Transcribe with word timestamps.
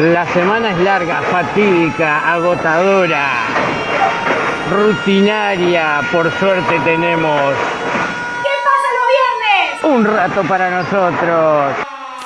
La 0.00 0.24
semana 0.32 0.70
es 0.70 0.78
larga, 0.78 1.20
fatídica, 1.20 2.32
agotadora, 2.32 3.32
rutinaria, 4.70 6.00
por 6.10 6.32
suerte 6.38 6.80
tenemos. 6.86 7.54
¿Qué 8.42 8.48
pasa 8.64 8.88
los 8.96 9.06
viernes? 9.84 9.94
Un 9.94 10.16
rato 10.16 10.42
para 10.44 10.70
nosotros. 10.70 11.74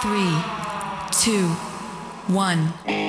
3, 0.02 1.34
2, 1.34 1.48
1. 2.28 3.03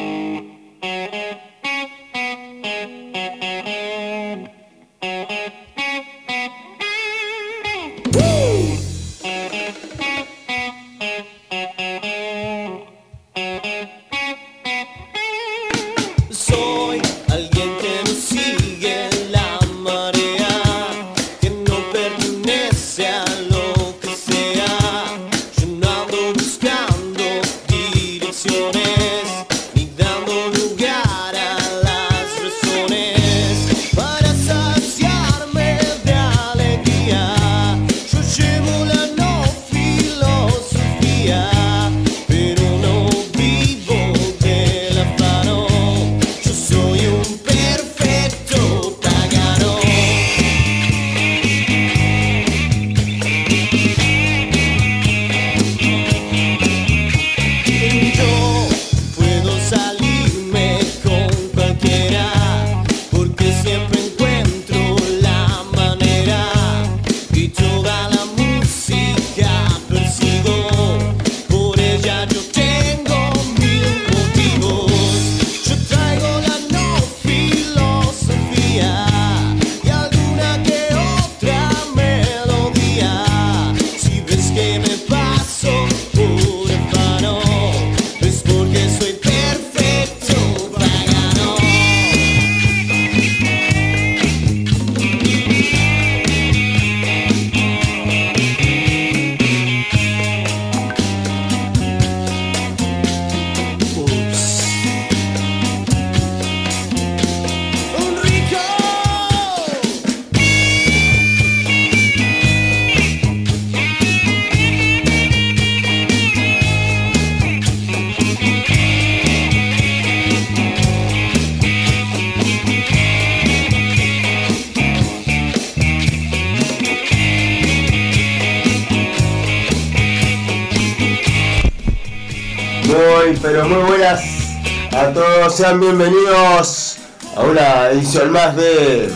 Bienvenidos 135.86 136.98
a 137.36 137.44
una 137.44 137.90
edición 137.92 138.32
más 138.32 138.56
de 138.56 139.08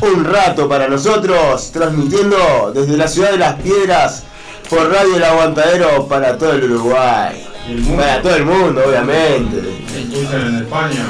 Un 0.00 0.24
Rato 0.24 0.66
para 0.66 0.88
nosotros, 0.88 1.70
transmitiendo 1.70 2.72
desde 2.74 2.96
la 2.96 3.08
ciudad 3.08 3.32
de 3.32 3.36
Las 3.36 3.60
Piedras 3.60 4.22
por 4.70 4.90
Radio 4.90 5.16
El 5.16 5.24
Aguantadero 5.24 6.08
para 6.08 6.38
todo 6.38 6.52
el 6.52 6.64
Uruguay. 6.64 7.46
el 7.68 7.80
mundo. 7.80 8.02
Para 8.02 8.22
todo 8.22 8.36
el 8.36 8.44
mundo, 8.46 8.82
obviamente. 8.88 9.84
Se 9.92 10.00
escuchan 10.00 10.46
en 10.46 10.56
España. 10.62 11.04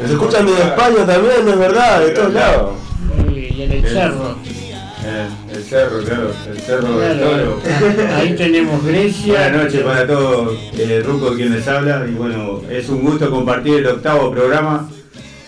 Nos 0.00 0.10
escuchan 0.10 0.46
desde 0.46 0.62
España 0.62 1.06
también, 1.06 1.48
es 1.48 1.58
verdad, 1.58 2.00
de 2.00 2.10
todos 2.12 2.32
lados. 2.32 2.72
Y 3.28 3.62
en 3.62 3.72
el 3.72 3.86
cerro. 3.86 4.36
El 5.52 5.62
cerro, 5.62 6.02
claro, 6.02 6.30
el 6.50 6.60
cerro 6.60 6.98
del 6.98 7.20
toro. 7.20 7.60
Ahí 8.16 8.34
tenemos 8.34 8.84
Grecia. 8.84 9.34
Buenas 9.34 9.64
noches 9.64 9.82
para 9.82 10.06
todos, 10.06 10.58
eh, 10.78 11.02
Ruco 11.04 11.34
quien 11.34 11.52
les 11.52 11.68
habla 11.68 12.04
y 12.08 12.12
bueno, 12.12 12.55
es 12.76 12.88
un 12.90 13.00
gusto 13.00 13.30
compartir 13.30 13.76
el 13.76 13.86
octavo 13.86 14.30
programa 14.30 14.88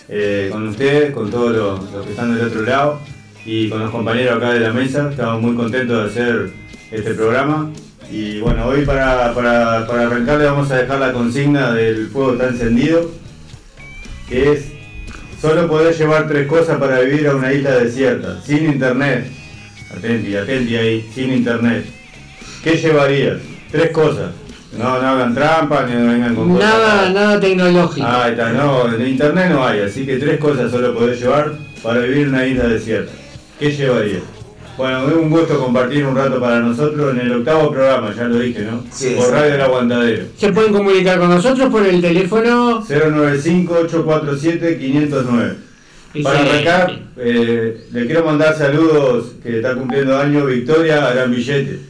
eh, 0.07 0.49
con 0.51 0.67
ustedes, 0.67 1.13
con 1.13 1.29
todos 1.29 1.55
los, 1.55 2.03
que 2.03 2.11
están 2.11 2.35
del 2.35 2.47
otro 2.47 2.63
lado 2.63 2.99
y 3.45 3.69
con 3.69 3.81
los 3.81 3.91
compañeros 3.91 4.37
acá 4.37 4.53
de 4.53 4.61
la 4.61 4.73
mesa, 4.73 5.09
estamos 5.11 5.41
muy 5.41 5.55
contentos 5.55 6.03
de 6.03 6.09
hacer 6.09 6.49
este 6.91 7.13
programa 7.13 7.71
y 8.11 8.39
bueno, 8.39 8.65
hoy 8.65 8.83
para, 8.83 9.31
para, 9.35 9.85
para 9.85 10.07
arrancar 10.07 10.39
le 10.39 10.45
vamos 10.45 10.71
a 10.71 10.77
dejar 10.77 10.99
la 10.99 11.13
consigna 11.13 11.71
del 11.73 12.07
fuego 12.07 12.33
está 12.33 12.47
encendido, 12.47 13.11
que 14.27 14.53
es 14.53 14.71
solo 15.39 15.67
poder 15.67 15.95
llevar 15.95 16.27
tres 16.27 16.47
cosas 16.47 16.79
para 16.79 16.99
vivir 17.01 17.27
a 17.27 17.35
una 17.35 17.53
isla 17.53 17.75
desierta, 17.75 18.41
sin 18.41 18.65
internet, 18.65 19.27
atenti, 19.95 20.35
atenti 20.35 20.75
ahí, 20.75 21.09
sin 21.13 21.31
internet. 21.31 21.85
¿Qué 22.63 22.75
llevarías? 22.75 23.37
Tres 23.71 23.91
cosas. 23.91 24.31
No, 24.77 25.01
no 25.01 25.07
hagan 25.07 25.33
trampa, 25.33 25.85
ni 25.87 25.95
no 25.95 26.11
vengan 26.11 26.35
con 26.35 26.53
cosas 26.53 26.69
Nada, 26.69 26.95
raras. 26.97 27.13
nada 27.13 27.39
tecnológico. 27.39 28.05
Ah, 28.07 28.25
ahí 28.25 28.31
está, 28.31 28.51
no, 28.53 28.93
en 28.93 29.07
internet 29.07 29.49
no 29.51 29.65
hay, 29.65 29.79
así 29.81 30.05
que 30.05 30.17
tres 30.17 30.39
cosas 30.39 30.69
solo 30.71 30.93
podés 30.93 31.19
llevar 31.19 31.53
para 31.81 32.01
vivir 32.01 32.27
en 32.27 32.29
una 32.29 32.45
isla 32.45 32.65
desierta. 32.67 33.11
¿Qué 33.59 33.71
llevarías? 33.71 34.21
Bueno, 34.77 35.07
es 35.09 35.13
un 35.15 35.29
gusto 35.29 35.59
compartir 35.59 36.05
un 36.05 36.15
rato 36.15 36.39
para 36.39 36.59
nosotros 36.61 37.13
en 37.13 37.19
el 37.21 37.33
octavo 37.33 37.69
programa, 37.71 38.13
ya 38.15 38.25
lo 38.29 38.39
dije, 38.39 38.61
¿no? 38.61 38.81
Sí, 38.91 39.13
Por 39.17 39.25
sí. 39.25 39.31
Radio 39.31 39.55
El 39.55 39.61
Aguantadero. 39.61 40.23
Se 40.37 40.53
pueden 40.53 40.71
comunicar 40.71 41.19
con 41.19 41.29
nosotros 41.29 41.69
por 41.69 41.85
el 41.85 41.99
teléfono. 42.01 42.81
095-847-509. 42.87 45.53
Para 46.23 46.39
arrancar, 46.39 46.99
eh, 47.17 47.87
le 47.91 48.05
quiero 48.05 48.23
mandar 48.23 48.55
saludos 48.57 49.33
que 49.43 49.57
está 49.57 49.75
cumpliendo 49.75 50.17
año 50.17 50.45
Victoria 50.45 51.07
Arambillete. 51.07 51.71
Saludos. 51.71 51.88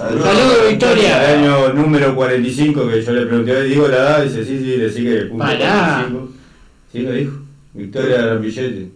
Saludos, 0.00 0.58
El 0.64 0.70
Victoria. 0.70 1.30
año 1.30 1.72
número 1.74 2.14
45 2.14 2.88
que 2.88 3.02
yo 3.02 3.12
le 3.12 3.26
pregunté, 3.26 3.62
digo 3.64 3.86
la 3.88 3.96
edad, 3.96 4.22
dice 4.24 4.44
sí, 4.44 4.58
sí, 4.58 4.76
le 4.78 4.90
sigue 4.90 5.28
cumple 5.28 5.46
Pará. 5.58 6.06
45. 6.10 6.28
Sí, 6.92 6.98
lo 7.00 7.12
dijo. 7.12 7.32
Victoria 7.74 8.22
Arambillete, 8.24 8.88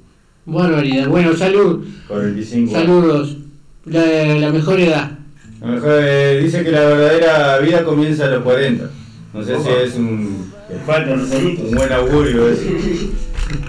Barbaridad. 0.47 1.09
Bueno, 1.09 1.37
salud. 1.37 1.85
45. 2.09 2.73
Saludos. 2.73 3.37
La, 3.85 4.03
la 4.37 4.51
mejor 4.51 4.81
edad. 4.81 5.19
A 5.63 5.67
lo 5.67 5.73
mejor, 5.75 5.99
eh, 6.03 6.41
dice 6.43 6.65
que 6.65 6.71
la 6.71 6.81
verdadera 6.87 7.59
vida 7.59 7.85
comienza 7.85 8.25
a 8.25 8.29
los 8.31 8.43
40. 8.43 8.91
No 9.35 9.43
sé 9.45 9.57
si 9.61 9.69
es 9.69 9.95
un, 9.97 10.53
Faltan 10.87 11.19
los 11.21 11.31
un 11.31 11.71
buen 11.75 11.93
augurio 11.93 12.49
eso. 12.49 12.63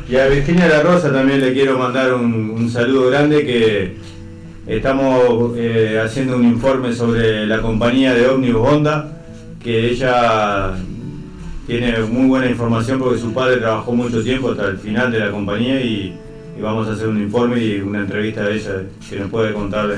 Y 0.09 0.15
a 0.15 0.27
Virginia 0.27 0.67
La 0.69 0.81
Rosa 0.83 1.11
también 1.11 1.41
le 1.41 1.51
quiero 1.51 1.77
mandar 1.77 2.13
un, 2.13 2.49
un 2.51 2.69
saludo 2.71 3.09
grande 3.09 3.45
que 3.45 3.95
estamos 4.67 5.53
eh, 5.57 6.01
haciendo 6.03 6.37
un 6.37 6.45
informe 6.45 6.93
sobre 6.93 7.45
la 7.45 7.61
compañía 7.61 8.13
de 8.13 8.27
ómnibus 8.27 8.67
Honda, 8.67 9.11
que 9.63 9.89
ella 9.91 10.73
tiene 11.67 11.99
muy 12.01 12.27
buena 12.27 12.49
información 12.49 12.99
porque 12.99 13.19
su 13.19 13.33
padre 13.33 13.57
trabajó 13.57 13.93
mucho 13.93 14.23
tiempo 14.23 14.51
hasta 14.51 14.67
el 14.67 14.77
final 14.77 15.11
de 15.11 15.19
la 15.19 15.31
compañía 15.31 15.81
y, 15.81 16.13
y 16.57 16.61
vamos 16.61 16.87
a 16.87 16.93
hacer 16.93 17.07
un 17.07 17.21
informe 17.21 17.63
y 17.63 17.79
una 17.81 17.99
entrevista 17.99 18.43
de 18.43 18.55
ella 18.55 18.71
que 19.09 19.19
nos 19.19 19.29
puede 19.29 19.53
contar 19.53 19.87
de, 19.87 19.97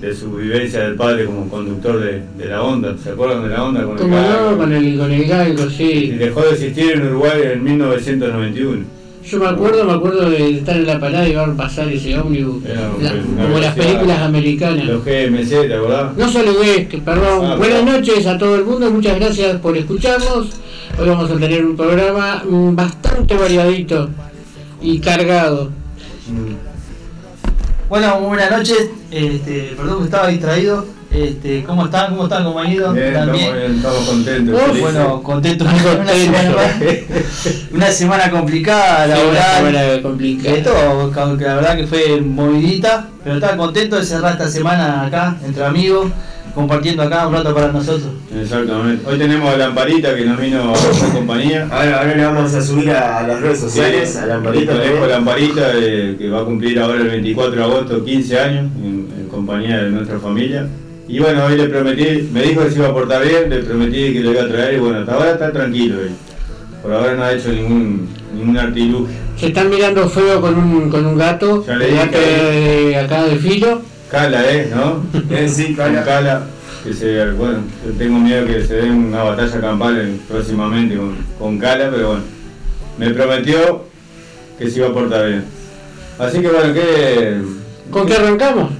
de 0.00 0.14
su 0.14 0.32
vivencia 0.32 0.80
del 0.80 0.96
padre 0.96 1.26
como 1.26 1.48
conductor 1.48 2.00
de, 2.00 2.22
de 2.36 2.46
la 2.46 2.62
Honda. 2.62 2.96
¿Se 2.98 3.10
acuerdan 3.10 3.44
de 3.44 3.48
la 3.50 3.64
Honda? 3.64 3.84
Con 3.84 3.98
el 4.00 4.10
no, 4.10 4.56
con 4.58 4.72
el, 4.72 4.98
con 4.98 5.12
el 5.12 5.24
galgo, 5.26 5.66
Y 5.66 5.70
sí. 5.70 6.10
dejó 6.18 6.40
de 6.42 6.50
existir 6.50 6.92
en 6.92 7.06
Uruguay 7.06 7.40
en 7.52 7.62
1991. 7.64 8.84
Yo 9.24 9.38
me 9.38 9.46
acuerdo, 9.48 9.84
me 9.84 9.92
acuerdo 9.92 10.28
de 10.30 10.58
estar 10.58 10.76
en 10.76 10.86
la 10.86 10.98
parada 10.98 11.26
y 11.28 11.34
ver 11.34 11.52
pasar 11.54 11.88
ese 11.88 12.18
ómnibus. 12.18 12.62
La- 13.00 13.12
como 13.44 13.58
las 13.58 13.74
películas 13.74 14.18
americanas. 14.20 14.84
Los 14.84 15.04
GMC, 15.04 15.68
¿te 15.68 15.74
acordás? 15.74 16.16
No 16.16 16.28
saludé, 16.30 16.88
que 16.88 16.98
perdón. 16.98 17.44
Ah, 17.46 17.54
Buenas 17.56 17.84
noches 17.84 18.26
a 18.26 18.36
todo 18.36 18.56
el 18.56 18.64
mundo, 18.64 18.90
muchas 18.90 19.16
gracias 19.18 19.56
por 19.60 19.76
escucharnos. 19.76 20.48
Hoy 20.98 21.08
vamos 21.08 21.30
a 21.30 21.36
tener 21.38 21.64
un 21.64 21.76
programa 21.76 22.42
mm, 22.48 22.74
bastante 22.74 23.34
variadito 23.36 24.10
y 24.82 24.98
cargado. 24.98 25.70
Bueno, 27.88 28.18
muy 28.20 28.28
buenas 28.28 28.50
noches. 28.50 28.88
Este, 29.10 29.74
perdón 29.76 29.98
que 29.98 30.04
estaba 30.06 30.28
distraído. 30.28 30.84
Este, 31.14 31.62
¿Cómo 31.64 31.84
están? 31.84 32.10
¿Cómo 32.10 32.24
están, 32.24 32.42
compañeros? 32.44 32.94
Bien, 32.94 33.06
¿Están 33.08 33.34
estamos, 33.34 33.54
bien? 33.58 33.76
estamos 33.76 33.98
contentos. 34.08 34.54
Uf, 34.54 34.66
felices. 34.66 34.82
Bueno, 34.92 35.22
contento. 35.22 35.64
Una 35.66 35.78
semana, 36.14 36.54
una 37.72 37.86
semana 37.90 38.30
complicada, 38.30 39.04
Sí, 39.04 39.12
una 39.12 39.18
laboral. 39.20 39.56
semana 39.56 40.02
complicada. 40.02 41.36
Que 41.36 41.44
la 41.44 41.54
verdad 41.56 41.76
que 41.76 41.86
fue 41.86 42.20
movidita, 42.22 43.08
pero 43.22 43.34
estaba 43.36 43.56
contento 43.58 43.96
de 43.96 44.04
cerrar 44.04 44.32
esta 44.32 44.48
semana 44.48 45.04
acá, 45.06 45.36
entre 45.44 45.62
amigos, 45.66 46.10
compartiendo 46.54 47.02
acá 47.02 47.26
un 47.26 47.34
rato 47.34 47.54
para 47.54 47.70
nosotros. 47.72 48.08
Exactamente. 48.40 49.06
Hoy 49.06 49.18
tenemos 49.18 49.52
a 49.52 49.58
Lamparita 49.58 50.14
que 50.16 50.24
nos 50.24 50.40
vino 50.40 50.62
a 50.62 50.72
hacer 50.72 51.10
compañía. 51.12 51.68
Ahora, 51.70 51.98
ahora 52.00 52.14
le 52.16 52.24
vamos 52.24 52.54
a 52.54 52.62
subir 52.62 52.90
a, 52.90 53.18
a 53.18 53.26
las 53.26 53.38
redes 53.38 53.60
sociales, 53.60 54.16
a 54.16 54.20
la 54.24 54.34
Lamparita. 54.36 54.72
amparita. 54.72 54.92
Dejo 54.94 55.06
Lamparita, 55.06 55.70
eh, 55.74 56.16
que 56.18 56.30
va 56.30 56.40
a 56.40 56.44
cumplir 56.44 56.80
ahora 56.80 57.02
el 57.02 57.08
24 57.08 57.54
de 57.54 57.62
agosto 57.62 58.02
15 58.02 58.38
años 58.40 58.70
en, 58.82 59.08
en 59.20 59.28
compañía 59.28 59.82
de 59.84 59.90
nuestra 59.90 60.18
familia. 60.18 60.66
Y 61.08 61.18
bueno, 61.18 61.44
hoy 61.44 61.56
le 61.56 61.68
prometí, 61.68 62.28
me 62.32 62.42
dijo 62.42 62.62
que 62.62 62.70
se 62.70 62.78
iba 62.78 62.88
a 62.88 62.92
portar 62.92 63.22
bien, 63.26 63.50
le 63.50 63.58
prometí 63.58 64.12
que 64.12 64.20
lo 64.20 64.30
iba 64.32 64.42
a 64.42 64.48
traer 64.48 64.74
y 64.74 64.78
bueno, 64.78 65.00
hasta 65.00 65.14
ahora 65.14 65.32
está 65.32 65.52
tranquilo 65.52 66.00
él. 66.00 66.10
Por 66.82 66.92
ahora 66.92 67.14
no 67.14 67.22
ha 67.24 67.32
hecho 67.32 67.50
ningún, 67.50 68.08
ningún 68.34 68.56
artilugio. 68.58 69.14
Se 69.36 69.46
están 69.48 69.68
mirando 69.70 70.08
feo 70.08 70.40
con 70.40 70.56
un, 70.56 70.88
con 70.90 71.04
un 71.06 71.18
gato, 71.18 71.64
Ya 71.66 71.76
le 71.76 71.86
dije 71.86 71.98
gato 71.98 72.18
ahí. 72.18 72.86
de 72.86 72.96
acá 72.96 73.24
de 73.24 73.36
filo. 73.36 73.82
Cala, 74.10 74.52
¿eh? 74.52 74.70
¿No? 74.74 75.02
Eh, 75.30 75.48
sí, 75.48 75.74
Cala. 75.74 76.04
Cala, 76.04 76.42
que 76.84 76.92
se, 76.92 77.30
bueno, 77.32 77.58
yo 77.84 77.92
tengo 77.98 78.18
miedo 78.18 78.46
que 78.46 78.64
se 78.64 78.74
dé 78.74 78.90
una 78.90 79.22
batalla 79.22 79.60
campal 79.60 79.98
en- 80.00 80.18
próximamente 80.28 80.96
con, 80.96 81.16
con 81.38 81.58
Cala, 81.58 81.90
pero 81.90 82.08
bueno, 82.08 82.22
me 82.98 83.10
prometió 83.10 83.84
que 84.58 84.70
se 84.70 84.78
iba 84.78 84.88
a 84.88 84.92
portar 84.92 85.26
bien. 85.28 85.44
Así 86.18 86.40
que 86.40 86.48
bueno, 86.48 86.72
que... 86.74 87.38
¿Con 87.90 88.06
qué 88.06 88.14
arrancamos? 88.14 88.70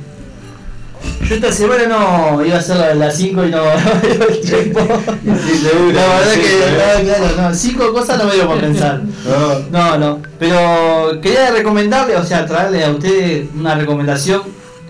Yo 1.29 1.37
esta 1.37 1.53
semana 1.53 1.87
no 1.87 2.45
iba 2.45 2.59
a 2.59 2.63
ser 2.63 2.77
la- 2.77 2.95
las 2.95 3.17
5 3.17 3.45
y 3.47 3.51
no 3.51 3.63
me 4.03 4.09
dio 4.09 4.29
el 4.29 4.41
tiempo. 4.41 4.81
Sí, 5.47 5.57
seguro, 5.59 5.93
La 5.93 6.07
verdad 6.07 6.33
sí, 6.35 6.41
que, 6.41 7.05
no, 7.05 7.05
claro, 7.05 7.49
no, 7.49 7.55
cinco 7.55 7.93
cosas 7.93 8.19
no 8.19 8.25
me 8.25 8.35
dio 8.35 8.47
por 8.49 8.61
pensar. 8.61 9.01
No, 9.25 9.59
No, 9.71 9.99
no, 9.99 10.19
pero 10.39 11.21
quería 11.21 11.51
recomendarle, 11.51 12.17
o 12.17 12.25
sea, 12.25 12.45
traerle 12.45 12.85
a 12.85 12.91
ustedes 12.91 13.47
una 13.59 13.75
recomendación, 13.77 14.43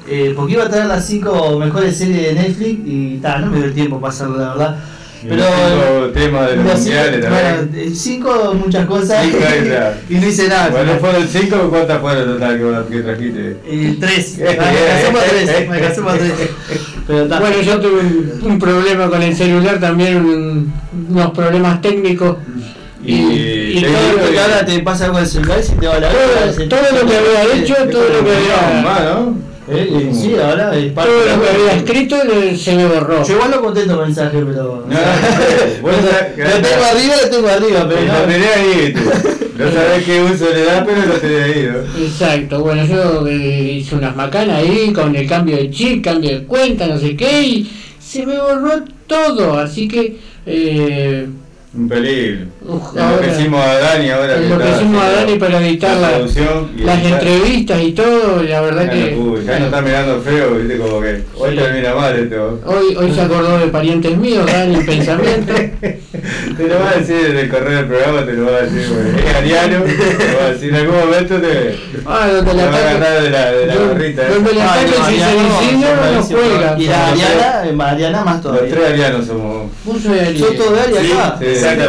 eh, 0.09 0.33
porque 0.35 0.55
iba 0.55 0.65
a 0.65 0.69
traer 0.69 0.87
las 0.87 1.07
cinco 1.07 1.59
mejores 1.59 1.97
series 1.97 2.29
de 2.29 2.33
Netflix 2.35 2.81
y 2.87 3.19
ta, 3.19 3.39
no 3.39 3.47
me 3.51 3.59
dio 3.59 3.67
el 3.67 3.75
tiempo 3.75 4.01
para 4.01 4.13
hacerlo, 4.13 4.39
la 4.39 4.49
verdad. 4.49 4.77
Y 5.23 5.29
Pero 5.29 5.45
los 5.45 5.49
cinco 5.49 6.11
temas 6.13 6.51
de 6.51 6.57
los 6.57 6.65
los 6.67 6.75
mundiales 6.81 7.15
cinco, 7.25 7.31
bueno, 7.31 7.69
eh, 7.77 7.93
cinco 7.95 8.55
muchas 8.55 8.87
cosas 8.87 9.25
Cinco 9.25 9.39
extra. 9.39 9.99
y 10.09 10.15
no 10.15 10.27
hice 10.27 10.49
nada. 10.49 10.69
Bueno, 10.71 10.93
fueron 11.01 11.29
cinco, 11.29 11.57
¿cuántas 11.71 12.01
fueron 12.01 12.25
total 12.27 12.59
que, 12.89 12.97
que 12.97 13.03
trajiste? 13.03 13.57
Eh, 13.67 13.97
tres, 14.01 14.39
me 14.39 14.57
casé 14.57 15.13
para 15.13 15.25
tres, 15.27 15.69
me 15.69 15.81
casé 15.81 16.03
para 16.03 16.19
tres. 16.19 16.33
Pero 17.07 17.27
ta. 17.29 17.41
Bueno, 17.41 17.61
yo 17.63 17.81
tuve 17.81 18.01
un, 18.43 18.59
problema 18.59 19.09
con 19.09 19.23
el 19.23 19.35
celular 19.37 19.79
también, 19.81 20.17
un- 20.17 20.73
unos 21.11 21.31
problemas 21.33 21.81
técnicos. 21.81 22.37
Y, 23.05 23.15
y 23.15 23.81
te 23.83 23.89
todo, 23.89 24.33
lo, 24.33 24.41
ahora 24.43 24.65
te 24.65 24.79
pasa 24.79 25.07
algo 25.07 25.19
en 25.19 25.25
el 25.25 25.31
celular 25.31 25.59
y 25.61 25.81
te 25.81 25.87
va 25.89 25.99
la 25.99 26.09
todo- 26.09 26.69
todo 26.69 27.01
lo 27.03 27.09
que 27.11 27.17
había 27.17 27.55
hecho, 27.57 27.75
todo 27.91 28.09
lo 28.09 28.25
que 28.25 28.31
había, 28.31 28.83
Más, 28.83 29.03
¿no? 29.03 29.52
Eh, 29.75 29.89
eh, 29.91 30.11
sí, 30.15 30.35
ahora 30.37 30.77
es 30.77 30.93
parte 30.93 31.11
todo 31.11 31.37
lo 31.37 31.43
que 31.43 31.49
había 31.49 31.73
escrito 31.75 32.17
se 32.59 32.77
me 32.77 32.87
borró. 32.87 33.25
Yo 33.25 33.35
igual 33.35 33.51
lo 33.51 33.61
contesto 33.63 33.97
mensaje, 34.01 34.39
pero. 34.47 34.85
No, 35.83 35.91
no, 35.91 35.99
sabés- 36.09 36.37
lo 36.37 36.69
tengo 36.69 36.85
arriba, 36.85 37.15
lo 37.23 37.31
tengo 37.31 37.49
arriba, 37.49 37.89
pero 37.89 38.01
Lo 38.03 38.13
no. 38.13 38.19
tenés 38.25 38.57
ahí, 38.57 38.93
tú. 38.95 39.01
No 39.59 39.71
sabés 39.71 40.05
qué 40.05 40.23
uso 40.23 40.47
le 40.53 40.65
das, 40.65 40.85
pero 40.87 41.07
lo 41.07 41.15
tenés 41.15 41.43
ahí, 41.43 41.71
¿no? 41.73 42.05
Exacto, 42.05 42.61
bueno, 42.61 42.85
yo 42.87 43.27
eh, 43.27 43.73
hice 43.79 43.95
unas 43.97 44.17
macanas 44.17 44.59
ahí 44.59 44.93
con 44.93 45.15
el 45.15 45.27
cambio 45.29 45.57
de 45.57 45.71
chip, 45.71 46.03
cambio 46.05 46.31
de 46.31 46.45
cuenta, 46.45 46.87
no 46.87 46.99
sé 46.99 47.17
qué, 47.17 47.43
y 47.43 47.71
se 48.01 48.25
me 48.27 48.39
borró 48.39 48.83
todo, 49.07 49.59
así 49.59 49.89
que 49.89 50.17
eh, 50.47 51.27
Un 51.75 51.89
peligro. 51.89 52.47
Uf, 52.67 52.95
lo 52.95 53.03
ahora- 53.03 53.21
que 53.27 53.31
hicimos 53.33 53.65
a 53.65 53.79
Dani 53.79 54.11
ahora. 54.11 54.35
es 54.35 54.41
que 54.43 54.49
lo 54.51 54.59
que 54.59 54.65
está 54.65 54.77
hicimos 54.77 55.03
a 55.05 55.11
Dani 55.11 55.35
para 55.39 55.67
editar 55.67 55.97
la- 55.97 56.19
las 56.19 56.37
editar. 56.37 57.13
entrevistas 57.13 57.83
y 57.83 57.93
todo, 57.93 58.43
la 58.43 58.61
verdad 58.61 58.85
Ya, 58.85 58.91
que 58.93 59.11
no 59.13 59.17
pude, 59.25 59.45
ya 59.47 59.59
no 59.59 59.65
está 59.65 59.81
mirando 59.81 60.21
feo, 60.21 60.51
viste, 60.57 60.77
como 60.77 61.01
que 61.01 61.23
hoy 61.39 61.51
Sí. 61.51 61.57
termina 61.57 61.95
mal 61.95 62.15
esto. 62.19 62.61
hoy, 62.67 62.95
hoy 62.95 63.15
se 63.15 63.21
acordó 63.23 63.59
de 63.59 63.67
parientes 63.69 64.19
míos, 64.19 64.45
Dani, 64.47 64.75
en 64.75 64.87
pensamiento. 64.87 65.55
Te 66.57 66.69
lo 66.69 66.79
va 66.79 66.91
a 66.91 66.95
decir 66.99 67.17
en 67.31 67.39
el 67.39 67.49
correo 67.49 67.77
del 67.79 67.87
programa, 67.87 68.25
te 68.27 68.33
lo 68.35 68.45
va 68.53 68.59
a 68.59 68.61
decir, 68.63 68.87
porque 68.93 69.29
es 69.29 69.35
ariano, 69.35 69.83
te 69.85 70.29
lo 70.33 70.39
va 70.39 70.45
a 70.45 70.53
decir 70.53 70.69
en 70.69 70.75
algún 70.77 70.97
momento 70.99 71.37
te, 71.41 71.77
Ah, 72.05 72.29
donde 72.29 72.51
te 72.51 72.57
la 72.57 72.67
va 72.71 72.77
a 72.77 72.81
agarrar 72.91 73.23
de 73.23 73.31
la, 73.31 73.53
de 73.53 73.67
la 73.67 73.75
gorrita. 73.77 74.23
¿eh? 74.23 74.31
donde 74.35 74.53
la 74.55 74.73
Ay, 74.75 74.81
ataca 74.85 74.99
no, 75.03 75.09
si 75.09 75.17
se 75.17 75.25
Ariana 75.25 75.43
no, 75.43 76.13
no 76.13 76.23
juega. 76.23 76.77
Y 76.79 76.87
la 76.87 77.07
Ariana, 77.09 77.65
eh, 77.65 77.91
Ariana 77.93 78.25
más 78.25 78.35
Los 78.35 78.43
todavía. 78.43 78.75
tres 78.75 78.89
arianos 78.91 79.27
somos. 79.27 79.71
Vos 79.85 80.03
sos 80.03 80.13
de 80.13 80.39
Son 80.39 80.57
todos 80.57 80.73
de 80.75 80.99
Ari 80.99 81.09
Acá. 81.65 81.85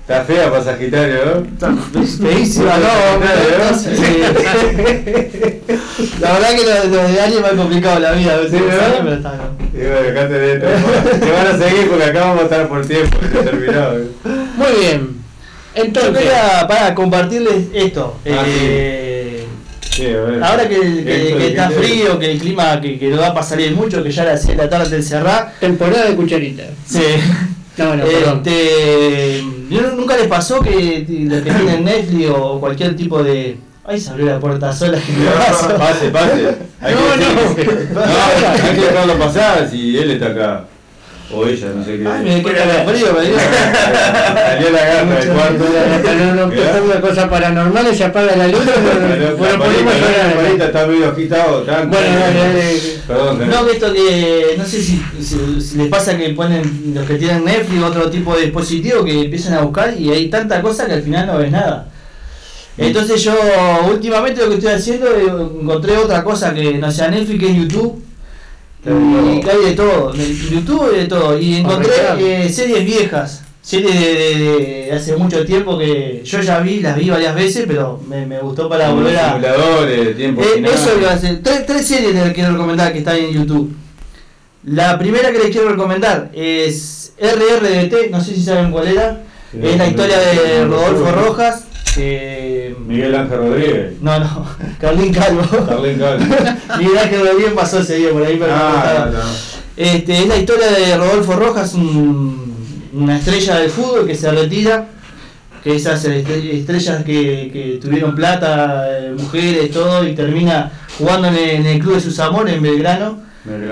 Está 0.00 0.24
fea 0.24 0.50
para 0.50 0.64
Sagitario, 0.64 1.44
¿no? 1.60 2.06
Feísima, 2.06 2.78
no, 2.78 3.18
no, 3.20 3.70
no, 3.70 3.78
sí. 3.78 3.88
La 6.20 6.32
verdad 6.32 6.48
que 6.56 6.64
lo, 6.64 6.96
lo 6.96 7.08
de 7.08 7.20
Ari 7.20 7.34
me 7.40 7.46
ha 7.46 7.50
complicado 7.56 7.98
la 8.00 8.12
vida, 8.12 8.38
Sí, 8.50 8.56
¿verdad? 8.56 9.00
pero 9.02 9.14
está 9.16 9.32
bien. 9.32 9.48
Y 9.74 9.86
bueno, 9.86 10.02
dejate 10.02 10.32
de 10.34 10.52
esto. 10.54 10.66
Te 11.20 11.30
van 11.30 11.46
a 11.46 11.58
seguir 11.58 11.88
porque 11.88 12.04
acá 12.04 12.20
vamos 12.20 12.40
a 12.40 12.44
estar 12.44 12.68
por 12.68 12.86
tiempo, 12.86 13.18
ya 13.34 13.40
terminado. 13.42 13.98
¿eh? 13.98 14.06
Muy 14.56 14.72
bien. 14.80 15.08
Yo 15.76 15.82
Entonces, 15.84 16.12
quería 16.16 16.66
para 16.66 16.94
compartirles 16.94 17.66
esto. 17.74 18.16
Ah, 18.26 18.44
eh, 18.46 19.44
Sí. 19.90 20.06
Ahora 20.42 20.68
que, 20.68 20.76
que- 21.04 21.48
está 21.48 21.70
frío, 21.70 22.18
que 22.20 22.30
el 22.30 22.38
clima 22.38 22.80
que, 22.80 22.98
que 23.00 23.08
no 23.08 23.18
va 23.20 23.26
a 23.28 23.34
pasar 23.34 23.58
bien 23.58 23.74
mucho, 23.74 24.00
que 24.02 24.12
ya 24.12 24.22
a 24.22 24.26
las 24.26 24.40
7 24.42 24.56
de 24.56 24.62
la 24.62 24.70
tarde 24.70 24.90
te 24.90 24.96
encerrás. 24.96 25.58
temporada 25.58 26.04
de 26.08 26.14
cucharita. 26.14 26.62
Sí. 26.86 27.02
No, 27.78 27.96
no, 27.96 28.04
perdón. 28.04 28.42
Este, 28.44 29.42
¿no- 29.70 29.90
¿Nunca 29.96 30.16
les 30.16 30.26
pasó 30.26 30.60
que 30.60 31.04
los 31.08 31.42
que 31.42 31.50
tienen 31.52 31.84
Netflix 31.84 32.30
o 32.30 32.58
cualquier 32.60 32.96
tipo 32.96 33.22
de. 33.22 33.56
Ay, 33.84 33.98
se 34.00 34.10
abrió 34.10 34.26
la 34.26 34.38
puerta 34.40 34.72
sola. 34.72 34.98
Pase, 35.78 36.10
pase. 36.10 36.56
Hay 36.80 36.94
No, 36.94 37.54
que 37.56 37.64
no, 37.94 38.00
hay 38.02 38.74
que 38.74 38.80
dejarlo 38.82 39.18
pasar 39.18 39.68
si 39.70 39.96
él 39.96 40.10
está 40.10 40.26
acá. 40.26 40.64
O 41.30 41.46
ella, 41.46 41.68
no 41.76 41.84
sé 41.84 41.98
qué. 41.98 42.08
Ay, 42.08 42.24
me 42.24 42.42
queda 42.42 42.86
frío, 42.86 43.12
me 43.12 43.26
dio. 43.26 43.36
Salió 43.38 44.70
la 44.70 44.84
gata 44.84 45.14
del 45.14 45.28
cuarto. 45.28 45.64
Para 46.02 46.34
no 46.34 46.42
empezar 46.44 46.82
una 46.82 47.00
cosa 47.02 47.28
paranormal, 47.28 47.94
se 47.94 48.04
apaga 48.04 48.34
la 48.34 48.48
luz. 48.48 48.64
La 48.64 49.58
ponemos 49.58 49.94
la 49.94 50.00
llorar. 50.00 50.36
parita 50.36 50.64
está 50.66 50.86
medio 50.86 51.10
agitado. 51.10 51.64
Bueno. 51.64 51.90
Perdón, 53.06 53.50
No, 53.50 53.66
que 53.66 53.72
esto 53.72 53.92
que. 53.92 54.54
No 54.56 54.64
sé 54.64 54.82
si, 54.82 55.02
les 55.76 55.88
pasa 55.88 56.16
que 56.16 56.30
ponen 56.30 56.92
los 56.94 57.06
que 57.06 57.16
tienen 57.16 57.44
Netflix 57.44 57.82
otro 57.82 58.08
tipo 58.08 58.34
de 58.34 58.42
dispositivo 58.44 59.04
que 59.04 59.24
empiezan 59.24 59.52
a 59.54 59.60
buscar 59.60 59.94
y 60.00 60.10
hay 60.10 60.30
tanta 60.30 60.62
cosa 60.62 60.86
que 60.86 60.94
al 60.94 61.02
final 61.02 61.26
no 61.26 61.38
ves 61.38 61.50
nada. 61.50 61.88
Entonces 62.78 63.22
yo 63.22 63.34
últimamente 63.90 64.40
lo 64.40 64.48
que 64.48 64.54
estoy 64.54 64.72
haciendo 64.72 65.10
es 65.14 65.28
encontré 65.28 65.98
otra 65.98 66.24
cosa 66.24 66.54
que 66.54 66.78
no 66.78 66.90
sea 66.90 67.08
Netflix, 67.08 67.40
que 67.40 67.50
es 67.50 67.56
YouTube. 67.56 68.07
Y 68.90 69.40
que 69.40 69.50
hay 69.50 69.64
de 69.66 69.72
todo, 69.72 70.14
en 70.14 70.36
YouTube 70.50 70.90
hay 70.92 71.00
de 71.00 71.06
todo. 71.06 71.38
Y 71.38 71.56
encontré 71.56 71.92
eh, 72.18 72.48
series 72.48 72.84
viejas, 72.84 73.42
series 73.62 73.94
de, 74.00 74.08
de- 74.14 74.84
de 74.86 74.92
hace 74.92 75.16
mucho 75.16 75.44
tiempo 75.44 75.78
que 75.78 76.22
yo 76.24 76.40
ya 76.40 76.60
vi, 76.60 76.80
las 76.80 76.96
vi 76.96 77.10
varias 77.10 77.34
veces, 77.34 77.64
pero 77.66 78.00
me, 78.08 78.24
me 78.26 78.38
gustó 78.40 78.68
para 78.68 78.86
Como 78.88 79.02
volver 79.02 79.16
a... 79.18 79.28
simuladores, 79.34 80.16
tiempo 80.16 80.42
Eh, 80.42 80.64
eso 80.72 80.98
iba 80.98 81.10
a 81.10 81.14
hacer. 81.14 81.40
Tres, 81.42 81.66
tres 81.66 81.86
series 81.86 82.14
les 82.14 82.32
quiero 82.32 82.52
recomendar 82.52 82.92
que 82.92 82.98
están 82.98 83.16
en 83.16 83.32
YouTube. 83.32 83.74
La 84.64 84.98
primera 84.98 85.30
que 85.32 85.38
les 85.38 85.50
quiero 85.50 85.68
recomendar 85.70 86.30
es 86.34 87.12
RRDT, 87.20 88.10
no 88.10 88.20
sé 88.20 88.34
si 88.34 88.42
saben 88.42 88.70
cuál 88.72 88.88
era. 88.88 89.22
Sí, 89.52 89.58
es 89.62 89.76
la 89.78 89.86
historia 89.86 90.18
de 90.18 90.64
Rodolfo. 90.66 91.10
Rojas. 91.12 91.64
Miguel 92.86 93.14
Ángel 93.14 93.38
Rodríguez. 93.38 93.92
no, 94.00 94.18
no, 94.20 94.46
Carlín 94.80 95.12
Calvo. 95.12 95.42
Carlin 95.66 95.98
Calvo. 95.98 96.24
Miguel 96.78 96.98
Ángel 96.98 97.20
Rodríguez 97.20 97.52
pasó 97.54 97.80
ese 97.80 97.96
día 97.96 98.10
por 98.10 98.22
ahí, 98.22 98.36
pero 98.38 98.52
Ah, 98.54 99.08
no, 99.10 99.18
no. 99.18 99.24
Este, 99.76 100.18
es 100.18 100.26
la 100.28 100.36
historia 100.36 100.66
de 100.70 100.96
Rodolfo 100.96 101.34
Rojas, 101.36 101.74
un- 101.74 102.48
una 102.92 103.16
estrella 103.18 103.56
del 103.56 103.70
fútbol 103.70 104.06
que 104.06 104.14
se 104.14 104.30
retira, 104.30 104.88
que 105.62 105.76
esas 105.76 106.04
estre- 106.04 106.52
estrellas 106.52 107.04
que, 107.04 107.50
que 107.52 107.78
tuvieron 107.80 108.14
plata, 108.14 108.86
eh, 108.98 109.12
mujeres, 109.16 109.70
todo, 109.70 110.06
y 110.06 110.14
termina 110.14 110.72
jugando 110.98 111.28
en 111.28 111.34
el, 111.34 111.50
en 111.50 111.66
el 111.66 111.78
club 111.78 111.94
de 111.94 112.00
sus 112.00 112.18
amores 112.18 112.54
en 112.56 112.62
Belgrano, 112.62 113.20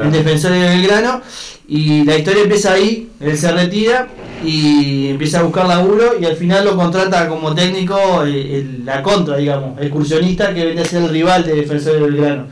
en 0.04 0.12
Defensores 0.12 0.60
de 0.60 0.68
Belgrano, 0.68 1.20
y 1.68 2.04
la 2.04 2.16
historia 2.16 2.42
empieza 2.42 2.72
ahí, 2.72 3.10
él 3.20 3.36
se 3.36 3.50
retira 3.52 4.08
y 4.44 5.08
empieza 5.08 5.40
a 5.40 5.42
buscar 5.42 5.66
laburo 5.66 6.12
y 6.20 6.24
al 6.24 6.36
final 6.36 6.64
lo 6.64 6.76
contrata 6.76 7.28
como 7.28 7.54
técnico 7.54 8.24
eh, 8.24 8.58
el- 8.58 8.84
la 8.84 9.02
contra, 9.02 9.36
digamos, 9.36 9.80
excursionista 9.80 10.54
que 10.54 10.64
viene 10.64 10.82
a 10.82 10.84
ser 10.84 11.02
el 11.02 11.08
rival 11.10 11.44
de 11.44 11.54
Defensores 11.56 12.00
de 12.00 12.06
Belgrano. 12.06 12.46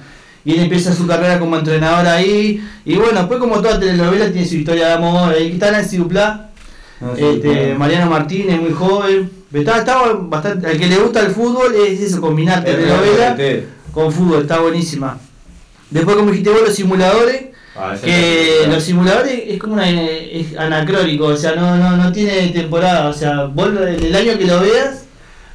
Y 0.47 0.53
él 0.55 0.61
empieza 0.61 0.93
su 0.93 1.07
carrera 1.07 1.39
como 1.39 1.57
entrenador 1.57 2.07
ahí. 2.07 2.63
Y 2.85 2.97
bueno, 2.97 3.19
después 3.21 3.39
como 3.41 3.63
toda 3.63 3.81
telenovela 3.81 4.31
tiene 4.31 4.47
su 4.47 4.57
historia 4.57 4.89
de 4.89 4.93
amor. 4.95 5.33
Ahí 5.33 5.53
está 5.53 5.71
Nancy 5.71 5.97
Duplá. 5.97 6.51
No, 7.01 7.17
sí, 7.17 7.25
este, 7.25 7.51
claro. 7.51 7.79
Mariano 7.79 8.11
Martínez, 8.11 8.61
muy 8.61 8.73
joven. 8.73 9.31
Estaba, 9.53 9.79
estaba 9.79 10.13
bastante, 10.15 10.67
al 10.67 10.77
que 10.77 10.87
le 10.87 10.97
gusta 10.97 11.21
el 11.21 11.29
fútbol 11.33 11.73
es 11.75 12.01
eso, 12.01 12.21
combinar 12.21 12.63
telenovela 12.65 13.37
con 13.93 14.13
fútbol, 14.13 14.43
está 14.43 14.59
buenísima. 14.59 15.17
Después, 15.95 16.17
como 16.17 16.31
dijiste 16.31 16.51
vos, 16.51 16.61
los 16.67 16.75
simuladores, 16.75 17.55
Ah, 17.77 17.97
que 18.01 18.69
los 18.71 18.85
simuladores 18.85 19.43
es 19.49 19.59
como 19.59 19.73
una, 19.75 19.91
es 19.91 20.57
anacrónico, 20.57 21.27
o 21.27 21.37
sea, 21.37 21.57
no, 21.57 21.77
no, 21.77 21.97
no 21.97 22.13
tiene 22.13 22.49
temporada, 22.51 23.09
o 23.09 23.13
sea, 23.13 23.47
vos 23.47 23.69
el, 23.69 24.05
el 24.05 24.15
año 24.15 24.39
que 24.39 24.45
lo 24.45 24.61
veas, 24.61 25.07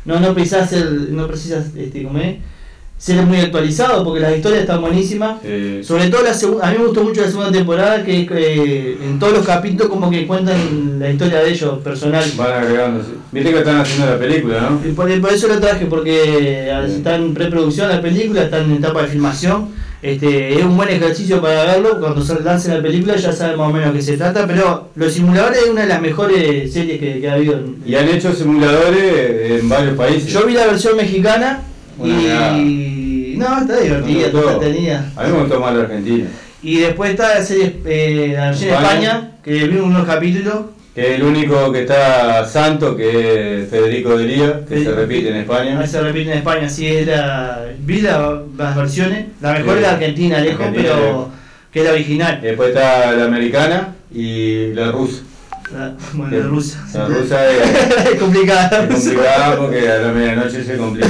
no, 0.03 0.19
no 0.19 0.33
precisas 0.33 0.69
ser, 0.69 0.85
no 0.91 1.27
precisas, 1.27 1.67
este, 1.77 2.03
como 2.03 2.19
es, 2.19 2.35
ser 2.97 3.25
muy 3.25 3.37
actualizado, 3.37 4.03
porque 4.03 4.19
las 4.19 4.35
historias 4.35 4.63
están 4.63 4.81
buenísimas. 4.81 5.37
Sí. 5.41 5.81
Sobre 5.81 6.09
todo 6.09 6.21
la 6.21 6.33
segunda, 6.33 6.67
a 6.67 6.71
mí 6.71 6.79
me 6.79 6.87
gustó 6.87 7.05
mucho 7.05 7.21
la 7.21 7.27
segunda 7.27 7.51
temporada, 7.53 8.03
que 8.03 8.27
eh, 8.29 8.97
en 9.01 9.17
todos 9.17 9.31
los 9.31 9.45
capítulos 9.45 9.87
como 9.87 10.09
que 10.09 10.27
cuentan 10.27 10.99
la 10.99 11.09
historia 11.09 11.39
de 11.39 11.51
ellos, 11.51 11.79
personal. 11.79 12.29
Van 12.35 12.51
agregando. 12.51 13.05
Viste 13.31 13.51
que 13.53 13.59
están 13.59 13.77
haciendo 13.77 14.07
la 14.07 14.19
película, 14.19 14.69
¿no? 14.69 14.93
Por, 14.93 15.21
por 15.21 15.31
eso 15.31 15.47
lo 15.47 15.57
traje, 15.61 15.85
porque 15.85 16.67
eh, 16.67 16.85
está 16.97 17.15
en 17.15 17.33
preproducción 17.33 17.87
la 17.87 18.01
película, 18.01 18.43
está 18.43 18.59
en 18.59 18.73
etapa 18.73 19.03
de 19.03 19.07
filmación. 19.07 19.69
Este, 20.01 20.53
es 20.57 20.63
un 20.63 20.77
buen 20.77 20.87
ejercicio 20.89 21.41
para 21.41 21.65
verlo, 21.65 21.99
cuando 21.99 22.21
se 22.23 22.39
lance 22.41 22.69
la 22.73 22.81
película 22.81 23.17
ya 23.17 23.33
sabe 23.33 23.57
más 23.57 23.69
o 23.69 23.73
menos 23.73 23.91
de 23.93 23.99
qué 23.99 24.05
se 24.05 24.17
trata, 24.17 24.47
pero 24.47 24.89
Los 24.95 25.11
Simuladores 25.13 25.63
es 25.63 25.69
una 25.69 25.81
de 25.81 25.87
las 25.87 26.01
mejores 26.01 26.71
series 26.71 26.99
que, 26.99 27.19
que 27.19 27.29
ha 27.29 27.33
habido. 27.33 27.55
en- 27.57 27.83
Y 27.85 27.95
han 27.95 28.07
hecho 28.07 28.33
simuladores 28.33 29.59
en 29.61 29.67
varios 29.67 29.95
países. 29.97 30.31
Yo 30.31 30.45
vi 30.45 30.53
la 30.53 30.67
versión 30.67 30.95
mexicana 30.95 31.63
Una 31.97 32.57
y... 32.57 33.35
No, 33.37 33.59
está 33.61 33.77
divertida, 33.79 34.27
está 34.27 34.39
entretenida. 34.53 35.11
A 35.17 35.23
mí 35.25 35.31
me 35.33 35.39
gustó 35.41 35.59
más 35.59 35.75
la 35.75 35.81
Argentina. 35.81 36.25
Y 36.61 36.77
después 36.79 37.11
está 37.11 37.35
la 37.39 37.43
serie, 37.43 37.75
eh, 37.85 38.31
la 38.35 38.45
versión 38.47 38.69
de 38.69 38.75
España. 38.75 39.09
España, 39.11 39.31
que 39.43 39.67
vi 39.67 39.77
unos 39.77 40.05
capítulos. 40.05 40.55
Que 40.99 41.15
el 41.15 41.23
único 41.23 41.71
que 41.71 41.81
está 41.81 42.45
santo, 42.45 42.95
que 42.97 43.61
es 43.63 43.69
Federico 43.69 44.17
de 44.17 44.25
Lía, 44.25 44.65
que 44.67 44.83
se 44.83 44.91
repite 44.91 45.29
en 45.29 45.37
España. 45.37 45.87
Se 45.87 46.01
repite 46.01 46.31
en 46.31 46.37
España, 46.39 46.67
sí, 46.69 46.87
es 46.87 47.07
la, 47.07 47.63
vi 47.79 48.01
la- 48.01 48.41
las 48.57 48.75
versiones. 48.75 49.27
La 49.41 49.53
mejor 49.53 49.77
es 49.77 49.81
la 49.83 49.91
Argentina, 49.91 50.39
lejos, 50.39 50.59
Argentina, 50.59 50.89
pero 50.93 51.05
lejos. 51.05 51.27
que 51.71 51.79
es 51.79 51.85
la 51.85 51.91
original. 51.93 52.39
Después 52.41 52.69
está 52.69 53.11
la 53.13 53.25
americana 53.25 53.95
y 54.13 54.73
la 54.73 54.91
rusa. 54.91 55.21
La, 55.73 55.93
bueno, 56.13 56.37
la 56.37 56.43
rusa. 56.47 56.85
La 56.93 57.05
rusa 57.05 57.49
es, 57.49 58.05
es 58.13 58.19
complicada. 58.19 58.83
es 58.83 58.89
complicada 58.95 59.57
porque 59.57 59.89
a 59.89 59.97
la 59.99 60.11
medianoche 60.11 60.63
se 60.63 60.75
complica. 60.77 61.07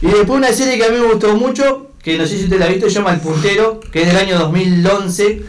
Y 0.00 0.06
después 0.06 0.30
una 0.30 0.52
serie 0.52 0.76
que 0.78 0.84
a 0.84 0.90
mí 0.90 0.98
me 1.00 1.06
gustó 1.12 1.34
mucho, 1.36 1.90
que 2.02 2.18
no 2.18 2.26
sé 2.26 2.36
si 2.38 2.44
usted 2.44 2.58
la 2.58 2.66
ha 2.66 2.68
visto, 2.68 2.88
se 2.88 2.94
llama 2.96 3.14
El 3.14 3.20
Puntero, 3.20 3.80
que 3.90 4.02
es 4.02 4.06
del 4.08 4.16
año 4.16 4.38
2011. 4.38 5.42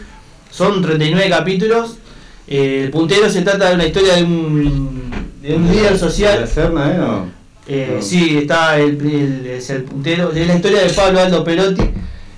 Son 0.50 0.80
39 0.82 1.28
capítulos. 1.30 1.98
Eh, 2.46 2.82
el 2.84 2.90
Puntero 2.90 3.28
se 3.30 3.42
trata 3.42 3.68
de 3.70 3.74
una 3.74 3.86
historia 3.86 4.14
de 4.16 4.24
un, 4.24 5.10
de 5.42 5.54
un 5.54 5.70
líder 5.70 5.92
¿La 5.92 5.98
social. 5.98 6.46
Serna, 6.48 6.90
eh? 6.92 6.96
No. 6.98 7.26
Eh, 7.66 7.92
No. 7.96 8.02
Sí, 8.02 8.38
está 8.38 8.78
el, 8.78 9.00
el- 9.00 9.46
es 9.46 9.70
el 9.70 9.84
puntero. 9.84 10.30
Es 10.32 10.46
la 10.46 10.54
historia 10.56 10.82
de 10.82 10.90
Pablo 10.90 11.20
Aldo 11.20 11.42
Perotti, 11.44 11.82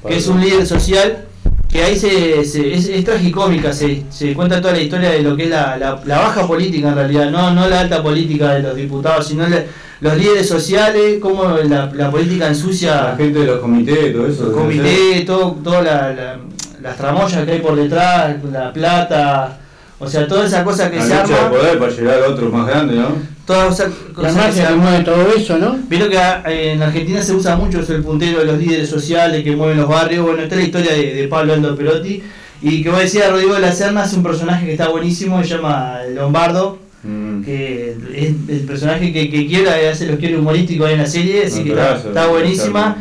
que 0.07 0.17
es 0.17 0.27
un 0.29 0.41
líder 0.41 0.67
social. 0.67 1.25
Que 1.69 1.83
ahí 1.83 1.97
se, 1.99 2.45
se- 2.45 2.73
es, 2.75 2.89
es 2.89 3.05
tragicómica, 3.05 3.73
se, 3.73 4.05
se 4.09 4.33
cuenta 4.35 4.61
toda 4.63 4.73
la 4.75 4.81
historia 4.81 5.11
de 5.11 5.23
lo 5.23 5.37
que 5.37 5.45
es 5.45 5.51
la, 5.51 5.77
la- 5.77 6.01
la 6.07 6.19
baja 6.21 6.47
política 6.47 6.89
en 6.91 6.95
realidad, 6.95 7.31
no, 7.31 7.51
no 7.53 7.69
la 7.69 7.81
alta 7.81 8.03
política 8.03 8.55
de 8.55 8.63
los 8.63 8.77
diputados, 8.77 9.27
sino 9.27 9.47
la- 9.49 9.65
los 10.01 10.17
líderes 10.17 10.49
sociales, 10.49 11.17
cómo 11.21 11.45
la, 11.65 11.91
la 11.93 12.11
política 12.11 12.47
ensucia 12.47 12.95
La 13.03 13.17
gente 13.17 13.41
de 13.41 13.47
los 13.47 13.59
comités, 13.61 14.13
todo 14.15 14.27
eso. 14.29 14.45
el 14.45 14.49
debe 14.53 14.55
comité, 14.63 15.21
todo, 15.27 15.51
toda 15.63 15.83
la, 15.83 16.13
la- 16.15 16.39
las 16.83 16.97
tramoyas 16.97 17.45
que 17.45 17.51
hay 17.53 17.59
por 17.61 17.75
detrás, 17.77 18.37
la 18.51 18.73
plata, 18.73 19.59
o 19.99 20.07
sea, 20.09 20.27
toda 20.27 20.47
esa 20.47 20.63
cosa 20.65 20.91
que 20.91 20.97
La 20.97 21.03
se 21.03 21.09
lucha 21.15 21.27
de 21.27 21.35
arma, 21.35 21.51
poder 21.51 21.79
para 21.79 21.93
llegar 21.93 22.23
a 22.23 22.29
otro 22.29 22.51
más 22.51 22.67
grande, 22.67 22.95
¿no? 22.97 23.09
toda 23.47 23.69
esa 23.69 23.85
La 23.89 23.93
cosa 24.15 24.27
que 24.29 24.33
se 24.33 24.39
magia 24.39 24.69
que 24.69 24.75
mueve 24.75 25.05
todo 25.05 25.35
eso, 25.37 25.59
¿no? 25.59 25.79
Vieron 25.89 26.11
que 26.11 26.19
ah, 26.19 26.43
en 26.47 26.83
Argentina 26.83 27.23
se 27.23 27.33
usa 27.33 27.57
mucho 27.57 27.81
eso, 27.81 27.95
el 27.95 28.03
puntero 28.03 28.41
de 28.41 28.47
los 28.47 28.59
líderes 28.59 28.89
sociales 28.89 29.43
que 29.45 29.55
mueven 29.55 29.79
los 29.79 29.89
barrios. 29.89 30.25
Bueno, 30.25 30.43
esta 30.43 30.55
es 30.57 30.61
la 30.61 30.67
historia 30.67 30.93
de, 30.93 31.15
de 31.15 31.29
Pablo 31.29 31.55
Aldo 31.55 31.77
Perotti. 31.77 32.23
Y 32.63 32.83
que 32.83 32.91
vos 32.91 33.01
decías, 33.01 33.31
Rodrigo 33.31 33.55
de 33.55 33.61
la 33.61 33.73
Serna 33.73 34.05
es 34.05 34.13
un 34.15 34.23
personaje 34.23 34.67
que 34.67 34.73
está 34.73 34.89
buenísimo, 34.89 35.43
se 35.43 35.49
llama 35.51 35.99
Lombardo, 36.15 36.87
Mm. 37.07 37.45
que 37.45 37.97
es 38.15 38.27
el 38.49 38.65
personaje 38.67 39.13
que, 39.13 39.31
que 39.31 39.47
quiera, 39.47 39.81
eh, 39.81 39.91
hace 39.91 40.07
los 40.07 40.19
quiere 40.19 40.39
humorísticos 40.39 40.89
ahí 40.89 40.95
en 40.95 41.01
la 41.01 41.07
serie, 41.07 41.47
así 41.47 41.63
que 41.63 41.71
está 41.73 42.27
buenísima. 42.27 42.97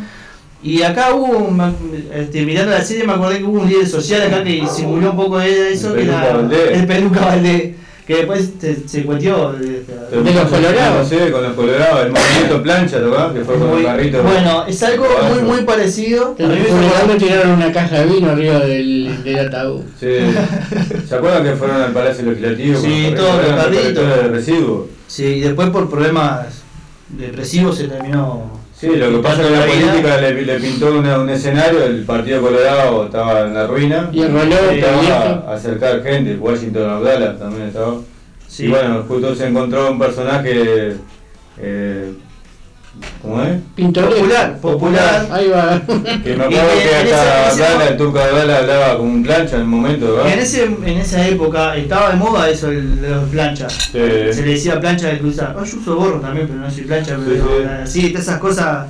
Y 0.66 0.82
acá 0.82 1.14
hubo, 1.14 1.38
un- 1.38 1.74
este, 2.12 2.44
mirando 2.44 2.72
la 2.72 2.82
serie 2.82 3.04
me 3.04 3.12
acordé 3.12 3.38
que 3.38 3.44
hubo 3.44 3.60
un 3.60 3.68
líder 3.68 3.86
social 3.86 4.22
acá 4.22 4.42
que 4.42 4.66
simuló 4.66 5.10
un 5.12 5.16
poco 5.16 5.38
de 5.38 5.72
eso, 5.72 5.94
El 5.94 6.00
que 6.00 6.00
Peluca 6.06 6.24
era 6.26 6.36
Valdés. 6.38 6.70
el 6.80 6.86
Peluca 6.88 7.20
Valdés, 7.20 7.74
que 8.04 8.14
después 8.16 8.50
se, 8.60 8.88
se 8.88 9.02
cuetió. 9.04 9.52
de- 9.52 9.84
los 10.10 10.48
colorados. 10.50 10.98
No 10.98 11.18
sé, 11.18 11.30
con 11.30 11.42
los 11.44 11.52
colorados, 11.52 12.06
el 12.06 12.10
movimiento 12.12 12.62
plancha, 12.64 13.00
¿tocás? 13.00 13.32
Que 13.32 13.40
fue 13.44 13.58
con 13.58 13.68
Muy- 13.68 13.80
el 13.80 13.86
carrito. 13.86 14.22
bueno, 14.24 14.64
es 14.66 14.82
algo 14.82 15.06
muy 15.32 15.42
muy 15.42 15.60
parecido. 15.62 16.32
Acordar- 16.36 17.06
le 17.08 17.14
tiraron 17.16 17.50
una 17.52 17.70
caja 17.72 18.00
de 18.00 18.06
vino 18.06 18.30
arriba 18.30 18.58
del, 18.58 19.22
del 19.22 19.38
ataúd. 19.46 19.82
Sí. 20.00 20.16
¿Se 21.08 21.14
acuerdan 21.14 21.44
que 21.44 21.52
fueron 21.52 21.80
al 21.80 21.92
Palacio 21.92 22.24
Legislativo? 22.24 22.80
Sí, 22.80 23.04
con 23.04 23.14
los 23.14 23.22
los 23.24 23.36
carritos. 23.54 23.64
correctores 23.84 24.16
de 24.16 24.28
residuos? 24.30 24.86
Sí, 25.06 25.24
y 25.26 25.40
después 25.42 25.70
por 25.70 25.88
problemas 25.88 26.46
depresivos 27.08 27.76
se 27.78 27.84
terminó. 27.86 28.65
Sí, 28.78 28.88
lo 28.94 29.10
que 29.10 29.18
pasa 29.18 29.42
es 29.42 29.48
que 29.48 29.54
la 29.56 29.66
política 29.66 30.20
le, 30.20 30.42
le 30.42 30.60
pintó 30.60 30.98
una- 30.98 31.18
un 31.18 31.30
escenario, 31.30 31.82
el 31.84 32.04
Partido 32.04 32.42
Colorado 32.42 33.06
estaba 33.06 33.40
en 33.46 33.54
la 33.54 33.66
ruina. 33.66 34.10
Y 34.12 34.20
el 34.20 34.32
reloj 34.32 34.58
estaba 34.70 35.44
a 35.50 35.54
acercar 35.54 36.02
gente, 36.02 36.36
Washington 36.36 36.90
Abdala 36.90 37.38
también 37.38 37.68
estaba. 37.68 37.94
Sí. 38.46 38.64
Y 38.66 38.68
bueno, 38.68 39.02
justo 39.08 39.34
se 39.34 39.46
encontró 39.46 39.90
un 39.92 39.98
personaje, 39.98 40.94
eh, 41.58 42.12
¿cómo 43.22 43.42
es? 43.42 43.58
Pintoresco. 43.74 44.14
Popular, 44.16 44.58
popular. 44.60 45.28
Ahí 45.32 45.48
va. 45.48 45.80
Que 46.22 46.36
me 46.36 46.44
acuerdo 46.44 46.68
que 46.82 46.94
hasta 47.12 47.50
ese- 47.52 47.64
Abdala, 47.64 47.88
el 47.88 47.96
turco 47.96 48.18
Abdala 48.18 48.58
hablaba 48.58 48.96
como 48.98 49.10
un 49.12 49.22
plancha 49.22 49.56
en 49.56 49.62
el 49.62 49.66
momento, 49.66 50.14
¿verdad? 50.16 50.32
En, 50.32 50.38
ese, 50.38 50.64
en 50.64 50.98
esa 50.98 51.26
época 51.26 51.76
estaba 51.76 52.10
de 52.10 52.16
moda 52.16 52.48
eso 52.50 52.70
el- 52.70 53.00
de 53.00 53.10
los 53.10 53.28
planchas. 53.30 53.72
Sí. 53.72 53.88
Se 53.92 54.42
le 54.44 54.52
decía 54.52 54.80
plancha 54.80 55.08
de 55.08 55.18
cruzar. 55.18 55.54
Yo 55.56 55.62
uso 55.78 55.96
gorro 55.96 56.20
también, 56.20 56.46
pero 56.46 56.60
no 56.60 56.70
soy 56.70 56.84
plancha. 56.84 57.16
Pero, 57.26 57.46
sí. 57.86 58.00
sí, 58.02 58.08
todas 58.10 58.26
esas 58.28 58.38
cosas. 58.38 58.86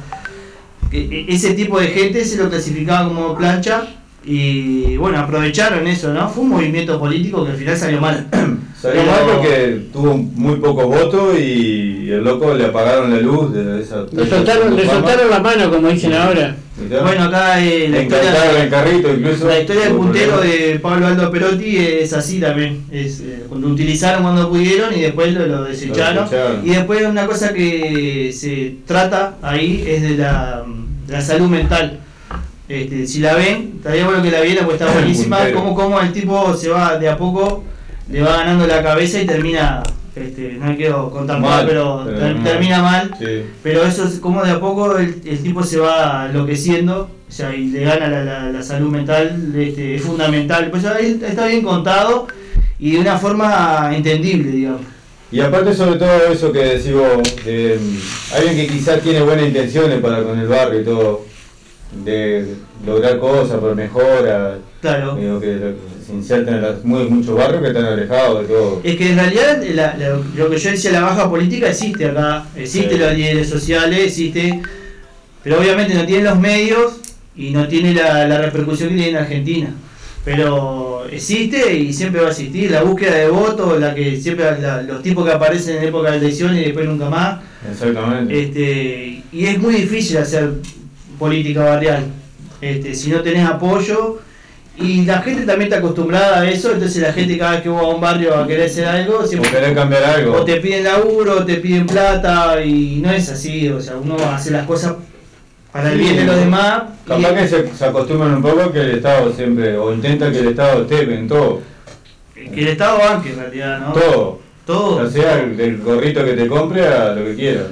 que- 0.91 1.01
e- 1.05 1.27
ese 1.35 1.55
tipo 1.55 1.81
de 1.81 1.89
gente 1.89 2.25
se 2.25 2.37
lo 2.37 2.49
clasificaba 2.49 3.09
como 3.09 3.35
plancha. 3.37 3.83
Y 4.29 4.97
bueno, 4.97 5.21
aprovecharon 5.21 5.87
eso, 5.87 6.13
¿no? 6.13 6.29
Fue 6.29 6.43
un 6.43 6.51
movimiento 6.51 6.99
político 6.99 7.45
que 7.45 7.53
al 7.53 7.57
final 7.57 7.77
salió 7.77 8.01
mal. 8.01 8.27
Salió 8.83 9.01
Pero- 9.01 9.11
mal 9.13 9.37
porque 9.37 9.81
tuvo 9.91 10.17
muy 10.17 10.57
pocos 10.57 10.85
votos 10.87 11.39
y 11.41 12.11
el 12.11 12.23
loco 12.23 12.53
le 12.55 12.67
apagaron 12.67 13.11
la 13.11 13.21
luz 13.21 13.53
de 13.55 13.81
esa. 13.81 14.05
Le 14.13 14.27
soltaron, 14.27 14.77
le 14.77 14.85
soltaron 14.85 15.31
la 15.31 15.41
mano, 15.41 15.71
como 15.71 15.89
dicen 15.89 16.13
ahora. 16.13 16.55
Bueno, 17.03 17.25
acá 17.25 17.65
eh, 17.65 17.89
la 17.89 18.03
historia. 18.03 18.63
el 18.65 18.69
carrito 18.69 19.09
incluso. 19.15 19.49
La 19.49 19.61
historia 19.61 19.85
del 19.85 19.95
puntero 19.95 20.41
de 20.43 20.79
Pablo 20.83 21.07
Aldo 21.07 21.31
Perotti 21.31 21.79
es 21.79 22.13
así 22.13 22.39
también. 22.39 22.83
Es, 22.93 23.21
eh, 23.21 23.45
cuando 23.49 23.69
utilizaron 23.69 24.23
cuando 24.23 24.51
pudieron 24.51 24.93
y 24.95 25.01
después 25.01 25.33
lo, 25.33 25.47
lo 25.47 25.65
desecharon. 25.65 26.17
Lo 26.17 26.23
desecharon. 26.25 26.67
Y 26.67 26.71
después 26.71 27.03
una 27.07 27.27
cosa 27.27 27.55
que 27.55 28.31
se 28.35 28.75
trata 28.87 29.37
ahí 29.41 29.85
es 29.89 30.03
de 30.03 30.17
la, 30.19 30.65
de 31.07 31.13
la 31.15 31.21
salud 31.23 31.49
mental. 31.49 32.01
Este, 32.69 33.07
si 33.07 33.21
la 33.21 33.35
ven, 33.35 33.75
estaría 33.77 34.05
bueno 34.07 34.23
que 34.23 34.31
la 34.31 34.41
vieran 34.41 34.65
porque 34.67 34.83
está 34.83 34.93
buenísima. 34.99 35.39
Como, 35.53 35.75
como 35.75 36.01
el 36.01 36.13
tipo 36.13 36.55
se 36.55 36.69
va 36.69 36.99
de 36.99 37.09
a 37.09 37.17
poco, 37.17 37.65
le 38.11 38.23
va 38.23 38.39
ganando 38.39 38.67
la 38.67 38.83
cabeza 38.83 39.21
y 39.21 39.27
termina, 39.27 39.83
este, 40.15 40.55
no 40.61 40.75
quiero 40.77 41.11
contar 41.11 41.39
mal, 41.41 41.51
Mal, 41.51 41.67
pero, 41.67 42.03
pero 42.07 42.19
ter- 42.19 42.37
no. 42.37 42.43
termina 42.45 42.83
mal. 42.83 43.11
Sí. 43.19 43.43
Pero 43.63 43.83
eso 43.85 44.05
es 44.09 44.19
como 44.19 44.43
de 44.43 44.51
a 44.51 44.61
poco 44.61 44.97
el, 44.97 45.21
el 45.25 45.43
tipo 45.43 45.63
se 45.63 45.79
va 45.79 46.27
enloqueciendo, 46.29 47.11
o 47.29 47.33
sea, 47.33 47.55
y 47.55 47.67
le 47.69 47.85
gana 47.85 48.09
la, 48.09 48.25
la- 48.25 48.51
la 48.51 48.63
salud 48.63 48.91
mental, 48.91 49.53
este, 49.57 49.95
es 49.97 50.03
fundamental. 50.03 50.71
Pues 50.71 50.85
está 50.85 51.47
bien 51.47 51.63
contado 51.63 52.27
y 52.79 52.93
de 52.93 52.99
una 53.01 53.17
forma 53.19 53.91
entendible, 53.95 54.51
digamos. 54.51 54.81
Y 55.33 55.41
aparte 55.41 55.75
sobre 55.75 55.99
todo 55.99 56.33
eso 56.33 56.53
que 56.53 56.59
decís 56.61 56.93
vos, 56.93 57.45
de 57.45 57.79
mm, 57.81 58.35
alguien 58.37 58.57
que 58.57 58.67
quizás 58.73 59.01
tiene 59.03 59.23
buenas 59.23 59.47
intenciones 59.47 60.01
para 60.01 60.23
con 60.23 60.39
el 60.39 60.47
barrio 60.47 60.81
y 60.81 60.85
todo, 60.85 61.27
de 62.05 62.55
lograr 62.85 63.19
cosas 63.19 63.59
por 63.59 63.75
mejora, 63.75 64.59
Claro. 64.81 65.17
digo 65.17 65.41
que 65.41 65.75
se 66.07 66.13
insertan 66.13 66.57
en 66.57 66.63
las- 66.63 66.85
muy, 66.85 67.05
muchos 67.09 67.35
barrios 67.37 67.63
que 67.63 67.69
están 67.69 67.85
alejados 67.85 68.43
de 68.43 68.55
todo. 68.55 68.81
Es 68.85 68.97
que 68.97 69.11
en 69.11 69.17
realidad 69.19 69.63
la- 69.75 69.97
la- 69.97 70.21
lo 70.37 70.51
que 70.51 70.59
yo 70.59 70.71
decía, 70.71 70.93
la 70.93 71.01
baja 71.01 71.29
política 71.31 71.69
existe 71.71 72.07
acá, 72.07 72.45
existe 72.57 72.95
Sí. 72.95 72.99
los 72.99 73.15
líderes 73.15 73.49
sociales, 73.49 73.99
existe, 74.07 74.61
pero 75.43 75.59
obviamente 75.61 75.95
no 75.95 76.05
tiene 76.05 76.25
los 76.25 76.39
medios 76.39 76.95
y 77.37 77.51
no 77.51 77.67
tiene 77.69 77.95
la, 77.95 78.27
la 78.29 78.39
repercusión 78.43 78.91
que 78.91 78.95
tiene 78.97 79.11
en 79.11 79.17
Argentina. 79.17 79.71
Pero 80.25 81.05
existe 81.11 81.73
y 81.77 81.93
siempre 81.93 82.21
va 82.21 82.29
a 82.29 82.31
existir 82.31 82.71
la 82.71 82.83
búsqueda 82.83 83.15
de 83.15 83.29
votos, 83.29 83.79
la 83.79 83.95
que 83.95 84.17
siempre 84.21 84.45
la- 84.61 84.83
los 84.83 85.01
tipos 85.03 85.25
que 85.25 85.33
aparecen 85.33 85.77
en 85.79 85.85
época 85.85 86.11
de 86.11 86.17
elecciones 86.19 86.61
y 86.61 86.65
después 86.67 86.87
nunca 86.87 87.09
más. 87.09 87.39
Exactamente. 87.71 88.43
Este, 88.43 89.23
y 89.33 89.47
es 89.47 89.59
muy 89.59 89.75
difícil 89.77 90.17
hacer 90.19 90.51
política 91.19 91.65
barrial. 91.65 92.05
Este, 92.61 92.95
si 92.95 93.11
no 93.11 93.21
tenés 93.21 93.47
apoyo 93.47 94.19
Y 94.79 95.07
la 95.07 95.23
gente 95.23 95.47
también 95.47 95.69
está 95.73 95.79
acostumbrada 95.79 96.41
a 96.41 96.51
eso, 96.51 96.71
entonces 96.73 97.01
la 97.03 97.11
gente 97.13 97.39
cada 97.39 97.53
vez 97.53 97.63
que 97.63 97.69
va 97.71 97.81
a 97.81 97.85
un 97.89 97.99
barrio 98.01 98.35
a 98.35 98.47
querer 98.47 98.67
hacer 98.67 98.85
algo, 98.87 99.21
O 99.21 99.43
querer 99.43 99.75
cambiar 99.75 100.05
algo. 100.05 100.35
o 100.37 100.45
te 100.45 100.57
piden 100.61 100.85
laburo, 100.85 101.39
o 101.39 101.45
te 101.47 101.55
piden 101.57 101.87
plata, 101.87 102.63
y 102.63 103.01
no 103.03 103.11
es 103.11 103.27
así, 103.31 103.71
o 103.71 103.81
sea, 103.81 103.97
uno 103.97 104.17
hace 104.19 104.51
las 104.51 104.67
cosas 104.67 104.95
para 105.73 105.91
el 105.93 105.99
Sí. 105.99 106.05
bien 106.05 106.17
de 106.19 106.25
los 106.25 106.37
demás. 106.37 106.83
Capaz 107.09 107.33
que 107.35 107.49
se, 107.49 107.75
se 107.75 107.85
acostumbran 107.87 108.35
un 108.35 108.43
poco 108.43 108.71
que 108.71 108.81
el 108.83 108.91
Estado 108.97 109.33
siempre, 109.33 109.79
o 109.79 109.95
intenta 109.95 110.31
que 110.31 110.41
el 110.41 110.49
Estado 110.49 110.83
esté 110.83 111.03
en 111.15 111.27
todo. 111.27 111.63
que 112.35 112.61
el 112.61 112.69
Estado 112.69 112.99
banque 112.99 113.31
en 113.31 113.39
realidad, 113.39 113.81
¿no? 113.81 113.93
Todo. 113.95 114.41
Todo, 114.67 115.11
sea 115.11 115.41
el- 115.41 115.57
del 115.57 115.79
gorrito 115.79 116.23
que 116.23 116.33
te 116.35 116.47
compre 116.49 116.87
a 116.87 117.15
lo 117.15 117.25
que 117.25 117.35
quieras. 117.35 117.69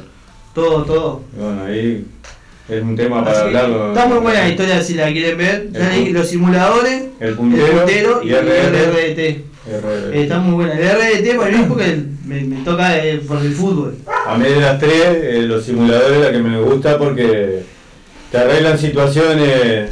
todo, 0.54 0.84
todo. 0.84 1.20
Y 1.36 1.42
bueno, 1.42 1.64
ahí 1.66 2.06
es 2.68 2.82
un 2.82 2.96
tema 2.96 3.24
para 3.24 3.40
hablarlo. 3.42 3.88
Está 3.88 4.06
muy 4.06 4.18
buena 4.18 4.40
la 4.40 4.48
historia 4.48 4.82
si 4.82 4.94
la 4.94 5.12
quieren 5.12 5.36
ver. 5.38 5.68
Ya 5.72 5.94
El 5.96 6.12
los 6.12 6.28
simuladores, 6.28 7.04
El 7.20 7.34
puntero, 7.34 7.66
el 7.66 7.72
puntero 7.72 8.20
y, 8.22 8.28
y 8.28 8.34
el. 8.34 8.46
RDT. 8.46 9.18
Eh, 9.66 10.10
Está 10.14 10.38
muy 10.38 10.54
buena. 10.66 10.78
El 10.78 10.88
RDT 11.22 11.36
para 11.38 11.50
mí 11.56 11.64
porque 11.68 11.96
me, 12.24 12.40
me 12.42 12.64
toca 12.64 12.98
eh, 13.04 13.20
por 13.26 13.38
el 13.38 13.52
fútbol. 13.52 13.96
A 14.26 14.36
mí 14.36 14.44
de 14.48 14.60
las 14.60 14.78
tres, 14.78 14.92
eh, 15.06 15.42
los 15.42 15.64
simuladores 15.64 16.20
la 16.20 16.32
que 16.32 16.38
me 16.38 16.60
gusta 16.60 16.98
porque 16.98 17.62
te 18.30 18.38
arreglan 18.38 18.78
situaciones 18.78 19.90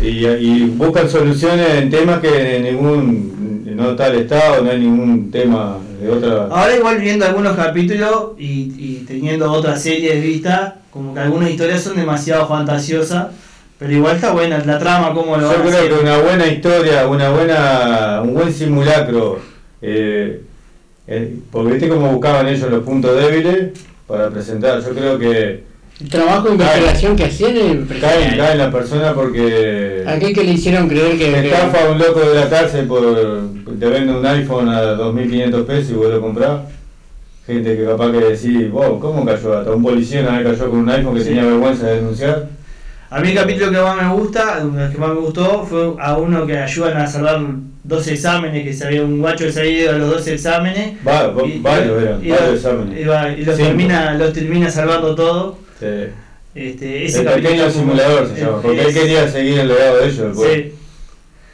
y, 0.00 0.26
y 0.26 0.64
buscan 0.76 1.08
soluciones 1.08 1.68
en 1.74 1.90
temas 1.90 2.20
que 2.20 2.60
ningún, 2.60 3.64
no 3.76 3.90
está 3.90 4.08
el 4.08 4.20
Estado, 4.20 4.62
no 4.62 4.70
hay 4.70 4.80
ningún 4.80 5.30
tema 5.30 5.78
de 6.00 6.10
otra... 6.10 6.48
Ahora 6.50 6.76
igual 6.76 6.98
viendo 6.98 7.24
algunos 7.24 7.56
capítulos 7.56 8.32
y, 8.38 8.72
y 8.76 9.04
teniendo 9.06 9.50
otras 9.50 9.82
series 9.82 10.22
vista, 10.22 10.78
como 10.90 11.14
que 11.14 11.20
algunas 11.20 11.50
historias 11.50 11.82
son 11.82 11.96
demasiado 11.96 12.46
fantasiosas, 12.46 13.28
pero 13.78 13.92
igual 13.92 14.16
está 14.16 14.32
buena 14.32 14.58
la 14.64 14.78
trama, 14.78 15.12
cómo 15.12 15.36
lo 15.36 15.52
Yo 15.52 15.62
creo 15.62 15.68
hacer. 15.68 15.88
que 15.92 16.00
una 16.00 16.18
buena 16.18 16.46
historia, 16.46 17.06
una 17.06 17.30
buena, 17.30 18.22
un 18.22 18.34
buen 18.34 18.52
simulacro, 18.52 19.38
eh, 19.82 20.40
eh, 21.06 21.36
porque 21.50 21.72
viste 21.72 21.88
cómo 21.88 22.10
buscaban 22.12 22.48
ellos 22.48 22.70
los 22.70 22.82
puntos 22.82 23.14
débiles 23.14 23.78
para 24.06 24.30
presentar. 24.30 24.82
Yo 24.82 24.90
creo 24.90 25.18
que 25.18 25.64
El 26.00 26.08
trabajo 26.10 26.48
de 26.48 26.54
investigación 26.54 27.16
que 27.16 27.24
hacían 27.24 27.56
es 27.56 27.62
caen, 27.62 27.76
impresionante. 27.78 28.36
caen 28.36 28.58
la 28.58 28.70
persona 28.70 29.14
porque 29.14 30.04
Aquel 30.06 30.34
que 30.34 30.44
le 30.44 30.52
hicieron 30.52 30.88
creer 30.88 31.16
que... 31.16 31.46
estafa 31.48 31.86
a 31.86 31.90
un 31.90 31.98
loco 31.98 32.20
de 32.20 32.34
la 32.34 32.48
cárcel 32.50 32.86
por 32.86 33.02
te 33.78 33.86
vende 33.86 34.12
un 34.14 34.26
iPhone 34.26 34.68
a 34.68 34.94
2.500 34.94 35.64
pesos 35.64 35.90
y 35.90 35.94
vos 35.94 36.10
lo 36.10 36.20
comprás. 36.20 36.60
Gente 37.46 37.76
que 37.78 37.84
capaz 37.84 38.10
que 38.12 38.18
decís, 38.18 38.70
wow, 38.70 38.98
¿cómo 39.00 39.24
cayó? 39.24 39.56
Hasta 39.58 39.70
un 39.72 39.82
policía 39.82 40.20
una 40.20 40.38
vez 40.40 40.48
cayó 40.58 40.70
con 40.70 40.80
un 40.80 40.90
iPhone 40.90 41.14
que 41.14 41.20
Sí. 41.20 41.28
tenía 41.28 41.44
vergüenza 41.44 41.86
de 41.86 41.96
denunciar. 41.96 42.46
A 43.08 43.20
mí 43.20 43.28
el 43.28 43.34
capítulo 43.36 43.70
que 43.70 43.78
más 43.78 43.96
me 44.02 44.12
gusta, 44.14 44.58
el 44.60 44.92
que 44.92 44.98
más 44.98 45.10
me 45.10 45.14
gustó, 45.20 45.64
fue 45.64 45.92
a 45.98 46.16
uno 46.18 46.44
que 46.44 46.58
ayudan 46.58 46.96
a 46.98 47.06
salvar 47.06 47.40
dos 47.84 48.06
exámenes, 48.08 48.64
que 48.64 48.72
se 48.74 48.84
había 48.86 49.02
un 49.04 49.20
guacho 49.20 49.44
que 49.46 49.52
se 49.52 49.60
había 49.60 49.80
ido 49.84 49.90
a 49.92 49.98
los 49.98 50.10
dos 50.10 50.26
exámenes. 50.26 50.94
Va- 51.06 51.28
va- 51.28 51.46
y- 51.46 51.60
varios 51.60 52.02
eran, 52.02 52.22
y- 52.24 52.30
varios 52.30 52.54
exámenes. 52.56 53.00
y 53.00 53.04
va- 53.04 53.30
y 53.30 53.44
los 53.44 53.56
termina, 53.56 54.14
los 54.14 54.32
termina 54.32 54.68
salvando 54.68 55.14
todo. 55.14 55.64
Sí. 55.80 55.86
Este, 56.54 57.04
ese 57.04 57.20
El 57.20 57.26
pequeño 57.42 57.70
simulador 57.70 58.28
se 58.34 58.40
llama, 58.40 58.62
porque 58.62 58.80
él 58.80 58.94
quería 58.94 59.28
seguir 59.30 59.58
el 59.60 59.68
legado 59.68 59.98
de 59.98 60.06
ellos. 60.08 60.36
sí. 60.38 60.72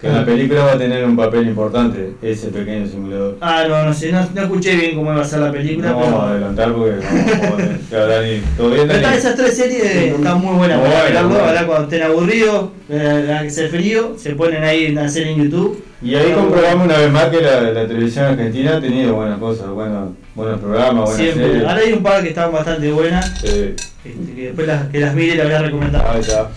Que 0.02 0.08
en 0.08 0.14
la 0.16 0.24
película 0.24 0.64
va 0.64 0.72
a 0.72 0.78
tener 0.78 1.04
un 1.04 1.16
papel 1.16 1.46
importante, 1.46 2.14
ese 2.20 2.48
pequeño 2.48 2.88
simulador. 2.88 3.36
Ah, 3.40 3.64
no, 3.68 3.84
no 3.84 3.94
sé, 3.94 4.10
no, 4.10 4.18
no 4.34 4.42
escuché 4.42 4.74
bien 4.74 4.96
cómo 4.96 5.12
iba 5.12 5.22
a 5.22 5.24
ser 5.24 5.38
la 5.38 5.52
película, 5.52 5.90
No 5.90 5.98
pero. 6.00 6.10
vamos 6.10 6.24
a 6.24 6.30
adelantar 6.32 6.72
porque 6.72 6.90
no 6.96 7.54
a 7.54 7.56
tener- 7.56 7.80
ya 7.90 8.06
Dani, 8.06 8.42
Pero 8.56 8.70
Dani- 8.84 9.16
esas 9.16 9.36
tres 9.36 9.56
series 9.56 9.84
están 9.84 10.40
muy 10.40 10.56
buenas 10.56 10.80
Muy 10.80 11.36
para 11.38 11.66
cuando 11.66 11.84
estén 11.84 12.02
aburridos, 12.02 12.70
eh, 12.90 13.32
hace 13.32 13.46
hace 13.46 13.68
frío, 13.68 14.14
se 14.18 14.34
ponen 14.34 14.64
ahí 14.64 14.86
en 14.86 14.96
la 14.96 15.08
serie 15.08 15.34
en 15.34 15.44
YouTube. 15.44 15.84
Y 16.02 16.16
ahí 16.16 16.32
comprobamos 16.32 16.86
una 16.86 16.98
vez 16.98 17.12
más 17.12 17.26
que 17.26 17.40
la, 17.40 17.60
la 17.60 17.86
televisión 17.86 18.24
argentina 18.24 18.78
ha 18.78 18.80
tenido 18.80 19.14
buenas 19.14 19.38
cosas, 19.38 19.68
buenos, 19.68 20.10
buenos 20.34 20.58
programas, 20.58 21.04
buenas 21.04 21.14
Siempre. 21.16 21.44
series. 21.46 21.64
Ahora 21.64 21.80
hay 21.80 21.92
un 21.92 22.02
par 22.02 22.22
que 22.24 22.28
están 22.30 22.50
bastante 22.50 22.90
buenas, 22.90 23.44
Eh, 23.44 23.76
este, 24.04 24.34
que 24.34 24.42
después 24.46 24.66
las, 24.66 24.88
que 24.88 24.98
las 24.98 25.14
mire 25.14 25.36
las 25.36 25.46
voy 25.46 25.54
a 25.54 25.58
recomendar. 25.62 26.06
ahí 26.12 26.20
está. 26.20 26.48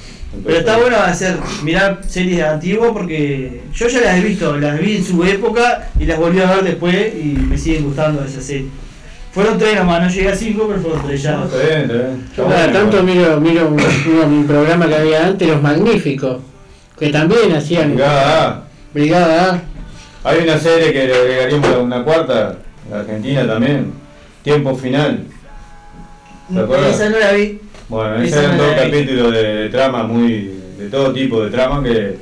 Pero 0.43 0.57
está 0.59 0.77
bueno 0.77 0.97
hacer, 0.97 1.37
mirar 1.63 2.01
series 2.07 2.43
antiguas 2.43 2.91
porque 2.93 3.61
yo 3.73 3.87
ya 3.87 4.01
las 4.01 4.17
he 4.17 4.21
visto, 4.21 4.57
las 4.57 4.79
vi 4.79 4.97
en 4.97 5.03
su 5.05 5.23
época 5.23 5.89
y 5.99 6.05
las 6.05 6.17
volví 6.19 6.39
a 6.41 6.51
ver 6.55 6.63
después 6.63 7.13
y 7.15 7.37
me 7.47 7.57
siguen 7.57 7.85
gustando 7.85 8.23
esas 8.23 8.43
series. 8.43 8.67
Fueron 9.31 9.57
tres 9.57 9.75
nomás, 9.75 10.01
no 10.01 10.09
llegué 10.09 10.29
a 10.29 10.35
cinco, 10.35 10.65
pero 10.67 10.81
fueron 10.81 11.05
tres 11.05 11.21
ya. 11.23 11.43
Está 11.43 11.57
bien, 11.57 11.81
está 11.81 11.93
bien. 11.93 12.25
Está 12.29 12.43
bueno, 12.43 12.73
tanto 12.73 13.03
bueno. 13.03 13.13
miro, 13.13 13.41
miro 13.41 13.67
un, 13.67 13.81
un- 13.81 14.33
un 14.33 14.47
programa 14.47 14.87
que 14.87 14.95
había 14.95 15.25
antes, 15.27 15.47
Los 15.47 15.61
Magníficos, 15.61 16.41
que 16.97 17.09
también 17.09 17.51
hacían 17.53 17.89
Brigada 17.95 18.45
A. 18.47 18.63
Brigada 18.93 19.51
A. 19.53 19.61
Hay 20.29 20.39
una 20.43 20.57
serie 20.57 20.93
que 20.93 21.05
le 21.07 21.13
agregaríamos 21.15 21.69
una 21.77 22.03
cuarta, 22.03 22.57
la 22.89 22.99
Argentina 23.01 23.45
también, 23.45 23.91
Tiempo 24.43 24.73
Final. 24.75 25.23
¿Te 26.53 26.59
acuerdas? 26.59 26.95
Esa 26.95 27.09
no 27.09 27.19
la 27.19 27.31
vi. 27.33 27.59
Bueno, 27.89 28.15
Esa 28.15 28.25
esos 28.25 28.39
eran 28.43 28.57
no 28.57 28.63
dos 28.63 28.75
la 28.75 28.81
he 28.83 28.85
visto. 28.85 28.97
capítulos 28.99 29.33
de, 29.33 29.43
de 29.55 29.69
trama 29.69 30.03
muy. 30.03 30.51
de 30.77 30.89
todo 30.89 31.13
tipo 31.13 31.43
de 31.43 31.51
trama 31.51 31.83
que 31.83 32.17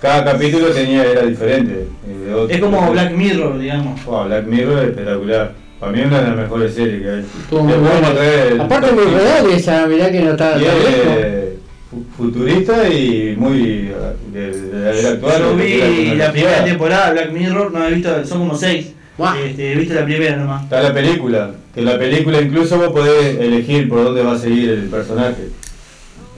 cada 0.00 0.24
capítulo 0.24 0.68
tenía 0.68 1.04
era 1.04 1.22
diferente. 1.22 1.86
eh, 2.06 2.24
de 2.26 2.34
otro. 2.34 2.54
Es 2.54 2.60
como 2.60 2.90
Black 2.92 3.12
Mirror, 3.12 3.58
digamos. 3.58 4.04
Wow, 4.04 4.24
Black 4.26 4.46
Mirror 4.46 4.78
es 4.84 4.88
espectacular. 4.90 5.52
Para 5.80 5.92
mí 5.92 6.00
es 6.00 6.06
una 6.06 6.20
de 6.20 6.26
las 6.28 6.36
mejores 6.36 6.74
series 6.74 7.02
que 7.02 7.08
hay. 7.10 7.20
Estuvo 7.20 7.62
muy 7.62 7.74
traer 8.14 8.52
el 8.52 8.60
Aparte 8.60 8.92
muy 8.92 9.04
real 9.04 9.46
esa, 9.50 9.86
mirá 9.86 10.10
que 10.10 10.20
no 10.20 10.30
está 10.32 10.58
Y 10.58 10.64
es 10.64 10.70
eh, 10.74 11.58
fu- 11.88 12.04
futurista 12.16 12.88
y 12.88 13.34
muy 13.38 13.90
de, 14.32 14.52
de 14.52 14.78
la 14.84 14.90
era 14.98 15.08
actual. 15.10 15.38
Yo 15.40 15.56
de 15.56 15.64
vi 15.64 16.14
la 16.16 16.32
primera 16.32 16.64
temporada 16.64 17.06
de 17.06 17.12
Black 17.12 17.30
Mirror, 17.32 17.72
no 17.72 17.86
he 17.86 17.94
visto, 17.94 18.24
son 18.26 18.38
como 18.40 18.56
seis. 18.56 18.92
Guau. 19.16 19.36
Este, 19.36 19.72
he 19.72 19.76
visto 19.76 19.94
la 19.94 20.04
primera 20.04 20.36
nomás. 20.36 20.64
Está 20.64 20.82
la 20.82 20.92
película, 20.92 21.50
que 21.78 21.84
en 21.84 21.84
la 21.84 21.98
película 21.98 22.40
incluso 22.40 22.76
vos 22.76 22.88
podés 22.88 23.38
elegir 23.38 23.88
por 23.88 24.02
dónde 24.02 24.24
va 24.24 24.32
a 24.32 24.38
seguir 24.38 24.70
el 24.70 24.82
personaje. 24.88 25.48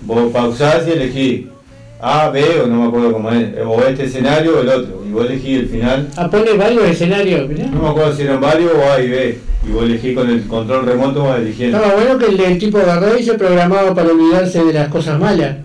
Vos 0.03 0.31
pausás 0.33 0.87
y 0.87 0.92
elegís 0.92 1.46
A, 1.98 2.29
B 2.29 2.44
o 2.62 2.66
no 2.66 2.83
me 2.83 2.88
acuerdo 2.88 3.12
cómo 3.12 3.31
es, 3.31 3.48
o 3.66 3.83
este 3.83 4.05
escenario 4.05 4.59
o 4.59 4.61
el 4.61 4.68
otro, 4.68 5.03
y 5.09 5.12
vos 5.12 5.26
elegís 5.26 5.61
el 5.61 5.68
final. 5.68 6.09
Ah, 6.16 6.29
pone 6.31 6.53
varios 6.53 6.85
escenarios, 6.85 7.48
mirá. 7.48 7.66
No 7.66 7.83
me 7.83 7.88
acuerdo 7.88 8.14
si 8.14 8.22
eran 8.22 8.40
varios 8.40 8.72
o 8.74 8.92
A 8.92 9.00
y 9.00 9.09
B, 9.09 9.38
y 9.66 9.70
vos 9.70 9.85
elegís 9.85 10.14
con 10.14 10.29
el 10.29 10.46
control 10.46 10.85
remoto 10.85 11.24
vas 11.24 11.40
eligiendo. 11.40 11.79
Estaba 11.79 11.94
bueno 11.94 12.18
que 12.18 12.26
el, 12.26 12.40
el 12.40 12.59
tipo 12.59 12.79
agarró 12.79 13.18
y 13.18 13.22
se 13.22 13.35
programaba 13.35 13.94
para 13.94 14.11
olvidarse 14.11 14.62
de 14.62 14.72
las 14.74 14.88
cosas 14.88 15.18
malas. 15.18 15.57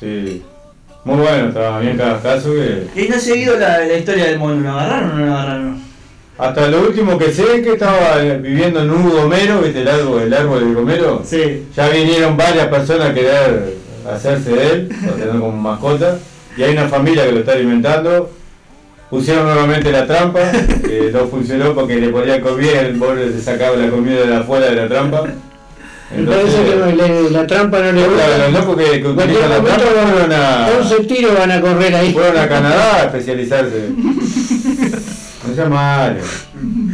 Sí. 0.00 0.42
Muy 1.04 1.16
bueno, 1.16 1.48
estaba 1.48 1.80
bien 1.80 1.96
cada 1.96 2.20
caso 2.20 2.52
que... 2.52 3.02
Y 3.02 3.08
no 3.08 3.16
he 3.16 3.20
seguido 3.20 3.58
la, 3.58 3.80
la 3.80 3.98
historia 3.98 4.26
del 4.26 4.38
mono, 4.38 4.60
¿lo 4.60 4.70
agarraron 4.70 5.10
o 5.10 5.14
no 5.16 5.26
lo 5.26 5.32
agarraron? 5.34 5.81
Hasta 6.42 6.66
lo 6.68 6.80
último 6.80 7.16
que 7.18 7.32
sé 7.32 7.62
que 7.62 7.74
estaba 7.74 8.20
eh, 8.20 8.36
viviendo 8.42 8.80
en 8.80 8.90
un 8.90 9.08
gomero, 9.10 9.60
¿viste 9.60 9.82
el 9.82 9.88
árbol, 9.88 10.22
el 10.22 10.34
árbol 10.34 10.58
del 10.64 10.74
gomero? 10.74 11.22
Sí. 11.24 11.66
Ya 11.76 11.88
vinieron 11.88 12.36
varias 12.36 12.66
personas 12.66 13.10
a 13.10 13.14
querer 13.14 13.74
hacerse 14.12 14.50
de 14.50 14.70
él, 14.72 14.88
para 15.00 15.12
tenerlo 15.12 15.40
como 15.40 15.56
mascota, 15.56 16.18
y 16.56 16.62
hay 16.64 16.72
una 16.72 16.88
familia 16.88 17.24
que 17.26 17.32
lo 17.32 17.38
está 17.40 17.52
alimentando. 17.52 18.30
Pusieron 19.08 19.44
nuevamente 19.44 19.92
la 19.92 20.04
trampa, 20.04 20.40
que 20.84 21.10
no 21.12 21.26
funcionó 21.26 21.74
porque 21.74 21.96
le 21.96 22.08
ponía 22.08 22.40
comida 22.40 22.72
y 22.82 22.86
el 22.86 22.96
pobre 22.98 23.28
le 23.30 23.40
sacaba 23.40 23.76
la 23.76 23.88
comida 23.88 24.22
de 24.24 24.34
afuera 24.34 24.66
de 24.66 24.74
la 24.74 24.88
trampa. 24.88 25.22
Me 26.16 26.26
parece 26.26 26.64
que 26.64 26.76
no, 26.76 26.86
le- 26.86 27.30
la 27.30 27.46
trampa 27.46 27.78
no 27.78 27.92
le 27.92 28.04
gusta. 28.06 28.24
Claro, 28.26 28.50
los 28.50 28.60
locos 28.60 28.76
que, 28.76 29.06
utilizan 29.06 29.50
la 29.50 29.60
trampa 29.62 29.84
fueron 30.10 30.32
a, 30.32 30.68
11 30.80 31.04
tiros 31.04 31.38
van 31.38 31.50
a 31.52 31.60
correr 31.60 31.94
ahí. 31.94 32.12
fueron 32.12 32.36
a 32.36 32.48
Canadá 32.48 32.96
a 32.96 33.02
especializarse. 33.06 33.88
No 35.52 35.56
sea 35.56 35.68
malo. 35.68 36.16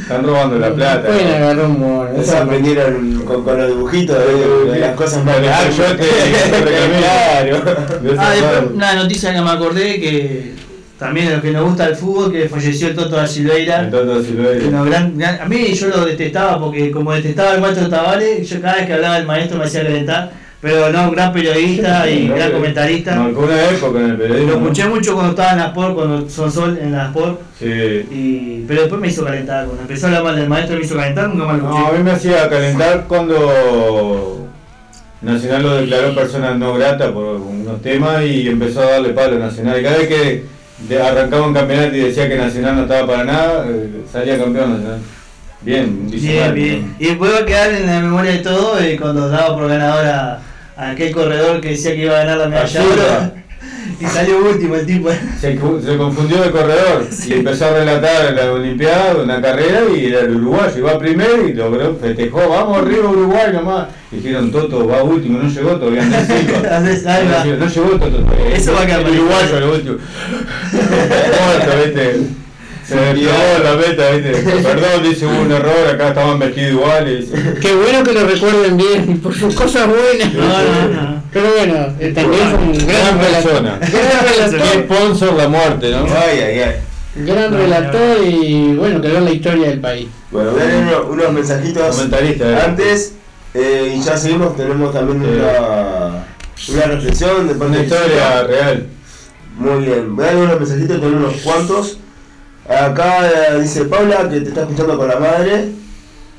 Están 0.01 0.25
robando 0.25 0.59
la 0.59 0.75
plata. 0.75 1.07
Pueden 1.07 1.29
agarrar 1.29 1.67
un 1.67 1.81
mono. 1.81 2.09
Eso 2.21 2.37
aprendieron 2.39 3.23
con, 3.25 3.45
con 3.45 3.59
los 3.59 3.69
dibujitos 3.69 4.17
de, 4.19 4.73
de 4.73 4.79
las 4.81 4.97
cosas 4.97 5.25
más 5.25 5.37
Ah, 5.37 5.69
yo 5.77 5.85
te 5.97 6.05
Ah, 8.19 8.31
después 8.33 8.73
una 8.75 8.95
noticia 8.95 9.35
que 9.35 9.41
me 9.41 9.51
acordé 9.51 10.01
que 10.01 10.55
también 10.99 11.29
a 11.29 11.31
los 11.33 11.41
que 11.43 11.53
nos 11.53 11.65
gusta 11.65 11.87
el 11.87 11.95
fútbol, 11.95 12.33
que 12.33 12.49
falleció 12.49 12.89
el 12.89 12.97
Toto 12.97 13.17
da 13.17 13.27
Silveira. 13.27 13.85
Entonces, 13.85 14.27
si 14.27 14.33
lo 14.35 14.43
Bueno, 14.49 14.85
gran- 14.85 15.17
gran- 15.17 15.41
a 15.41 15.45
mí 15.47 15.73
yo 15.75 15.89
lo 15.89 16.05
detestaba 16.05 16.59
porque 16.59 16.91
como 16.91 17.13
detestaba 17.13 17.53
al 17.53 17.61
maestro 17.61 17.89
Tavares, 17.89 18.49
yo 18.49 18.61
cada 18.61 18.77
vez 18.77 18.87
que 18.87 18.95
hablaba 18.95 19.17
del 19.17 19.27
maestro 19.27 19.59
me 19.59 19.65
hacía 19.65 19.85
calentar, 19.85 20.33
pero 20.61 20.91
no, 20.91 21.09
un 21.09 21.15
gran 21.15 21.33
periodista 21.33 22.09
y 22.11 22.29
gran 22.29 22.51
comentarista. 22.53 23.15
Marcó 23.17 23.41
una 23.43 23.65
época 23.71 23.99
en 24.01 24.11
el 24.11 24.17
periodismo. 24.17 24.51
Lo 24.53 24.57
escuché 24.59 24.85
mucho 24.89 25.15
cuando 25.15 25.31
estaba 25.31 25.53
en 25.53 25.59
la 25.59 25.67
Sport, 25.67 25.95
cuando 25.95 26.29
son 26.31 26.51
Sol 26.53 26.79
en 26.83 26.93
la 26.93 27.07
Sport, 27.07 27.41
Sí. 27.59 27.65
y, 27.67 28.65
pero 28.67 28.81
después 28.83 29.01
me 29.01 29.09
hizo 29.09 29.25
calentar. 29.25 29.65
Cuando 29.67 29.83
empezó 29.83 30.07
a 30.07 30.09
hablar 30.09 30.25
mal 30.25 30.37
del 30.37 30.49
maestro 30.49 30.77
me 30.79 30.85
hizo 30.85 30.97
calentar, 30.97 31.29
nunca 31.29 31.45
más 31.47 31.59
lo 31.59 31.63
No, 31.65 31.77
a 31.77 31.79
escuché. 31.81 31.99
mí 31.99 32.05
me 32.05 32.11
hacía 32.11 32.49
calentar 32.49 33.05
cuando 33.09 34.49
Nacional 35.21 35.63
lo 35.63 35.75
declaró 35.77 36.15
persona 36.15 36.55
no 36.55 36.75
grata 36.75 37.13
por 37.13 37.25
unos 37.37 37.83
temas 37.83 38.25
y 38.25 38.49
empezó 38.49 38.83
a 38.83 38.91
darle 38.93 39.11
palo 39.11 39.37
a 39.37 39.39
Nacional. 39.41 39.81
Y 39.81 39.83
cada 39.83 39.97
vez 39.99 40.09
que 40.09 40.45
arrancaba 41.03 41.47
un 41.47 41.55
campeonato 41.55 41.97
y 41.97 42.01
decía 42.01 42.29
que 42.29 42.37
Nacional 42.37 42.77
no 42.77 42.83
estaba 42.83 43.07
para 43.07 43.25
nada, 43.25 43.67
eh, 43.69 44.03
salía 44.13 44.39
campeón 44.39 44.73
Nacional. 44.75 44.99
Bien, 45.61 46.09
Bien, 46.09 46.55
bien. 46.55 46.95
Y 47.01 47.07
después 47.09 47.33
va 47.35 47.39
a 47.39 47.45
quedar 47.45 47.73
en 47.73 47.87
la 47.87 47.99
memoria 48.01 48.31
de 48.31 48.39
todo 48.39 48.79
eh, 48.81 48.97
cuando 49.01 49.29
daba 49.29 49.57
por 49.57 49.69
ganador 49.69 50.39
a, 50.79 50.91
aquel 50.91 51.13
corredor 51.13 51.61
que 51.61 51.71
decía 51.71 51.93
que 51.93 52.05
iba 52.05 52.15
a 52.15 52.25
ganar 52.25 52.39
la 52.39 52.49
medalla 52.49 52.81
de 52.81 52.87
oro. 52.87 53.33
Y 54.01 54.07
salió 54.07 54.39
último 54.39 54.77
el 54.77 54.87
tipo. 54.87 55.11
Se, 55.41 55.57
confundió 55.57 56.43
de 56.43 56.51
corredor 56.51 57.07
y 57.27 57.33
empezó 57.33 57.67
a 57.67 57.71
relatar 57.71 58.33
la 58.33 58.53
Olimpiada, 58.53 59.17
una 59.23 59.43
carrera 59.43 59.81
y 59.93 60.07
era 60.07 60.21
el 60.21 60.37
uruguayo. 60.37 60.79
Iba 60.79 60.99
primero 60.99 61.49
y 61.49 61.53
logró, 61.53 61.97
festejó, 61.97 62.49
vamos 62.49 62.79
arriba 62.79 63.11
Uruguay 63.11 63.53
nomás. 63.53 63.89
Dijeron 64.11 64.53
Toto 64.53 64.87
va 64.87 65.03
último, 65.03 65.39
no 65.39 65.49
llegó 65.49 65.77
todavía 65.77 66.03
va. 66.03 66.81
No 66.81 67.67
llegó 67.67 67.89
Toto 67.91 68.19
todavía. 68.19 68.57
Eso 68.57 68.73
va 68.73 68.83
a 68.83 68.87
quedar 68.87 69.01
el 69.01 69.19
uruguayo 69.19 69.61
lo 69.61 69.73
último. 69.73 69.97
Viste. 71.85 72.48
Se 72.89 72.95
despegó 72.97 73.65
la 73.65 73.75
meta, 73.75 74.11
viste. 74.13 74.63
Perdón, 74.63 75.03
dice 75.03 75.27
hubo 75.27 75.43
un 75.43 75.53
error, 75.53 75.89
acá 75.93 76.09
estaban 76.09 76.39
vestidos 76.39 76.71
iguales. 76.73 77.27
Qué 77.61 77.75
bueno 77.75 78.03
que 78.03 78.13
lo 78.15 78.27
recuerden 78.27 78.77
bien 78.79 79.21
por 79.21 79.35
sus 79.35 79.55
cosas 79.55 79.87
buenas. 79.89 80.33
No, 80.33 80.43
no, 80.49 80.89
no. 81.03 81.23
Pero 81.31 81.51
bueno, 81.55 81.75
eh, 82.01 82.13
también 82.15 82.43
fue 82.49 82.59
un 82.61 82.87
gran 82.87 83.19
persona. 83.19 83.79
Gran 83.79 83.91
Qué 83.91 84.57
relator, 84.57 84.85
sponsor 84.85 85.35
la 85.35 85.49
muerte, 85.49 85.91
¿no? 85.91 85.99
Ay, 86.07 86.39
ay, 86.41 86.61
ay. 86.61 86.75
gran 87.27 87.53
relator 87.53 88.19
y 88.27 88.75
bueno, 88.75 89.01
quedó 89.03 89.19
en 89.19 89.25
la 89.27 89.31
historia 89.33 89.69
del 89.69 89.81
país. 89.81 90.09
Bueno, 90.31 90.53
voy 90.53 90.61
a 90.63 90.65
leer 90.65 90.83
unos, 90.85 91.11
unos 91.11 91.33
mensajitos 91.33 91.97
Comentarista, 91.97 92.51
eh. 92.51 92.63
antes 92.65 93.13
eh, 93.53 93.95
y 93.97 94.03
ya 94.03 94.17
seguimos. 94.17 94.57
Tenemos 94.57 94.95
también 94.95 95.23
Sí. 95.23 96.73
una, 96.73 96.85
una 96.87 96.95
reflexión 96.95 97.49
de 97.49 97.55
parte 97.55 97.67
Una 97.71 97.77
de 97.79 97.85
historia 97.85 98.43
real. 98.45 98.87
Muy 99.59 99.85
bien, 99.85 100.17
voy 100.17 100.25
a 100.27 100.33
leer 100.33 100.45
unos 100.45 100.61
mensajitos, 100.61 101.01
tengo 101.03 101.17
unos 101.19 101.35
cuantos. 101.43 101.99
Acá 102.69 103.27
eh, 103.27 103.61
dice 103.61 103.87
Paula 103.87 104.29
que 104.29 104.41
te 104.41 104.49
está 104.49 104.63
escuchando 104.63 104.99
con 104.99 105.09
la 105.09 105.19
madre. 105.19 105.71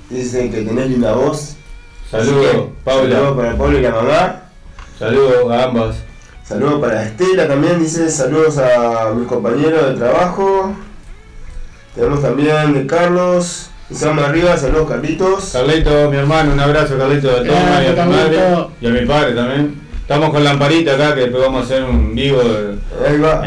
Dice 0.09 0.49
que 0.49 0.61
tenés 0.61 0.89
linda 0.89 1.13
voz. 1.13 1.55
Saludos, 2.09 2.51
que, 2.51 2.69
Paula. 2.83 3.15
Saludos 3.15 3.37
para 3.37 3.57
Paula 3.57 3.79
y 3.79 3.81
la 3.81 3.91
mamá. 3.91 4.41
Saludos 4.97 5.51
a 5.51 5.63
ambas. 5.63 5.95
Saludos 6.43 6.81
para 6.81 7.03
Estela 7.03 7.47
también, 7.47 7.79
dice 7.79 8.09
saludos 8.09 8.57
a 8.57 9.11
mis 9.15 9.27
compañeros 9.27 9.89
de 9.89 9.93
trabajo. 9.95 10.73
Tenemos 11.95 12.21
también 12.21 12.73
de 12.73 12.87
Carlos. 12.87 13.69
Isama 13.89 14.27
arriba, 14.27 14.55
saludos 14.57 14.87
Carlitos. 14.87 15.49
Carlito, 15.51 16.09
mi 16.11 16.17
hermano, 16.17 16.53
un 16.53 16.59
abrazo 16.59 16.97
Carlito 16.97 17.29
a 17.31 17.43
Toma 17.43 17.83
y 17.83 17.87
a 17.87 17.89
tu 17.89 17.95
Carlito. 17.95 18.15
madre 18.15 18.67
y 18.81 18.87
a 18.87 18.89
mi 18.89 19.05
padre 19.05 19.33
también. 19.33 19.88
Estamos 20.09 20.31
con 20.31 20.43
Lamparita 20.43 20.95
acá 20.95 21.13
que 21.13 21.21
después 21.21 21.43
vamos 21.43 21.61
a 21.61 21.65
hacer 21.65 21.83
un 21.83 22.15
vivo 22.15 22.41
de- 22.41 22.79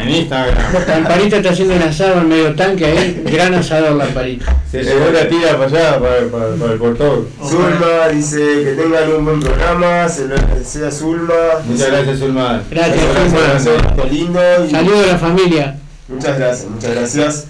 en 0.01 0.09
Instagram. 0.09 0.55
Lamparita 0.87 1.35
está 1.35 1.49
haciendo 1.49 1.75
un 1.75 1.81
asado 1.81 2.21
en 2.21 2.29
medio 2.29 2.55
tanque 2.55 2.85
ahí, 2.85 3.21
gran 3.25 3.53
asador 3.53 3.97
Lamparita. 3.97 4.55
Se 4.71 4.81
llevó 4.81 5.11
la 5.11 5.27
tira 5.27 5.57
para 5.57 5.65
allá, 5.65 5.99
para, 5.99 6.25
para, 6.31 6.55
para 6.55 6.71
el 6.71 6.79
portón. 6.79 7.27
Zulma 7.45 8.07
dice 8.13 8.37
que 8.63 8.81
tengan 8.81 9.11
un 9.11 9.25
buen 9.25 9.39
programa, 9.41 10.07
se 10.07 10.25
lo 10.29 10.35
desea 10.37 10.89
Zulma. 10.89 11.33
Muchas 11.65 11.87
gracias, 11.91 12.19
Zulma. 12.19 12.61
Gracias, 12.71 12.97
Gracias, 13.33 13.63
Zulma. 13.65 13.95
Qué 14.01 14.09
lindo. 14.09 14.39
y- 14.65 14.71
Saludos 14.71 15.03
a 15.03 15.11
la 15.11 15.17
familia. 15.17 15.75
Muchas 16.07 16.37
gracias, 16.39 16.69
muchas 16.71 16.91
gracias. 16.95 17.45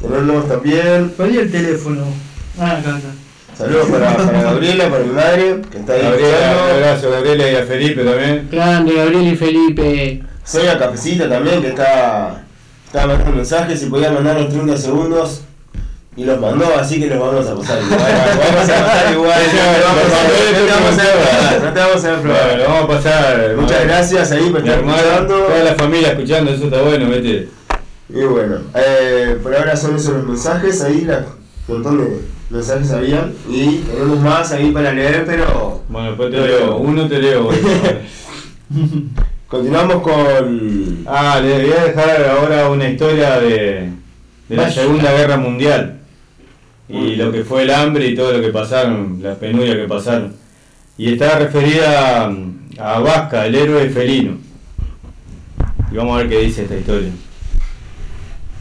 Tenemos 0.00 0.48
también 0.48 1.12
Perdí 1.16 1.38
el 1.38 1.50
teléfono. 1.50 2.04
Ah, 2.60 2.76
acá, 2.78 2.90
acá. 2.90 3.08
Saludos 3.56 3.88
para, 3.90 4.16
para 4.16 4.42
Gabriela, 4.42 4.88
para 4.90 5.04
mi 5.04 5.12
madre, 5.12 5.60
que 5.70 5.78
está 5.78 5.92
ahí 5.94 6.02
Gabriela, 6.02 6.56
un 6.64 6.70
abrazo 6.76 7.08
a 7.08 7.10
Gabriela 7.10 7.50
y 7.50 7.56
a 7.56 7.62
Felipe 7.64 8.04
también. 8.04 8.48
Grande, 8.50 8.94
Gabriel 8.94 9.28
y 9.28 9.36
Felipe. 9.36 10.22
Soy 10.44 10.66
a 10.66 10.78
Cafecita 10.78 11.28
también, 11.28 11.62
que 11.62 11.68
está, 11.68 12.42
está 12.86 13.06
mandando 13.06 13.32
mensajes 13.32 13.82
y 13.82 13.86
podía 13.86 14.10
mandar 14.12 14.40
los 14.40 14.48
30 14.50 14.76
segundos. 14.76 15.42
Y 16.16 16.24
los 16.24 16.38
mandó, 16.38 16.66
así 16.78 17.00
que 17.00 17.08
los 17.08 17.18
vamos 17.18 17.44
a 17.44 17.56
pasar 17.56 17.82
igual. 17.82 17.98
Vamos 17.98 18.70
a 18.70 18.84
pasar 18.86 19.12
igual. 19.12 19.40
No 20.54 20.62
te 20.62 20.70
vamos 20.70 20.98
a 20.98 21.02
defraudar, 21.02 21.62
no 21.64 21.72
te 21.72 21.80
vamos 21.80 22.04
a 22.04 22.08
Bueno, 22.08 22.28
defraudar. 22.28 22.58
lo 22.58 22.64
vamos 22.64 22.84
a 22.84 22.86
pasar. 22.86 23.56
Muchas 23.56 23.84
gracias 23.84 24.30
ahí 24.32 24.50
por 24.50 24.62
Mi 24.62 24.68
estar 24.68 24.84
escuchando. 24.84 25.26
toda 25.34 25.64
la 25.64 25.74
familia 25.74 26.08
escuchando, 26.10 26.52
eso 26.52 26.64
está 26.66 26.82
bueno, 26.82 27.08
vete. 27.08 27.48
Y 28.10 28.20
bueno, 28.22 28.58
eh, 28.76 29.38
por 29.42 29.56
ahora 29.56 29.76
son 29.76 29.96
esos 29.96 30.14
los 30.14 30.24
mensajes, 30.24 30.82
ahí 30.82 31.00
la, 31.00 31.24
montón 31.66 31.98
de 31.98 32.20
mensajes 32.54 32.90
habían. 32.92 33.32
Y 33.48 33.78
tenemos 33.78 34.20
más 34.20 34.52
ahí 34.52 34.70
para 34.70 34.92
leer, 34.92 35.24
pero 35.26 35.82
Bueno, 35.88 36.08
después 36.08 36.30
te 36.30 36.40
leo, 36.40 36.76
uno 36.76 37.08
te 37.08 37.18
leo. 37.18 37.50
continuamos 39.48 40.02
con... 40.02 41.04
Ah, 41.06 41.40
le 41.42 41.64
voy 41.64 41.72
a 41.72 41.84
dejar 41.84 42.24
ahora 42.28 42.70
una 42.70 42.88
historia 42.88 43.38
de, 43.40 43.90
de 44.48 44.56
la. 44.56 44.70
Segunda 44.70 45.12
Guerra 45.12 45.36
Mundial 45.36 46.00
y 46.88 47.16
lo 47.16 47.32
que 47.32 47.44
fue 47.44 47.62
el 47.62 47.70
hambre 47.70 48.08
y 48.08 48.14
todo 48.14 48.32
lo 48.32 48.40
que 48.40 48.50
pasaron, 48.50 49.18
las 49.22 49.38
penurias 49.38 49.76
que 49.76 49.88
pasaron. 49.88 50.34
Y 50.96 51.12
está 51.12 51.38
referida 51.38 52.26
a, 52.26 52.34
a 52.78 52.98
Vasca, 53.00 53.46
el 53.46 53.54
héroe 53.54 53.88
felino. 53.88 54.38
Y 55.90 55.96
vamos 55.96 56.14
a 56.14 56.18
ver 56.18 56.28
qué 56.28 56.40
dice 56.40 56.62
esta 56.64 56.76
historia. 56.76 57.10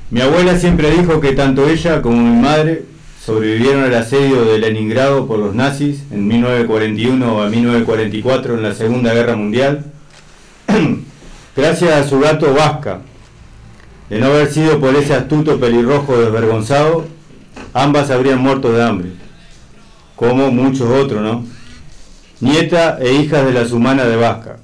Mi 0.10 0.22
abuela 0.22 0.58
siempre 0.58 0.92
dijo 0.92 1.20
que 1.20 1.34
tanto 1.34 1.68
ella 1.68 2.02
como 2.02 2.18
mi 2.18 2.42
madre 2.42 2.86
sobrevivieron 3.26 3.84
al 3.84 3.96
asedio 3.96 4.44
de 4.44 4.60
Leningrado 4.60 5.28
por 5.28 5.40
los 5.40 5.56
nazis 5.56 6.04
en 6.12 6.28
1941 6.28 7.42
a 7.42 7.50
1944 7.50 8.56
en 8.56 8.64
la 8.64 8.74
Segunda 8.74 9.14
Guerra 9.14 9.38
Mundial 9.38 9.86
gracias 11.56 11.92
a 11.92 12.08
su 12.08 12.20
gato 12.20 12.54
Vasca. 12.54 13.00
De 14.10 14.20
no 14.20 14.26
haber 14.28 14.52
sido 14.52 14.80
por 14.80 14.94
ese 14.96 15.14
astuto 15.14 15.60
pelirrojo 15.60 16.18
desvergonzado, 16.18 17.06
ambas 17.74 18.12
habrían 18.12 18.40
muerto 18.40 18.74
de 18.74 18.84
hambre, 18.84 19.10
como 20.18 20.52
muchos 20.52 20.90
otros, 20.90 21.22
¿no? 21.22 21.46
Nieta 22.42 22.98
e 23.00 23.14
hija 23.14 23.44
de 23.44 23.54
las 23.54 23.72
humanas 23.72 24.08
de 24.08 24.18
Vasca. 24.18 24.58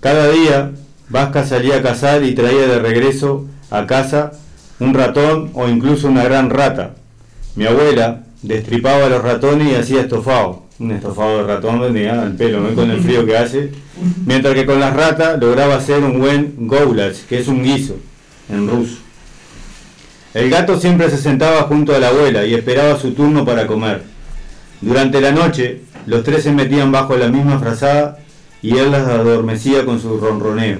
Cada 0.00 0.28
día, 0.28 0.72
Vasca 1.10 1.44
salía 1.44 1.76
a 1.76 1.82
cazar 1.82 2.24
y 2.24 2.34
traía 2.34 2.66
de 2.66 2.78
regreso 2.78 3.44
a 3.70 3.86
casa 3.86 4.32
un 4.80 4.94
ratón 4.94 5.50
o 5.52 5.68
incluso 5.68 6.08
una 6.08 6.24
gran 6.24 6.48
rata. 6.48 6.94
Mi 7.56 7.66
abuela 7.66 8.24
destripaba 8.42 9.08
los 9.08 9.22
ratones 9.22 9.72
y 9.72 9.74
hacía 9.74 10.02
estofado. 10.02 10.64
Un 10.78 10.90
estofado 10.90 11.38
de 11.38 11.44
ratón 11.44 11.80
vendía 11.80 12.20
al 12.20 12.34
pelo, 12.34 12.60
¿no? 12.60 12.74
con 12.74 12.90
el 12.90 13.00
frío 13.00 13.24
que 13.24 13.36
hace. 13.36 13.70
Mientras 14.26 14.54
que 14.54 14.66
con 14.66 14.80
las 14.80 14.94
ratas 14.94 15.40
lograba 15.40 15.76
hacer 15.76 16.02
un 16.02 16.18
buen 16.18 16.54
goulash, 16.66 17.24
que 17.28 17.38
es 17.38 17.48
un 17.48 17.62
guiso 17.62 17.96
en 18.48 18.68
ruso. 18.68 18.96
El 20.34 20.50
gato 20.50 20.80
siempre 20.80 21.08
se 21.10 21.16
sentaba 21.16 21.62
junto 21.62 21.94
a 21.94 22.00
la 22.00 22.08
abuela 22.08 22.44
y 22.44 22.54
esperaba 22.54 22.98
su 22.98 23.12
turno 23.12 23.44
para 23.44 23.68
comer. 23.68 24.02
Durante 24.80 25.20
la 25.20 25.30
noche, 25.30 25.82
los 26.06 26.24
tres 26.24 26.42
se 26.42 26.50
metían 26.50 26.90
bajo 26.90 27.16
la 27.16 27.28
misma 27.28 27.60
frazada 27.60 28.18
y 28.60 28.76
él 28.76 28.90
las 28.90 29.06
adormecía 29.06 29.84
con 29.84 30.00
su 30.00 30.18
ronroneo. 30.18 30.78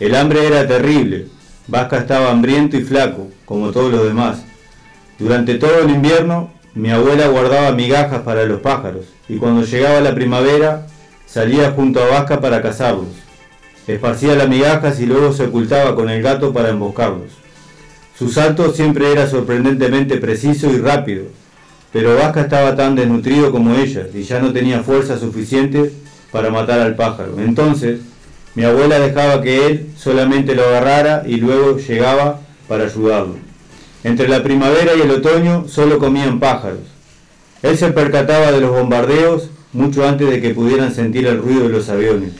El 0.00 0.16
hambre 0.16 0.46
era 0.46 0.66
terrible. 0.66 1.28
Vasca 1.68 1.98
estaba 1.98 2.32
hambriento 2.32 2.76
y 2.76 2.82
flaco, 2.82 3.28
como 3.44 3.70
todos 3.70 3.92
los 3.92 4.04
demás. 4.04 4.45
Durante 5.18 5.54
todo 5.54 5.80
el 5.80 5.90
invierno, 5.90 6.50
mi 6.74 6.90
abuela 6.90 7.28
guardaba 7.28 7.72
migajas 7.72 8.20
para 8.20 8.44
los 8.44 8.60
pájaros 8.60 9.06
y 9.28 9.36
cuando 9.36 9.64
llegaba 9.64 10.00
la 10.02 10.14
primavera, 10.14 10.86
salía 11.24 11.70
junto 11.70 12.02
a 12.02 12.06
Vasca 12.06 12.40
para 12.40 12.60
cazarlos. 12.60 13.08
Esparcía 13.86 14.34
las 14.34 14.48
migajas 14.48 15.00
y 15.00 15.06
luego 15.06 15.32
se 15.32 15.44
ocultaba 15.44 15.94
con 15.94 16.10
el 16.10 16.22
gato 16.22 16.52
para 16.52 16.68
emboscarlos. 16.68 17.30
Su 18.18 18.28
salto 18.28 18.72
siempre 18.72 19.10
era 19.10 19.26
sorprendentemente 19.26 20.18
preciso 20.18 20.70
y 20.70 20.78
rápido, 20.78 21.24
pero 21.92 22.16
Vasca 22.16 22.42
estaba 22.42 22.76
tan 22.76 22.94
desnutrido 22.94 23.50
como 23.52 23.74
ella 23.74 24.06
y 24.12 24.22
ya 24.22 24.38
no 24.40 24.52
tenía 24.52 24.82
fuerza 24.82 25.18
suficiente 25.18 25.92
para 26.30 26.50
matar 26.50 26.80
al 26.80 26.94
pájaro. 26.94 27.36
Entonces, 27.38 28.00
mi 28.54 28.64
abuela 28.64 28.98
dejaba 28.98 29.40
que 29.40 29.66
él 29.66 29.86
solamente 29.96 30.54
lo 30.54 30.66
agarrara 30.66 31.22
y 31.26 31.36
luego 31.36 31.78
llegaba 31.78 32.40
para 32.68 32.84
ayudarlo. 32.84 33.45
Entre 34.06 34.28
la 34.28 34.40
primavera 34.40 34.94
y 34.94 35.00
el 35.00 35.10
otoño 35.10 35.64
solo 35.66 35.98
comían 35.98 36.38
pájaros. 36.38 36.78
Él 37.60 37.76
se 37.76 37.90
percataba 37.90 38.52
de 38.52 38.60
los 38.60 38.70
bombardeos 38.70 39.50
mucho 39.72 40.06
antes 40.06 40.30
de 40.30 40.40
que 40.40 40.54
pudieran 40.54 40.94
sentir 40.94 41.26
el 41.26 41.42
ruido 41.42 41.64
de 41.64 41.70
los 41.70 41.88
aviones. 41.88 42.30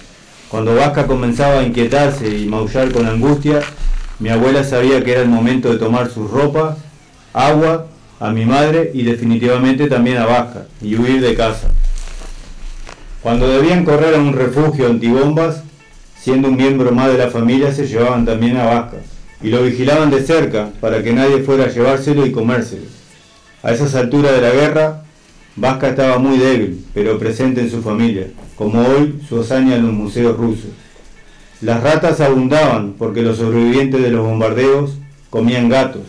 Cuando 0.48 0.76
Vasca 0.76 1.08
comenzaba 1.08 1.58
a 1.58 1.62
inquietarse 1.64 2.28
y 2.28 2.46
maullar 2.46 2.92
con 2.92 3.04
angustia, 3.04 3.62
mi 4.20 4.28
abuela 4.28 4.62
sabía 4.62 5.02
que 5.02 5.10
era 5.10 5.22
el 5.22 5.28
momento 5.28 5.72
de 5.72 5.78
tomar 5.78 6.08
sus 6.08 6.30
ropas, 6.30 6.78
agua, 7.32 7.88
a 8.20 8.30
mi 8.30 8.44
madre 8.44 8.92
y 8.94 9.02
definitivamente 9.02 9.88
también 9.88 10.18
a 10.18 10.26
Vasca, 10.26 10.66
y 10.80 10.94
huir 10.94 11.20
de 11.20 11.34
casa. 11.34 11.66
Cuando 13.24 13.48
debían 13.48 13.84
correr 13.84 14.14
a 14.14 14.18
un 14.18 14.34
refugio 14.34 14.86
antibombas, 14.86 15.64
siendo 16.16 16.46
un 16.46 16.56
miembro 16.56 16.92
más 16.92 17.08
de 17.08 17.18
la 17.18 17.28
familia, 17.28 17.72
se 17.72 17.88
llevaban 17.88 18.24
también 18.24 18.56
a 18.56 18.66
Vasca, 18.66 18.98
y 19.42 19.48
lo 19.50 19.62
vigilaban 19.62 20.10
de 20.10 20.22
cerca 20.22 20.70
para 20.80 21.02
que 21.02 21.12
nadie 21.12 21.42
fuera 21.42 21.64
a 21.64 21.68
llevárselo 21.68 22.26
y 22.26 22.32
comérselo. 22.32 22.86
A 23.62 23.72
esas 23.72 23.94
alturas 23.94 24.32
de 24.32 24.40
la 24.40 24.50
guerra, 24.50 25.02
Vasca 25.56 25.88
estaba 25.88 26.18
muy 26.18 26.38
débil, 26.38 26.84
pero 26.92 27.18
presente 27.18 27.60
en 27.60 27.70
su 27.70 27.82
familia, 27.82 28.28
como 28.56 28.80
hoy 28.86 29.20
su 29.28 29.40
hazaña 29.40 29.76
en 29.76 29.86
los 29.86 29.92
museos 29.92 30.36
rusos. 30.36 30.70
Las 31.62 31.82
ratas 31.82 32.20
abundaban 32.20 32.94
porque 32.98 33.22
los 33.22 33.38
sobrevivientes 33.38 34.02
de 34.02 34.10
los 34.10 34.26
bombardeos 34.26 34.98
comían 35.30 35.68
gatos. 35.70 36.02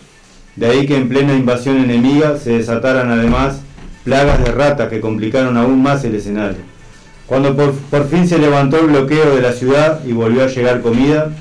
De 0.57 0.67
ahí 0.67 0.85
que 0.85 0.97
en 0.97 1.07
plena 1.07 1.33
invasión 1.33 1.77
enemiga 1.77 2.37
se 2.37 2.57
desataran 2.57 3.09
además 3.09 3.61
plagas 4.03 4.43
de 4.43 4.51
ratas 4.51 4.89
que 4.89 4.99
complicaron 4.99 5.55
aún 5.55 5.81
más 5.81 6.03
el 6.03 6.15
escenario. 6.15 6.59
Cuando 7.27 7.55
por, 7.55 7.73
por 7.73 8.09
fin 8.09 8.27
se 8.27 8.39
levantó 8.39 8.79
el 8.79 8.87
bloqueo 8.87 9.35
de 9.35 9.41
la 9.41 9.53
ciudad 9.53 10.03
y 10.05 10.13
volvió 10.13 10.43
a 10.43 10.47
llegar 10.47 10.81
comida, 10.81 11.31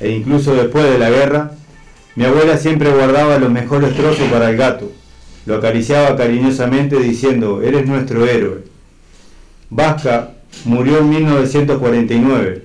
e 0.00 0.10
incluso 0.10 0.54
después 0.54 0.84
de 0.90 0.98
la 0.98 1.10
guerra, 1.10 1.52
mi 2.16 2.24
abuela 2.24 2.56
siempre 2.56 2.90
guardaba 2.90 3.38
los 3.38 3.50
mejores 3.50 3.94
trozos 3.94 4.28
para 4.28 4.50
el 4.50 4.56
gato. 4.56 4.90
Lo 5.46 5.56
acariciaba 5.56 6.16
cariñosamente 6.16 6.98
diciendo, 6.98 7.60
eres 7.62 7.86
nuestro 7.86 8.24
héroe. 8.26 8.64
Vasca 9.70 10.30
murió 10.64 10.98
en 10.98 11.10
1949 11.10 12.64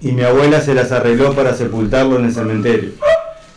y 0.00 0.12
mi 0.12 0.22
abuela 0.22 0.60
se 0.60 0.74
las 0.74 0.92
arregló 0.92 1.34
para 1.34 1.54
sepultarlo 1.54 2.18
en 2.18 2.26
el 2.26 2.32
cementerio, 2.32 2.90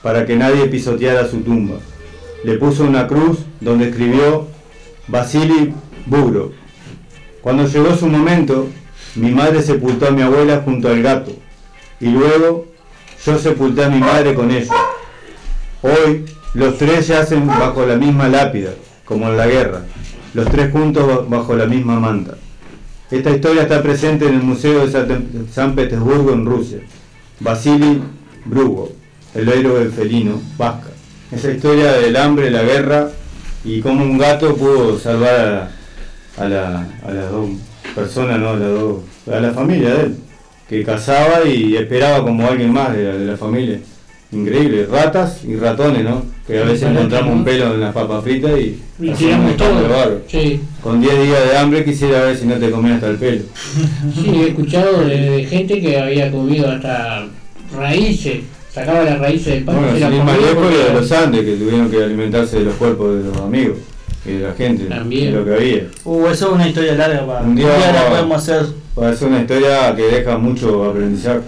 para 0.01 0.25
que 0.25 0.35
nadie 0.35 0.65
pisoteara 0.65 1.27
su 1.27 1.41
tumba. 1.41 1.77
Le 2.43 2.57
puso 2.57 2.83
una 2.83 3.07
cruz 3.07 3.39
donde 3.61 3.89
escribió 3.89 4.47
Vasily 5.07 5.73
Bugro. 6.05 6.51
Cuando 7.41 7.67
llegó 7.67 7.95
su 7.95 8.07
momento, 8.07 8.67
mi 9.15 9.31
madre 9.31 9.61
sepultó 9.61 10.07
a 10.07 10.11
mi 10.11 10.21
abuela 10.21 10.61
junto 10.65 10.89
al 10.89 11.01
gato 11.01 11.31
y 11.99 12.07
luego 12.07 12.72
yo 13.25 13.37
sepulté 13.39 13.83
a 13.85 13.89
mi 13.89 13.99
madre 13.99 14.33
con 14.33 14.51
ella. 14.51 14.73
Hoy 15.81 16.25
los 16.53 16.77
tres 16.77 17.07
yacen 17.07 17.47
bajo 17.47 17.85
la 17.85 17.95
misma 17.95 18.27
lápida, 18.29 18.71
como 19.05 19.27
en 19.27 19.37
la 19.37 19.47
guerra, 19.47 19.81
los 20.33 20.47
tres 20.49 20.71
juntos 20.71 21.29
bajo 21.29 21.55
la 21.55 21.65
misma 21.65 21.99
manta. 21.99 22.35
Esta 23.11 23.29
historia 23.31 23.63
está 23.63 23.81
presente 23.83 24.27
en 24.27 24.35
el 24.35 24.41
Museo 24.43 24.87
de 24.87 25.45
San- 25.51 25.75
Petersburgo 25.75 26.33
en 26.33 26.45
Rusia. 26.45 26.79
Vasily 27.39 28.01
Brugo, 28.45 28.91
el 29.35 29.49
héroe 29.49 29.85
felino 29.89 30.41
vasca. 30.57 30.89
Esa 31.31 31.51
historia 31.51 31.93
del 31.93 32.15
hambre, 32.15 32.49
la 32.49 32.63
guerra 32.63 33.09
y 33.63 33.81
cómo 33.81 34.03
un 34.03 34.17
gato 34.17 34.55
pudo 34.55 34.97
salvar 34.99 35.69
a, 36.37 36.45
la- 36.45 36.87
a 37.05 37.11
las 37.11 37.31
dos 37.31 37.49
personas, 37.93 38.39
¿no? 38.39 38.49
a, 38.49 38.55
dos- 38.57 39.01
a 39.31 39.39
la 39.39 39.51
familia 39.51 39.93
de 39.93 40.01
él, 40.03 40.17
que 40.69 40.83
cazaba 40.83 41.45
y 41.45 41.75
esperaba 41.75 42.23
como 42.23 42.47
alguien 42.47 42.71
más 42.71 42.95
de 42.95 43.03
la, 43.03 43.17
de 43.17 43.25
la 43.25 43.37
familia. 43.37 43.79
Increíble, 44.31 44.87
ratas 44.89 45.43
y 45.47 45.55
ratones, 45.55 46.03
¿no? 46.03 46.25
Que 46.47 46.57
a 46.59 46.63
veces 46.63 46.89
encontramos 46.89 47.35
un 47.35 47.43
pelo 47.43 47.73
en 47.75 47.79
las 47.79 47.93
papas 47.93 48.23
fritas 48.23 48.51
y, 48.59 48.81
Y 48.99 49.11
tiramos 49.11 49.55
todo. 49.55 50.21
Sí, 50.27 50.59
Con 50.81 50.99
10 50.99 51.23
días 51.23 51.49
de 51.51 51.57
hambre 51.57 51.85
quisiera 51.85 52.23
ver 52.23 52.35
si 52.35 52.47
no 52.47 52.55
te 52.55 52.71
comías 52.71 52.95
hasta 52.95 53.09
el 53.09 53.17
pelo. 53.17 53.43
sí, 54.15 54.31
he 54.41 54.47
escuchado 54.49 55.05
de, 55.05 55.29
de 55.29 55.45
gente 55.45 55.79
que 55.79 55.99
había 55.99 56.31
comido 56.31 56.69
hasta 56.69 57.27
raíces, 57.75 58.39
sacaba 58.71 59.03
las 59.03 59.19
raíces 59.19 59.53
del 59.53 59.63
pasto 59.65 59.81
Bueno, 59.81 59.97
sin 60.07 60.17
ir 60.17 60.23
más 60.23 60.37
lejos 60.39 60.69
de 60.69 60.93
los 60.93 61.11
Andes, 61.11 61.45
que 61.45 61.55
tuvieron 61.55 61.91
que 61.91 62.03
alimentarse 62.03 62.57
de 62.59 62.65
los 62.65 62.75
cuerpos 62.75 63.17
de 63.17 63.29
los 63.29 63.37
amigos 63.37 63.77
y 64.25 64.31
de 64.33 64.39
la 64.47 64.53
gente, 64.53 64.85
También. 64.85 65.33
de 65.33 65.39
lo 65.39 65.45
que 65.45 65.53
había. 65.53 65.83
Uh, 66.05 66.27
eso 66.27 66.47
es 66.47 66.53
una 66.53 66.67
historia 66.67 66.95
larga 66.95 67.25
para. 67.25 67.41
Un 67.41 67.49
Un 67.49 67.55
día 67.55 67.91
la 67.91 68.09
podemos 68.09 68.37
hacer. 68.37 68.65
Parece 68.95 69.25
una 69.25 69.41
historia 69.41 69.95
que 69.95 70.03
deja 70.03 70.37
mucho 70.37 70.85
aprendizaje 70.85 71.41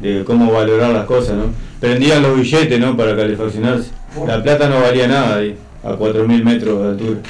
de 0.00 0.24
cómo 0.24 0.52
valorar 0.52 0.92
las 0.92 1.04
cosas, 1.06 1.36
¿no? 1.36 1.44
Prendían 1.80 2.22
los 2.22 2.36
billetes, 2.36 2.80
¿no? 2.80 2.96
Para 2.96 3.14
calefaccionarse. 3.16 3.90
La 4.26 4.42
plata 4.42 4.68
no 4.68 4.80
valía 4.80 5.06
nada 5.06 5.36
ahí, 5.36 5.56
a 5.84 5.92
4.000 5.92 6.42
metros 6.42 6.82
de 6.82 6.88
altura. 6.88 7.20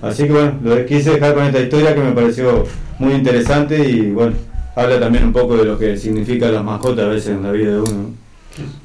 Así 0.00 0.24
que 0.24 0.32
bueno, 0.32 0.54
lo 0.62 0.84
quise 0.86 1.10
dejar 1.12 1.34
con 1.34 1.44
esta 1.44 1.60
historia 1.60 1.94
que 1.94 2.00
me 2.00 2.12
pareció 2.12 2.64
muy 2.98 3.12
interesante 3.12 3.78
y 3.88 4.10
bueno, 4.10 4.32
habla 4.74 4.98
también 4.98 5.24
un 5.24 5.32
poco 5.32 5.56
de 5.56 5.64
lo 5.64 5.78
que 5.78 5.96
significan 5.96 6.54
las 6.54 6.64
mascotas 6.64 7.04
a 7.04 7.08
veces 7.08 7.28
en 7.36 7.42
la 7.42 7.52
vida 7.52 7.72
de 7.72 7.80
uno. 7.80 7.92
No, 7.92 8.10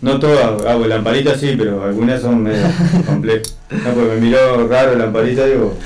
no 0.02 0.20
todas, 0.20 0.66
hago 0.66 0.88
lamparitas 0.88 1.40
sí, 1.40 1.56
pero 1.58 1.84
algunas 1.84 2.22
son 2.22 2.44
medio 2.44 2.64
complejas. 3.06 3.58
No, 3.70 3.92
porque 3.92 4.16
me 4.16 4.22
miró 4.22 4.68
raro 4.68 4.96
lamparita, 4.96 5.46
digo, 5.46 5.78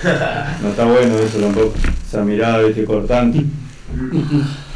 no 0.62 0.70
está 0.70 0.86
bueno 0.86 1.18
eso 1.18 1.40
tampoco, 1.40 1.74
esa 2.08 2.24
mirada 2.24 2.62
¿viste? 2.64 2.86
cortante. 2.86 3.44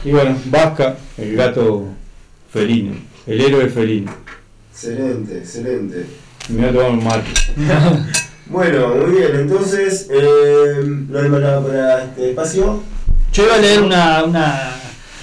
Y 0.04 0.12
bueno, 0.12 0.36
Vasca, 0.46 0.98
el 1.18 1.36
gato 1.36 1.86
felino, 2.52 2.94
el 3.28 3.41
héroe 3.41 3.68
felino. 3.70 4.12
Excelente, 4.72 5.38
excelente. 5.38 6.06
Me 6.50 6.58
voy 6.58 6.70
a 6.70 6.74
tomar 6.74 6.89
un 6.91 7.04
mate. 7.04 7.30
Bueno, 8.48 8.89
muy 8.89 9.18
bien, 9.18 9.32
entonces, 9.34 10.08
eh, 10.12 10.76
lo 11.10 11.20
demás 11.24 11.41
para 11.65 12.04
este 12.04 12.30
espacio. 12.30 12.84
Yo 13.34 13.44
iba 13.44 13.56
a 13.56 13.58
leer 13.58 13.82
una, 13.82 14.24
una 14.24 14.72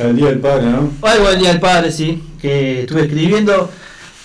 El 0.00 0.16
día 0.16 0.26
del 0.26 0.40
padre, 0.40 0.66
¿no? 0.66 0.90
algo 1.02 1.28
del 1.30 1.38
Día 1.38 1.50
del 1.50 1.60
Padre, 1.60 1.92
sí, 1.92 2.20
que 2.42 2.80
estuve 2.80 3.02
escribiendo. 3.02 3.70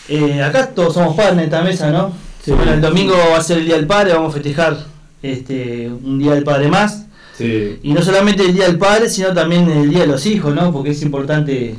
Eh, 0.10 0.41
acá 0.41 0.67
todos 0.71 0.95
somos 0.95 1.15
padres 1.15 1.34
en 1.34 1.39
esta 1.41 1.62
mesa, 1.62 1.91
¿no? 1.91 2.12
Sí. 2.43 2.51
Bueno, 2.51 2.73
el 2.73 2.82
domingo 2.82 3.15
va 3.32 3.38
a 3.38 3.43
ser 3.43 3.60
el 3.60 3.65
Día 3.65 3.75
del 3.75 3.88
Padre, 3.88 4.13
vamos 4.13 4.32
a 4.32 4.34
festejar 4.34 4.77
este, 5.21 5.88
un 5.88 6.17
Día 6.17 6.34
del 6.34 6.43
Padre 6.43 6.67
más. 6.69 7.06
Sí. 7.38 7.80
Y 7.84 7.93
no 7.93 8.01
solamente 8.01 8.43
el 8.43 8.53
Día 8.53 8.65
del 8.65 8.80
Padre, 8.80 9.10
sino 9.10 9.34
también 9.34 9.69
el 9.69 9.89
Día 9.89 9.99
de 9.99 10.08
los 10.08 10.25
Hijos, 10.25 10.56
¿no? 10.56 10.71
Porque 10.73 10.91
es 10.91 11.01
importante, 11.03 11.75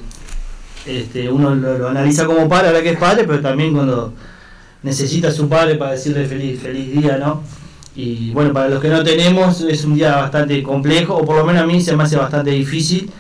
este, 0.87 1.29
uno 1.31 1.55
lo, 1.55 1.79
lo 1.79 1.89
analiza 1.89 2.25
como 2.27 2.49
padre, 2.49 2.69
ahora 2.69 2.83
que 2.83 2.91
es 2.91 2.99
padre, 2.99 3.25
pero 3.25 3.41
también 3.41 3.75
cuando 3.75 4.15
necesita 4.83 5.29
a 5.29 5.33
su 5.33 5.49
padre 5.49 5.75
para 5.75 5.93
decirle 5.93 6.27
feliz, 6.27 6.61
feliz 6.61 6.93
día, 6.93 7.19
¿no? 7.19 7.43
Y 7.97 8.31
bueno, 8.31 8.53
para 8.53 8.69
los 8.69 8.81
que 8.81 8.89
no 8.89 9.03
tenemos 9.03 9.61
es 9.63 9.85
un 9.85 9.97
día 9.97 10.15
bastante 10.15 10.63
complejo, 10.63 11.17
o 11.17 11.25
por 11.25 11.37
lo 11.37 11.45
menos 11.45 11.63
a 11.63 11.67
mí 11.67 11.81
se 11.81 11.97
me 11.97 12.05
hace 12.05 12.17
bastante 12.17 12.51
difícil. 12.51 13.11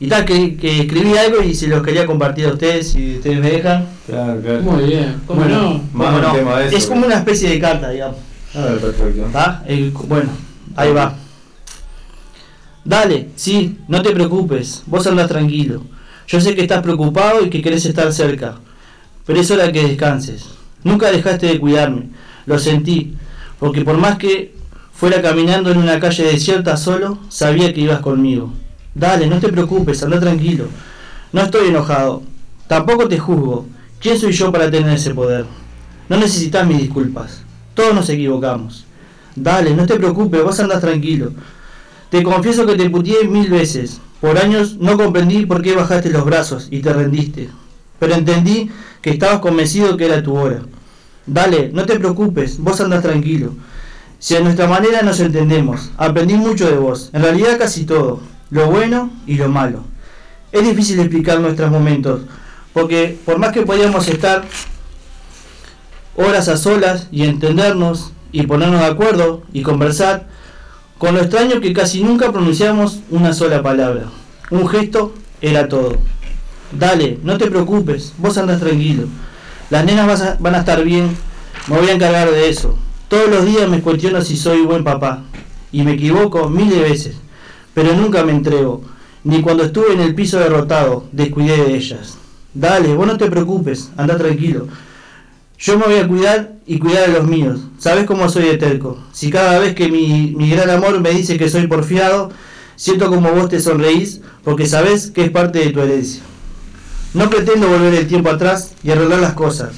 Y 0.00 0.06
tal, 0.06 0.24
que, 0.24 0.56
que 0.56 0.80
escribí 0.82 1.16
algo 1.16 1.42
y 1.42 1.54
se 1.54 1.66
los 1.66 1.82
quería 1.82 2.06
compartir 2.06 2.46
a 2.46 2.52
ustedes, 2.52 2.92
si 2.92 3.16
ustedes 3.16 3.40
me 3.40 3.50
dejan. 3.50 3.86
Claro, 4.06 4.40
claro. 4.40 4.62
Muy 4.62 4.84
bien, 4.84 5.20
¿cómo 5.26 5.40
Bueno, 5.40 5.60
no? 5.60 5.82
Más 5.92 6.06
¿Cómo 6.06 6.16
un 6.18 6.22
no? 6.22 6.32
tema 6.32 6.58
de 6.60 6.66
eso, 6.68 6.76
es 6.76 6.86
como 6.86 7.06
una 7.06 7.16
especie 7.16 7.50
de 7.50 7.58
carta, 7.58 7.90
digamos. 7.90 8.16
A 8.54 8.60
ver, 8.60 8.78
perfecto. 8.80 9.26
El- 9.66 9.90
bueno, 9.90 10.30
ahí 10.76 10.92
va. 10.92 11.14
Dale, 12.84 13.28
sí, 13.36 13.76
no 13.88 14.00
te 14.02 14.10
preocupes, 14.12 14.82
vos 14.86 15.06
andás 15.06 15.28
tranquilo. 15.28 15.82
Yo 16.26 16.40
sé 16.40 16.54
que 16.54 16.62
estás 16.62 16.82
preocupado 16.82 17.44
y 17.44 17.50
que 17.50 17.60
querés 17.60 17.84
estar 17.84 18.12
cerca, 18.12 18.56
pero 19.26 19.40
es 19.40 19.50
hora 19.50 19.70
que 19.72 19.82
descanses. 19.86 20.44
Nunca 20.84 21.10
dejaste 21.10 21.46
de 21.46 21.58
cuidarme, 21.58 22.04
lo 22.46 22.58
sentí, 22.58 23.14
porque 23.58 23.82
por 23.84 23.98
más 23.98 24.16
que 24.16 24.54
fuera 24.92 25.20
caminando 25.20 25.70
en 25.70 25.78
una 25.78 25.98
calle 26.00 26.24
desierta 26.24 26.76
solo, 26.76 27.18
sabía 27.28 27.74
que 27.74 27.80
ibas 27.80 28.00
conmigo. 28.00 28.52
Dale, 28.98 29.28
no 29.28 29.38
te 29.38 29.48
preocupes, 29.48 30.02
anda 30.02 30.18
tranquilo. 30.18 30.64
No 31.32 31.42
estoy 31.42 31.68
enojado, 31.68 32.22
tampoco 32.66 33.06
te 33.06 33.16
juzgo. 33.16 33.66
¿Quién 34.00 34.18
soy 34.18 34.32
yo 34.32 34.50
para 34.50 34.70
tener 34.70 34.92
ese 34.92 35.14
poder? 35.14 35.46
No 36.08 36.16
necesitas 36.16 36.66
mis 36.66 36.78
disculpas. 36.78 37.42
Todos 37.74 37.94
nos 37.94 38.08
equivocamos. 38.08 38.86
Dale, 39.36 39.72
no 39.74 39.86
te 39.86 39.94
preocupes, 39.94 40.42
vos 40.42 40.58
andás 40.58 40.80
tranquilo. 40.80 41.30
Te 42.10 42.24
confieso 42.24 42.66
que 42.66 42.74
te 42.74 42.90
putié 42.90 43.24
mil 43.28 43.48
veces. 43.48 44.00
Por 44.20 44.36
años 44.36 44.78
no 44.78 44.96
comprendí 44.96 45.46
por 45.46 45.62
qué 45.62 45.76
bajaste 45.76 46.10
los 46.10 46.24
brazos 46.24 46.66
y 46.68 46.80
te 46.80 46.92
rendiste. 46.92 47.50
Pero 48.00 48.14
entendí 48.14 48.68
que 49.00 49.10
estabas 49.10 49.38
convencido 49.38 49.96
que 49.96 50.06
era 50.06 50.24
tu 50.24 50.36
hora. 50.36 50.62
Dale, 51.24 51.70
no 51.72 51.86
te 51.86 52.00
preocupes, 52.00 52.58
vos 52.58 52.80
andás 52.80 53.02
tranquilo. 53.02 53.52
Si 54.18 54.34
a 54.34 54.40
nuestra 54.40 54.66
manera 54.66 55.02
nos 55.02 55.20
entendemos, 55.20 55.92
aprendí 55.96 56.34
mucho 56.34 56.68
de 56.68 56.78
vos, 56.78 57.10
en 57.12 57.22
realidad 57.22 57.58
casi 57.58 57.84
todo, 57.84 58.20
lo 58.50 58.70
bueno 58.70 59.10
y 59.26 59.34
lo 59.34 59.48
malo. 59.48 59.84
Es 60.52 60.62
difícil 60.62 60.98
explicar 61.00 61.40
nuestros 61.40 61.70
momentos, 61.70 62.22
porque 62.72 63.18
por 63.24 63.38
más 63.38 63.52
que 63.52 63.62
podíamos 63.62 64.08
estar 64.08 64.44
horas 66.16 66.48
a 66.48 66.56
solas 66.56 67.08
y 67.10 67.24
entendernos 67.24 68.12
y 68.32 68.42
ponernos 68.46 68.80
de 68.80 68.86
acuerdo 68.86 69.42
y 69.52 69.62
conversar, 69.62 70.26
con 70.98 71.14
lo 71.14 71.20
extraño 71.20 71.60
que 71.60 71.72
casi 71.72 72.02
nunca 72.02 72.32
pronunciamos 72.32 73.00
una 73.10 73.32
sola 73.32 73.62
palabra. 73.62 74.06
Un 74.50 74.66
gesto 74.68 75.14
era 75.40 75.68
todo. 75.68 75.96
Dale, 76.72 77.18
no 77.22 77.38
te 77.38 77.50
preocupes, 77.50 78.12
vos 78.18 78.36
andas 78.36 78.60
tranquilo. 78.60 79.06
Las 79.70 79.84
nenas 79.84 80.38
van 80.40 80.54
a 80.54 80.58
estar 80.58 80.82
bien, 80.82 81.16
me 81.66 81.78
voy 81.78 81.88
a 81.88 81.92
encargar 81.92 82.30
de 82.30 82.48
eso. 82.48 82.78
Todos 83.08 83.28
los 83.30 83.46
días 83.46 83.68
me 83.68 83.80
cuestiono 83.80 84.20
si 84.22 84.36
soy 84.36 84.62
buen 84.62 84.84
papá. 84.84 85.22
Y 85.70 85.82
me 85.82 85.92
equivoco 85.92 86.48
mil 86.48 86.70
de 86.70 86.80
veces, 86.80 87.16
pero 87.78 87.94
nunca 87.94 88.24
me 88.24 88.32
entrego. 88.32 88.82
Ni 89.22 89.40
cuando 89.40 89.62
estuve 89.62 89.92
en 89.92 90.00
el 90.00 90.12
piso 90.12 90.40
derrotado, 90.40 91.04
descuidé 91.12 91.58
de 91.58 91.76
ellas. 91.76 92.18
Dale, 92.52 92.92
vos 92.92 93.06
no 93.06 93.16
te 93.16 93.30
preocupes, 93.30 93.90
anda 93.96 94.18
tranquilo. 94.18 94.66
Yo 95.60 95.78
me 95.78 95.86
voy 95.86 95.98
a 95.98 96.08
cuidar 96.08 96.54
y 96.66 96.80
cuidar 96.80 97.04
a 97.04 97.12
los 97.12 97.28
míos. 97.28 97.60
¿Sabes 97.78 98.04
cómo 98.04 98.28
soy 98.28 98.46
de 98.46 98.56
terco? 98.56 98.98
Si 99.12 99.30
cada 99.30 99.60
vez 99.60 99.76
que 99.76 99.88
mi, 99.88 100.34
mi 100.36 100.50
gran 100.50 100.70
amor 100.70 101.00
me 101.00 101.10
dice 101.10 101.38
que 101.38 101.48
soy 101.48 101.68
porfiado, 101.68 102.32
siento 102.74 103.08
como 103.10 103.30
vos 103.30 103.48
te 103.48 103.60
sonreís 103.60 104.22
porque 104.42 104.66
sabés 104.66 105.12
que 105.12 105.22
es 105.22 105.30
parte 105.30 105.60
de 105.60 105.70
tu 105.70 105.80
herencia. 105.80 106.24
No 107.14 107.30
pretendo 107.30 107.68
volver 107.68 107.94
el 107.94 108.08
tiempo 108.08 108.28
atrás 108.28 108.72
y 108.82 108.90
arreglar 108.90 109.20
las 109.20 109.34
cosas 109.34 109.70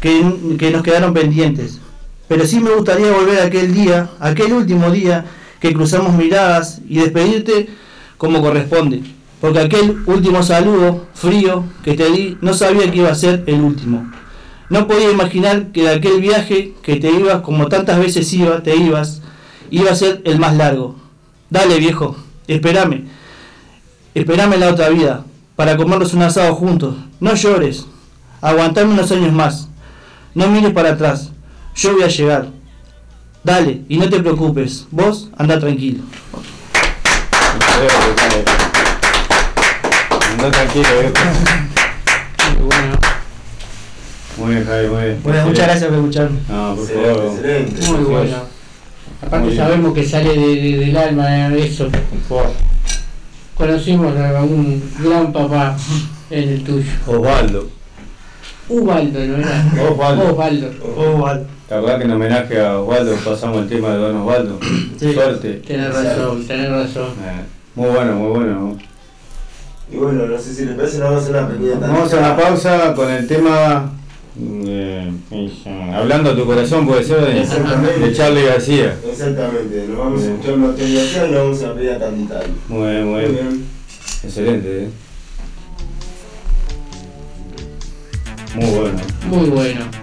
que, 0.00 0.56
que 0.58 0.72
nos 0.72 0.82
quedaron 0.82 1.14
pendientes. 1.14 1.78
Pero 2.26 2.44
sí 2.44 2.58
me 2.58 2.70
gustaría 2.70 3.12
volver 3.12 3.38
aquel 3.38 3.72
día, 3.72 4.10
aquel 4.18 4.52
último 4.52 4.90
día, 4.90 5.26
que 5.60 5.72
cruzamos 5.72 6.14
miradas 6.14 6.80
y 6.88 6.98
despedirte 6.98 7.68
como 8.16 8.40
corresponde. 8.40 9.02
Porque 9.40 9.60
aquel 9.60 10.02
último 10.06 10.42
saludo 10.42 11.06
frío 11.14 11.64
que 11.82 11.94
te 11.94 12.10
di 12.10 12.36
no 12.40 12.52
sabía 12.54 12.90
que 12.90 12.98
iba 12.98 13.10
a 13.10 13.14
ser 13.14 13.44
el 13.46 13.60
último. 13.60 14.10
No 14.68 14.86
podía 14.86 15.10
imaginar 15.10 15.72
que 15.72 15.82
de 15.82 15.90
aquel 15.90 16.20
viaje 16.20 16.74
que 16.82 16.96
te 16.96 17.10
ibas, 17.10 17.42
como 17.42 17.66
tantas 17.68 17.98
veces 17.98 18.32
iba, 18.32 18.62
te 18.62 18.76
ibas, 18.76 19.20
iba 19.70 19.90
a 19.90 19.96
ser 19.96 20.22
el 20.24 20.38
más 20.38 20.56
largo. 20.56 20.96
Dale 21.48 21.78
viejo, 21.78 22.16
espérame. 22.46 23.06
Esperame 24.14 24.54
en 24.54 24.60
la 24.60 24.70
otra 24.70 24.88
vida, 24.88 25.24
para 25.56 25.76
comernos 25.76 26.14
un 26.14 26.22
asado 26.22 26.54
juntos. 26.54 26.94
No 27.18 27.34
llores. 27.34 27.86
Aguantame 28.40 28.92
unos 28.92 29.10
años 29.10 29.32
más. 29.32 29.68
No 30.34 30.48
mires 30.48 30.72
para 30.72 30.90
atrás. 30.90 31.32
Yo 31.74 31.92
voy 31.92 32.02
a 32.02 32.08
llegar. 32.08 32.59
Dale, 33.42 33.82
y 33.88 33.96
no 33.98 34.08
te 34.08 34.20
preocupes. 34.20 34.86
Vos 34.90 35.30
anda 35.36 35.58
tranquilo. 35.58 36.02
Anda 40.32 40.50
tranquilo. 40.50 40.88
Muy 42.58 42.66
bueno, 42.66 42.98
Muy 44.36 44.50
bien, 44.54 44.66
Javi, 44.66 44.86
muy 44.88 45.02
bien. 45.04 45.20
Bueno, 45.22 45.46
muchas 45.46 45.66
gracias 45.66 45.88
por 45.90 45.98
escucharme. 45.98 46.38
No, 46.48 46.74
por 46.76 46.86
favor. 46.88 47.32
excelente. 47.34 47.86
muy 47.86 48.04
bueno. 48.04 48.36
Aparte 49.22 49.46
Muy 49.46 49.56
sabemos 49.56 49.94
que 49.94 50.04
sale 50.08 50.30
de- 50.36 50.62
de- 50.62 50.76
del 50.78 50.96
alma 50.96 51.48
eso. 51.56 51.88
Conocimos 53.54 54.16
a 54.16 54.42
un 54.42 54.82
gran 54.98 55.32
papá 55.32 55.76
en 56.30 56.48
el 56.48 56.64
tuyo. 56.64 56.90
Osvaldo. 57.06 57.68
Ubaldo, 58.68 59.18
¿no 59.20 59.36
era? 59.36 59.64
Osvaldo. 59.90 60.30
Osvaldo. 60.32 61.18
Vale. 61.18 61.46
¿Te 61.70 61.76
acordás 61.76 61.98
que 61.98 62.04
en 62.04 62.10
homenaje 62.10 62.60
a 62.60 62.80
Osvaldo 62.80 63.14
pasamos 63.24 63.60
el 63.60 63.68
tema 63.68 63.90
de 63.90 63.98
Don 63.98 64.16
Osvaldo? 64.16 64.58
Sí. 64.98 65.14
Suerte. 65.14 65.62
Tenés 65.64 65.94
razón, 65.94 66.44
tenés 66.44 66.68
razón. 66.68 67.10
Eh, 67.10 67.42
muy 67.76 67.90
bueno, 67.90 68.12
muy 68.16 68.28
bueno. 68.28 68.78
Y 69.88 69.96
bueno, 69.96 70.26
no 70.26 70.36
sé 70.36 70.52
si 70.52 70.64
les 70.64 70.74
parece, 70.74 70.98
nos 70.98 71.10
vamos 71.10 71.20
a 71.20 71.22
hacer 71.22 71.36
una 71.36 71.48
pequeña 71.48 71.78
Vamos 71.78 72.12
a 72.12 72.18
una 72.18 72.36
pausa 72.36 72.92
con 72.92 73.08
el 73.08 73.24
tema 73.28 73.92
eh, 74.36 75.12
Hablando 75.94 76.30
a 76.30 76.34
tu 76.34 76.44
corazón, 76.44 76.88
puede 76.88 77.04
ser 77.04 77.24
de, 77.24 77.40
Exactamente. 77.40 78.00
de 78.00 78.12
Charlie 78.14 78.46
García. 78.46 78.96
Exactamente, 79.08 79.86
nos 79.90 79.96
vamos 79.98 80.22
a 80.22 80.24
Bien. 80.24 80.32
escuchar 80.32 80.58
una 80.58 80.74
y 80.76 81.30
nos 81.30 81.42
vamos 81.44 81.62
a 81.62 81.74
pedir 81.74 81.90
a 81.92 81.98
cantar. 82.00 82.46
Muy 82.66 82.90
bien, 82.90 83.06
muy 83.06 83.20
bien. 83.26 83.64
Excelente, 84.24 84.82
¿eh? 84.82 84.88
Muy 88.56 88.70
bueno. 88.70 88.98
Muy 89.28 89.50
bueno. 89.50 90.00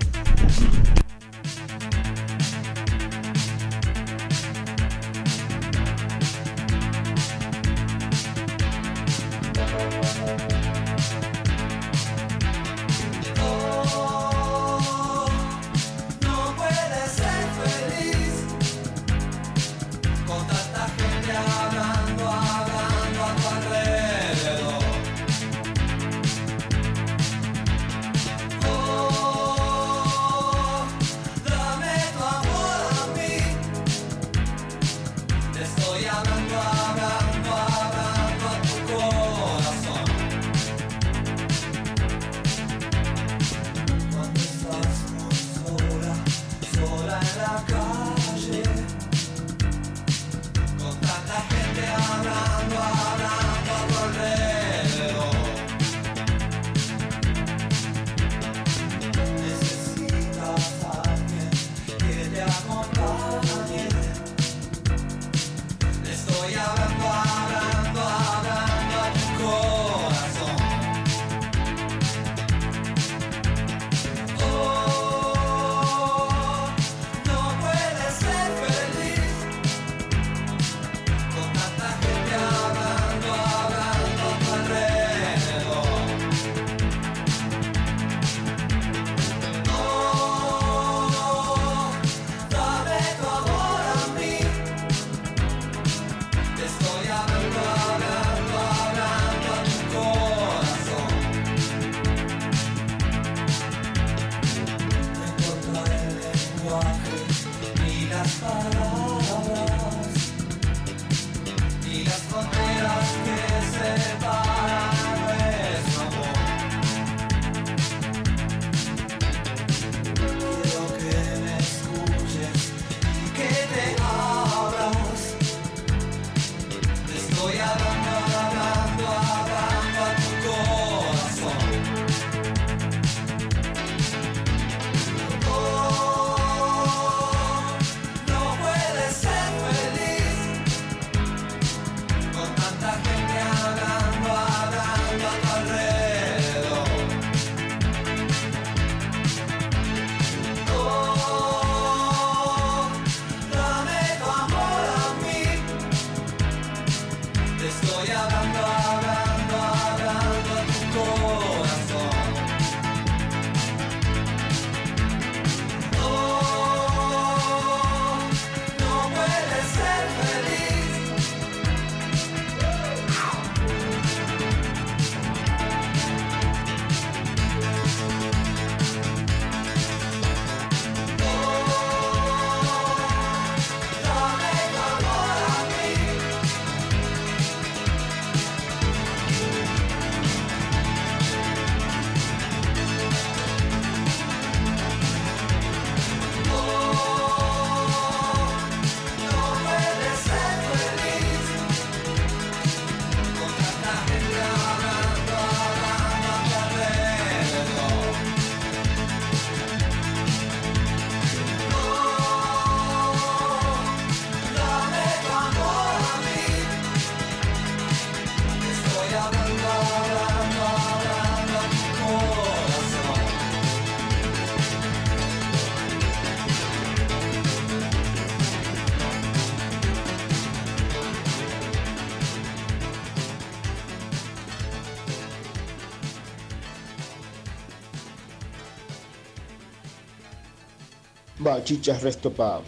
Bachichas 241.58 242.04
Resto 242.04 242.32
Pub. 242.32 242.62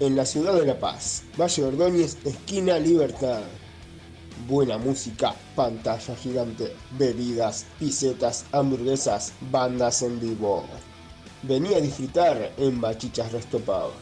En 0.00 0.16
la 0.16 0.26
ciudad 0.26 0.54
de 0.54 0.66
La 0.66 0.76
Paz, 0.76 1.22
Valle 1.38 1.62
Ordóñez, 1.62 2.16
esquina 2.24 2.76
Libertad. 2.76 3.42
Buena 4.48 4.78
música, 4.78 5.32
pantalla 5.54 6.16
gigante, 6.16 6.74
bebidas, 6.98 7.66
pisetas, 7.78 8.46
hamburguesas, 8.50 9.32
bandas 9.52 10.02
en 10.02 10.18
vivo. 10.18 10.64
Vení 11.44 11.72
a 11.72 11.80
disfrutar 11.80 12.52
en 12.58 12.80
Bachichas 12.80 13.30
Resto 13.30 13.60
Pub. 13.60 13.92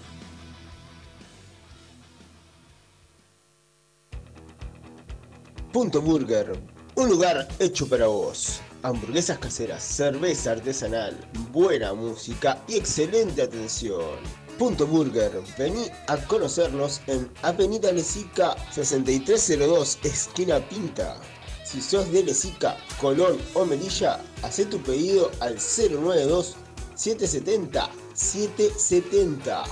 Punto 5.70 6.00
Burger, 6.00 6.59
un 6.94 7.09
lugar 7.11 7.46
hecho 7.59 7.86
para 7.86 8.06
vos. 8.06 8.62
Hamburguesas 8.82 9.38
caseras, 9.38 9.82
cerveza 9.82 10.52
artesanal, 10.52 11.16
buena 11.50 11.94
música 11.94 12.62
y 12.68 12.76
excelente 12.76 13.42
atención. 13.42 14.16
Punto 14.56 14.86
Burger, 14.86 15.32
vení 15.58 15.86
a 16.06 16.16
conocernos 16.16 17.00
en 17.08 17.28
Avenida 17.42 17.90
Lesica 17.90 18.56
6302, 18.70 19.98
esquina 20.04 20.60
Pinta. 20.68 21.16
Si 21.64 21.80
sos 21.80 22.10
de 22.12 22.22
Lesica, 22.22 22.76
Colón 23.00 23.36
o 23.54 23.64
Melilla, 23.64 24.20
haz 24.42 24.56
tu 24.70 24.80
pedido 24.80 25.30
al 25.40 25.56
092 25.56 26.54
770 26.94 27.90
770 28.14 29.64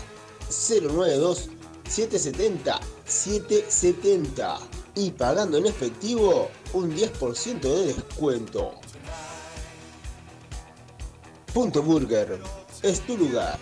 092 0.49 1.49
770 1.89 2.81
770 3.05 4.59
y 4.97 5.11
pagando 5.13 5.59
en 5.59 5.67
efectivo 5.67 6.49
un 6.73 6.91
10% 6.97 7.61
de 7.61 7.95
descuento. 7.95 8.73
Punto 11.57 11.83
Burger 11.83 12.39
es 12.83 13.01
tu 13.07 13.17
lugar. 13.17 13.59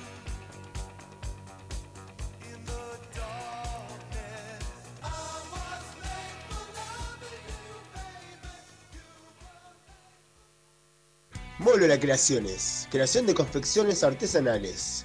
Molola 11.61 12.01
Creaciones, 12.01 12.89
creación 12.91 13.27
de 13.27 13.35
confecciones 13.35 14.03
artesanales, 14.03 15.05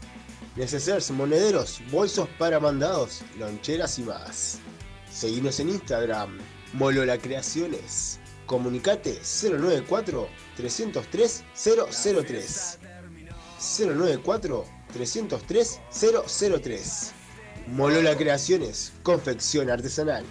necesarios 0.56 1.12
monederos, 1.12 1.84
bolsos 1.92 2.28
para 2.40 2.60
mandados, 2.60 3.22
loncheras 3.38 4.00
y 4.00 4.02
más. 4.02 4.58
Seguinos 5.12 5.60
en 5.60 5.70
Instagram, 5.70 6.40
Molola 6.74 7.20
Creaciones. 7.20 8.20
Comunicate 8.50 9.22
094 9.22 10.28
303 10.58 11.44
003. 11.54 12.79
094 13.60 14.66
303 14.94 15.80
003. 15.92 17.12
Molola 17.68 18.18
Creaciones, 18.18 18.94
confección 19.04 19.70
artesanal. 19.70 20.26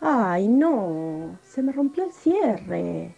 Ay, 0.00 0.46
no, 0.46 1.38
se 1.52 1.62
me 1.62 1.72
rompió 1.72 2.04
el 2.04 2.12
cierre. 2.12 3.14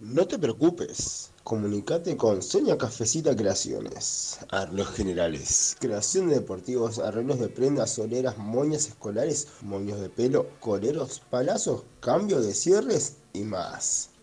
No 0.00 0.26
te 0.26 0.38
preocupes, 0.38 1.30
comunicate 1.44 2.16
con 2.16 2.42
Sonia 2.42 2.78
Cafecita 2.78 3.36
Creaciones. 3.36 4.38
Arreglos 4.50 4.90
generales, 4.90 5.76
creación 5.78 6.28
de 6.28 6.36
deportivos, 6.36 6.98
arreglos 6.98 7.40
de 7.40 7.48
prendas, 7.48 7.90
soleras, 7.90 8.38
moñas 8.38 8.88
escolares, 8.88 9.48
moños 9.60 10.00
de 10.00 10.08
pelo, 10.08 10.48
coleros, 10.60 11.20
palazos, 11.30 11.84
cambio 12.00 12.40
de 12.40 12.54
cierres 12.54 13.18
y 13.32 13.44
más. 13.44 14.13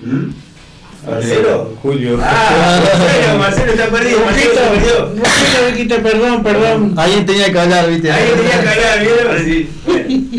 ¿Mm? 0.00 0.30
¿Marcelo? 1.10 1.72
Julio. 1.82 2.18
Ah, 2.22 2.78
Marcelo, 2.82 3.38
Marcelo 3.38 3.72
está 3.72 3.86
perdido, 3.86 4.20
Marcelo 4.24 4.50
perdió. 4.54 5.06
Ruquito, 5.06 5.70
Ruquito, 5.70 5.96
perdón, 6.02 6.42
perdón. 6.42 6.94
Alguien 6.96 7.26
tenía 7.26 7.50
que 7.52 7.58
hablar, 7.58 7.88
viste. 7.88 8.12
Ahí 8.12 8.28
tenía 8.36 8.62
que 8.62 8.68
hablar, 8.68 9.00
¿vieron? 9.00 9.36
Así. 9.36 9.70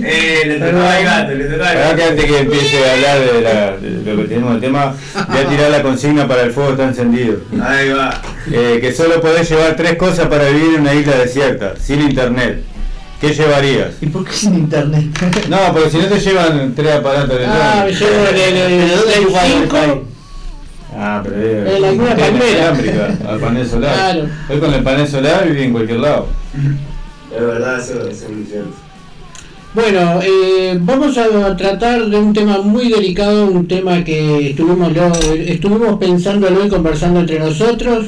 Eh, 0.04 0.42
le 0.48 0.56
tocaba 0.60 0.96
al 0.96 1.04
gato, 1.04 1.32
le 1.34 1.44
tocaba 1.46 1.70
al 1.70 1.78
Ahora 1.78 1.90
que 1.96 2.02
gato. 2.02 2.12
antes 2.12 2.26
que 2.26 2.40
empiece 2.40 2.86
a 2.90 2.94
hablar 2.94 3.20
de, 3.20 3.42
la- 3.42 3.78
de 3.78 4.14
lo 4.16 4.22
que 4.24 4.28
tenemos 4.28 4.54
de 4.56 4.62
tema, 4.62 4.96
voy 5.30 5.38
a 5.40 5.48
tirar 5.50 5.72
la 5.72 5.82
consigna 5.84 6.28
para 6.28 6.42
el 6.44 6.52
fuego 6.52 6.72
está 6.72 6.84
encendido. 6.86 7.38
Ahí 7.64 7.90
va. 7.90 8.22
Eh, 8.52 8.78
que 8.82 8.94
solo 8.94 9.20
podés 9.22 9.50
llevar 9.50 9.76
tres 9.76 9.96
cosas 9.96 10.28
para 10.28 10.46
vivir 10.50 10.76
en 10.76 10.82
una 10.82 10.94
isla 10.94 11.16
desierta, 11.18 11.74
sin 11.80 12.02
internet. 12.02 12.64
¿Qué 13.20 13.34
llevarías? 13.34 13.90
¿Y 14.02 14.08
por 14.08 14.26
qué 14.26 14.34
sin 14.34 14.56
internet? 14.56 15.06
No, 15.48 15.58
porque 15.74 15.92
si 15.92 15.98
no 15.98 16.06
te 16.08 16.20
llevan 16.20 16.74
tres 16.76 16.96
aparatos 16.96 17.40
Ah, 17.48 17.84
me 17.86 17.92
electrónicos. 17.92 18.00
llevo 18.00 18.28
el, 18.30 18.36
el, 18.36 18.58
el, 18.58 18.82
¿Pero 18.90 18.98
dónde 18.98 19.14
el 19.16 19.26
jugás 19.26 19.46
el 19.46 19.52
5. 19.52 19.76
wifi? 19.78 20.11
Ah, 20.94 21.22
pero 21.24 21.36
eh, 21.38 21.78
En 21.78 21.86
alguna 21.86 22.16
palmera. 22.16 23.18
al 23.28 23.40
panel 23.40 23.68
solar. 23.68 23.94
Claro. 23.94 24.30
Hoy 24.50 24.60
con 24.60 24.74
el 24.74 24.84
panel 24.84 25.08
solar 25.08 25.48
viví 25.48 25.64
en 25.64 25.72
cualquier 25.72 26.00
lado. 26.00 26.28
Es 27.34 27.42
verdad, 27.42 27.80
eso, 27.80 28.08
es 28.08 28.30
muy 28.30 28.46
cierto. 28.46 28.72
Bueno, 29.74 30.20
eh, 30.22 30.78
vamos 30.82 31.18
a 31.18 31.56
tratar 31.56 32.06
de 32.08 32.18
un 32.18 32.34
tema 32.34 32.58
muy 32.58 32.90
delicado, 32.90 33.46
un 33.46 33.70
tema 33.70 34.04
que 34.04 34.50
estuvimos, 34.50 34.92
lo, 34.94 35.14
estuvimos 35.14 35.98
pensándolo 35.98 36.66
y 36.66 36.70
conversando 36.70 37.22
entre 37.22 37.40
nosotros 37.40 38.08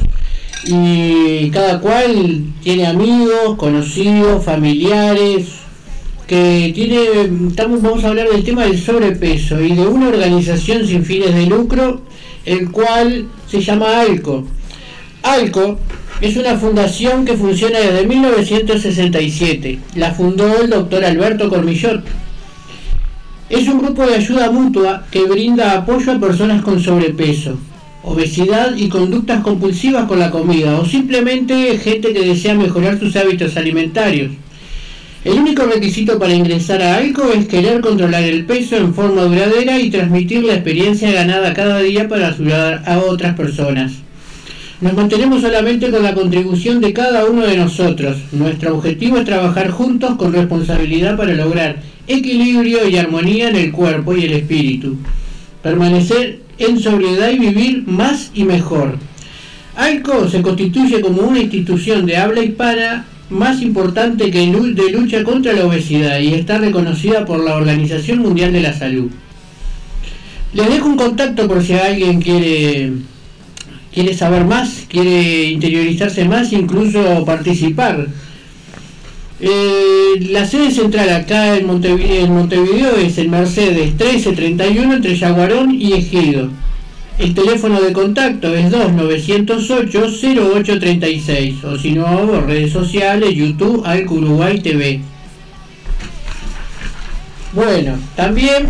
y 0.65 1.49
cada 1.51 1.79
cual 1.79 2.43
tiene 2.61 2.86
amigos, 2.86 3.55
conocidos, 3.55 4.43
familiares, 4.43 5.47
que 6.27 6.71
tiene, 6.75 7.47
estamos, 7.47 7.81
vamos 7.81 8.03
a 8.03 8.09
hablar 8.09 8.27
del 8.29 8.43
tema 8.43 8.63
del 8.63 8.77
sobrepeso 8.77 9.61
y 9.61 9.73
de 9.73 9.88
una 9.88 10.09
organización 10.09 10.86
sin 10.86 11.05
fines 11.05 11.34
de 11.34 11.45
lucro, 11.45 12.01
el 12.45 12.71
cual 12.71 13.27
se 13.47 13.61
llama 13.61 14.01
ALCO. 14.01 14.45
ALCO 15.23 15.79
es 16.21 16.37
una 16.37 16.55
fundación 16.57 17.25
que 17.25 17.37
funciona 17.37 17.79
desde 17.79 18.05
1967. 18.05 19.79
La 19.95 20.13
fundó 20.13 20.61
el 20.61 20.69
doctor 20.69 21.03
Alberto 21.03 21.49
Cormillot. 21.49 22.03
Es 23.49 23.67
un 23.67 23.79
grupo 23.79 24.05
de 24.05 24.15
ayuda 24.15 24.51
mutua 24.51 25.05
que 25.11 25.25
brinda 25.25 25.73
apoyo 25.73 26.11
a 26.11 26.19
personas 26.19 26.61
con 26.63 26.81
sobrepeso, 26.81 27.57
obesidad 28.03 28.75
y 28.75 28.89
conductas 28.89 29.41
compulsivas 29.43 30.05
con 30.05 30.19
la 30.19 30.31
comida 30.31 30.79
o 30.79 30.85
simplemente 30.85 31.77
gente 31.77 32.13
que 32.13 32.25
desea 32.25 32.55
mejorar 32.55 32.99
sus 32.99 33.15
hábitos 33.15 33.57
alimentarios. 33.57 34.31
El 35.26 35.39
único 35.39 35.63
requisito 35.63 36.19
para 36.19 36.34
ingresar 36.34 36.82
a 36.82 36.97
AICO 36.97 37.32
es 37.32 37.47
querer 37.47 37.80
controlar 37.80 38.24
el 38.24 38.43
peso 38.43 38.76
en 38.76 38.93
forma 38.93 39.21
duradera 39.21 39.80
y 39.80 39.89
transmitir 39.89 40.43
la 40.43 40.55
experiencia 40.55 41.13
ganada 41.13 41.53
cada 41.53 41.80
día 41.80 42.09
para 42.09 42.28
ayudar 42.28 42.84
a 42.86 42.99
otras 42.99 43.34
personas. 43.34 43.93
Nos 44.82 44.93
mantenemos 44.93 45.41
solamente 45.41 45.89
con 45.91 46.03
la 46.03 46.13
contribución 46.13 46.82
de 46.82 46.91
cada 46.91 47.24
uno 47.24 47.43
de 47.43 47.55
nosotros. 47.55 48.17
Nuestro 48.34 48.76
objetivo 48.76 49.17
es 49.17 49.24
trabajar 49.24 49.71
juntos 49.71 50.17
con 50.17 50.34
responsabilidad 50.34 51.15
para 51.15 51.34
lograr 51.34 51.78
equilibrio 52.05 52.89
y 52.89 52.97
armonía 52.97 53.47
en 53.47 53.55
el 53.55 53.71
cuerpo 53.71 54.13
y 54.17 54.26
el 54.26 54.34
espíritu. 54.34 54.97
Permanecer 55.61 56.41
en 56.57 56.82
sobriedad 56.82 57.30
y 57.30 57.39
vivir 57.39 57.84
más 57.88 58.30
y 58.34 58.43
mejor. 58.43 58.97
AICO 59.78 60.28
se 60.28 60.41
constituye 60.41 60.99
como 60.99 61.21
una 61.21 61.39
institución 61.39 62.05
de 62.05 62.17
habla 62.17 62.43
hispana 62.43 63.05
más 63.34 63.61
importante 63.61 64.31
que 64.31 64.45
de 64.45 64.91
lucha 64.91 65.23
contra 65.23 65.53
la 65.53 65.65
obesidad 65.65 66.19
y 66.19 66.34
está 66.34 66.57
reconocida 66.59 67.25
por 67.25 67.43
la 67.43 67.55
Organización 67.55 68.19
Mundial 68.19 68.53
de 68.53 68.61
la 68.61 68.73
Salud. 68.73 69.09
Les 70.53 70.69
dejo 70.69 70.88
un 70.88 70.97
contacto 70.97 71.47
por 71.47 71.63
si 71.63 71.73
alguien 71.73 72.21
quiere 72.21 72.93
quiere 73.93 74.13
saber 74.13 74.45
más, 74.45 74.86
quiere 74.88 75.51
interiorizarse 75.51 76.25
más, 76.25 76.51
incluso 76.51 77.23
participar. 77.25 78.07
Eh, 79.39 80.27
la 80.31 80.45
sede 80.45 80.71
central 80.71 81.09
acá 81.09 81.57
en 81.57 81.67
Montevideo, 81.67 82.25
en 82.25 82.34
Montevideo 82.34 82.95
es 82.97 83.17
el 83.17 83.29
Mercedes 83.29 83.93
1331 83.93 84.93
entre 84.93 85.15
Yaguarón 85.15 85.73
y 85.73 85.93
Ejido. 85.93 86.49
El 87.20 87.36
teléfono 87.36 87.80
de 87.80 87.93
contacto 87.93 88.55
es 88.55 88.72
2908-0836 88.72 91.64
o 91.64 91.78
si 91.78 91.91
no, 91.91 92.41
redes 92.41 92.72
sociales, 92.72 93.36
YouTube, 93.36 93.84
Alco 93.86 94.16
Uruguay 94.16 94.59
TV. 94.59 94.99
Bueno, 97.53 97.99
también 98.16 98.70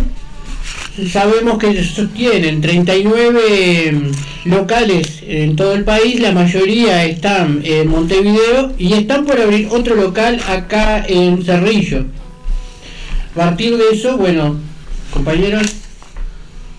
sabemos 1.10 1.56
que 1.58 1.72
tienen 2.14 2.60
39 2.60 4.12
locales 4.44 5.22
en 5.26 5.56
todo 5.56 5.72
el 5.72 5.84
país, 5.84 6.20
la 6.20 6.32
mayoría 6.32 7.06
están 7.06 7.62
en 7.64 7.88
Montevideo 7.88 8.74
y 8.78 8.92
están 8.92 9.24
por 9.24 9.40
abrir 9.40 9.68
otro 9.70 9.94
local 9.94 10.38
acá 10.48 11.02
en 11.08 11.42
Cerrillo. 11.42 12.04
A 13.32 13.36
partir 13.36 13.78
de 13.78 13.84
eso, 13.92 14.18
bueno, 14.18 14.58
compañeros, 15.10 15.76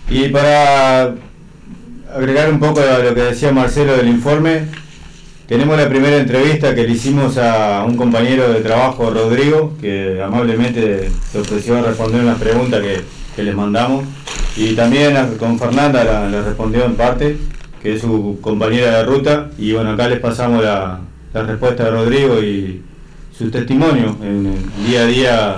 Y 0.07 0.30
para 0.30 1.16
agregar 2.16 2.49
un 2.49 2.59
poco 2.59 2.80
a 2.80 2.99
lo 2.99 3.13
que 3.13 3.22
decía 3.22 3.51
Marcelo 3.51 3.97
del 3.97 4.07
informe, 4.07 4.63
tenemos 5.47 5.78
la 5.78 5.89
primera 5.89 6.18
entrevista 6.18 6.74
que 6.74 6.84
le 6.84 6.93
hicimos 6.93 7.38
a 7.38 7.84
un 7.86 7.97
compañero 7.97 8.51
de 8.51 8.61
trabajo, 8.61 9.11
Rodrigo, 9.11 9.74
que 9.82 10.22
amablemente 10.24 11.11
se 11.32 11.39
ofreció 11.39 11.78
a 11.78 11.82
responder 11.82 12.22
unas 12.22 12.39
preguntas 12.39 12.82
que, 12.82 13.01
que 13.36 13.43
les 13.43 13.53
mandamos. 13.53 14.05
Y 14.55 14.74
también 14.74 15.16
con 15.38 15.59
Fernanda 15.59 16.03
la, 16.03 16.41
respondió 16.41 16.86
en 16.86 16.95
parte, 16.95 17.38
que 17.84 17.95
es 17.95 18.01
su 18.01 18.39
compañera 18.41 18.97
de 18.97 19.03
ruta. 19.03 19.49
Y 19.57 19.74
bueno, 19.74 19.91
acá 19.91 20.07
les 20.07 20.20
pasamos 20.20 20.63
la, 20.63 21.01
la 21.34 21.43
respuesta 21.43 21.84
de 21.84 21.91
Rodrigo 21.91 22.41
y 22.41 22.82
su 23.38 23.51
testimonio 23.51 24.16
en 24.24 24.55
día 24.88 25.01
a 25.01 25.05
día, 25.05 25.57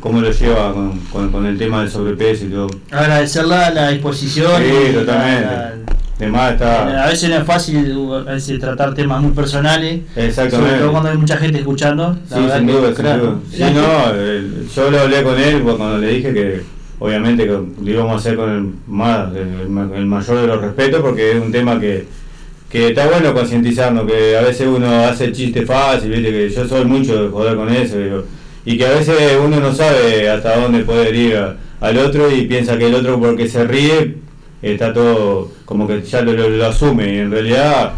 cómo 0.00 0.20
lo 0.20 0.30
lleva 0.30 0.72
con, 0.72 0.98
con- 1.12 1.30
con 1.30 1.46
el 1.46 1.56
tema 1.58 1.80
del 1.82 1.90
sobrepeso 1.90 2.46
y 2.46 2.48
todo. 2.48 2.68
Agradecerla 2.90 3.70
la 3.70 3.90
disposición. 3.90 4.50
Sí, 4.62 4.92
la- 4.92 5.00
totalmente. 5.00 5.90
Además 6.18 6.40
a 6.42 6.52
está. 6.52 7.06
veces 7.08 7.30
no 7.30 7.36
es 7.36 7.44
fácil 7.44 7.98
a 8.28 8.32
veces, 8.32 8.58
tratar 8.60 8.92
temas 8.94 9.22
muy 9.22 9.32
personales. 9.32 10.00
Exactamente. 10.16 10.70
Sobre 10.70 10.80
todo 10.82 10.90
cuando 10.92 11.08
hay 11.10 11.16
mucha 11.16 11.36
gente 11.38 11.58
escuchando. 11.60 12.16
La 12.28 12.36
Sí, 12.36 12.42
sin 12.58 12.66
duda, 12.66 12.86
sin 12.88 12.94
claro. 12.96 13.22
duda. 13.24 13.38
Sí, 13.50 13.64
no, 13.74 14.10
el- 14.20 14.68
yo 14.74 14.90
lo 14.90 15.00
hablé 15.00 15.22
con 15.22 15.38
él 15.40 15.62
cuando 15.62 15.98
le 15.98 16.08
dije 16.08 16.34
que 16.34 16.62
obviamente 16.98 17.44
que 17.44 17.50
lo 17.52 17.90
íbamos 17.90 18.12
a 18.12 18.16
hacer 18.16 18.36
con 18.36 18.50
el, 18.50 18.74
más, 18.86 19.34
el, 19.34 19.94
el 19.96 20.06
mayor 20.06 20.40
de 20.42 20.46
los 20.46 20.60
respetos 20.60 21.00
porque 21.00 21.32
es 21.32 21.40
un 21.42 21.50
tema 21.50 21.80
que, 21.80 22.06
que 22.68 22.88
está 22.88 23.06
bueno 23.06 23.32
concientizarnos, 23.32 24.06
que 24.06 24.36
a 24.36 24.42
veces 24.42 24.66
uno 24.68 25.06
hace 25.06 25.32
chiste 25.32 25.64
fácil, 25.64 26.10
¿viste? 26.10 26.30
que 26.30 26.50
yo 26.50 26.68
soy 26.68 26.84
mucho 26.84 27.22
de 27.24 27.30
joder 27.30 27.56
con 27.56 27.70
eso, 27.74 27.96
digo, 27.96 28.24
y 28.72 28.78
que 28.78 28.86
a 28.86 28.90
veces 28.90 29.16
uno 29.44 29.58
no 29.60 29.72
sabe 29.74 30.28
hasta 30.28 30.56
dónde 30.60 30.80
poder 30.80 31.14
ir 31.14 31.36
a- 31.36 31.56
al 31.80 31.96
otro 31.98 32.30
y 32.30 32.42
piensa 32.46 32.76
que 32.78 32.86
el 32.86 32.94
otro 32.94 33.18
porque 33.18 33.48
se 33.48 33.64
ríe 33.64 34.16
está 34.62 34.92
todo 34.92 35.50
como 35.64 35.86
que 35.88 36.02
ya 36.02 36.20
lo, 36.22 36.32
lo- 36.32 36.50
lo 36.50 36.66
asume 36.66 37.14
y 37.14 37.18
en 37.18 37.30
realidad 37.30 37.92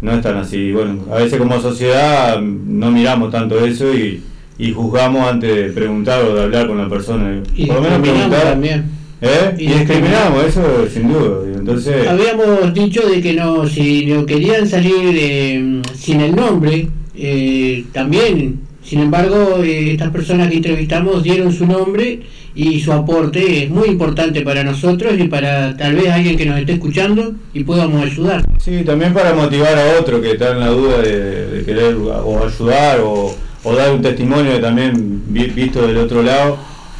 no 0.00 0.12
es 0.12 0.22
tan 0.22 0.36
así. 0.38 0.72
Bueno, 0.72 1.04
a 1.12 1.16
veces 1.16 1.38
como 1.38 1.60
sociedad 1.60 2.40
no 2.40 2.90
miramos 2.90 3.30
tanto 3.30 3.64
eso 3.64 3.92
y, 3.94 4.22
y 4.58 4.72
juzgamos 4.72 5.28
antes 5.28 5.54
de 5.54 5.64
preguntar 5.72 6.22
o 6.24 6.34
de 6.34 6.42
hablar 6.44 6.66
con 6.66 6.78
la 6.78 6.88
persona. 6.88 7.42
y 7.54 7.66
Por 7.66 7.76
lo 7.76 7.82
menos 7.82 8.00
preguntar. 8.00 8.42
también. 8.44 8.84
¿Eh? 9.20 9.54
Y 9.58 9.64
Y, 9.64 9.66
discriminamos, 9.68 10.44
eso 10.44 10.62
sin 10.92 11.10
duda. 11.12 11.38
Entonces, 11.58 12.06
Habíamos 12.06 12.72
dicho 12.74 13.06
de 13.08 13.20
que 13.22 13.32
no, 13.34 13.66
si 13.66 14.06
no 14.06 14.24
querían 14.26 14.66
salir 14.68 14.94
eh, 15.18 15.82
sin 15.94 16.20
el 16.20 16.36
nombre, 16.36 16.88
eh, 17.14 17.84
también, 17.92 18.60
sin 18.86 19.00
embargo, 19.00 19.62
eh, 19.64 19.92
estas 19.92 20.10
personas 20.10 20.48
que 20.48 20.56
entrevistamos 20.56 21.22
dieron 21.22 21.52
su 21.52 21.66
nombre 21.66 22.20
y 22.54 22.80
su 22.80 22.92
aporte 22.92 23.64
es 23.64 23.70
muy 23.70 23.88
importante 23.88 24.42
para 24.42 24.62
nosotros 24.64 25.12
y 25.18 25.28
para 25.28 25.76
tal 25.76 25.94
vez 25.96 26.08
alguien 26.10 26.36
que 26.36 26.46
nos 26.46 26.58
esté 26.58 26.72
escuchando 26.74 27.34
y 27.52 27.64
podamos 27.64 28.02
ayudar. 28.02 28.42
Sí, 28.64 28.82
también 28.84 29.12
para 29.12 29.34
motivar 29.34 29.76
a 29.76 30.00
otro 30.00 30.20
que 30.22 30.32
está 30.32 30.52
en 30.52 30.60
la 30.60 30.68
duda 30.68 30.98
de, 31.02 31.62
querer 31.66 31.94
o 31.96 32.44
ayudar 32.46 33.00
o, 33.02 33.34
dar 33.76 33.92
un 33.92 34.00
testimonio 34.00 34.60
también 34.60 35.22
vi- 35.28 35.48
visto 35.48 35.86
del 35.86 35.98
otro 35.98 36.22
lado, 36.22 36.56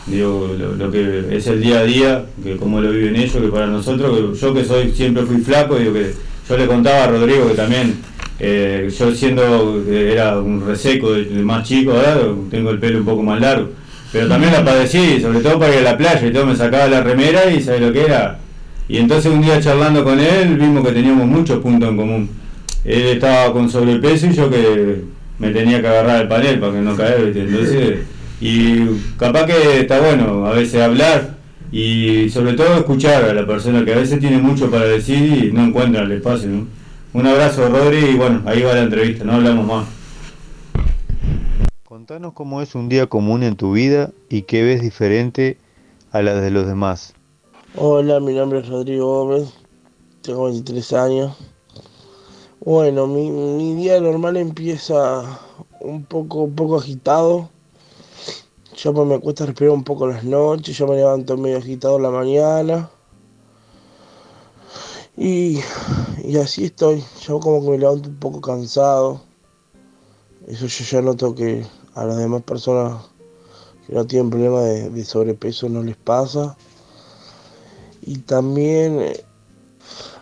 digo, 0.06 0.54
lo, 0.58 0.72
lo 0.74 0.90
que 0.90 1.24
es 1.30 1.46
el 1.46 1.60
día 1.60 1.78
a 1.78 1.84
día, 1.84 2.24
que 2.42 2.56
cómo 2.56 2.80
lo 2.80 2.90
viven 2.90 3.16
ellos, 3.16 3.32
que 3.36 3.48
para 3.48 3.66
nosotros, 3.68 4.34
que 4.34 4.38
yo 4.38 4.54
que 4.54 4.64
soy 4.64 4.90
siempre 4.92 5.22
fui 5.24 5.38
flaco, 5.38 5.76
digo 5.78 5.92
que 5.92 6.12
yo 6.48 6.56
le 6.56 6.66
contaba 6.66 7.04
a 7.04 7.06
Rodrigo 7.08 7.48
que 7.48 7.54
también 7.54 7.96
eh, 8.38 8.92
yo 8.96 9.14
siendo 9.14 9.82
que 9.86 10.12
era 10.12 10.38
un 10.38 10.66
reseco 10.66 11.12
de, 11.12 11.24
de 11.24 11.42
más 11.42 11.66
chico, 11.66 11.94
tengo 12.50 12.70
el 12.70 12.78
pelo 12.78 12.98
un 12.98 13.04
poco 13.04 13.22
más 13.22 13.40
largo, 13.40 13.70
pero 14.12 14.28
también 14.28 14.52
la 14.52 14.64
padecí, 14.64 15.20
sobre 15.20 15.40
todo 15.40 15.58
para 15.58 15.72
ir 15.72 15.80
a 15.80 15.92
la 15.92 15.98
playa 15.98 16.26
y 16.26 16.32
todo, 16.32 16.46
me 16.46 16.56
sacaba 16.56 16.86
la 16.86 17.02
remera 17.02 17.50
y 17.50 17.62
sabes 17.62 17.80
lo 17.80 17.92
que 17.92 18.04
era. 18.04 18.38
Y 18.88 18.98
entonces 18.98 19.32
un 19.32 19.42
día 19.42 19.60
charlando 19.60 20.04
con 20.04 20.20
él 20.20 20.56
vimos 20.56 20.86
que 20.86 20.92
teníamos 20.92 21.26
muchos 21.26 21.60
puntos 21.60 21.88
en 21.88 21.96
común. 21.96 22.30
Él 22.84 23.06
estaba 23.06 23.52
con 23.52 23.68
sobrepeso 23.68 24.26
y 24.26 24.32
yo 24.32 24.48
que 24.48 25.02
me 25.38 25.50
tenía 25.50 25.80
que 25.80 25.88
agarrar 25.88 26.22
el 26.22 26.28
panel 26.28 26.60
para 26.60 26.72
que 26.72 26.80
no 26.80 26.96
caer. 26.96 27.32
Entonces, 27.36 27.98
y 28.40 28.84
capaz 29.18 29.46
que 29.46 29.80
está 29.80 29.98
bueno 29.98 30.46
a 30.46 30.52
veces 30.52 30.80
hablar 30.82 31.35
y 31.72 32.28
sobre 32.30 32.54
todo 32.54 32.76
escuchar 32.76 33.24
a 33.24 33.34
la 33.34 33.46
persona 33.46 33.84
que 33.84 33.92
a 33.92 33.96
veces 33.96 34.20
tiene 34.20 34.38
mucho 34.38 34.70
para 34.70 34.84
decir 34.84 35.44
y 35.44 35.52
no 35.52 35.64
encuentra 35.64 36.02
el 36.02 36.12
espacio, 36.12 36.48
¿no? 36.48 36.66
Un 37.12 37.26
abrazo 37.26 37.68
Rodri 37.68 37.98
y 37.98 38.14
bueno, 38.16 38.42
ahí 38.46 38.62
va 38.62 38.74
la 38.74 38.82
entrevista, 38.82 39.24
no 39.24 39.32
hablamos 39.32 39.66
más. 39.66 39.86
Contanos 41.84 42.34
cómo 42.34 42.60
es 42.62 42.74
un 42.74 42.88
día 42.88 43.06
común 43.06 43.42
en 43.42 43.56
tu 43.56 43.72
vida 43.72 44.10
y 44.28 44.42
qué 44.42 44.62
ves 44.62 44.82
diferente 44.82 45.58
a 46.12 46.22
la 46.22 46.34
de 46.34 46.50
los 46.50 46.66
demás. 46.66 47.14
Hola, 47.74 48.20
mi 48.20 48.34
nombre 48.34 48.60
es 48.60 48.68
Rodrigo 48.68 49.24
Gómez, 49.24 49.52
tengo 50.22 50.44
23 50.44 50.92
años. 50.92 51.36
Bueno, 52.60 53.06
mi, 53.06 53.30
mi 53.30 53.74
día 53.76 54.00
normal 54.00 54.36
empieza 54.36 55.22
un 55.80 56.04
poco, 56.04 56.42
un 56.42 56.54
poco 56.54 56.78
agitado. 56.78 57.48
Yo 58.76 58.92
me 58.92 59.18
cuesta 59.20 59.46
respirar 59.46 59.72
un 59.72 59.84
poco 59.84 60.04
en 60.04 60.16
las 60.16 60.24
noches, 60.24 60.76
yo 60.76 60.86
me 60.86 60.96
levanto 60.96 61.38
medio 61.38 61.56
agitado 61.56 61.96
en 61.96 62.02
la 62.02 62.10
mañana. 62.10 62.90
Y, 65.16 65.60
y 66.22 66.36
así 66.36 66.66
estoy, 66.66 67.02
yo 67.26 67.40
como 67.40 67.62
que 67.62 67.70
me 67.70 67.78
levanto 67.78 68.10
un 68.10 68.16
poco 68.16 68.42
cansado. 68.42 69.22
Eso 70.46 70.66
yo 70.66 70.84
ya 70.84 71.00
noto 71.00 71.34
que 71.34 71.64
a 71.94 72.04
las 72.04 72.18
demás 72.18 72.42
personas 72.42 73.02
que 73.86 73.94
no 73.94 74.06
tienen 74.06 74.28
problema 74.28 74.60
de, 74.60 74.90
de 74.90 75.04
sobrepeso 75.06 75.70
no 75.70 75.82
les 75.82 75.96
pasa. 75.96 76.54
Y 78.02 78.18
también 78.18 79.14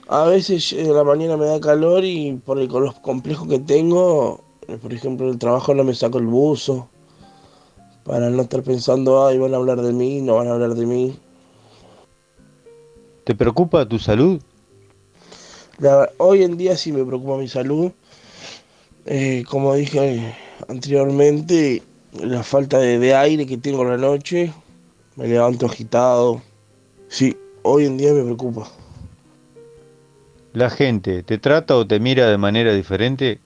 a 0.06 0.26
veces 0.26 0.72
eh, 0.72 0.84
la 0.84 1.02
mañana 1.02 1.36
me 1.36 1.46
da 1.46 1.58
calor 1.58 2.04
y 2.04 2.34
por 2.34 2.60
el 2.60 2.68
con 2.68 2.84
los 2.84 2.94
complejos 3.00 3.48
que 3.48 3.58
tengo, 3.58 4.44
por 4.80 4.92
ejemplo, 4.92 5.26
en 5.26 5.32
el 5.32 5.38
trabajo 5.40 5.74
no 5.74 5.82
me 5.82 5.94
saco 5.96 6.18
el 6.18 6.26
buzo 6.26 6.88
para 8.04 8.30
no 8.30 8.42
estar 8.42 8.62
pensando, 8.62 9.26
ay, 9.26 9.38
van 9.38 9.54
a 9.54 9.56
hablar 9.56 9.80
de 9.82 9.92
mí, 9.92 10.20
no 10.20 10.36
van 10.36 10.48
a 10.48 10.52
hablar 10.52 10.74
de 10.74 10.86
mí. 10.86 11.16
¿Te 13.24 13.34
preocupa 13.34 13.88
tu 13.88 13.98
salud? 13.98 14.40
La- 15.78 16.10
hoy 16.18 16.42
en 16.42 16.56
día 16.56 16.76
sí 16.76 16.92
me 16.92 17.04
preocupa 17.04 17.38
mi 17.38 17.48
salud. 17.48 17.90
Eh, 19.06 19.44
como 19.48 19.74
dije 19.74 20.34
anteriormente, 20.68 21.82
la 22.22 22.42
falta 22.42 22.78
de, 22.78 22.98
de 22.98 23.14
aire 23.14 23.46
que 23.46 23.58
tengo 23.58 23.82
en 23.82 23.90
la 23.90 23.96
noche 23.96 24.52
me 25.16 25.26
levanto 25.26 25.66
agitado. 25.66 26.42
Sí, 27.08 27.36
hoy 27.62 27.86
en 27.86 27.96
día 27.96 28.12
me 28.12 28.22
preocupa. 28.22 28.68
¿La 30.52 30.70
gente 30.70 31.22
te 31.22 31.38
trata 31.38 31.76
o 31.76 31.86
te 31.86 31.98
mira 31.98 32.28
de 32.28 32.38
manera 32.38 32.72
diferente? 32.72 33.40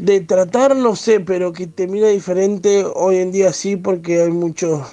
De 0.00 0.20
tratar 0.22 0.74
no 0.76 0.96
sé, 0.96 1.20
pero 1.20 1.52
que 1.52 1.66
te 1.66 1.86
mira 1.86 2.08
diferente 2.08 2.84
hoy 2.94 3.16
en 3.18 3.32
día 3.32 3.52
sí, 3.52 3.76
porque 3.76 4.22
hay 4.22 4.30
mucho, 4.30 4.86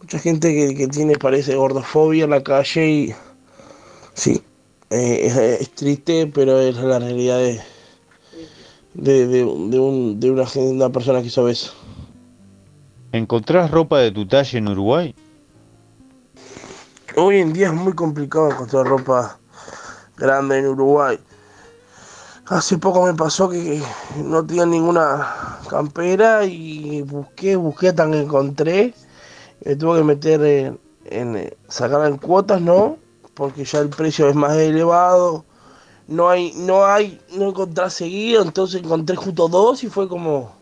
mucha 0.00 0.18
gente 0.18 0.54
que, 0.54 0.74
que 0.74 0.88
tiene, 0.88 1.16
parece, 1.16 1.56
gordofobia 1.56 2.24
en 2.24 2.30
la 2.30 2.42
calle 2.42 2.88
y 2.88 3.14
sí, 4.14 4.40
eh, 4.88 5.20
es, 5.26 5.36
es 5.36 5.70
triste, 5.74 6.26
pero 6.26 6.58
es 6.58 6.74
la 6.76 6.98
realidad 6.98 7.36
de, 7.38 7.60
de, 8.94 9.26
de, 9.26 9.38
de 9.44 9.78
un- 9.78 10.18
de 10.18 10.30
una 10.30 10.88
persona 10.90 11.20
que 11.20 11.26
hizo 11.26 11.46
eso. 11.46 11.74
¿Encontrás 13.12 13.70
ropa 13.70 13.98
de 13.98 14.10
tu 14.10 14.26
talla 14.26 14.58
en 14.58 14.68
Uruguay? 14.68 15.14
Hoy 17.16 17.36
en 17.40 17.52
día 17.52 17.66
es 17.66 17.74
muy 17.74 17.92
complicado 17.92 18.50
encontrar 18.50 18.86
ropa 18.86 19.38
grande 20.16 20.60
en 20.60 20.66
Uruguay. 20.68 21.18
Hace 22.50 22.78
poco 22.78 23.06
me 23.06 23.14
pasó 23.14 23.48
que 23.48 23.80
no 24.24 24.44
tenía 24.44 24.66
ninguna 24.66 25.58
campera 25.68 26.44
y 26.44 27.00
busqué, 27.02 27.54
busqué 27.54 27.88
hasta 27.90 28.10
que 28.10 28.20
encontré. 28.22 28.92
Me 29.64 29.76
tuve 29.76 29.98
que 29.98 30.04
meter 30.04 30.40
en, 31.04 31.36
eh, 31.36 31.56
sacar 31.68 32.06
en 32.08 32.18
cuotas, 32.18 32.60
¿no? 32.60 32.98
Porque 33.34 33.64
ya 33.64 33.78
el 33.80 33.90
precio 33.90 34.28
es 34.28 34.34
más 34.34 34.56
elevado. 34.56 35.44
No 36.08 36.28
hay, 36.30 36.52
no 36.56 36.84
hay, 36.86 37.20
no 37.36 37.50
encontré 37.50 37.88
seguido, 37.90 38.42
entonces 38.42 38.82
encontré 38.82 39.16
justo 39.16 39.48
dos 39.48 39.84
y 39.84 39.88
fue 39.88 40.08
como, 40.08 40.52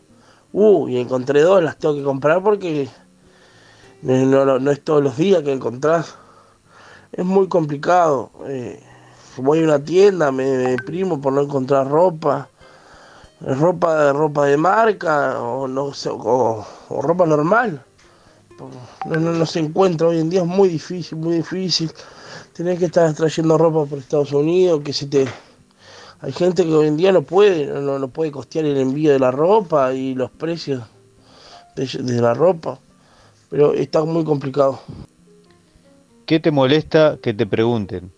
uh, 0.53 0.89
y 0.89 0.99
encontré 0.99 1.43
dos, 1.43 1.63
las 1.63 1.79
tengo 1.79 1.95
que 1.97 2.05
comprar 2.05 2.43
porque 2.43 2.91
no 4.03 4.71
es 4.71 4.85
todos 4.85 5.03
los 5.03 5.17
días 5.17 5.43
que 5.43 5.53
encontrás. 5.53 6.17
Es 7.13 7.25
muy 7.25 7.49
complicado. 7.49 8.31
eh, 8.47 8.83
voy 9.43 9.61
a 9.61 9.65
una 9.65 9.79
tienda, 9.79 10.31
me 10.33 10.45
deprimo 10.45 11.21
por 11.21 11.33
no 11.33 11.43
encontrar 11.43 11.89
ropa. 11.89 12.49
Ropa, 13.41 14.13
ropa 14.13 14.47
de 14.47 14.57
marca 14.57 15.41
o, 15.41 15.69
no 15.69 15.93
o, 16.11 16.67
ropa 17.03 17.25
normal. 17.27 17.85
No, 19.07 19.17
no, 19.17 19.33
no 19.33 19.47
se 19.47 19.61
encuentra 19.61 20.09
hoy 20.09 20.19
en 20.19 20.29
día, 20.31 20.41
es 20.41 20.47
muy 20.47 20.69
difícil, 20.69 21.19
muy 21.19 21.37
difícil. 21.37 21.91
Tenés 22.53 22.81
que 22.81 22.87
estar 22.87 23.13
trayendo 23.15 23.57
ropa 23.57 23.85
por 23.89 23.99
Estados 23.99 24.33
Unidos, 24.33 24.81
que 24.85 24.93
se 24.93 25.07
te... 25.07 25.27
Hay 26.21 26.33
gente 26.33 26.65
que 26.65 26.73
hoy 26.73 26.89
en 26.89 26.97
día 26.97 27.13
no 27.13 27.23
puede, 27.23 27.67
no, 27.67 27.97
no- 28.01 28.09
puede 28.09 28.33
costear 28.33 28.65
el 28.65 28.77
envío 28.77 29.13
de 29.13 29.21
la 29.21 29.31
ropa 29.31 29.95
y 29.95 30.17
los 30.17 30.33
precios 30.33 30.83
de 31.77 32.21
la 32.21 32.35
ropa. 32.35 32.81
Pero 33.51 33.73
está 33.73 34.03
muy 34.05 34.25
complicado. 34.25 34.81
¿Qué 36.27 36.41
te 36.41 36.51
molesta 36.51 37.19
que 37.23 37.33
te 37.33 37.47
pregunten? 37.47 38.11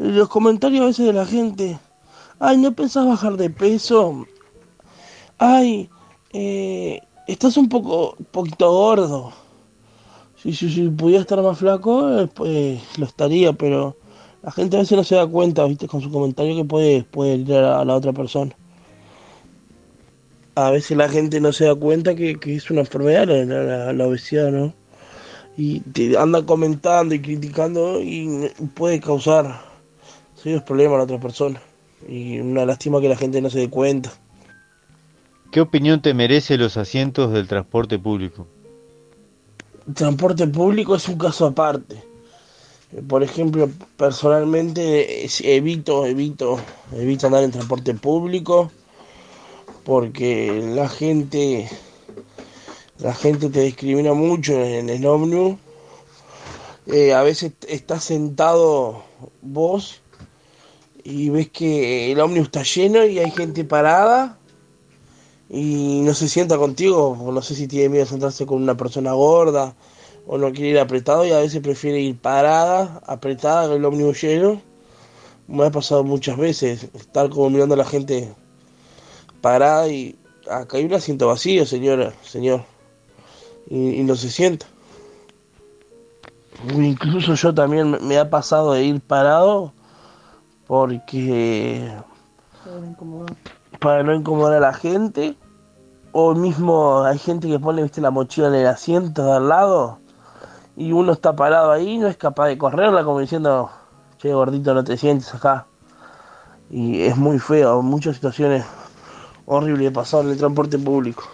Los 0.00 0.28
comentarios 0.28 0.82
a 0.82 0.86
veces 0.86 1.06
de 1.06 1.12
la 1.12 1.24
gente. 1.26 1.78
Ay, 2.40 2.56
¿no 2.56 2.72
pensás 2.74 3.06
bajar 3.06 3.36
de 3.36 3.50
peso? 3.50 4.26
Ay, 5.38 5.88
eh, 6.32 7.00
estás 7.26 7.56
un 7.56 7.68
poco, 7.68 8.16
poquito 8.30 8.70
gordo. 8.70 9.32
Si, 10.36 10.52
si, 10.54 10.70
si 10.70 10.88
pudiera 10.88 11.20
estar 11.22 11.42
más 11.42 11.58
flaco, 11.58 12.28
pues 12.34 12.80
lo 12.98 13.04
estaría, 13.06 13.52
pero 13.52 13.96
la 14.42 14.50
gente 14.50 14.76
a 14.76 14.80
veces 14.80 14.96
no 14.96 15.04
se 15.04 15.16
da 15.16 15.26
cuenta, 15.26 15.64
viste, 15.66 15.86
con 15.88 16.00
su 16.00 16.10
comentario 16.10 16.56
que 16.56 16.64
puede, 16.64 17.04
puede 17.04 17.34
herir 17.34 17.54
a 17.56 17.84
la, 17.84 17.94
otra 17.94 18.12
persona. 18.12 18.56
A 20.54 20.70
veces 20.70 20.96
la 20.96 21.08
gente 21.08 21.40
no 21.40 21.52
se 21.52 21.64
da 21.64 21.74
cuenta 21.74 22.14
que, 22.14 22.38
que 22.38 22.54
es 22.56 22.70
una 22.70 22.80
enfermedad 22.82 23.26
la, 23.26 23.44
la- 23.44 23.92
la- 23.92 24.06
obesidad, 24.06 24.50
¿no? 24.52 24.74
Y 25.56 25.80
te 25.80 26.18
anda 26.18 26.46
comentando 26.46 27.14
y 27.14 27.22
criticando 27.22 28.00
y 28.02 28.50
puede 28.74 29.00
causar 29.00 29.60
serios 30.42 30.62
problemas 30.62 30.94
a 30.94 30.98
la 30.98 31.04
otra 31.04 31.20
persona. 31.20 31.60
Y 32.08 32.40
una 32.40 32.64
lástima 32.64 33.00
que 33.00 33.08
la 33.08 33.16
gente 33.16 33.40
no 33.40 33.50
se 33.50 33.58
dé 33.58 33.68
cuenta. 33.68 34.10
¿Qué 35.50 35.60
opinión 35.60 36.00
te 36.00 36.14
merece 36.14 36.56
los 36.56 36.76
asientos 36.76 37.32
del 37.32 37.48
transporte 37.48 37.98
público? 37.98 38.46
El 39.86 39.94
transporte 39.94 40.46
público 40.46 40.94
es 40.94 41.08
un 41.08 41.18
caso 41.18 41.46
aparte. 41.46 42.02
Eh, 42.92 43.02
Por 43.06 43.22
ejemplo, 43.22 43.68
personalmente 43.96 45.26
evito, 45.42 46.06
evito, 46.06 46.58
evito 46.92 47.26
andar 47.26 47.42
en 47.42 47.50
transporte 47.50 47.94
público 47.94 48.70
porque 49.84 50.62
la 50.74 50.88
gente, 50.88 51.68
la 52.98 53.14
gente 53.14 53.50
te 53.50 53.60
discrimina 53.60 54.12
mucho 54.12 54.52
en 54.52 54.88
el 54.88 55.04
ómnibus. 55.04 55.58
Eh, 56.86 57.12
a 57.12 57.22
veces 57.22 57.52
estás 57.68 58.04
sentado 58.04 59.02
vos 59.42 60.00
y 61.10 61.28
ves 61.30 61.50
que 61.50 62.12
el 62.12 62.20
ómnibus 62.20 62.46
está 62.46 62.62
lleno 62.62 63.04
y 63.04 63.18
hay 63.18 63.30
gente 63.30 63.64
parada 63.64 64.38
y 65.48 66.00
no 66.04 66.14
se 66.14 66.28
sienta 66.28 66.56
contigo, 66.56 67.18
o 67.20 67.32
no 67.32 67.42
sé 67.42 67.56
si 67.56 67.66
tiene 67.66 67.88
miedo 67.88 68.04
de 68.04 68.10
sentarse 68.10 68.46
con 68.46 68.62
una 68.62 68.76
persona 68.76 69.12
gorda 69.12 69.74
o 70.26 70.38
no 70.38 70.52
quiere 70.52 70.70
ir 70.70 70.78
apretado 70.78 71.24
y 71.26 71.32
a 71.32 71.38
veces 71.38 71.60
prefiere 71.60 72.00
ir 72.00 72.16
parada, 72.16 73.00
apretada 73.06 73.66
con 73.66 73.76
el 73.76 73.84
ómnibus 73.84 74.22
lleno. 74.22 74.62
Me 75.48 75.66
ha 75.66 75.70
pasado 75.70 76.04
muchas 76.04 76.36
veces 76.36 76.88
estar 76.94 77.28
como 77.30 77.50
mirando 77.50 77.74
a 77.74 77.78
la 77.78 77.84
gente 77.84 78.32
parada 79.40 79.88
y 79.88 80.16
acá 80.48 80.76
hay 80.76 80.84
un 80.84 80.94
asiento 80.94 81.26
vacío, 81.26 81.66
señora, 81.66 82.14
señor, 82.22 82.62
y, 83.68 83.96
y 83.96 84.02
no 84.04 84.14
se 84.14 84.30
sienta. 84.30 84.66
Incluso 86.72 87.34
yo 87.34 87.52
también 87.52 87.98
me 88.06 88.18
ha 88.18 88.30
pasado 88.30 88.74
de 88.74 88.84
ir 88.84 89.00
parado 89.00 89.72
porque 90.70 91.90
para 93.80 94.04
no 94.04 94.14
incomodar 94.14 94.58
a 94.58 94.60
la 94.60 94.72
gente. 94.72 95.34
O 96.12 96.32
mismo 96.32 97.02
hay 97.02 97.18
gente 97.18 97.48
que 97.48 97.58
pone 97.58 97.82
viste, 97.82 98.00
la 98.00 98.12
mochila 98.12 98.46
en 98.48 98.54
el 98.54 98.66
asiento 98.68 99.24
de 99.24 99.32
al 99.32 99.48
lado 99.48 99.98
y 100.76 100.92
uno 100.92 101.12
está 101.12 101.34
parado 101.34 101.72
ahí 101.72 101.94
y 101.94 101.98
no 101.98 102.06
es 102.06 102.16
capaz 102.16 102.46
de 102.46 102.56
correrla 102.56 103.02
como 103.02 103.18
diciendo, 103.18 103.68
che 104.18 104.32
gordito 104.32 104.72
no 104.72 104.84
te 104.84 104.96
sientes 104.96 105.34
acá. 105.34 105.66
Y 106.70 107.02
es 107.02 107.16
muy 107.16 107.40
feo, 107.40 107.82
muchas 107.82 108.14
situaciones 108.14 108.64
horribles 109.46 109.88
he 109.88 109.92
pasado 109.92 110.22
en 110.22 110.30
el 110.30 110.38
transporte 110.38 110.78
público. 110.78 111.24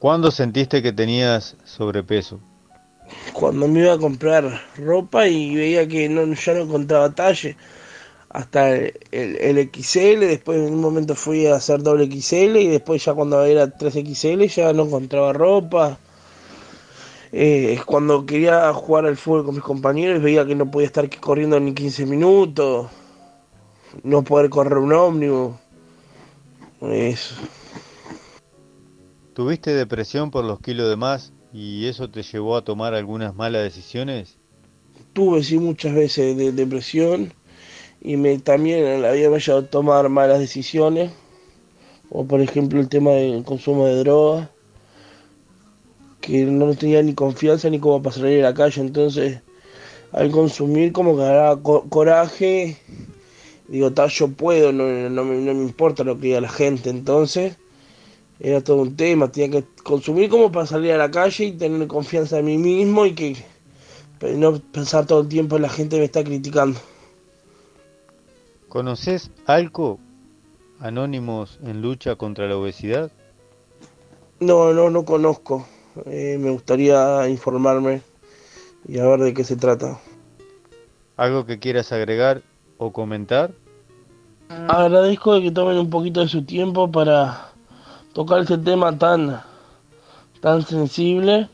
¿Cuándo 0.00 0.32
sentiste 0.32 0.82
que 0.82 0.92
tenías 0.92 1.56
sobrepeso? 1.64 2.40
Cuando 3.32 3.68
me 3.68 3.80
iba 3.80 3.94
a 3.94 3.98
comprar 3.98 4.62
ropa 4.76 5.26
y 5.28 5.54
veía 5.54 5.86
que 5.86 6.08
no, 6.08 6.24
ya 6.34 6.54
no 6.54 6.60
encontraba 6.60 7.14
talle, 7.14 7.56
hasta 8.30 8.76
el, 8.76 8.92
el- 9.12 9.58
XL, 9.58 10.26
después 10.26 10.58
en 10.58 10.74
un 10.74 10.80
momento 10.80 11.14
fui 11.14 11.46
a 11.46 11.56
hacer 11.56 11.82
doble 11.82 12.04
XL 12.04 12.60
y 12.60 12.68
después 12.68 13.04
ya 13.04 13.14
cuando 13.14 13.42
era 13.44 13.66
3XL 13.68 14.46
ya 14.48 14.72
no 14.72 14.84
encontraba 14.84 15.32
ropa. 15.32 15.98
Eh, 17.32 17.80
cuando 17.84 18.24
quería 18.24 18.72
jugar 18.72 19.06
al 19.06 19.16
fútbol 19.16 19.44
con 19.44 19.54
mis 19.56 19.64
compañeros 19.64 20.22
veía 20.22 20.46
que 20.46 20.54
no 20.54 20.70
podía 20.70 20.86
estar 20.86 21.08
corriendo 21.20 21.58
ni 21.60 21.74
15 21.74 22.06
minutos, 22.06 22.86
no 24.02 24.22
poder 24.22 24.48
correr 24.48 24.78
un 24.78 24.92
ómnibus. 24.92 25.54
Eso. 26.82 27.34
¿Tuviste 29.34 29.74
depresión 29.74 30.30
por 30.30 30.44
los 30.44 30.60
kilos 30.60 30.88
de 30.88 30.96
más 30.96 31.32
y 31.56 31.86
eso 31.86 32.10
te 32.10 32.22
llevó 32.22 32.56
a 32.56 32.64
tomar 32.64 32.94
algunas 32.94 33.34
malas 33.34 33.62
decisiones? 33.64 34.38
tuve 35.12 35.42
sí 35.42 35.58
muchas 35.58 35.94
veces 35.94 36.36
de 36.36 36.52
depresión 36.52 37.32
y 38.00 38.16
me 38.16 38.38
también 38.38 39.02
la 39.02 39.12
vida 39.12 39.30
me 39.30 39.40
llevado 39.40 39.66
a 39.66 39.70
tomar 39.70 40.08
malas 40.08 40.38
decisiones, 40.40 41.12
o 42.10 42.24
por 42.26 42.40
ejemplo 42.40 42.80
el 42.80 42.88
tema 42.88 43.12
del 43.12 43.44
consumo 43.44 43.86
de 43.86 43.96
drogas, 43.96 44.48
que 46.20 46.44
no 46.44 46.74
tenía 46.74 47.02
ni 47.02 47.14
confianza 47.14 47.70
ni 47.70 47.78
cómo 47.78 48.02
para 48.02 48.16
salir 48.16 48.40
a 48.44 48.50
la 48.50 48.54
calle, 48.54 48.80
entonces 48.80 49.40
al 50.12 50.30
consumir 50.30 50.92
como 50.92 51.16
que 51.16 51.22
agarraba 51.22 51.62
co- 51.62 51.86
coraje, 51.88 52.76
digo, 53.68 53.92
tal, 53.92 54.10
yo 54.10 54.28
puedo, 54.28 54.72
no, 54.72 54.84
no 55.10 55.24
me, 55.24 55.36
no 55.38 55.54
me 55.54 55.62
importa 55.64 56.04
lo 56.04 56.16
que 56.18 56.28
diga 56.28 56.40
la 56.40 56.48
gente, 56.48 56.90
entonces 56.90 57.56
era 58.38 58.60
todo 58.60 58.82
un 58.82 58.96
tema, 58.96 59.30
tenía 59.30 59.60
que 59.60 59.66
consumir 59.82 60.28
como 60.28 60.52
para 60.52 60.66
salir 60.66 60.92
a 60.92 60.98
la 60.98 61.10
calle 61.10 61.44
y 61.44 61.52
tener 61.52 61.86
confianza 61.88 62.38
en 62.38 62.44
mí 62.46 62.58
mismo 62.58 63.06
y 63.06 63.14
que 63.14 63.36
no 64.36 64.58
pensar 64.58 65.06
todo 65.06 65.22
el 65.22 65.28
tiempo 65.28 65.56
en 65.56 65.62
la 65.62 65.68
gente 65.68 65.96
que 65.96 66.00
me 66.00 66.06
está 66.06 66.24
criticando. 66.24 66.78
¿Conoces 68.68 69.30
ALCO, 69.46 69.98
Anónimos 70.80 71.58
en 71.62 71.80
lucha 71.80 72.16
contra 72.16 72.46
la 72.46 72.56
obesidad? 72.56 73.10
No, 74.40 74.74
no, 74.74 74.90
no 74.90 75.04
conozco. 75.06 75.66
Eh, 76.04 76.36
me 76.38 76.50
gustaría 76.50 77.26
informarme 77.28 78.02
y 78.86 78.98
a 78.98 79.06
ver 79.06 79.20
de 79.20 79.34
qué 79.34 79.44
se 79.44 79.56
trata. 79.56 79.98
¿Algo 81.16 81.46
que 81.46 81.58
quieras 81.58 81.92
agregar 81.92 82.42
o 82.76 82.92
comentar? 82.92 83.52
Agradezco 84.68 85.34
de 85.34 85.42
que 85.42 85.50
tomen 85.50 85.78
un 85.78 85.88
poquito 85.88 86.20
de 86.20 86.28
su 86.28 86.44
tiempo 86.44 86.92
para 86.92 87.52
tocar 88.16 88.40
este 88.40 88.56
tema 88.56 88.96
tan, 88.96 89.42
tan 90.40 90.66
sensible 90.66 91.50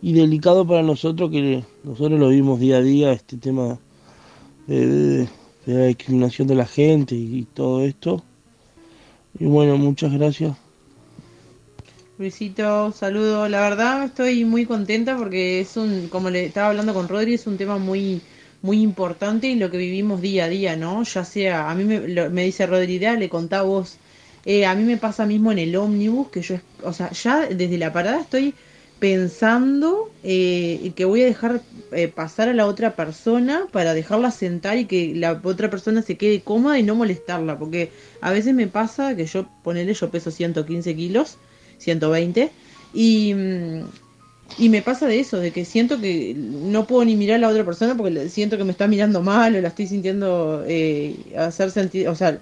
y 0.00 0.14
delicado 0.14 0.66
para 0.66 0.82
nosotros 0.82 1.30
que 1.30 1.62
nosotros 1.84 2.18
lo 2.18 2.30
vimos 2.30 2.58
día 2.58 2.78
a 2.78 2.80
día, 2.80 3.12
este 3.12 3.36
tema 3.36 3.78
de, 4.66 4.86
de- 4.86 5.28
de 5.66 5.74
la 5.74 5.84
discriminación 5.84 6.48
de 6.48 6.54
la 6.54 6.64
gente 6.64 7.14
y, 7.14 7.46
todo 7.52 7.82
esto. 7.82 8.22
Y 9.38 9.44
bueno, 9.44 9.76
muchas 9.76 10.10
gracias. 10.14 10.56
Luisito, 12.16 12.92
saludo. 12.92 13.46
La 13.50 13.60
verdad 13.60 14.04
estoy 14.04 14.46
muy 14.46 14.64
contenta 14.64 15.18
porque 15.18 15.60
es 15.60 15.76
un, 15.76 16.08
como 16.08 16.30
le 16.30 16.46
estaba 16.46 16.68
hablando 16.68 16.94
con 16.94 17.08
Rodri, 17.08 17.34
es 17.34 17.46
un 17.46 17.58
tema 17.58 17.76
muy, 17.76 18.22
muy 18.62 18.80
importante 18.80 19.48
y 19.48 19.56
lo 19.56 19.70
que 19.70 19.76
vivimos 19.76 20.22
día 20.22 20.46
a 20.46 20.48
día, 20.48 20.76
¿no? 20.76 21.02
Ya 21.02 21.26
sea, 21.26 21.70
a 21.70 21.74
mí 21.74 21.84
me, 21.84 22.08
lo- 22.08 22.30
me 22.30 22.44
dice 22.44 22.66
Rodri, 22.66 22.98
le 22.98 23.28
contá 23.28 23.60
vos. 23.60 23.98
Eh, 24.44 24.66
a 24.66 24.74
mí 24.74 24.84
me 24.84 24.96
pasa 24.96 25.26
mismo 25.26 25.52
en 25.52 25.58
el 25.58 25.76
ómnibus, 25.76 26.28
que 26.28 26.42
yo, 26.42 26.56
o 26.82 26.92
sea, 26.92 27.10
ya 27.12 27.46
desde 27.46 27.78
la 27.78 27.92
parada 27.92 28.20
estoy 28.20 28.54
pensando 28.98 30.10
eh, 30.22 30.92
que 30.94 31.06
voy 31.06 31.22
a 31.22 31.24
dejar 31.24 31.62
eh, 31.92 32.08
pasar 32.08 32.50
a 32.50 32.54
la 32.54 32.66
otra 32.66 32.94
persona 32.94 33.66
para 33.72 33.94
dejarla 33.94 34.30
sentar 34.30 34.76
y 34.76 34.84
que 34.84 35.14
la 35.14 35.40
otra 35.42 35.70
persona 35.70 36.02
se 36.02 36.16
quede 36.16 36.42
cómoda 36.42 36.78
y 36.78 36.82
no 36.82 36.94
molestarla, 36.94 37.58
porque 37.58 37.90
a 38.20 38.30
veces 38.30 38.54
me 38.54 38.66
pasa 38.66 39.16
que 39.16 39.26
yo, 39.26 39.48
ponele, 39.64 39.94
yo 39.94 40.10
peso 40.10 40.30
115 40.30 40.94
kilos, 40.94 41.38
120, 41.78 42.50
y, 42.92 43.34
mm, 43.34 43.84
y 44.58 44.68
me 44.68 44.82
pasa 44.82 45.06
de 45.06 45.20
eso, 45.20 45.38
de 45.38 45.52
que 45.52 45.64
siento 45.64 46.00
que 46.00 46.34
no 46.36 46.86
puedo 46.86 47.04
ni 47.04 47.16
mirar 47.16 47.36
a 47.36 47.38
la 47.40 47.48
otra 47.48 47.64
persona 47.64 47.96
porque 47.96 48.28
siento 48.28 48.58
que 48.58 48.64
me 48.64 48.72
está 48.72 48.86
mirando 48.86 49.22
mal 49.22 49.56
o 49.56 49.60
la 49.60 49.68
estoy 49.68 49.86
sintiendo 49.86 50.64
eh, 50.66 51.16
hacer 51.38 51.70
sentir, 51.70 52.08
o 52.08 52.14
sea, 52.14 52.40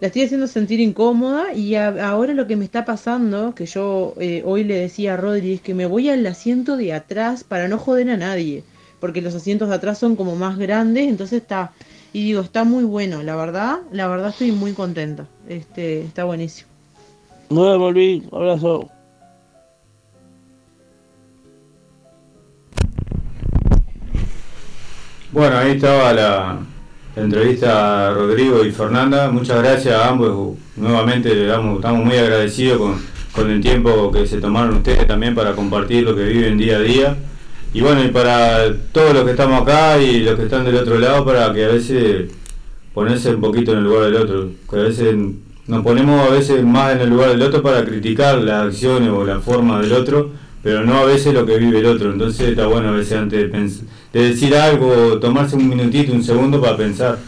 la 0.00 0.08
estoy 0.08 0.22
haciendo 0.22 0.46
sentir 0.46 0.80
incómoda 0.80 1.54
y 1.54 1.74
a- 1.74 2.08
ahora 2.08 2.34
lo 2.34 2.46
que 2.46 2.56
me 2.56 2.64
está 2.64 2.84
pasando, 2.84 3.54
que 3.54 3.66
yo 3.66 4.14
eh, 4.20 4.42
hoy 4.44 4.64
le 4.64 4.74
decía 4.78 5.14
a 5.14 5.16
Rodri, 5.16 5.54
es 5.54 5.60
que 5.62 5.74
me 5.74 5.86
voy 5.86 6.08
al 6.10 6.26
asiento 6.26 6.76
de 6.76 6.92
atrás 6.92 7.44
para 7.44 7.66
no 7.68 7.78
joder 7.78 8.10
a 8.10 8.16
nadie, 8.16 8.62
porque 9.00 9.22
los 9.22 9.34
asientos 9.34 9.68
de 9.70 9.74
atrás 9.76 9.98
son 9.98 10.14
como 10.16 10.36
más 10.36 10.58
grandes, 10.58 11.08
entonces 11.08 11.40
está, 11.42 11.72
y 12.12 12.24
digo, 12.24 12.42
está 12.42 12.64
muy 12.64 12.84
bueno, 12.84 13.22
la 13.22 13.36
verdad, 13.36 13.78
la 13.90 14.06
verdad 14.08 14.30
estoy 14.30 14.52
muy 14.52 14.72
contenta, 14.72 15.26
este, 15.48 16.02
está 16.02 16.24
buenísimo. 16.24 16.68
Nos 17.48 17.66
vemos, 17.72 17.94
Luis. 17.94 18.22
Abrazo. 18.32 18.90
Bueno, 25.32 25.58
ahí 25.58 25.72
estaba 25.72 26.12
la, 26.12 26.58
entrevista 27.16 28.08
a 28.08 28.14
Rodrigo 28.14 28.64
y 28.64 28.70
Fernanda. 28.70 29.30
Muchas 29.30 29.62
gracias 29.62 29.94
a 29.94 30.08
ambos. 30.08 30.56
Nuevamente 30.76 31.46
damos, 31.46 31.76
estamos 31.76 32.04
muy 32.04 32.16
agradecidos 32.16 32.78
con, 32.78 32.94
con 33.32 33.50
el 33.50 33.60
tiempo 33.60 34.10
que 34.12 34.26
se 34.26 34.38
tomaron 34.40 34.76
ustedes 34.76 35.06
también 35.06 35.34
para 35.34 35.52
compartir 35.52 36.04
lo 36.04 36.14
que 36.14 36.24
viven 36.24 36.58
día 36.58 36.76
a 36.76 36.80
día. 36.80 37.16
Y 37.72 37.80
bueno, 37.80 38.04
y 38.04 38.08
para 38.08 38.72
todos 38.92 39.12
los 39.12 39.24
que 39.24 39.32
estamos 39.32 39.62
acá 39.62 40.00
y 40.00 40.20
los 40.20 40.36
que 40.36 40.44
están 40.44 40.64
del 40.64 40.76
otro 40.76 40.98
lado, 40.98 41.24
para 41.24 41.52
que 41.52 41.64
a 41.64 41.68
veces 41.68 42.30
ponerse 42.94 43.34
un 43.34 43.40
poquito 43.40 43.72
en 43.72 43.78
el 43.78 43.84
lugar 43.84 44.04
del 44.04 44.16
otro. 44.16 44.50
Que 44.70 44.76
a 44.76 44.82
veces 44.82 45.14
nos 45.66 45.82
ponemos 45.82 46.26
a 46.26 46.32
veces 46.32 46.64
más 46.64 46.94
en 46.94 47.00
el 47.00 47.10
lugar 47.10 47.30
del 47.30 47.42
otro 47.42 47.62
para 47.62 47.84
criticar 47.84 48.38
las 48.38 48.66
acciones 48.66 49.10
o 49.10 49.24
la 49.24 49.40
forma 49.40 49.80
del 49.80 49.92
otro, 49.92 50.30
pero 50.62 50.84
no 50.84 50.98
a 50.98 51.04
veces 51.04 51.34
lo 51.34 51.44
que 51.44 51.58
vive 51.58 51.80
el 51.80 51.86
otro. 51.86 52.12
Entonces 52.12 52.48
está 52.48 52.66
bueno 52.66 52.88
a 52.88 52.92
veces 52.92 53.18
antes 53.18 53.38
de, 53.40 53.52
pens- 53.52 53.82
de 54.12 54.30
decir 54.30 54.54
algo, 54.56 55.18
tomarse 55.18 55.56
un 55.56 55.68
minutito, 55.68 56.12
un 56.12 56.22
segundo 56.24 56.60
para 56.60 56.76
pensar 56.76 57.18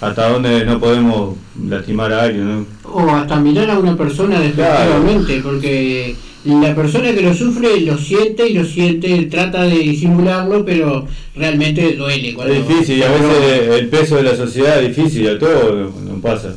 hasta 0.00 0.28
dónde 0.30 0.64
no 0.64 0.80
podemos 0.80 1.36
lastimar 1.68 2.12
a 2.12 2.22
alguien. 2.24 2.48
¿no? 2.48 2.66
O 2.92 3.08
hasta 3.10 3.36
mirar 3.38 3.70
a 3.70 3.78
una 3.78 3.96
persona 3.96 4.40
despectivamente, 4.40 5.40
porque 5.42 6.16
la 6.44 6.74
persona 6.74 7.12
que 7.14 7.20
lo 7.22 7.32
sufre 7.32 7.80
lo 7.82 7.96
siente 7.96 8.48
y 8.48 8.54
lo 8.54 8.64
siente, 8.64 9.22
trata 9.30 9.62
de 9.62 9.76
disimularlo, 9.78 10.64
pero 10.64 11.06
realmente 11.36 11.94
duele. 11.94 12.34
cuando- 12.34 12.52
Es 12.52 12.66
difícil 12.66 12.98
y 12.98 13.02
a 13.04 13.10
veces 13.12 13.68
el 13.78 13.88
peso 13.88 14.16
de 14.16 14.22
la 14.24 14.34
sociedad 14.36 14.82
es 14.82 14.96
difícil, 14.96 15.28
a 15.28 15.38
todos 15.38 15.94
nos 16.02 16.20
pasa. 16.20 16.56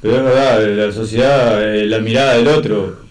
Pero 0.00 0.16
es 0.18 0.24
verdad, 0.24 0.66
la 0.86 0.92
sociedad, 0.92 1.76
eh, 1.76 1.84
la 1.86 1.98
mirada 1.98 2.34
del 2.36 2.48
otro, 2.48 3.03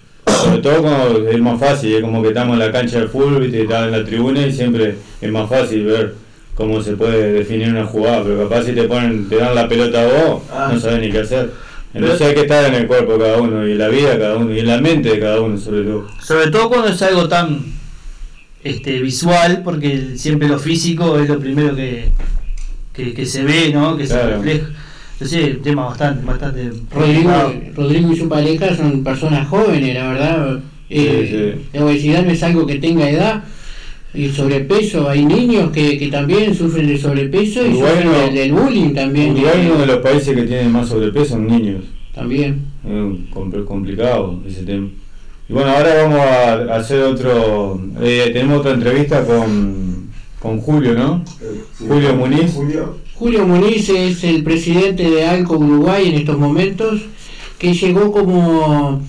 sobre 0.43 0.57
todo 0.59 0.81
cuando 0.81 1.27
es 1.29 1.39
más 1.39 1.59
fácil, 1.59 1.95
es 1.95 2.01
como 2.01 2.21
que 2.21 2.29
estamos 2.29 2.53
en 2.53 2.59
la 2.59 2.71
cancha 2.71 2.99
de 2.99 3.07
fútbol, 3.07 3.41
¿viste? 3.41 3.63
estás 3.63 3.85
en 3.85 3.91
la 3.91 4.03
tribuna 4.03 4.45
y 4.45 4.51
siempre 4.51 4.95
es 5.21 5.31
más 5.31 5.49
fácil 5.49 5.85
ver 5.85 6.15
cómo 6.55 6.81
se 6.81 6.93
puede 6.93 7.33
definir 7.33 7.69
una 7.69 7.85
jugada, 7.85 8.23
pero 8.23 8.47
capaz 8.47 8.63
si 8.63 8.73
te 8.73 8.83
ponen, 8.83 9.27
te 9.27 9.37
dan 9.37 9.55
la 9.55 9.67
pelota 9.67 10.01
a 10.01 10.05
vos, 10.05 10.43
no 10.71 10.79
sabes 10.79 10.99
ni 10.99 11.11
qué 11.11 11.19
hacer. 11.19 11.51
Entonces 11.93 12.21
hay 12.21 12.33
que 12.33 12.41
estar 12.41 12.65
en 12.65 12.73
el 12.73 12.87
cuerpo 12.87 13.13
de 13.13 13.19
cada 13.19 13.41
uno, 13.41 13.67
y 13.67 13.73
en 13.73 13.77
la 13.77 13.87
vida 13.87 14.11
de 14.11 14.19
cada 14.19 14.37
uno, 14.37 14.53
y 14.53 14.59
en 14.59 14.67
la 14.67 14.81
mente 14.81 15.09
de 15.09 15.19
cada 15.19 15.41
uno 15.41 15.57
sobre 15.57 15.83
todo. 15.83 16.07
Sobre 16.21 16.49
todo 16.49 16.69
cuando 16.69 16.87
es 16.87 17.01
algo 17.01 17.27
tan 17.27 17.65
este, 18.63 18.99
visual, 18.99 19.61
porque 19.63 20.15
siempre 20.15 20.47
lo 20.47 20.59
físico 20.59 21.19
es 21.19 21.29
lo 21.29 21.39
primero 21.39 21.75
que, 21.75 22.09
que, 22.93 23.13
que 23.13 23.25
se 23.25 23.43
ve, 23.43 23.71
¿no? 23.73 23.95
que 23.97 24.07
se 24.07 24.21
refleja. 24.21 24.67
Entonces 25.23 25.49
es 25.49 25.55
un 25.57 25.61
tema 25.63 25.85
bastante, 25.85 26.25
bastante 26.25 26.71
Rodrigo. 26.93 27.31
Rodrigo 27.75 28.11
y 28.13 28.15
su 28.17 28.27
pareja 28.29 28.75
son 28.75 29.03
personas 29.03 29.47
jóvenes, 29.47 29.93
la 29.95 30.07
verdad. 30.09 30.59
Eh, 30.89 31.57
La 31.73 31.85
obesidad 31.85 32.23
no 32.25 32.31
es 32.31 32.43
algo 32.43 32.65
que 32.65 32.75
tenga 32.75 33.09
edad. 33.09 33.43
Y 34.15 34.29
sobrepeso, 34.29 35.09
hay 35.09 35.25
niños 35.25 35.71
que, 35.71 35.97
que 35.97 36.07
también 36.09 36.53
sufren 36.53 36.87
de 36.87 36.97
sobrepeso 36.99 37.65
y 37.65 37.69
Uruguay 37.69 37.89
sufren 37.93 38.11
no- 38.11 38.19
del, 38.19 38.35
del 38.35 38.51
bullying 38.53 38.93
también. 38.93 39.31
Uruguay 39.31 39.61
es 39.61 39.65
uno 39.71 39.79
de 39.79 39.87
los 39.87 39.97
países 39.97 40.35
que 40.35 40.43
tiene 40.43 40.69
más 40.69 40.87
sobrepeso 40.87 41.35
en 41.37 41.47
niños. 41.47 41.83
También. 42.13 42.65
Es 42.85 43.63
complicado 43.65 44.39
ese 44.47 44.61
tema. 44.63 44.87
Y 45.49 45.53
bueno, 45.53 45.71
ahora 45.71 46.03
vamos 46.03 46.19
a 46.19 46.75
hacer 46.75 47.01
otro. 47.01 47.81
eh, 48.01 48.29
tenemos 48.31 48.59
otra 48.59 48.73
entrevista 48.73 49.25
con, 49.25 50.09
con 50.39 50.59
Julio, 50.59 50.93
¿no? 50.93 51.23
Julio 51.79 52.13
Muniz. 52.15 52.53
Julio 52.53 52.97
Muniz 53.23 53.87
es 53.89 54.23
el 54.25 54.43
presidente 54.43 55.09
de 55.09 55.25
ALCO 55.25 55.57
Uruguay 55.57 56.09
en 56.09 56.15
estos 56.15 56.37
momentos, 56.37 57.01
que 57.57 57.73
llegó 57.73 58.11
como, 58.11 59.01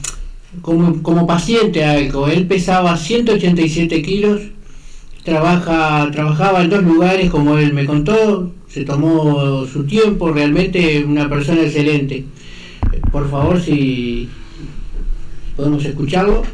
como, 0.62 1.02
como 1.02 1.26
paciente 1.26 1.84
a 1.84 1.92
ALCO. 1.92 2.28
Él 2.28 2.46
pesaba 2.46 2.96
187 2.96 4.02
kilos, 4.02 4.40
trabaja, 5.24 6.08
trabajaba 6.12 6.62
en 6.62 6.70
dos 6.70 6.84
lugares, 6.84 7.28
como 7.28 7.58
él 7.58 7.72
me 7.72 7.86
contó, 7.86 8.52
se 8.68 8.84
tomó 8.84 9.66
su 9.66 9.84
tiempo, 9.84 10.30
realmente 10.30 11.04
una 11.04 11.28
persona 11.28 11.62
excelente. 11.62 12.24
Por 13.10 13.28
favor, 13.28 13.60
si 13.60 14.28
podemos 15.56 15.84
escucharlo. 15.84 16.44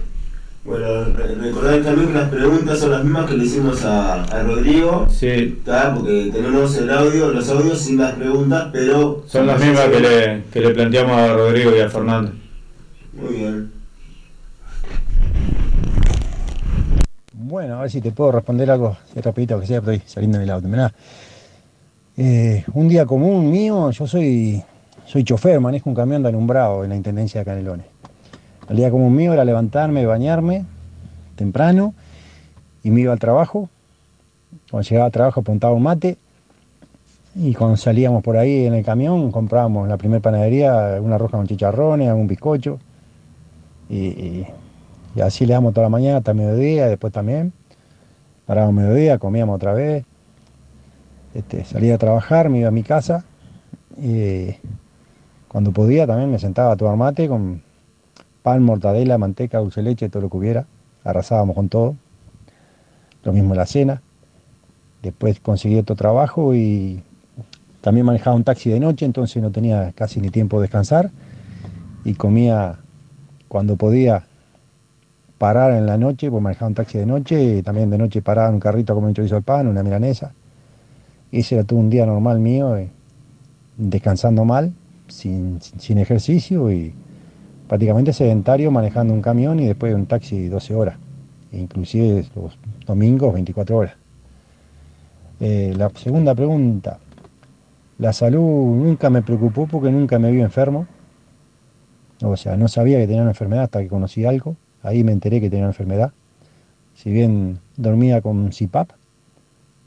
Bueno, 0.63 1.05
re- 1.05 1.35
recordar 1.37 1.81
también 1.83 2.09
que 2.09 2.15
las 2.15 2.29
preguntas 2.29 2.79
son 2.79 2.91
las 2.91 3.03
mismas 3.03 3.31
que 3.31 3.37
le 3.37 3.45
hicimos 3.45 3.83
a, 3.85 4.25
a 4.25 4.43
Rodrigo. 4.43 5.07
Sí. 5.11 5.59
Porque 5.65 6.31
tenemos 6.33 6.77
el 6.77 6.91
audio, 6.91 7.31
los 7.31 7.49
audios 7.49 7.79
sin 7.79 7.97
las 7.97 8.13
preguntas, 8.13 8.69
pero. 8.71 9.25
Son 9.27 9.47
las 9.47 9.59
mismas 9.59 9.87
que 9.87 10.01
le, 10.01 10.45
que 10.53 10.61
le 10.61 10.71
planteamos 10.71 11.17
a 11.17 11.33
Rodrigo 11.33 11.75
y 11.75 11.81
a 11.81 11.89
Fernando. 11.89 12.33
Muy 13.15 13.35
bien. 13.35 13.73
Bueno, 17.33 17.79
a 17.79 17.81
ver 17.81 17.91
si 17.91 18.01
te 18.03 18.13
puedo 18.13 18.31
responder 18.33 18.71
algo 18.71 18.97
así 19.11 19.21
rapidito 19.21 19.59
que 19.59 19.67
sea, 19.67 19.79
estoy 19.79 20.03
saliendo 20.05 20.39
del 20.39 20.51
auto. 20.51 20.69
Mirá, 20.69 20.93
eh, 22.17 22.65
un 22.75 22.87
día 22.87 23.07
común 23.07 23.51
mío, 23.51 23.91
yo 23.91 24.07
soy, 24.07 24.63
soy 25.07 25.25
chofer, 25.25 25.59
manejo 25.59 25.89
un 25.89 25.97
camión 25.97 26.23
de 26.23 26.29
alumbrado 26.29 26.85
en 26.85 26.91
la 26.91 26.97
Intendencia 26.97 27.41
de 27.41 27.45
Canelones. 27.47 27.87
El 28.71 28.77
día 28.77 28.91
común 28.93 29.17
mío 29.17 29.33
era 29.33 29.45
levantarme, 29.45 30.07
bañarme 30.07 30.65
temprano 31.35 31.93
y 32.85 32.91
me 32.93 33.01
iba 33.01 33.13
al 33.13 33.19
trabajo. 33.19 33.69
Cuando 34.71 34.89
llegaba 34.89 35.07
al 35.07 35.13
trabajo 35.13 35.41
apuntaba 35.41 35.75
un 35.75 35.83
mate 35.83 36.17
y 37.35 37.53
cuando 37.55 37.77
salíamos 37.77 38.23
por 38.23 38.37
ahí 38.37 38.67
en 38.67 38.75
el 38.75 38.85
camión 38.85 39.33
comprábamos 39.33 39.85
en 39.85 39.89
la 39.91 39.97
primera 39.97 40.21
panadería 40.21 40.99
una 41.01 41.19
rosca 41.19 41.37
con 41.37 41.49
chicharrones, 41.49 42.09
algún 42.09 42.29
bizcocho 42.29 42.79
y, 43.89 43.97
y- 43.97 44.47
y 45.17 45.21
así 45.21 45.45
le 45.47 45.55
damos 45.55 45.75
toda 45.75 45.87
la 45.87 45.91
mañana 45.91 46.19
hasta 46.19 46.33
mediodía, 46.33 46.87
después 46.87 47.13
también. 47.13 47.53
Parábamos 48.47 48.77
mediodía, 48.77 49.19
comíamos 49.19 49.57
otra 49.57 49.73
vez. 49.73 50.05
Este, 51.35 51.65
salía 51.65 51.97
a 51.97 51.99
trabajar, 51.99 52.49
me 52.49 52.61
iba 52.61 52.69
a 52.69 52.71
mi 52.71 52.85
casa. 52.85 53.25
Y 54.01 54.55
cuando 55.49 55.73
podía 55.73 56.07
también 56.07 56.31
me 56.31 56.39
sentaba 56.39 56.75
a 56.75 56.77
tomar 56.77 56.97
mate 56.97 57.27
con 57.27 57.61
pan, 58.43 58.63
mortadela, 58.63 59.19
manteca, 59.19 59.59
dulce 59.59 59.83
leche, 59.83 60.09
todo 60.09 60.23
lo 60.23 60.31
que 60.31 60.37
hubiera. 60.37 60.67
Arrasábamos 61.05 61.55
con 61.55 61.69
todo. 61.69 61.97
Lo 63.25 63.33
mismo 63.33 63.53
en 63.53 63.59
la 63.59 63.67
cena. 63.67 64.03
Después 65.03 65.41
conseguí 65.41 65.77
otro 65.77 65.97
trabajo 65.97 66.55
y 66.55 67.03
también 67.81 68.05
manejaba 68.07 68.37
un 68.37 68.45
taxi 68.45 68.71
de 68.71 68.81
noche, 68.81 69.07
entonces 69.07 69.43
no 69.43 69.51
tenía 69.51 69.93
casi 69.95 70.21
ni 70.21 70.29
tiempo 70.31 70.59
de 70.59 70.63
descansar. 70.63 71.11
Y 72.05 72.15
comía 72.15 72.79
cuando 73.49 73.77
podía 73.77 74.25
parar 75.39 75.73
en 75.73 75.87
la 75.87 75.97
noche, 75.97 76.31
pues 76.31 76.43
manejaba 76.43 76.69
un 76.69 76.75
taxi 76.75 76.99
de 76.99 77.07
noche, 77.07 77.43
y 77.59 77.63
también 77.63 77.89
de 77.89 77.97
noche 77.97 78.21
paraba 78.21 78.49
en 78.49 78.55
un 78.55 78.61
carrito 78.61 78.93
a 78.93 78.97
comer 78.97 79.09
un 79.09 79.15
chorizo 79.15 79.37
de 79.37 79.43
pan, 79.43 79.67
una 79.67 79.83
milanesa. 79.83 80.33
Ese 81.33 81.55
era 81.55 81.65
todo 81.65 81.79
un 81.79 81.89
día 81.89 82.05
normal 82.05 82.41
mío, 82.41 82.77
eh, 82.77 82.91
descansando 83.79 84.45
mal, 84.45 84.73
sin- 85.09 85.61
sin 85.61 85.99
ejercicio 85.99 86.71
y 86.71 86.93
prácticamente 87.71 88.13
sedentario 88.13 88.73
manejando 88.73 89.15
un 89.15 89.23
camión 89.23 89.61
y 89.61 89.67
después 89.69 89.95
un 89.95 90.07
taxi 90.07 90.49
12 90.49 90.75
horas. 90.75 90.99
e 91.53 91.59
inclusive 91.59 92.25
los 92.35 92.59
domingos 92.85 93.33
24 93.33 93.77
horas. 93.77 93.95
Eh, 95.39 95.73
la 95.77 95.89
segunda 95.91 96.35
pregunta, 96.35 96.99
la 97.99 98.13
salud 98.13 98.43
nunca 98.43 99.09
me 99.09 99.23
preocupó 99.23 99.69
porque 99.69 99.89
nunca 99.93 100.19
me 100.19 100.33
vi 100.33 100.41
enfermo. 100.41 100.89
O 102.23 102.37
sea, 102.37 102.57
no 102.57 102.67
sabía 102.67 102.99
que 102.99 103.07
tenía 103.07 103.23
una 103.23 103.31
enfermedad 103.31 103.65
hasta 103.65 103.81
que 103.81 103.87
conocí 103.87 104.25
algo. 104.25 104.57
Ahí 104.83 105.05
me 105.05 105.13
enteré 105.13 105.41
que 105.41 105.49
tenía 105.49 105.67
una 105.67 105.71
enfermedad. 105.71 106.13
Si 106.97 107.13
bien 107.13 107.61
dormía 107.77 108.21
con 108.21 108.51
CPAP, 108.51 108.91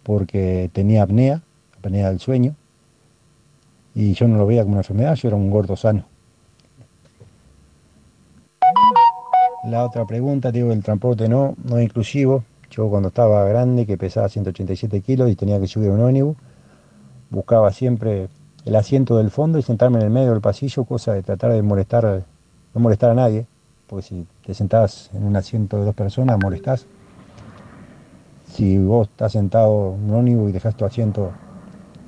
porque 0.04 0.70
tenía 0.72 1.04
apnea, 1.04 1.42
apnea 1.78 2.08
del 2.08 2.22
sueño, 2.22 2.56
y 3.94 4.14
yo 4.14 4.30
no 4.30 4.38
lo 4.38 4.46
veía 4.46 4.62
como 4.62 4.76
una 4.76 4.82
enfermedad, 4.82 5.16
yo 5.16 5.28
era 5.28 5.36
un 5.36 5.50
gordo 5.50 5.76
sano. 5.76 6.13
La 9.64 9.86
otra 9.86 10.06
pregunta, 10.06 10.52
digo, 10.52 10.74
el 10.74 10.84
transporte 10.84 11.30
no, 11.30 11.56
no 11.64 11.78
es 11.78 11.86
inclusivo. 11.86 12.44
Yo 12.70 12.90
cuando 12.90 13.08
estaba 13.08 13.46
grande, 13.46 13.86
que 13.86 13.98
pesaba 13.98 14.28
187 14.28 15.00
kilos 15.00 15.30
y 15.32 15.36
tenía 15.36 15.58
que 15.58 15.68
subir 15.68 15.90
un 15.90 16.02
ónibus, 16.02 16.36
buscaba 17.30 17.72
siempre 17.72 18.28
el 18.66 18.76
asiento 18.76 19.16
del 19.16 19.32
fondo 19.32 19.58
y 19.58 19.62
sentarme 19.62 20.00
en 20.00 20.06
el 20.06 20.10
medio 20.10 20.32
del 20.32 20.42
pasillo, 20.42 20.84
cosa 20.84 21.14
de 21.14 21.24
tratar 21.24 21.54
de 21.54 21.62
molestar, 21.62 22.24
no 22.74 22.82
molestar 22.82 23.12
a 23.12 23.14
nadie, 23.14 23.46
porque 23.88 24.06
si 24.06 24.28
te 24.46 24.54
sentás 24.54 25.10
en 25.14 25.24
un 25.24 25.36
asiento 25.38 25.78
de 25.78 25.86
dos 25.86 25.96
personas, 25.96 26.38
molestás. 26.42 26.86
Si 28.52 28.78
vos 28.78 29.08
estás 29.08 29.32
sentado 29.32 29.96
en 29.96 30.12
un 30.12 30.16
ónibus 30.16 30.50
y 30.50 30.52
dejas 30.52 30.76
tu 30.76 30.84
asiento 30.84 31.32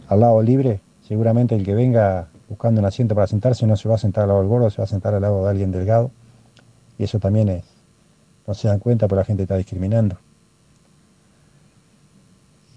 al 0.10 0.20
lado 0.20 0.42
libre, 0.42 0.82
seguramente 1.08 1.56
el 1.56 1.64
que 1.64 1.74
venga 1.74 2.28
buscando 2.50 2.82
un 2.82 2.86
asiento 2.86 3.16
para 3.16 3.28
sentarse 3.28 3.66
no 3.66 3.78
se 3.78 3.88
va 3.88 3.96
a 3.96 3.98
sentar 3.98 4.24
al 4.24 4.28
lado 4.28 4.42
del 4.42 4.50
gordo, 4.50 4.70
se 4.70 4.78
va 4.78 4.84
a 4.84 4.88
sentar 4.88 5.14
al 5.14 5.22
lado 5.22 5.44
de 5.44 5.50
alguien 5.50 5.72
delgado. 5.72 6.12
Y 6.98 7.04
eso 7.04 7.20
también 7.20 7.50
es, 7.50 7.64
no 8.48 8.54
se 8.54 8.68
dan 8.68 8.80
cuenta, 8.80 9.08
pero 9.08 9.22
la 9.22 9.26
gente 9.26 9.44
está 9.44 9.58
discriminando. 9.58 10.18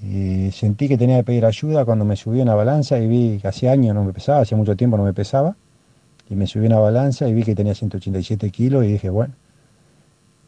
Y 0.03 0.51
sentí 0.53 0.89
que 0.89 0.97
tenía 0.97 1.19
que 1.19 1.25
pedir 1.25 1.45
ayuda 1.45 1.85
cuando 1.85 2.05
me 2.05 2.17
subí 2.17 2.41
a 2.41 2.45
una 2.45 2.55
balanza 2.55 2.99
y 2.99 3.09
vi 3.09 3.39
que 3.41 3.49
hace 3.49 3.69
años 3.69 3.95
no 3.95 4.05
me 4.05 4.13
pesaba, 4.13 4.41
hace 4.41 4.55
mucho 4.55 4.77
tiempo 4.77 4.97
no 4.97 5.05
me 5.05 5.13
pesaba. 5.13 5.57
Y 6.31 6.37
me 6.37 6.47
subí 6.47 6.65
a 6.65 6.69
una 6.69 6.79
balanza 6.79 7.27
y 7.27 7.35
vi 7.35 7.43
que 7.43 7.55
tenía 7.55 7.75
187 7.75 8.51
kilos 8.51 8.85
y 8.85 8.89
dije, 8.89 9.11
bueno, 9.11 9.35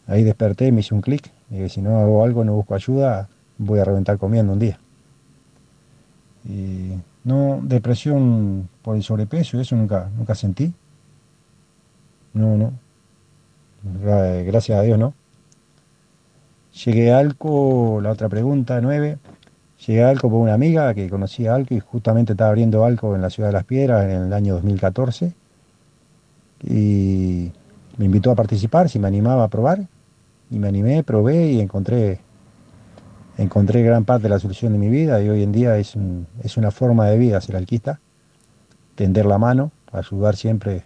ahí 0.07 0.23
desperté 0.23 0.71
me 0.73 0.81
hice 0.81 0.95
un 0.95 1.01
clic. 1.01 1.31
Y 1.51 1.55
dije, 1.55 1.69
si 1.69 1.83
no 1.83 1.99
hago 1.99 2.23
algo, 2.25 2.45
no 2.45 2.55
busco 2.55 2.75
ayuda, 2.75 3.29
voy 3.59 3.81
a 3.81 3.85
reventar 3.85 4.19
comiendo 4.19 4.53
un 4.53 4.59
día. 4.59 4.79
Y 6.45 6.93
no, 7.25 7.61
depresión 7.63 8.69
por 8.83 8.97
el 8.97 9.03
sobrepeso, 9.03 9.61
eso 9.61 9.75
nunca, 9.75 10.11
nunca 10.17 10.35
sentí. 10.35 10.73
No, 12.33 12.57
no. 12.57 12.73
Gra- 13.83 14.45
Gracias 14.45 14.79
a 14.79 14.83
Dios, 14.83 14.99
¿no? 14.99 15.15
Llegué 16.85 17.13
a 17.13 17.19
Alco, 17.19 18.01
la 18.03 18.11
otra 18.11 18.29
pregunta, 18.29 18.81
9. 18.81 19.19
Llegué 19.87 20.05
a 20.05 20.09
Alco 20.11 20.29
por 20.31 20.41
una 20.41 20.55
amiga 20.55 20.95
que 20.95 21.09
conocía 21.09 21.55
Alco 21.55 21.75
y 21.75 21.81
justamente 21.81 22.33
estaba 22.33 22.51
abriendo 22.51 22.85
Alco 22.85 23.15
en 23.15 23.23
la 23.23 23.31
ciudad 23.31 23.49
de 23.49 23.55
Las 23.55 23.65
Piedras 23.65 24.05
en 24.05 24.23
el 24.27 24.33
año 24.33 24.55
2014. 24.55 25.33
Y 26.63 27.51
me 27.97 28.05
invitó 28.05 28.31
a 28.31 28.35
participar, 28.35 28.89
si 28.89 28.99
me 28.99 29.09
animaba 29.09 29.45
a 29.45 29.49
probar. 29.49 29.87
Y 30.51 30.59
me 30.59 30.69
animé, 30.69 31.03
probé 31.03 31.53
y 31.53 31.61
encontré, 31.61 32.21
encontré 33.39 33.83
gran 33.83 34.05
parte 34.05 34.25
de 34.25 34.29
la 34.31 34.39
solución 34.39 34.73
de 34.73 34.79
mi 34.79 34.89
vida. 34.89 35.23
Y 35.23 35.29
hoy 35.29 35.43
en 35.43 35.53
día 35.53 35.77
es, 35.79 35.95
es 36.43 36.57
una 36.57 36.71
forma 36.71 37.07
de 37.07 37.19
vida 37.19 37.41
ser 37.41 37.57
alquista. 37.57 38.01
Tender 38.95 39.27
la 39.27 39.39
mano, 39.39 39.73
ayudar 39.93 40.37
siempre 40.37 40.85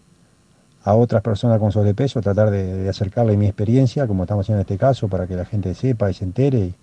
a 0.84 0.94
otras 0.94 1.22
personas 1.22 1.58
con 1.58 1.72
sobrepeso, 1.72 2.20
tratar 2.20 2.50
de, 2.50 2.88
acercarle 2.88 3.38
mi 3.38 3.46
experiencia, 3.46 4.06
como 4.06 4.24
estamos 4.24 4.44
haciendo 4.44 4.58
en 4.60 4.66
este 4.66 4.76
caso, 4.76 5.08
para 5.08 5.26
que 5.26 5.34
la 5.34 5.46
gente 5.46 5.74
sepa 5.74 6.10
y 6.10 6.14
se 6.14 6.24
entere 6.24 6.74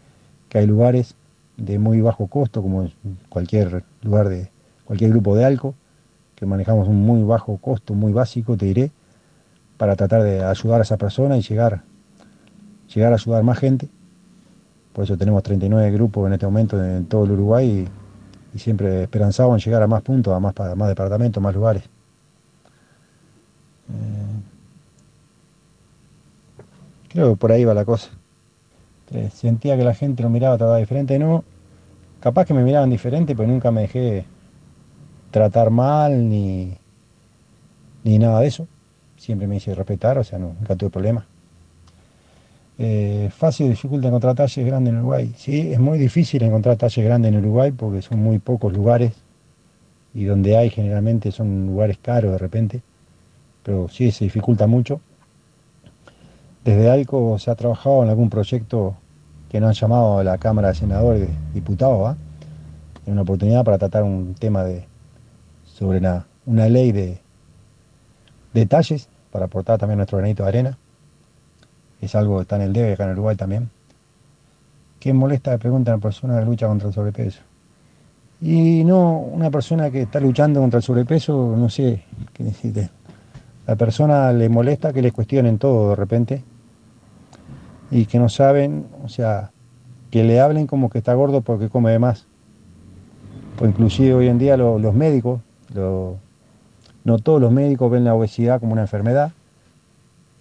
que 0.49 0.57
hay 0.57 0.65
lugares 0.65 1.13
de 1.55 1.77
muy 1.77 2.01
bajo 2.01 2.25
costo, 2.25 2.63
como 2.63 2.89
cualquier 3.29 3.83
lugar 4.01 4.27
de 4.27 4.49
cualquier 4.85 5.11
grupo 5.11 5.35
de 5.35 5.45
alco, 5.45 5.75
que 6.35 6.47
manejamos 6.47 6.87
un 6.87 7.05
muy 7.05 7.21
bajo 7.21 7.57
costo, 7.57 7.93
muy 7.93 8.11
básico, 8.11 8.57
te 8.57 8.65
diré, 8.65 8.91
para 9.77 9.95
tratar 9.95 10.23
de 10.23 10.43
ayudar 10.43 10.79
a 10.79 10.83
esa 10.83 10.97
persona 10.97 11.37
y 11.37 11.41
llegar, 11.43 11.83
llegar 12.93 13.13
a 13.13 13.15
ayudar 13.17 13.43
más 13.43 13.59
gente. 13.59 13.87
Por 14.93 15.03
eso 15.03 15.15
tenemos 15.15 15.43
39 15.43 15.91
grupos 15.91 16.25
en 16.25 16.33
este 16.33 16.47
momento 16.47 16.83
en 16.83 17.05
todo 17.05 17.25
el 17.25 17.31
Uruguay 17.31 17.87
y, 18.55 18.57
siempre 18.59 19.03
esperanzado 19.03 19.53
en 19.53 19.59
llegar 19.59 19.83
a 19.83 19.87
más 19.87 20.01
puntos, 20.01 20.33
a 20.33 20.39
más, 20.39 20.53
pa- 20.53 20.75
más 20.75 20.89
departamentos, 20.89 21.41
más 21.41 21.53
lugares. 21.53 21.83
Creo 27.09 27.31
que 27.31 27.35
por 27.35 27.51
ahí 27.51 27.65
va 27.65 27.73
la 27.73 27.85
cosa. 27.85 28.09
Eh, 29.11 29.29
Sentía 29.33 29.75
que 29.77 29.83
la 29.83 29.93
gente 29.93 30.23
lo 30.23 30.29
miraba 30.29 30.57
trataba 30.57 30.77
diferente, 30.77 31.19
no. 31.19 31.43
Capaz 32.21 32.45
que 32.45 32.53
me 32.53 32.63
miraban 32.63 32.89
diferente, 32.89 33.35
pero 33.35 33.49
nunca 33.49 33.71
me 33.71 33.81
dejé 33.81 34.25
tratar 35.31 35.71
mal 35.71 36.29
ni, 36.29 36.73
ni 38.03 38.19
nada 38.19 38.39
de 38.41 38.47
eso. 38.47 38.67
Siempre 39.17 39.47
me 39.47 39.57
hice 39.57 39.75
respetar, 39.75 40.17
o 40.17 40.23
sea, 40.23 40.39
nunca 40.39 40.75
tuve 40.75 40.89
problemas. 40.89 41.25
Eh, 42.77 43.29
fácil 43.35 43.69
dificulta 43.69 44.07
encontrar 44.07 44.35
talles 44.35 44.65
grandes 44.65 44.93
en 44.93 44.99
Uruguay. 44.99 45.33
Sí, 45.37 45.71
es 45.71 45.79
muy 45.79 45.99
difícil 45.99 46.41
encontrar 46.43 46.77
talles 46.77 47.05
grandes 47.05 47.31
en 47.31 47.39
Uruguay 47.39 47.71
porque 47.71 48.01
son 48.01 48.19
muy 48.19 48.39
pocos 48.39 48.73
lugares 48.73 49.13
y 50.13 50.25
donde 50.25 50.57
hay 50.57 50.69
generalmente 50.69 51.31
son 51.31 51.67
lugares 51.67 51.97
caros 52.01 52.31
de 52.31 52.37
repente, 52.37 52.81
pero 53.63 53.87
sí 53.89 54.11
se 54.11 54.25
dificulta 54.25 54.67
mucho. 54.67 55.01
Desde 56.63 56.89
ALCO 56.89 57.39
se 57.39 57.49
ha 57.49 57.55
trabajado 57.55 58.03
en 58.03 58.09
algún 58.09 58.29
proyecto 58.29 58.95
que 59.49 59.59
nos 59.59 59.69
han 59.69 59.73
llamado 59.73 60.19
a 60.19 60.23
la 60.23 60.37
Cámara 60.37 60.69
de 60.69 60.75
Senadores 60.75 61.29
y 61.51 61.53
Diputados, 61.55 62.03
¿va? 62.03 62.17
en 63.05 63.13
una 63.13 63.23
oportunidad 63.23 63.63
para 63.63 63.77
tratar 63.77 64.03
un 64.03 64.35
tema 64.35 64.63
de 64.63 64.85
sobre 65.65 65.97
una, 65.97 66.25
una 66.45 66.69
ley 66.69 66.91
de 66.91 67.19
detalles 68.53 69.07
para 69.31 69.45
aportar 69.45 69.79
también 69.79 69.97
nuestro 69.97 70.17
granito 70.17 70.43
de 70.43 70.49
arena. 70.49 70.77
Es 72.01 72.15
algo 72.15 72.37
que 72.37 72.43
está 72.43 72.55
en 72.57 72.63
el 72.63 72.73
debe 72.73 72.93
acá 72.93 73.05
en 73.05 73.11
Uruguay 73.11 73.35
también. 73.35 73.69
¿Qué 74.99 75.13
molesta? 75.13 75.57
Pregunta 75.57 75.91
a 75.91 75.95
una 75.95 76.01
persona 76.01 76.39
que 76.39 76.45
lucha 76.45 76.67
contra 76.67 76.87
el 76.89 76.93
sobrepeso. 76.93 77.39
Y 78.41 78.83
no, 78.83 79.19
una 79.19 79.49
persona 79.49 79.89
que 79.91 80.03
está 80.03 80.19
luchando 80.19 80.61
contra 80.61 80.77
el 80.77 80.83
sobrepeso, 80.83 81.55
no 81.57 81.69
sé 81.69 82.03
qué 82.33 82.43
decirte. 82.43 82.89
La 83.67 83.75
persona 83.75 84.33
le 84.33 84.49
molesta 84.49 84.91
que 84.91 85.01
le 85.01 85.11
cuestionen 85.11 85.57
todo 85.57 85.91
de 85.91 85.95
repente 85.95 86.43
y 87.91 88.05
que 88.05 88.19
no 88.19 88.29
saben, 88.29 88.85
o 89.03 89.09
sea, 89.09 89.51
que 90.09 90.23
le 90.23 90.39
hablen 90.39 90.67
como 90.67 90.89
que 90.89 90.97
está 90.97 91.13
gordo 91.13 91.41
porque 91.41 91.69
come 91.69 91.91
de 91.91 91.99
más. 91.99 92.25
O 93.61 93.65
inclusive 93.67 94.13
hoy 94.13 94.27
en 94.27 94.39
día 94.39 94.57
lo- 94.57 94.79
los 94.79 94.93
médicos, 94.93 95.41
no 97.03 97.17
todos 97.19 97.39
los 97.41 97.51
médicos 97.51 97.91
ven 97.91 98.03
la 98.03 98.15
obesidad 98.15 98.59
como 98.59 98.73
una 98.73 98.81
enfermedad 98.81 99.31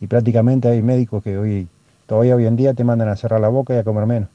y 0.00 0.06
prácticamente 0.06 0.68
hay 0.68 0.82
médicos 0.82 1.22
que 1.22 1.36
hoy, 1.38 1.68
todavía 2.06 2.36
hoy 2.36 2.46
en 2.46 2.56
día 2.56 2.74
te 2.74 2.84
mandan 2.84 3.08
a 3.08 3.16
cerrar 3.16 3.40
la 3.40 3.48
boca 3.48 3.74
y 3.74 3.78
a 3.78 3.84
comer 3.84 4.06
menos. 4.06 4.28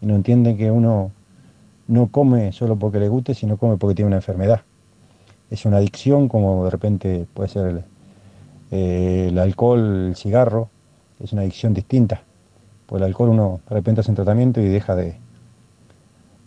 Y 0.00 0.06
no 0.06 0.14
entienden 0.16 0.56
que 0.56 0.70
uno 0.70 1.10
no 1.86 2.06
come 2.08 2.52
solo 2.52 2.76
porque 2.76 2.98
le 2.98 3.08
guste, 3.08 3.34
sino 3.34 3.56
come 3.58 3.76
porque 3.76 3.94
tiene 3.94 4.08
una 4.08 4.16
enfermedad. 4.16 4.62
Es 5.50 5.66
una 5.66 5.76
adicción 5.76 6.28
como 6.28 6.64
de 6.64 6.70
repente 6.70 7.26
puede 7.34 7.48
ser 7.50 7.84
eh, 8.76 9.28
el 9.28 9.38
alcohol, 9.38 10.08
el 10.08 10.16
cigarro, 10.16 10.68
es 11.20 11.32
una 11.32 11.42
adicción 11.42 11.72
distinta. 11.72 12.22
Por 12.86 12.98
el 12.98 13.04
alcohol 13.04 13.28
uno 13.28 13.60
de 13.68 13.74
repente 13.74 14.00
hace 14.00 14.10
un 14.10 14.16
tratamiento 14.16 14.60
y 14.60 14.64
deja 14.64 14.96
de, 14.96 15.14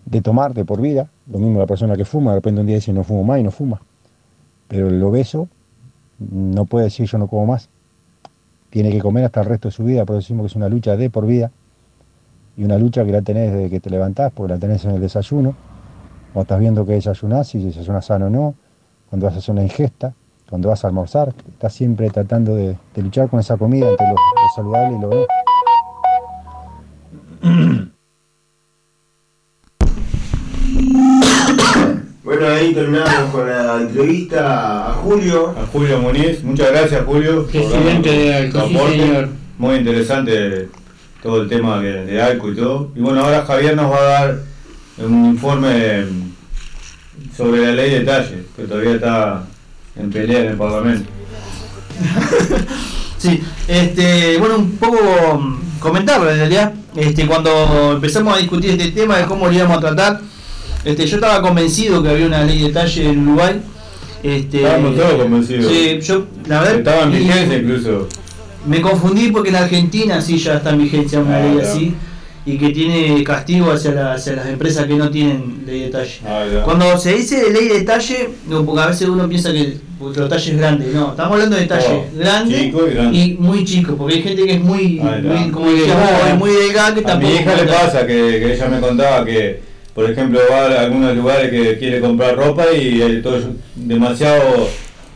de 0.06 0.22
tomar 0.22 0.54
de 0.54 0.66
por 0.66 0.82
vida. 0.82 1.10
Lo 1.32 1.40
mismo 1.40 1.58
la 1.58 1.66
persona 1.66 1.96
que 1.96 2.04
fuma, 2.04 2.32
de 2.32 2.40
repente 2.40 2.60
un 2.60 2.68
día 2.68 2.76
dice 2.76 2.92
no 2.92 3.06
fumo 3.06 3.24
más 3.24 3.40
y 3.40 3.44
no 3.44 3.52
fuma. 3.52 3.82
Pero 4.68 4.90
el 4.90 5.02
obeso 5.02 5.48
no 6.20 6.66
puede 6.66 6.86
decir 6.86 7.08
yo 7.08 7.18
no 7.18 7.28
como 7.28 7.46
más. 7.46 7.70
Tiene 8.72 8.92
que 8.92 9.00
comer 9.00 9.24
hasta 9.24 9.40
el 9.40 9.46
resto 9.46 9.70
de 9.70 9.72
su 9.72 9.86
vida, 9.86 10.04
por 10.04 10.18
eso 10.18 10.26
decimos 10.26 10.44
que 10.44 10.48
es 10.48 10.56
una 10.58 10.68
lucha 10.68 10.98
de 10.98 11.10
por 11.10 11.26
vida. 11.26 11.50
Y 12.58 12.66
una 12.66 12.78
lucha 12.78 13.06
que 13.06 13.14
la 13.14 13.22
tenés 13.22 13.54
desde 13.54 13.70
que 13.70 13.80
te 13.80 13.90
levantás, 13.90 14.34
porque 14.34 14.52
la 14.52 14.60
tenés 14.60 14.84
en 14.84 14.92
el 14.92 15.00
desayuno. 15.00 15.56
Cuando 16.34 16.42
estás 16.42 16.60
viendo 16.60 16.86
que 16.86 16.92
desayunás, 16.94 17.48
si 17.48 17.64
desayunas 17.64 18.06
sano 18.06 18.26
o 18.26 18.30
no. 18.30 18.56
Cuando 19.10 19.30
hacer 19.30 19.54
una 19.54 19.64
ingesta, 19.64 20.14
cuando 20.50 20.70
vas 20.70 20.84
a 20.84 20.88
almorzar. 20.88 21.34
Estás 21.50 21.74
siempre 21.74 22.10
tratando 22.10 22.56
de, 22.56 22.78
de 22.96 23.02
luchar 23.02 23.30
con 23.30 23.40
esa 23.40 23.58
comida 23.58 23.90
entre 23.90 24.08
lo, 24.08 24.14
lo 24.14 24.56
saludable 24.56 24.98
y 24.98 25.02
lo 25.02 25.10
no. 25.10 25.28
Bueno, 32.24 32.48
ahí 32.48 32.74
terminamos 32.74 33.32
con 33.32 33.48
la 33.48 33.82
entrevista 33.82 34.90
a 34.90 34.94
Julio. 34.96 35.56
A 35.58 35.66
Julio 35.68 36.00
Muniz, 36.00 36.44
muchas 36.44 36.72
gracias 36.72 37.06
Julio. 37.06 37.48
Presidente 37.48 38.10
de 38.10 38.36
Alco, 38.36 38.68
sí, 38.68 38.78
señor. 39.00 39.30
Muy 39.58 39.76
interesante 39.78 40.70
todo 41.24 41.42
el 41.44 41.50
tema 41.50 41.80
de, 41.80 42.06
de 42.06 42.22
Alco 42.22 42.52
y 42.52 42.56
todo. 42.56 42.92
Y 42.96 43.00
bueno, 43.00 43.24
ahora 43.24 43.46
Javier 43.46 43.76
nos 43.76 43.92
va 43.92 43.98
a 43.98 44.04
dar 44.04 44.40
un 45.00 45.26
informe 45.26 46.06
sobre 47.36 47.62
la 47.62 47.72
ley 47.72 47.92
de 47.92 48.02
talles, 48.02 48.46
que 48.56 48.64
todavía 48.64 48.96
está 48.96 49.44
en 50.00 50.10
pelea 50.12 50.40
en 50.40 50.48
el 50.48 50.58
Parlamento. 50.58 51.10
Sí, 53.18 53.42
este, 53.68 54.38
bueno, 54.38 54.58
un 54.58 54.72
poco 54.78 55.40
mm, 55.40 55.80
comentarlo 55.80 56.30
en 56.30 56.38
realidad. 56.38 56.72
Este, 56.96 57.26
cuando 57.26 57.94
empezamos 57.94 58.36
a 58.36 58.38
discutir 58.38 58.70
este 58.72 58.92
tema 58.92 59.18
de 59.18 59.26
cómo 59.26 59.48
lo 59.48 59.54
íbamos 59.54 59.78
a 59.78 59.80
tratar, 59.80 60.22
este, 60.86 61.08
yo 61.08 61.16
estaba 61.16 61.42
convencido 61.42 62.04
que 62.04 62.10
había 62.10 62.28
una 62.28 62.44
ley 62.44 62.62
de 62.62 62.70
talle 62.70 63.10
en 63.10 63.28
Uruguay. 63.28 63.60
Este, 64.22 64.58
Estábamos 64.58 64.96
todos 64.96 65.14
convencidos. 65.24 65.72
Sí, 65.72 66.00
yo, 66.02 66.26
la 66.46 66.62
verdad. 66.62 66.76
Estaba 66.78 67.02
en 67.04 67.12
vigencia 67.12 67.58
incluso. 67.58 68.08
Me 68.68 68.82
confundí 68.82 69.32
porque 69.32 69.50
en 69.50 69.56
Argentina 69.56 70.22
sí 70.22 70.38
ya 70.38 70.58
está 70.58 70.70
en 70.70 70.80
vigencia 70.80 71.20
una 71.20 71.38
Ah, 71.38 71.42
ley 71.42 71.60
así 71.60 71.96
y 72.48 72.58
que 72.58 72.70
tiene 72.70 73.24
castigo 73.26 73.72
hacia, 73.72 73.92
la- 73.92 74.14
hacia 74.14 74.34
las 74.38 74.48
empresas 74.48 74.86
que 74.86 74.96
no 74.96 75.10
tienen 75.12 75.64
ley 75.66 75.82
de 75.82 75.90
talle. 75.90 76.20
Ah. 76.26 76.46
Cuando 76.64 76.98
se 76.98 77.14
dice 77.14 77.52
ley 77.52 77.68
de 77.68 77.82
talle, 77.82 78.30
no, 78.48 78.66
porque 78.66 78.82
a 78.82 78.88
veces 78.88 79.10
uno 79.10 79.28
piensa 79.28 79.52
que 79.52 79.74
los 80.00 80.30
talles 80.30 80.58
grandes, 80.58 80.94
no, 80.94 81.10
estamos 81.10 81.34
hablando 81.34 81.58
de 81.58 81.66
talle 81.66 81.86
Oh, 81.90 82.06
grande, 82.18 82.58
chico 82.62 82.88
y 82.88 82.94
grande. 82.94 83.18
y 83.18 83.34
muy 83.40 83.66
chico, 83.66 83.96
porque 83.98 84.16
hay 84.16 84.22
gente 84.24 84.46
que 84.46 84.54
es 84.54 84.62
muy, 84.62 85.00
Ah, 85.04 85.18
muy 85.22 85.52
como 85.52 85.70
decía 85.72 85.96
vos, 85.96 86.30
es 86.30 86.38
muy 86.38 86.52
delgada 86.52 86.96
que 86.96 87.12
A 87.12 87.16
mi 87.16 87.30
hija 87.36 87.56
le 87.56 87.64
pasa 87.66 88.02
que, 88.08 88.14
que 88.16 88.54
ella 88.54 88.68
me 88.70 88.80
contaba 88.80 89.26
que, 89.26 89.60
por 89.94 90.10
ejemplo, 90.10 90.40
va 90.50 90.66
a 90.68 90.82
algunos 90.82 91.16
lugares 91.18 91.50
que 91.52 91.78
quiere 91.78 92.00
comprar 92.00 92.36
ropa 92.38 92.66
y 92.72 93.02
eh, 93.02 93.20
todo 93.22 93.38
es 93.38 93.44
demasiado 93.76 94.70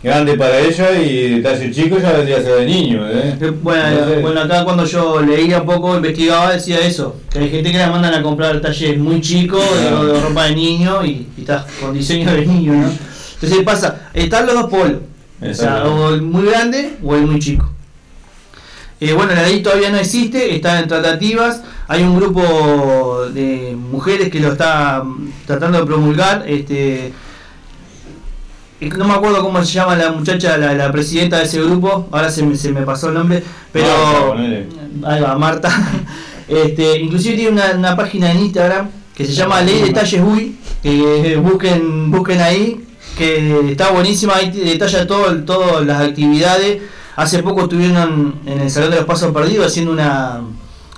grande 0.04 0.34
para 0.36 0.60
ella 0.60 0.91
y 0.99 1.36
de 1.36 1.41
talle 1.41 1.72
chico 1.72 1.97
ya 1.99 2.12
vendría 2.14 2.38
a 2.38 2.41
ser 2.41 2.56
de 2.60 2.66
niño. 2.66 3.08
¿eh? 3.08 3.36
Bueno, 3.62 3.88
Entonces- 3.88 4.22
bueno, 4.22 4.41
acá 4.41 4.64
cuando 4.64 4.86
yo 4.86 5.22
leía 5.22 5.60
un 5.62 5.66
poco, 5.68 5.95
investigaba, 5.95 6.54
decía 6.54 6.80
eso, 6.80 7.18
que 7.32 7.39
hay 7.39 7.49
gente 7.49 7.72
que 7.72 7.78
la 7.78 7.89
mandan 7.91 8.14
a 8.16 8.22
comprar 8.24 8.60
talles 8.62 8.97
muy 8.97 9.22
chicos, 9.22 9.62
de, 9.80 9.88
Ah. 9.89 10.04
de 10.04 10.20
ropa 10.22 10.45
de 10.45 10.56
niño 10.56 11.06
y, 11.06 11.28
y 11.38 11.41
está 11.41 11.66
con 11.80 11.93
diseño 11.93 12.32
de 12.34 12.45
niño, 12.45 12.74
¿no? 12.74 12.89
Entonces 13.36 13.64
pasa, 13.64 14.10
están 14.14 14.45
los 14.47 14.56
dos 14.56 14.70
polos, 14.70 14.97
o 15.41 15.54
sea, 15.54 15.86
o 15.86 16.14
el 16.14 16.22
muy 16.22 16.45
grande 16.45 16.93
o 17.04 17.16
el 17.16 17.28
muy 17.28 17.39
chico. 17.39 17.68
Eh, 18.99 19.14
bueno, 19.14 19.34
la 19.34 19.43
ley 19.43 19.64
todavía 19.64 19.89
no 19.89 19.97
existe, 19.97 20.56
está 20.56 20.80
en 20.80 20.88
tratativas, 20.88 21.64
hay 21.88 22.04
un 22.04 22.16
grupo 22.16 23.26
de 23.34 23.76
mujeres 23.76 24.30
que 24.30 24.39
lo 24.39 24.52
está 24.52 25.02
mm, 25.04 25.32
tratando 25.47 25.80
de 25.80 25.86
promulgar, 25.88 26.43
este 26.47 27.12
no 28.90 29.06
me 29.06 29.14
acuerdo 29.14 29.42
cómo 29.42 29.64
se 29.64 29.72
llama 29.74 29.96
la 29.96 30.12
muchacha, 30.12 30.58
la, 30.58 30.74
la 30.74 30.92
presidenta 30.92 31.38
de 31.38 31.44
ese 31.44 31.62
grupo, 31.62 32.08
ahora 32.12 32.32
se 32.32 32.44
me, 32.44 32.56
se 32.56 32.72
me 32.72 32.82
pasó 32.82 33.10
el 33.10 33.14
nombre, 33.14 33.44
pero 33.72 34.36
Marta, 34.36 34.68
ahí 35.04 35.22
va, 35.22 35.38
Marta. 35.38 35.70
Este, 36.48 37.00
inclusive 37.00 37.36
tiene 37.36 37.52
una, 37.52 37.72
una 37.78 37.96
página 37.96 38.30
en 38.30 38.40
Instagram 38.40 38.90
que 39.16 39.24
se 39.26 39.32
llama 39.32 39.62
Ley 39.62 39.84
Detalles 39.84 40.22
UI, 40.22 40.58
que 40.84 41.32
eh, 41.32 41.38
busquen, 41.38 42.12
busquen 42.12 42.42
ahí, 42.42 42.84
que 43.18 43.72
está 43.72 43.92
buenísima, 43.92 44.36
ahí 44.36 44.52
detalla 44.52 45.08
todo, 45.08 45.34
todas 45.46 45.86
las 45.86 46.02
actividades. 46.02 46.82
Hace 47.16 47.42
poco 47.42 47.62
estuvieron 47.62 48.36
en 48.46 48.60
el 48.60 48.70
Salón 48.70 48.90
de 48.90 48.98
los 48.98 49.06
Pasos 49.06 49.32
Perdidos 49.32 49.68
haciendo 49.68 49.94
una, 49.94 50.42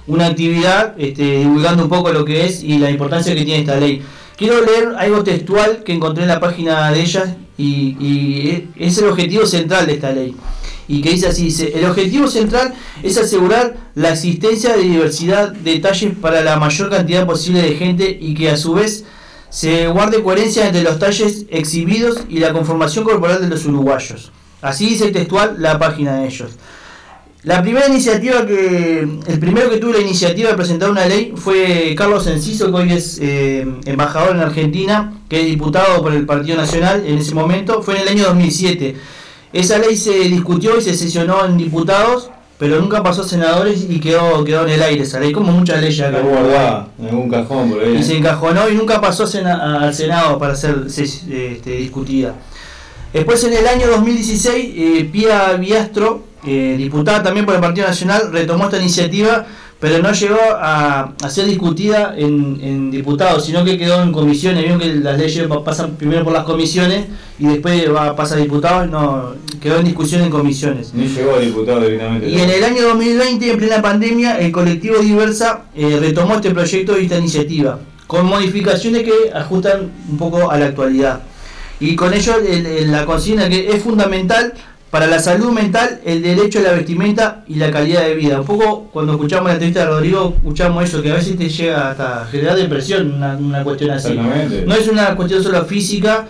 una 0.08 0.26
actividad, 0.26 0.96
este, 0.98 1.40
divulgando 1.40 1.84
un 1.84 1.90
poco 1.90 2.12
lo 2.12 2.26
que 2.26 2.48
es 2.48 2.64
y 2.64 2.80
la 2.80 2.90
importancia 2.90 3.36
que 3.36 3.46
tiene 3.46 3.60
esta 3.60 3.76
ley. 3.76 4.02
Quiero 4.36 4.60
leer 4.66 4.96
algo 4.98 5.24
textual 5.24 5.84
que 5.84 5.94
encontré 5.94 6.24
en 6.24 6.30
la 6.30 6.40
página 6.40 6.90
de 6.92 7.00
ellas 7.00 7.30
y, 7.58 7.96
y 8.00 8.70
es 8.76 8.98
el 8.98 9.08
objetivo 9.08 9.46
central 9.46 9.86
de 9.86 9.94
esta 9.94 10.12
ley. 10.12 10.36
Y 10.88 11.02
que 11.02 11.12
dice 11.12 11.28
así, 11.28 11.46
dice, 11.46 11.72
el 11.76 11.86
objetivo 11.86 12.28
central 12.28 12.74
es 13.02 13.18
asegurar 13.18 13.76
la 13.96 14.12
existencia 14.12 14.76
de 14.76 14.84
diversidad 14.84 15.52
de 15.52 15.80
talles 15.80 16.14
para 16.20 16.42
la 16.44 16.58
mayor 16.58 16.90
cantidad 16.90 17.26
posible 17.26 17.62
de 17.62 17.76
gente 17.76 18.18
y 18.20 18.34
que 18.34 18.50
a 18.50 18.58
su 18.58 18.74
vez 18.74 19.06
se 19.50 19.88
guarde 19.88 20.24
coherencia 20.24 20.66
entre 20.66 20.82
los 20.82 21.00
talles 21.00 21.46
exhibidos 21.50 22.24
y 22.28 22.40
la 22.40 22.52
conformación 22.52 23.06
corporal 23.06 23.40
de 23.40 23.50
los 23.50 23.66
uruguayos. 23.66 24.32
Así 24.62 24.88
dice 24.88 25.12
textual 25.12 25.58
la 25.60 25.78
página 25.78 26.18
de 26.18 26.28
ellos. 26.28 26.52
La 27.44 27.62
primera 27.62 27.88
iniciativa 27.88 28.46
que, 28.46 29.00
el 29.28 29.40
primero 29.40 29.70
que 29.70 29.76
tuvo 29.78 29.92
la 29.92 30.00
iniciativa 30.00 30.50
de 30.52 30.56
presentar 30.56 30.90
una 30.90 31.06
ley 31.06 31.34
fue 31.36 31.94
Carlos 31.98 32.26
Enciso, 32.28 32.68
que 32.68 32.78
hoy 32.78 32.94
es 32.94 33.20
eh, 33.22 33.68
embajador 33.86 34.34
en 34.36 34.42
Argentina, 34.42 35.14
que 35.28 35.42
es 35.42 35.46
diputado 35.48 36.02
por 36.02 36.14
el 36.14 36.26
Partido 36.26 36.56
Nacional 36.56 37.04
en 37.06 37.18
ese 37.18 37.36
momento, 37.36 37.82
fue 37.82 37.96
en 37.98 38.04
el 38.04 38.08
año 38.08 38.24
2007. 38.28 38.96
Esa 39.52 39.78
ley 39.78 39.98
se 39.98 40.12
discutió 40.30 40.78
y 40.78 40.82
se 40.82 40.94
sesionó 40.96 41.44
en 41.46 41.58
diputados, 41.58 42.30
pero 42.58 42.80
nunca 42.80 43.04
pasó 43.04 43.24
a 43.24 43.28
senadores 43.28 43.88
y 43.90 44.00
quedó, 44.00 44.46
quedó 44.46 44.64
en 44.66 44.70
el 44.72 44.82
aire 44.82 45.04
esa 45.04 45.20
ley, 45.20 45.34
como 45.34 45.52
muchas 45.52 45.82
leyes 45.82 46.00
acá. 46.00 46.20
En 46.20 46.26
Uruguay. 46.26 46.44
guardada 46.44 46.88
en 46.98 47.06
algún 47.10 47.30
cajón 47.30 47.70
por 47.72 47.84
ahí. 47.84 47.98
Y 47.98 48.04
se 48.04 48.18
encajonó 48.20 48.70
y 48.70 48.76
nunca 48.76 49.02
pasó 49.02 49.28
sena- 49.28 49.82
al 49.82 49.94
Senado 49.94 50.40
para 50.40 50.56
ser 50.56 50.90
se- 50.90 51.04
este, 51.04 51.72
discutida. 51.72 52.36
Después 53.12 53.44
en 53.44 53.52
el 53.54 53.68
año 53.68 53.88
2016, 53.88 54.74
eh, 54.78 55.10
Pia 55.12 55.54
Biastro, 55.54 56.32
eh, 56.46 56.76
diputada 56.78 57.24
también 57.24 57.46
por 57.46 57.56
el 57.56 57.62
Partido 57.62 57.88
Nacional, 57.88 58.30
retomó 58.32 58.66
esta 58.66 58.78
iniciativa, 58.80 59.46
pero 59.80 60.00
no 60.00 60.14
llegó 60.14 60.38
a, 60.56 61.14
a 61.22 61.30
ser 61.30 61.46
discutida 61.46 62.14
en, 62.18 62.58
en 62.62 62.90
diputados, 62.92 63.46
sino 63.46 63.66
que 63.66 63.78
quedó 63.78 64.02
en 64.02 64.14
comisiones. 64.14 64.62
Vieron 64.64 64.80
que 64.80 64.94
las 64.96 65.18
leyes 65.18 65.46
pa- 65.48 65.62
pasan 65.64 65.96
primero 65.98 66.24
por 66.24 66.32
las 66.32 66.44
comisiones 66.46 67.06
y 67.38 67.48
después 67.48 67.94
va, 67.94 68.16
pasa 68.16 68.36
a 68.36 68.38
diputados, 68.38 68.90
no, 68.90 69.34
quedó 69.62 69.80
en 69.80 69.86
discusión 69.86 70.22
en 70.22 70.30
comisiones. 70.30 70.94
Ni 70.94 71.08
llegó 71.08 71.36
a 71.36 71.40
diputado 71.40 71.82
directamente. 71.82 72.30
Y 72.30 72.40
en 72.40 72.50
el 72.50 72.64
año 72.64 72.82
2020, 72.84 73.52
en 73.52 73.58
plena 73.58 73.82
pandemia, 73.82 74.40
el 74.40 74.54
colectivo 74.54 75.00
Diversa 75.00 75.64
eh, 75.76 75.98
retomó 76.00 76.36
este 76.36 76.52
proyecto 76.52 76.98
y 76.98 77.04
esta 77.04 77.18
iniciativa, 77.18 77.80
con 78.08 78.26
modificaciones 78.26 79.04
que 79.04 79.32
ajustan 79.34 79.92
un 80.10 80.18
poco 80.18 80.50
a 80.50 80.58
la 80.58 80.68
actualidad. 80.68 81.24
Y 81.82 81.98
con 81.98 82.14
ello 82.14 82.36
el- 82.38 82.66
el- 82.66 82.92
la 82.92 83.06
consigna 83.06 83.50
que 83.50 83.70
es 83.70 83.84
fundamental 83.84 84.54
para 84.94 85.08
la 85.08 85.18
salud 85.18 85.50
mental 85.50 86.02
el 86.06 86.22
derecho 86.22 86.60
a 86.60 86.62
la 86.62 86.74
vestimenta 86.74 87.44
y 87.48 87.56
la 87.56 87.72
calidad 87.72 88.04
de 88.04 88.14
vida. 88.14 88.42
Un 88.42 88.46
poco 88.46 88.90
cuando 88.94 89.14
escuchamos 89.14 89.48
la 89.48 89.54
entrevista 89.54 89.80
de 89.80 89.86
Rodrigo, 89.88 90.36
escuchamos 90.38 90.84
eso, 90.84 91.02
que 91.02 91.10
a 91.10 91.16
veces 91.16 91.36
te 91.36 91.50
llega 91.50 91.90
hasta 91.90 92.22
a 92.22 92.26
generar 92.28 92.56
depresión 92.56 93.12
una, 93.12 93.36
una 93.36 93.64
cuestión 93.64 93.90
así. 93.90 94.10
Exactamente. 94.10 94.66
No 94.68 94.76
es 94.76 94.88
una 94.88 95.16
cuestión 95.16 95.42
solo 95.42 95.66
física, 95.66 96.28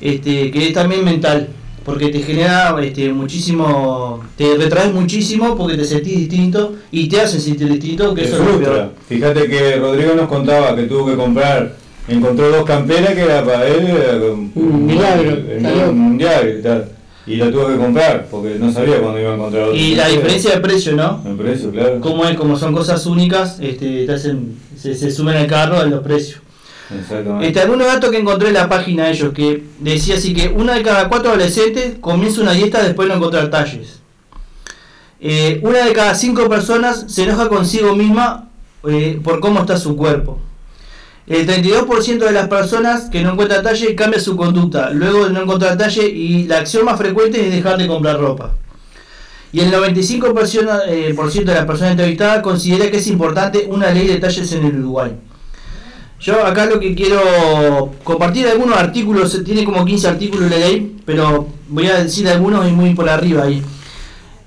este, 0.00 0.52
que 0.52 0.68
es 0.68 0.72
también 0.72 1.04
mental, 1.04 1.48
porque 1.84 2.10
te 2.10 2.20
genera 2.20 2.76
este, 2.80 3.12
muchísimo, 3.12 4.22
te 4.36 4.54
retraes 4.58 4.94
muchísimo 4.94 5.56
porque 5.56 5.76
te 5.76 5.84
sentís 5.84 6.16
distinto 6.16 6.76
y 6.92 7.08
te 7.08 7.20
hacen 7.20 7.40
sentir 7.40 7.68
distinto, 7.68 8.14
que 8.14 8.22
Te 8.22 8.28
eso 8.28 8.36
es 8.36 8.42
lo 8.42 8.46
frustra. 8.46 8.72
peor. 8.74 8.92
Fíjate 9.08 9.48
que 9.48 9.76
Rodrigo 9.78 10.14
nos 10.14 10.28
contaba 10.28 10.76
que 10.76 10.84
tuvo 10.84 11.06
que 11.06 11.16
comprar, 11.16 11.74
encontró 12.06 12.48
dos 12.48 12.64
camperas 12.64 13.12
que 13.12 13.22
era 13.22 13.44
para 13.44 13.66
él 13.66 13.88
era 13.88 14.14
un, 14.32 14.52
Un 14.54 14.86
milagro, 14.86 15.92
mundial 15.92 16.93
y 17.26 17.36
la 17.36 17.50
tuvo 17.50 17.68
que 17.68 17.76
comprar 17.76 18.26
porque 18.30 18.56
no 18.58 18.72
sabía 18.72 19.00
cuándo 19.00 19.20
iba 19.20 19.30
a 19.30 19.34
encontrar 19.34 19.64
otra. 19.64 19.76
Y 19.76 19.94
la 19.94 20.08
diferencia 20.08 20.50
de 20.52 20.60
precio, 20.60 20.92
¿no? 20.94 21.22
El 21.24 21.36
precio, 21.36 21.70
claro. 21.70 22.00
Como 22.00 22.24
es, 22.26 22.36
como 22.36 22.56
son 22.58 22.74
cosas 22.74 23.06
únicas, 23.06 23.58
este, 23.60 24.04
te 24.06 24.12
hacen, 24.12 24.58
se, 24.76 24.94
se 24.94 25.10
sumen 25.10 25.36
al 25.36 25.46
carro 25.46 25.78
a 25.78 25.84
los 25.84 26.02
precios. 26.02 26.40
Exactamente. 26.90 27.46
Este, 27.46 27.60
algunos 27.60 27.86
datos 27.86 28.10
que 28.10 28.18
encontré 28.18 28.48
en 28.48 28.54
la 28.54 28.68
página 28.68 29.06
de 29.06 29.12
ellos, 29.12 29.32
que 29.32 29.64
decía 29.80 30.16
así 30.16 30.34
que 30.34 30.48
una 30.48 30.74
de 30.74 30.82
cada 30.82 31.08
cuatro 31.08 31.30
adolescentes 31.30 31.94
comienza 32.00 32.42
una 32.42 32.52
dieta 32.52 32.82
después 32.82 33.08
de 33.08 33.14
no 33.14 33.18
encontrar 33.18 33.50
talles. 33.50 34.00
Eh, 35.20 35.60
una 35.62 35.86
de 35.86 35.92
cada 35.94 36.14
cinco 36.14 36.48
personas 36.48 37.06
se 37.08 37.24
enoja 37.24 37.48
consigo 37.48 37.96
misma 37.96 38.50
eh, 38.86 39.18
por 39.24 39.40
cómo 39.40 39.60
está 39.60 39.78
su 39.78 39.96
cuerpo. 39.96 40.38
El 41.26 41.46
32% 41.46 42.18
de 42.18 42.32
las 42.32 42.48
personas 42.48 43.04
que 43.04 43.22
no 43.22 43.32
encuentran 43.32 43.62
talle 43.62 43.94
cambia 43.94 44.20
su 44.20 44.36
conducta 44.36 44.90
luego 44.90 45.24
de 45.24 45.32
no 45.32 45.42
encontrar 45.42 45.78
talle 45.78 46.06
y 46.06 46.44
la 46.44 46.58
acción 46.58 46.84
más 46.84 46.98
frecuente 46.98 47.46
es 47.46 47.50
dejar 47.50 47.78
de 47.78 47.86
comprar 47.86 48.20
ropa. 48.20 48.54
Y 49.50 49.60
el 49.60 49.72
95% 49.72 50.82
eh, 50.88 51.14
por 51.14 51.30
ciento 51.30 51.52
de 51.52 51.58
las 51.58 51.66
personas 51.66 51.92
entrevistadas 51.92 52.42
considera 52.42 52.90
que 52.90 52.98
es 52.98 53.06
importante 53.06 53.66
una 53.70 53.90
ley 53.90 54.06
de 54.06 54.16
talles 54.18 54.52
en 54.52 54.66
el 54.66 54.78
Uruguay. 54.80 55.12
Yo 56.20 56.44
acá 56.44 56.66
lo 56.66 56.78
que 56.78 56.94
quiero 56.94 57.92
compartir 58.02 58.46
algunos 58.48 58.76
artículos, 58.76 59.42
tiene 59.44 59.64
como 59.64 59.84
15 59.84 60.08
artículos 60.08 60.50
la 60.50 60.58
ley, 60.58 60.96
pero 61.06 61.48
voy 61.68 61.86
a 61.86 62.02
decir 62.02 62.28
algunos 62.28 62.68
y 62.68 62.72
muy 62.72 62.94
por 62.94 63.08
arriba 63.08 63.44
ahí. 63.44 63.62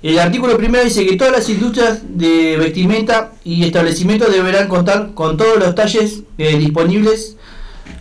El 0.02 0.18
artículo 0.18 0.56
primero 0.56 0.84
dice 0.84 1.04
que 1.04 1.16
todas 1.16 1.32
las 1.32 1.48
industrias 1.48 2.00
de 2.08 2.56
vestimenta 2.56 3.32
y 3.44 3.64
establecimientos 3.64 4.30
deberán 4.32 4.68
contar 4.68 5.12
con 5.14 5.36
todos 5.36 5.58
los 5.58 5.74
talles 5.74 6.20
eh, 6.38 6.56
disponibles, 6.56 7.36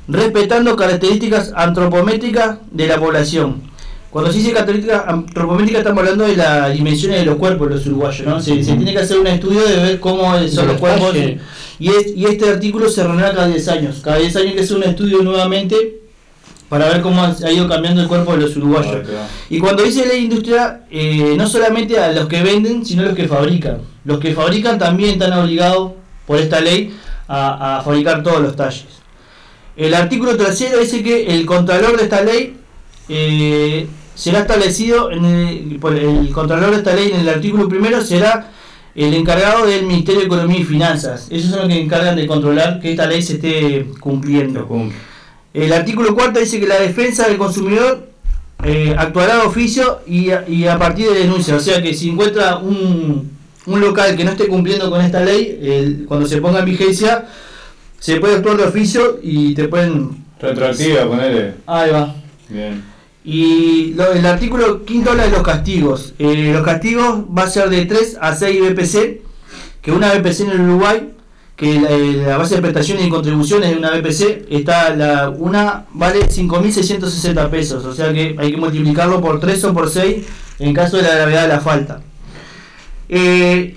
respetando 0.07 0.75
características 0.75 1.51
antropométricas 1.55 2.57
de 2.71 2.87
la 2.87 2.99
población. 2.99 3.63
Cuando 4.11 4.31
se 4.31 4.37
dice 4.39 4.51
características 4.53 5.03
antropométricas 5.07 5.79
estamos 5.79 5.99
hablando 6.03 6.25
de 6.25 6.37
las 6.37 6.71
dimensiones 6.73 7.19
de 7.19 7.25
los 7.25 7.35
cuerpos 7.37 7.67
de 7.69 7.75
los 7.75 7.85
uruguayos, 7.87 8.27
¿no? 8.27 8.39
Se, 8.41 8.63
se 8.63 8.75
tiene 8.75 8.93
que 8.93 8.99
hacer 8.99 9.19
un 9.19 9.27
estudio 9.27 9.67
de 9.67 9.75
ver 9.77 9.99
cómo 9.99 10.23
son 10.47 10.67
De 10.67 10.73
los 10.73 10.77
cuerpos. 10.79 11.15
Y, 11.79 11.89
es- 11.89 12.15
y 12.15 12.25
este 12.25 12.47
artículo 12.49 12.89
se 12.89 13.03
renueva 13.03 13.31
cada 13.33 13.47
10 13.47 13.67
años. 13.69 13.99
Cada 14.03 14.17
10 14.17 14.35
años 14.35 14.49
hay 14.49 14.55
que 14.55 14.61
hacer 14.61 14.77
un 14.77 14.83
estudio 14.83 15.23
nuevamente 15.23 15.99
para 16.69 16.89
ver 16.89 17.01
cómo 17.01 17.23
ha 17.23 17.51
ido 17.51 17.67
cambiando 17.67 18.01
el 18.01 18.07
cuerpo 18.07 18.33
de 18.33 18.39
los 18.39 18.55
uruguayos. 18.57 18.97
Ah, 18.97 19.03
claro. 19.03 19.25
Y 19.49 19.59
cuando 19.59 19.83
dice 19.83 20.05
ley 20.05 20.23
industria, 20.23 20.81
eh, 20.91 21.35
no 21.37 21.47
solamente 21.47 21.97
a 21.97 22.11
los 22.11 22.27
que 22.27 22.43
venden, 22.43 22.85
sino 22.85 23.03
a 23.03 23.05
los 23.05 23.15
que 23.15 23.27
fabrican. 23.27 23.79
Los 24.03 24.19
que 24.19 24.33
fabrican 24.33 24.77
también 24.77 25.11
están 25.11 25.33
obligados 25.33 25.93
por 26.25 26.37
esta 26.37 26.59
ley 26.59 26.93
a, 27.27 27.77
a 27.77 27.81
fabricar 27.81 28.23
todos 28.23 28.41
los 28.41 28.55
talles. 28.55 28.85
El 29.75 29.93
artículo 29.93 30.35
tercero 30.35 30.79
dice 30.79 31.03
que 31.03 31.27
el 31.27 31.45
contralor 31.45 31.97
de 31.97 32.03
esta 32.03 32.21
ley 32.21 32.57
eh, 33.09 33.87
será 34.15 34.39
establecido, 34.39 35.11
en 35.11 35.23
el, 35.23 35.79
el 35.97 36.31
contralor 36.31 36.71
de 36.71 36.77
esta 36.77 36.95
ley 36.95 37.11
en 37.13 37.21
el 37.21 37.29
artículo 37.29 37.69
primero 37.69 38.01
será 38.01 38.51
el 38.95 39.13
encargado 39.13 39.67
del 39.67 39.85
Ministerio 39.85 40.21
de 40.21 40.25
Economía 40.25 40.59
y 40.59 40.63
Finanzas. 40.63 41.27
Ellos 41.29 41.51
son 41.51 41.59
los 41.59 41.67
que 41.67 41.79
encargan 41.79 42.15
de 42.15 42.25
controlar 42.25 42.79
que 42.79 42.91
esta 42.91 43.05
ley 43.05 43.21
se 43.21 43.33
esté 43.33 43.85
cumpliendo. 43.99 44.67
El 45.63 45.73
artículo 45.73 46.13
cuarto 46.15 46.39
dice 46.39 46.59
que 46.59 46.67
la 46.67 46.79
defensa 46.79 47.27
del 47.27 47.37
consumidor 47.37 48.07
eh, 48.63 48.95
actuará 48.97 49.35
de 49.37 49.41
oficio 49.41 50.01
y 50.07 50.31
a, 50.31 50.43
y 50.47 50.65
a 50.67 50.77
partir 50.77 51.09
de 51.09 51.19
denuncia. 51.19 51.55
O 51.55 51.59
sea 51.59 51.81
que 51.81 51.93
si 51.93 52.09
encuentra 52.09 52.57
un, 52.57 53.31
un 53.65 53.79
local 53.81 54.15
que 54.15 54.23
no 54.23 54.31
esté 54.31 54.47
cumpliendo 54.47 54.89
con 54.89 55.01
esta 55.01 55.21
ley, 55.21 55.59
el- 55.61 56.05
cuando 56.07 56.27
se 56.27 56.41
ponga 56.41 56.59
en 56.59 56.65
vigencia, 56.65 57.25
se 57.99 58.19
puede 58.19 58.35
actuar 58.35 58.57
de 58.57 58.63
oficio 58.65 59.19
y 59.23 59.53
te 59.55 59.67
pueden... 59.67 60.23
Retroactiva, 60.39 61.07
ponele. 61.07 61.53
Ahí 61.65 61.89
va. 61.91 62.15
Bien. 62.49 62.83
Y 63.25 63.93
lo- 63.95 64.13
el 64.13 64.25
artículo 64.25 64.85
quinto 64.85 65.11
habla 65.11 65.23
de 65.25 65.31
los 65.31 65.41
castigos. 65.43 66.13
Eh, 66.19 66.51
los 66.53 66.63
castigos 66.63 67.21
va 67.35 67.43
a 67.43 67.49
ser 67.49 67.69
de 67.69 67.85
3 67.85 68.17
a 68.21 68.35
6 68.35 68.61
BPC, 68.61 69.21
que 69.81 69.91
una 69.91 70.13
BPC 70.13 70.41
en 70.41 70.51
el 70.51 70.61
Uruguay, 70.61 71.09
que 71.57 71.81
la, 71.81 71.89
eh, 71.89 72.23
la 72.25 72.37
base 72.37 72.55
de 72.55 72.61
prestaciones 72.61 73.07
y 73.07 73.09
contribuciones 73.09 73.71
de 73.71 73.77
una 73.77 73.89
BPC 73.89 74.45
está 74.51 74.95
la 74.95 75.29
una 75.29 75.85
vale 75.91 76.29
5.660 76.29 77.49
pesos, 77.49 77.83
o 77.83 77.93
sea 77.93 78.13
que 78.13 78.35
hay 78.37 78.51
que 78.51 78.57
multiplicarlo 78.57 79.19
por 79.19 79.39
3 79.39 79.63
o 79.65 79.73
por 79.73 79.89
6 79.89 80.25
en 80.59 80.73
caso 80.73 80.97
de 80.97 81.03
la 81.03 81.15
gravedad 81.15 81.41
de 81.41 81.47
la 81.47 81.59
falta. 81.59 82.01
Eh, 83.09 83.75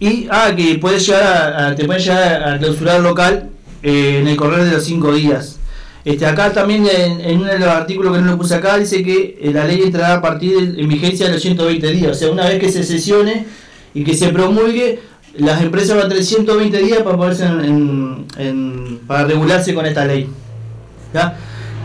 y 0.00 0.26
ah, 0.30 0.52
que 0.56 0.76
puedes 0.78 1.06
llegar 1.06 1.54
a, 1.54 1.74
te 1.76 1.84
pueden 1.84 2.02
llegar 2.02 2.42
a 2.42 2.58
clausurar 2.58 3.00
local 3.00 3.50
eh, 3.82 4.18
en 4.20 4.26
el 4.26 4.36
correr 4.36 4.64
de 4.64 4.72
los 4.72 4.84
5 4.84 5.14
días. 5.14 5.60
Este, 6.04 6.26
acá 6.26 6.52
también 6.52 6.84
en, 6.86 7.20
en 7.20 7.40
uno 7.42 7.52
de 7.52 7.58
los 7.58 7.68
artículos 7.68 8.16
que 8.16 8.22
no 8.22 8.32
lo 8.32 8.38
puse 8.38 8.54
acá 8.54 8.78
dice 8.78 9.04
que 9.04 9.38
la 9.52 9.66
ley 9.66 9.82
entrará 9.82 10.14
a 10.14 10.22
partir 10.22 10.58
de, 10.58 10.82
en 10.82 10.88
vigencia 10.88 11.26
de 11.26 11.34
los 11.34 11.42
120 11.42 11.86
días. 11.92 12.10
O 12.10 12.14
sea, 12.14 12.30
una 12.32 12.48
vez 12.48 12.58
que 12.58 12.72
se 12.72 12.82
sesione 12.82 13.46
y 13.92 14.02
que 14.02 14.14
se 14.14 14.30
promulgue, 14.30 15.00
las 15.34 15.62
empresas 15.62 15.96
van 15.96 16.06
a 16.06 16.08
tener 16.08 16.24
120 16.24 16.78
días 16.78 17.02
para 17.02 17.16
poderse 17.16 17.46
para 19.06 19.24
regularse 19.24 19.74
con 19.74 19.86
esta 19.86 20.04
ley. 20.04 20.28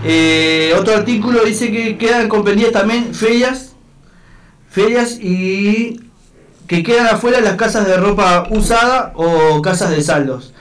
Eh, 0.04 0.74
otro 0.78 0.96
artículo 0.96 1.44
dice 1.44 1.72
que 1.72 1.98
quedan 1.98 2.30
comprendidas 2.30 2.72
también 2.72 3.14
ferias, 3.14 3.74
ferias 4.70 5.18
y 5.20 6.00
que 6.68 6.84
quedan 6.84 7.08
afuera 7.08 7.42
las 7.42 7.56
casas 7.56 7.88
de 7.88 7.98
ropa 7.98 8.48
usada 8.52 9.14
o 9.16 9.62
casas 9.62 9.92
de 9.92 10.02
saldos. 10.02 10.54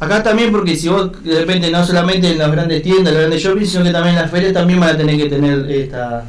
Acá 0.00 0.22
también 0.22 0.50
porque 0.50 0.76
si 0.76 0.88
vos 0.88 1.22
de 1.22 1.40
repente 1.40 1.70
no 1.70 1.84
solamente 1.84 2.30
en 2.30 2.38
las 2.38 2.50
grandes 2.50 2.82
tiendas, 2.82 3.08
en 3.08 3.14
los 3.14 3.20
grandes 3.20 3.42
shopping, 3.42 3.66
sino 3.66 3.84
que 3.84 3.90
también 3.90 4.16
en 4.16 4.22
las 4.22 4.30
ferias 4.30 4.54
también 4.54 4.80
van 4.80 4.94
a 4.94 4.96
tener 4.96 5.16
que 5.16 5.28
tener 5.28 5.70
esta 5.70 6.24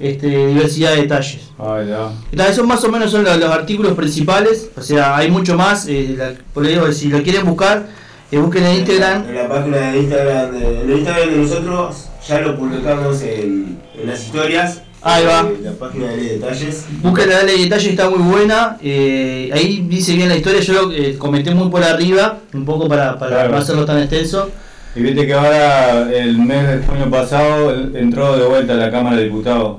este, 0.00 0.46
diversidad 0.48 0.92
de 0.94 1.02
detalles. 1.02 1.40
Ya. 1.58 2.10
Entonces, 2.30 2.54
esos 2.54 2.66
más 2.66 2.82
o 2.84 2.88
menos 2.90 3.10
son 3.10 3.24
los, 3.24 3.36
los 3.38 3.50
artículos 3.50 3.92
principales, 3.94 4.70
o 4.76 4.82
sea, 4.82 5.16
hay 5.16 5.30
mucho 5.30 5.56
más, 5.56 5.86
eh, 5.88 6.14
la- 6.16 6.32
por 6.54 6.64
eso 6.66 6.92
si 6.92 7.08
lo 7.08 7.22
quieren 7.22 7.44
buscar, 7.46 7.86
eh, 8.30 8.38
busquen 8.38 8.64
en 8.64 8.76
Instagram. 8.78 9.24
En 9.28 9.34
la 9.34 9.48
página 9.48 9.76
de 9.92 9.98
Instagram 9.98 10.52
de, 10.52 10.80
en 10.82 10.90
el 10.90 10.98
Instagram 10.98 11.28
de 11.30 11.36
nosotros 11.36 11.96
ya 12.28 12.40
lo 12.40 12.56
publicamos 12.58 13.22
en, 13.22 13.78
en 14.00 14.06
las 14.06 14.24
historias. 14.24 14.82
Ahí 15.00 15.24
va. 15.24 15.40
Eh, 15.48 15.60
La 15.62 15.72
página 15.72 16.08
de 16.08 16.16
Ley 16.16 16.26
de 16.26 16.32
detalles. 16.38 16.84
Busquen 17.02 17.28
la 17.30 17.42
ley 17.44 17.56
de 17.58 17.64
detalle, 17.64 17.90
está 17.90 18.10
muy 18.10 18.18
buena. 18.18 18.76
eh, 18.82 19.48
ahí 19.54 19.86
dice 19.88 20.14
bien 20.14 20.28
la 20.28 20.36
historia, 20.36 20.60
yo 20.60 20.72
lo 20.88 20.92
eh, 20.92 21.16
comenté 21.16 21.52
muy 21.54 21.70
por 21.70 21.82
arriba, 21.84 22.38
un 22.52 22.64
poco 22.64 22.88
para, 22.88 23.16
para 23.18 23.30
Claro. 23.30 23.50
no 23.52 23.56
hacerlo 23.58 23.84
tan 23.84 23.98
extenso. 24.00 24.50
Y 24.96 25.00
viste 25.00 25.24
que 25.26 25.34
ahora, 25.34 26.10
el 26.12 26.38
mes 26.38 26.66
de 26.68 26.78
junio 26.86 27.08
pasado, 27.10 27.72
entró 27.94 28.36
de 28.36 28.46
vuelta 28.46 28.72
a 28.72 28.76
la 28.76 28.90
Cámara 28.90 29.16
de 29.16 29.24
Diputados 29.24 29.76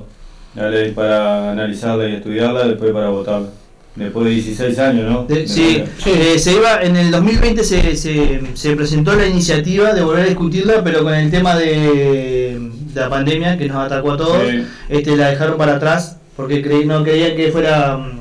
la 0.54 0.68
ley 0.68 0.92
para 0.92 1.52
analizarla 1.52 2.08
y 2.08 2.14
estudiarla, 2.16 2.66
después 2.66 2.92
para 2.92 3.08
votarla. 3.08 3.48
Después 3.96 4.24
de 4.26 4.30
16 4.32 4.78
años, 4.78 5.10
¿no? 5.10 5.24
De- 5.24 5.48
sí, 5.48 5.82
eh, 6.06 6.38
se 6.38 6.52
iba, 6.52 6.80
en 6.82 6.94
el 6.96 7.10
2020 7.10 7.64
se, 7.64 7.96
se, 7.96 8.40
se 8.54 8.76
presentó 8.76 9.14
la 9.14 9.26
iniciativa 9.26 9.92
de 9.92 10.02
volver 10.02 10.22
a 10.24 10.26
discutirla, 10.28 10.82
pero 10.84 11.02
con 11.02 11.12
el 11.12 11.30
tema 11.30 11.56
de, 11.56 12.56
de 12.94 13.00
la 13.00 13.08
pandemia 13.10 13.58
que 13.58 13.66
nos 13.66 13.78
atacó 13.84 14.12
a 14.12 14.16
todos, 14.16 14.38
Sí. 14.48 14.64
este, 14.88 15.16
la 15.16 15.30
dejaron 15.30 15.58
para 15.58 15.74
atrás 15.74 16.16
porque 16.36 16.62
creí, 16.62 16.84
no 16.86 17.02
creían 17.02 17.36
que 17.36 17.50
fuera 17.50 17.96
mm, 17.96 18.18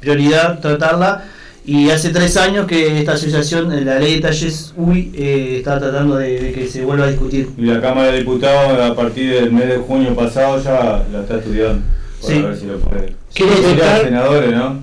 prioridad 0.00 0.60
tratarla. 0.60 1.24
Y 1.70 1.90
hace 1.90 2.08
tres 2.08 2.34
años 2.38 2.66
que 2.66 2.98
esta 3.00 3.12
asociación, 3.12 3.70
eh, 3.74 3.82
la 3.84 3.98
ley 3.98 4.14
de 4.14 4.20
talles 4.22 4.72
UI, 4.74 5.12
eh, 5.14 5.56
está 5.58 5.78
tratando 5.78 6.16
de, 6.16 6.40
de 6.40 6.52
que 6.52 6.66
se 6.66 6.82
vuelva 6.82 7.04
a 7.04 7.08
discutir. 7.10 7.50
Y 7.58 7.62
la 7.66 7.78
Cámara 7.78 8.10
de 8.10 8.20
Diputados 8.20 8.80
a 8.90 8.94
partir 8.96 9.34
del 9.34 9.52
mes 9.52 9.68
de 9.68 9.76
junio 9.76 10.14
pasado 10.16 10.62
ya 10.64 11.04
la 11.12 11.20
está 11.20 11.36
estudiando. 11.36 11.82
Para 12.22 12.34
Sí. 12.34 12.40
ver 12.42 12.56
si 12.56 12.66
lo 12.66 12.78
puede. 12.78 13.12
Sería 13.28 13.54
contar- 13.54 14.02
senadores, 14.02 14.50
¿no? 14.54 14.80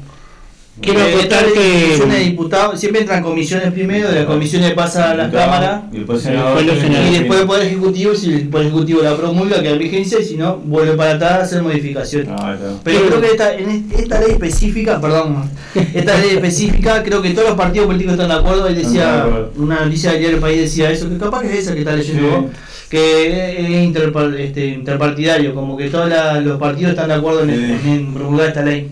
Quiero 0.82 1.00
Eh, 1.00 1.16
acotar 1.16 1.46
que- 1.54 2.04
de 2.06 2.20
diputados 2.20 2.78
siempre 2.80 3.00
entran 3.02 3.24
comisiones 3.24 3.72
primero, 3.72 4.10
de 4.10 4.16
las 4.16 4.26
comisiones 4.26 4.74
pasa 4.74 5.12
a 5.12 5.16
Diputado, 5.16 5.32
cámaras. 5.46 5.82
Y 5.94 5.98
después. 6.00 6.26
Y 6.26 7.16
el 7.16 7.26
Poder 7.28 7.66
Ejecutivo, 7.66 8.14
si 8.14 8.34
el 8.34 8.48
Poder 8.50 8.68
Ejecutivo 8.68 9.02
la 9.02 9.16
promulga, 9.16 9.62
queda 9.62 9.72
en 9.72 9.80
vigencia, 9.80 10.20
y 10.20 10.26
si 10.26 10.36
no, 10.36 10.58
vuelve 10.58 10.94
para 10.98 11.12
atrás 11.14 11.32
a 11.32 11.42
hacer 11.44 11.62
modificaciones. 11.64 12.28
Ah. 12.30 12.56
Pero 12.84 13.06
creo 13.08 13.22
que 13.22 13.28
esta, 13.28 13.54
en 13.56 13.70
est- 13.70 14.00
esta 14.00 14.20
ley 14.20 14.32
específica, 14.32 15.00
perdón, 15.00 15.50
esta 15.94 16.18
ley 16.20 16.32
específica, 16.32 17.04
creo 17.04 17.22
que 17.22 17.30
todos 17.30 17.48
los 17.50 17.58
partidos 17.58 17.88
políticos 17.88 18.14
están 18.16 18.28
de 18.30 18.36
acuerdo. 18.36 18.66
Ahí 18.66 18.76
decía, 18.76 19.26
una 19.56 19.86
noticia 19.86 20.12
del 20.12 20.20
diario 20.20 20.38
El 20.38 20.42
País 20.42 20.60
decía 20.60 20.92
eso, 20.92 21.08
que 21.10 21.18
capaz 21.18 21.42
que 21.44 21.54
es 21.54 21.60
esa 21.60 21.74
que 21.74 21.80
está 21.80 21.96
leyendo 21.96 22.22
Sí. 22.22 22.30
vos, 22.36 22.46
que 22.90 23.60
es 23.78 23.84
interpar- 23.88 24.36
este, 24.38 24.66
interpartidario, 24.68 25.56
como 25.56 25.78
que 25.78 25.90
todos 25.90 26.10
la- 26.10 26.42
los 26.42 26.60
partidos 26.60 26.92
están 26.92 27.08
de 27.08 27.14
acuerdo 27.14 27.44
en, 27.44 27.50
Sí. 27.82 27.90
en 27.92 28.14
promulgar 28.14 28.50
esta 28.50 28.62
ley. 28.62 28.92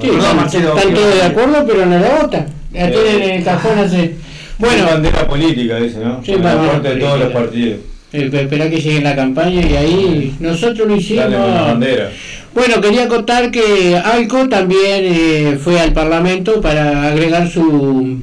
Sí, 0.00 0.08
No, 0.08 0.44
están, 0.46 0.94
todos 0.94 1.14
de 1.14 1.22
acuerdo, 1.22 1.64
pero 1.66 1.86
no 1.86 1.98
la 1.98 2.18
votan. 2.22 2.46
La 2.72 2.88
Eh, 2.88 2.92
tienen 2.92 3.22
en 3.22 3.30
el 3.38 3.44
cajón 3.44 3.78
hace. 3.78 4.14
Bueno, 4.58 4.74
Bueno, 4.76 4.84
bandera 4.90 5.28
política, 5.28 5.76
dice, 5.76 5.98
¿no? 5.98 6.22
Sí, 6.24 6.32
bandera 6.36 6.80
de 6.80 6.96
todos 6.96 7.18
los 7.20 7.32
partidos. 7.32 7.78
eh, 8.12 8.30
esperá 8.32 8.70
que 8.70 8.80
llegue 8.80 9.00
la 9.02 9.14
campaña 9.16 9.60
y 9.66 9.76
ahí 9.76 10.34
nosotros 10.40 10.86
lo 10.88 10.96
hicimos. 10.96 11.24
Bueno, 12.54 12.80
quería 12.80 13.06
contar 13.08 13.50
que 13.50 13.96
Alco 14.02 14.48
también 14.48 15.02
eh, 15.04 15.58
fue 15.62 15.78
al 15.78 15.92
Parlamento 15.92 16.60
para 16.62 17.08
agregar 17.08 17.50
su, 17.50 18.20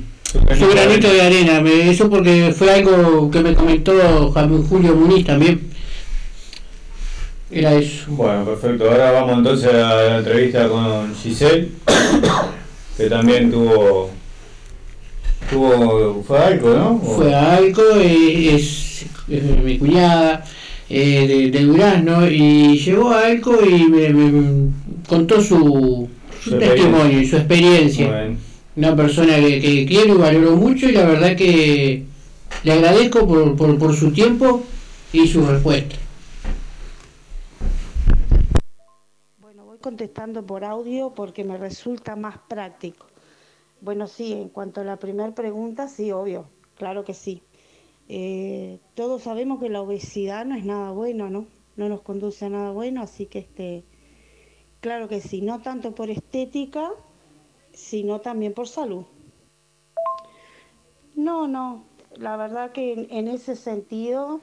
su 0.58 0.68
granito 0.70 1.12
de 1.14 1.22
arena. 1.22 1.62
Me- 1.62 1.90
Eso 1.92 2.10
porque 2.10 2.52
fue 2.58 2.72
algo 2.72 3.30
que 3.30 3.42
me 3.42 3.54
comentó 3.54 3.94
Julio 4.68 4.96
Muniz 4.96 5.26
también. 5.26 5.62
Era 7.54 7.74
eso. 7.76 8.06
Bueno, 8.08 8.46
perfecto. 8.46 8.90
Ahora 8.90 9.12
vamos 9.12 9.38
entonces 9.38 9.74
a 9.74 9.96
la 9.96 10.18
entrevista 10.18 10.68
con 10.68 11.14
Giselle, 11.16 11.70
que 12.98 13.06
también 13.10 13.52
tuvo. 13.52 14.10
tuvo 15.50 16.24
fue 16.24 16.40
algo, 16.40 16.74
¿no? 16.74 17.00
Fue 17.00 17.34
a 17.34 17.56
Alco, 17.58 17.82
eh, 17.98 18.56
es, 18.56 19.06
es 19.30 19.44
mi 19.64 19.78
cuñada 19.78 20.44
eh, 20.90 21.28
de, 21.28 21.52
de 21.52 21.66
Durazno 21.66 22.28
y 22.28 22.78
llegó 22.80 23.12
a 23.12 23.28
Alco 23.28 23.60
y 23.64 23.84
me, 23.86 24.10
me 24.10 24.72
contó 25.08 25.42
su, 25.42 26.10
su 26.44 26.50
Su 26.52 26.58
testimonio 26.58 27.20
y 27.22 27.28
su 27.28 27.38
experiencia. 27.38 28.08
Bueno, 28.08 28.38
Una 28.76 28.96
persona 28.96 29.36
que, 29.36 29.62
que 29.62 29.86
quiero 29.86 30.16
y 30.16 30.18
valoro 30.18 30.56
mucho 30.56 30.90
y 30.90 30.94
la 30.94 31.06
verdad 31.06 31.36
que 31.36 32.04
le 32.64 32.72
agradezco 32.72 33.28
por, 33.28 33.56
por, 33.56 33.78
por 33.78 33.96
su 33.96 34.12
tiempo 34.12 34.64
y 35.12 35.28
su 35.28 35.46
respuesta. 35.46 35.96
Bueno, 39.40 39.66
voy 39.66 39.73
contestando 39.84 40.44
por 40.46 40.64
audio 40.64 41.14
porque 41.14 41.44
me 41.44 41.58
resulta 41.58 42.16
más 42.16 42.38
práctico. 42.48 43.06
Bueno, 43.82 44.08
sí, 44.08 44.32
en 44.32 44.48
cuanto 44.48 44.80
a 44.80 44.86
la 44.86 44.96
primera 44.96 45.36
pregunta, 45.36 45.90
sí, 45.90 46.12
obvio, 46.12 46.46
claro 46.78 47.04
que 47.04 47.14
sí. 47.14 47.44
Eh, 48.08 48.80
todos 48.96 49.24
sabemos 49.24 49.60
que 49.60 49.70
la 49.70 49.82
obesidad 49.82 50.46
no 50.46 50.56
es 50.56 50.64
nada 50.64 50.92
bueno, 50.92 51.30
¿no? 51.30 51.48
No 51.76 51.90
nos 51.90 52.02
conduce 52.02 52.46
a 52.46 52.50
nada 52.50 52.72
bueno, 52.72 53.02
así 53.02 53.26
que 53.26 53.40
este, 53.40 53.84
claro 54.80 55.10
que 55.10 55.20
sí, 55.20 55.42
no 55.42 55.62
tanto 55.62 55.94
por 55.94 56.10
estética, 56.10 56.92
sino 57.74 58.22
también 58.22 58.54
por 58.54 58.70
salud. 58.70 59.04
No, 61.16 61.48
no, 61.48 61.84
la 62.16 62.38
verdad 62.38 62.72
que 62.72 63.08
en, 63.10 63.28
ese 63.28 63.58
sentido 63.58 64.40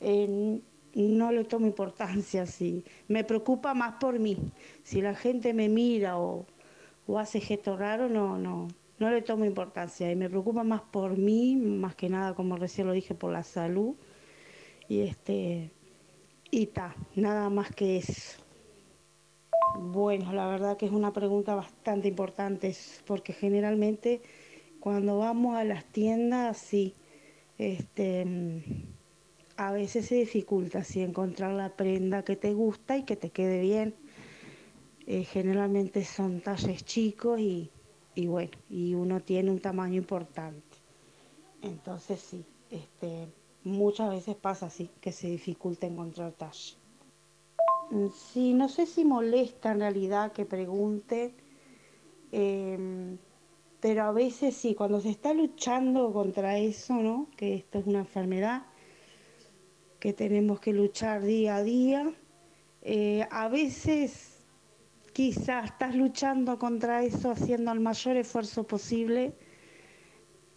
eh, 0.00 0.60
no 0.94 1.32
le 1.32 1.44
tomo 1.44 1.66
importancia, 1.66 2.46
sí. 2.46 2.84
Me 3.08 3.24
preocupa 3.24 3.74
más 3.74 3.94
por 4.00 4.18
mí. 4.18 4.36
Si 4.82 5.00
la 5.00 5.14
gente 5.14 5.54
me 5.54 5.68
mira 5.68 6.18
o, 6.18 6.46
o 7.06 7.18
hace 7.18 7.40
gestos 7.40 7.78
raros, 7.78 8.10
no, 8.10 8.38
no, 8.38 8.68
no 8.98 9.10
le 9.10 9.22
tomo 9.22 9.44
importancia. 9.44 10.10
Y 10.10 10.16
me 10.16 10.28
preocupa 10.28 10.64
más 10.64 10.82
por 10.82 11.16
mí, 11.16 11.56
más 11.56 11.94
que 11.94 12.08
nada, 12.08 12.34
como 12.34 12.56
recién 12.56 12.86
lo 12.86 12.92
dije, 12.92 13.14
por 13.14 13.32
la 13.32 13.42
salud. 13.42 13.94
Y 14.88 15.00
este, 15.02 15.70
y 16.50 16.66
ta, 16.66 16.94
nada 17.14 17.48
más 17.50 17.74
que 17.74 17.98
eso. 17.98 18.42
Bueno, 19.78 20.32
la 20.32 20.48
verdad 20.48 20.76
que 20.76 20.86
es 20.86 20.92
una 20.92 21.12
pregunta 21.12 21.54
bastante 21.54 22.08
importante, 22.08 22.74
porque 23.06 23.32
generalmente 23.32 24.20
cuando 24.80 25.18
vamos 25.18 25.56
a 25.56 25.64
las 25.64 25.84
tiendas, 25.84 26.58
sí, 26.58 26.94
este, 27.58 28.62
a 29.68 29.72
veces 29.72 30.06
se 30.06 30.16
dificulta 30.16 30.84
sí, 30.84 31.02
encontrar 31.02 31.52
la 31.52 31.76
prenda 31.76 32.24
que 32.24 32.36
te 32.36 32.54
gusta 32.54 32.96
y 32.96 33.04
que 33.04 33.16
te 33.16 33.30
quede 33.30 33.60
bien. 33.60 33.94
eh, 35.06 35.24
generalmente 35.24 36.04
son 36.04 36.40
talles 36.42 36.84
chicos 36.84 37.40
y, 37.40 37.70
y 38.14 38.26
bueno, 38.26 38.52
y 38.68 38.94
uno 38.94 39.20
tiene 39.22 39.50
un 39.50 39.60
tamaño 39.60 39.96
importante. 39.98 40.78
Entonces 41.62 42.20
sí, 42.20 42.46
este, 42.70 43.28
muchas 43.64 44.10
veces 44.10 44.36
pasa 44.36 44.66
así, 44.66 44.90
que 45.00 45.12
se 45.12 45.28
dificulta 45.28 45.86
encontrar 45.86 46.32
talle. 46.32 46.76
Mm, 47.90 48.08
Sí, 48.10 48.54
no 48.54 48.68
sé 48.68 48.86
si 48.86 49.04
molesta 49.04 49.72
en 49.72 49.80
realidad 49.80 50.32
que 50.32 50.46
pregunte, 50.46 51.36
em, 52.32 53.18
pero 53.80 54.04
a 54.04 54.12
veces 54.12 54.56
sí, 54.56 54.74
cuando 54.74 55.00
se 55.00 55.10
está 55.10 55.34
luchando 55.34 56.12
contra 56.12 56.58
eso, 56.58 56.94
¿no? 56.96 57.28
Que 57.36 57.54
esto 57.56 57.78
es 57.78 57.86
una 57.86 58.00
enfermedad 58.00 58.66
que 60.00 60.12
tenemos 60.12 60.60
que 60.60 60.72
luchar 60.72 61.22
día 61.22 61.56
a 61.56 61.62
día, 61.62 62.12
eh, 62.82 63.26
a 63.30 63.48
veces 63.48 64.38
quizás 65.12 65.66
estás 65.66 65.94
luchando 65.94 66.58
contra 66.58 67.04
eso 67.04 67.30
haciendo 67.30 67.70
el 67.72 67.80
mayor 67.80 68.16
esfuerzo 68.16 68.64
posible, 68.64 69.34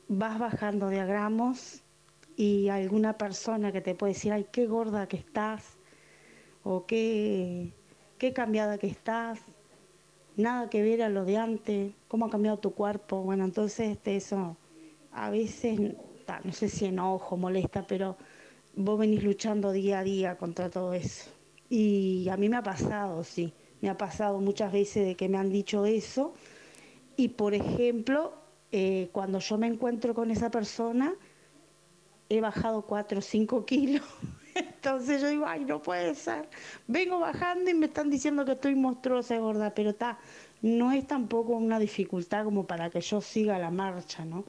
vas 0.07 0.40
bajando 0.40 0.90
diagramos 0.90 1.84
y 2.38 2.70
alguna 2.70 3.18
persona 3.18 3.72
que 3.72 3.82
te 3.82 3.94
puede 3.95 4.14
decir, 4.14 4.32
ay, 4.32 4.48
qué 4.52 4.65
gorda 4.65 5.07
que 5.07 5.18
estás, 5.18 5.78
o 6.64 6.86
qué, 6.86 7.74
qué 8.18 8.32
cambiada 8.32 8.78
que 8.78 8.88
estás, 8.88 9.40
nada 10.38 10.70
que 10.70 10.82
ver 10.82 11.03
a 11.03 11.10
lo 11.10 11.26
de 11.26 11.38
antes, 11.38 11.94
cómo 12.07 12.26
ha 12.26 12.30
cambiado 12.30 12.57
tu 12.57 12.74
cuerpo. 12.74 13.22
Bueno, 13.22 13.44
entonces 13.44 13.91
este, 13.91 14.15
eso 14.15 14.56
a 15.11 15.30
veces, 15.30 15.80
no 16.44 16.53
sé 16.53 16.70
si 16.70 16.86
enojo, 16.86 17.38
molesta, 17.38 17.86
pero 17.86 18.15
vos 18.76 19.00
venís 19.00 19.24
luchando 19.24 19.72
día 19.72 20.00
a 20.00 20.04
día 20.04 20.38
contra 20.38 20.70
todo 20.70 20.94
eso. 20.94 21.30
Y 21.70 22.28
a 22.30 22.38
mí 22.38 22.50
me 22.50 22.58
ha 22.58 22.64
pasado, 22.64 23.24
sí, 23.24 23.54
me 23.82 23.90
ha 23.90 23.98
pasado 23.98 24.40
muchas 24.40 24.72
veces 24.72 25.06
de 25.06 25.16
que 25.16 25.30
me 25.30 25.38
han 25.38 25.50
dicho 25.50 25.86
eso. 25.86 26.34
Y 27.16 27.30
por 27.30 27.54
ejemplo, 27.54 28.34
eh, 28.72 29.10
cuando 29.12 29.40
yo 29.40 29.58
me 29.58 29.68
encuentro 29.68 30.14
con 30.14 30.32
esa 30.32 30.50
persona, 30.50 31.14
he 32.30 32.41
bajado 32.41 32.84
4 32.84 33.20
o 33.20 33.22
5 33.22 33.66
kilos. 33.66 34.04
Entonces 34.56 35.22
yo 35.22 35.30
digo, 35.30 35.45
ay, 35.48 35.66
no 35.66 35.82
puede 35.82 36.16
ser. 36.16 36.50
Vengo 36.88 37.20
bajando 37.20 37.70
y 37.70 37.74
me 37.74 37.88
están 37.88 38.10
diciendo 38.10 38.45
que 38.45 38.54
estoy 38.54 38.76
monstruosa 38.76 39.36
y 39.36 39.40
gorda, 39.40 39.74
pero 39.74 39.91
está, 39.91 40.20
no 40.62 40.91
es 40.91 41.08
tampoco 41.08 41.54
una 41.54 41.80
dificultad 41.80 42.44
como 42.44 42.66
para 42.66 42.90
que 42.90 43.02
yo 43.02 43.22
siga 43.22 43.58
la 43.60 43.72
marcha, 43.72 44.26
¿no? 44.26 44.45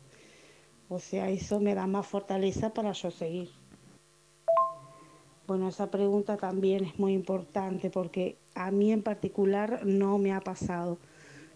O 0.88 0.98
sea, 0.98 1.30
eso 1.30 1.60
me 1.60 1.74
da 1.74 1.86
más 1.86 2.06
fortaleza 2.06 2.72
para 2.72 2.92
yo 2.92 3.10
seguir. 3.10 3.50
Bueno, 5.46 5.68
esa 5.68 5.90
pregunta 5.90 6.38
también 6.38 6.84
es 6.84 6.98
muy 6.98 7.12
importante 7.12 7.90
porque 7.90 8.38
a 8.54 8.70
mí 8.70 8.92
en 8.92 9.02
particular 9.02 9.84
no 9.84 10.16
me 10.16 10.32
ha 10.32 10.40
pasado, 10.40 10.96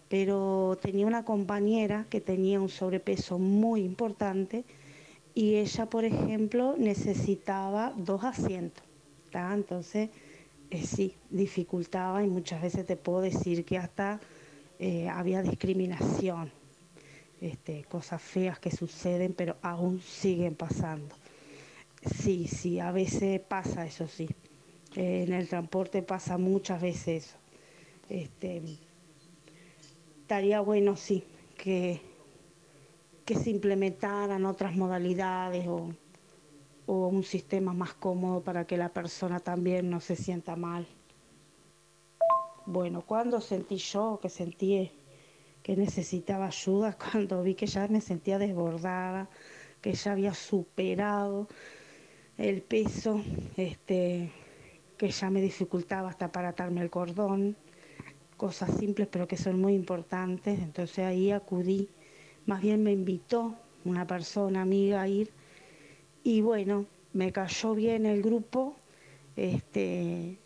pero 0.09 0.77
tenía 0.79 1.07
una 1.07 1.25
compañera 1.25 2.05
que 2.11 2.21
tenía 2.21 2.61
un 2.61 2.69
sobrepeso 2.69 3.39
muy 3.39 3.81
importante 3.81 4.63
y 5.33 5.55
ella, 5.55 5.87
por 5.87 6.05
ejemplo, 6.05 6.75
necesitaba 6.77 7.93
dos 7.97 8.23
asientos. 8.23 8.83
Entonces, 9.33 10.09
eh, 10.69 10.83
sí, 10.83 11.15
dificultaba 11.31 12.23
y 12.23 12.27
muchas 12.27 12.61
veces 12.61 12.85
te 12.85 12.95
puedo 12.95 13.21
decir 13.21 13.65
que 13.65 13.79
hasta 13.79 14.19
eh, 14.77 15.09
había 15.09 15.41
discriminación, 15.41 16.51
este, 17.41 17.85
cosas 17.85 18.21
feas 18.21 18.59
que 18.59 18.69
suceden, 18.69 19.33
pero 19.33 19.55
aún 19.63 19.99
siguen 19.99 20.53
pasando. 20.53 21.15
Sí, 22.01 22.47
sí, 22.47 22.79
a 22.79 22.91
veces 22.91 23.41
pasa 23.41 23.85
eso, 23.85 24.07
sí. 24.07 24.29
Eh, 24.95 25.25
en 25.27 25.33
el 25.33 25.47
transporte 25.47 26.01
pasa 26.01 26.37
muchas 26.37 26.81
veces 26.81 27.25
eso. 27.25 27.37
Este, 28.09 28.61
estaría 30.21 30.61
bueno, 30.61 30.95
sí, 30.95 31.23
que, 31.57 32.01
que 33.25 33.35
se 33.35 33.49
implementaran 33.49 34.45
otras 34.45 34.75
modalidades 34.75 35.67
o, 35.67 35.89
o 36.85 37.07
un 37.07 37.23
sistema 37.23 37.73
más 37.73 37.93
cómodo 37.93 38.41
para 38.41 38.65
que 38.65 38.77
la 38.77 38.89
persona 38.89 39.39
también 39.39 39.89
no 39.89 39.99
se 39.99 40.15
sienta 40.15 40.55
mal. 40.55 40.87
Bueno, 42.65 43.01
cuando 43.01 43.41
sentí 43.41 43.77
yo 43.77 44.19
que 44.21 44.29
sentí 44.29 44.91
que 45.63 45.75
necesitaba 45.75 46.47
ayuda, 46.47 46.97
cuando 47.11 47.43
vi 47.43 47.55
que 47.55 47.67
ya 47.67 47.87
me 47.87 48.01
sentía 48.01 48.39
desbordada, 48.39 49.29
que 49.81 49.93
ya 49.93 50.13
había 50.13 50.33
superado 50.33 51.47
el 52.39 52.61
peso, 52.61 53.21
este, 53.57 54.31
que 54.97 55.09
ya 55.09 55.29
me 55.29 55.41
dificultaba 55.41 56.09
hasta 56.09 56.31
para 56.31 56.49
atarme 56.49 56.81
el 56.81 56.89
cordón, 56.89 57.57
cosas 58.37 58.77
simples 58.77 59.09
pero 59.11 59.27
que 59.27 59.35
son 59.35 59.59
muy 59.59 59.75
importantes. 59.75 60.57
Entonces 60.59 60.99
ahí 60.99 61.31
acudí, 61.31 61.89
más 62.45 62.61
bien 62.61 62.81
me 62.81 62.93
invitó 62.93 63.55
una 63.83 64.07
persona 64.07 64.61
amiga 64.61 65.01
a 65.01 65.07
ir. 65.07 65.31
Y 66.23 66.39
bueno, 66.41 66.85
me 67.11 67.31
cayó 67.33 67.75
bien 67.75 68.05
el 68.05 68.21
grupo, 68.21 68.75
este, 69.35 70.37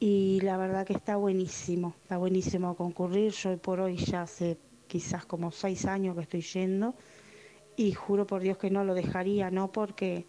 y 0.00 0.40
la 0.42 0.56
verdad 0.56 0.86
que 0.86 0.94
está 0.94 1.16
buenísimo, 1.16 1.94
está 2.02 2.16
buenísimo 2.16 2.74
concurrir. 2.74 3.32
Yo 3.32 3.58
por 3.58 3.80
hoy 3.80 3.96
ya 3.96 4.22
hace 4.22 4.56
quizás 4.86 5.26
como 5.26 5.50
seis 5.50 5.84
años 5.84 6.16
que 6.16 6.22
estoy 6.22 6.40
yendo. 6.40 6.94
Y 7.76 7.92
juro 7.92 8.26
por 8.26 8.40
Dios 8.40 8.56
que 8.56 8.70
no 8.70 8.82
lo 8.82 8.94
dejaría, 8.94 9.50
no 9.50 9.70
porque 9.70 10.26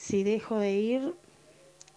si 0.00 0.24
dejo 0.24 0.58
de 0.58 0.72
ir 0.72 1.14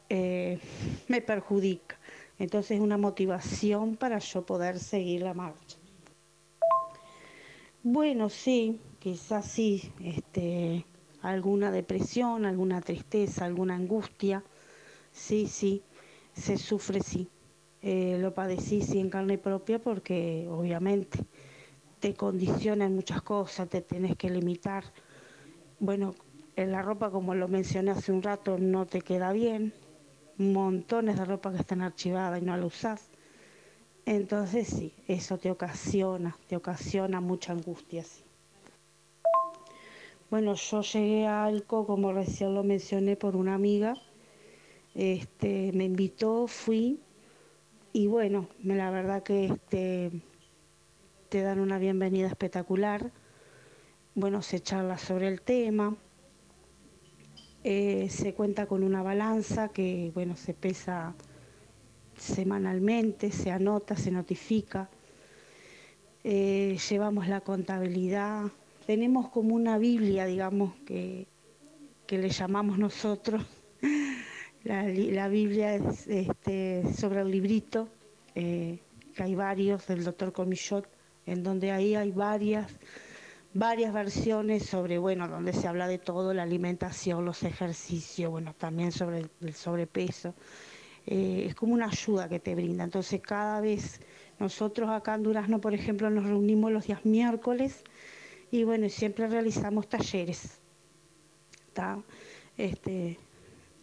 eh, 0.10 0.60
me 1.08 1.22
perjudica. 1.22 1.98
Entonces 2.38 2.72
es 2.72 2.82
una 2.82 2.98
motivación 2.98 3.96
para 3.96 4.20
yo 4.20 4.46
poder 4.46 4.80
seguir 4.80 5.22
la 5.22 5.34
marcha. 5.34 5.78
Bueno, 7.82 8.30
sí, 8.30 8.80
quizás 9.00 9.46
sí, 9.46 9.92
este, 10.04 10.86
alguna 11.22 11.72
depresión, 11.72 12.46
alguna 12.46 12.82
tristeza, 12.82 13.46
alguna 13.46 13.76
angustia, 13.76 14.44
sí, 15.12 15.48
sí, 15.48 15.84
se 16.34 16.58
sufre, 16.58 17.02
sí. 17.02 17.30
Eh, 17.82 18.18
lo 18.20 18.34
padecí 18.34 18.82
sí 18.82 19.00
en 19.00 19.10
carne 19.10 19.38
propia 19.38 19.80
porque 19.80 20.48
obviamente 20.50 21.20
te 22.00 22.14
condicionan 22.14 22.96
muchas 22.96 23.22
cosas, 23.22 23.70
te 23.70 23.82
tienes 23.82 24.16
que 24.16 24.30
limitar. 24.30 24.86
Bueno, 25.80 26.16
en 26.56 26.72
la 26.72 26.82
ropa, 26.82 27.10
como 27.10 27.36
lo 27.36 27.48
mencioné 27.48 27.92
hace 27.92 28.12
un 28.12 28.24
rato, 28.24 28.58
no 28.58 28.86
te 28.86 29.02
queda 29.02 29.32
bien. 29.34 29.74
Montones 30.38 31.18
de 31.18 31.26
ropa 31.26 31.52
que 31.52 31.60
están 31.60 31.82
archivadas 31.82 32.42
y 32.42 32.46
no 32.46 32.56
la 32.58 32.66
usás. 32.66 33.10
Entonces 34.06 34.68
sí, 34.68 34.94
eso 35.08 35.38
te 35.38 35.52
ocasiona, 35.52 36.38
te 36.48 36.56
ocasiona 36.56 37.22
mucha 37.22 37.54
angustia. 37.54 38.04
Sí. 38.04 38.24
Bueno, 40.34 40.56
yo 40.56 40.82
llegué 40.82 41.28
a 41.28 41.46
Alco, 41.46 41.86
como 41.86 42.12
recién 42.12 42.56
lo 42.56 42.64
mencioné, 42.64 43.16
por 43.16 43.36
una 43.36 43.54
amiga. 43.54 43.94
Este, 44.96 45.72
me 45.74 45.86
invitó, 45.86 46.48
fui 46.48 47.00
y 47.94 48.08
bueno, 48.08 48.48
la 48.64 48.90
verdad 48.90 49.22
que 49.22 49.46
este, 49.46 50.10
te 51.30 51.42
dan 51.44 51.60
una 51.60 51.78
bienvenida 51.78 52.26
espectacular. 52.26 53.12
Bueno, 54.16 54.42
se 54.42 54.60
charla 54.60 54.98
sobre 54.98 55.28
el 55.28 55.42
tema. 55.42 55.96
Eh, 57.64 58.08
se 58.10 58.34
cuenta 58.34 58.66
con 58.66 58.84
una 58.84 59.02
balanza 59.04 59.70
que, 59.70 60.12
bueno, 60.14 60.36
se 60.36 60.54
pesa 60.54 61.14
semanalmente, 62.18 63.32
se 63.32 63.52
anota, 63.52 63.96
se 63.96 64.12
notifica. 64.12 64.90
Eh, 66.24 66.78
llevamos 66.90 67.28
la 67.28 67.42
contabilidad. 67.42 68.46
Tenemos 68.86 69.30
como 69.30 69.56
una 69.56 69.78
Biblia, 69.78 70.26
digamos, 70.26 70.74
que, 70.86 71.26
que 72.06 72.18
le 72.18 72.30
llamamos 72.30 72.78
nosotros. 72.78 73.44
La, 74.64 74.84
li- 74.88 75.12
la 75.12 75.28
Biblia 75.28 75.76
es 75.76 76.08
este, 76.08 76.84
sobre 76.94 77.20
el 77.20 77.30
librito, 77.30 77.90
eh, 78.34 78.80
que 79.14 79.22
hay 79.24 79.36
varios 79.36 79.86
del 79.88 80.06
doctor 80.06 80.32
Comillot, 80.32 80.88
en 81.26 81.44
donde 81.44 81.72
ahí 81.72 81.96
hay 81.96 82.12
varias 82.12 82.72
varias 83.54 83.94
versiones 83.94 84.64
sobre, 84.64 84.98
bueno, 84.98 85.28
donde 85.28 85.54
se 85.54 85.68
habla 85.68 85.88
de 85.88 86.00
todo, 86.00 86.34
la 86.34 86.44
alimentación, 86.44 87.26
los 87.26 87.44
ejercicios, 87.44 88.32
bueno, 88.32 88.54
también 88.54 88.92
sobre 88.92 89.30
el, 89.42 89.54
sobrepeso. 89.54 90.34
Eh, 91.06 91.46
es 91.48 91.56
como 91.56 91.74
una 91.74 91.88
ayuda 91.88 92.30
que 92.30 92.40
te 92.40 92.56
brinda. 92.56 92.84
Entonces, 92.84 93.22
cada 93.22 93.62
vez 93.62 94.02
nosotros 94.40 94.90
acá 94.90 95.16
en 95.16 95.24
Durazno, 95.24 95.60
por 95.62 95.74
ejemplo, 95.74 96.10
nos 96.10 96.26
reunimos 96.26 96.72
los 96.72 96.88
días 96.88 97.06
miércoles 97.06 97.84
y 98.52 98.64
bueno, 98.64 98.90
siempre 98.90 99.28
realizamos 99.28 99.88
talleres. 99.88 100.60
Este, 102.58 103.18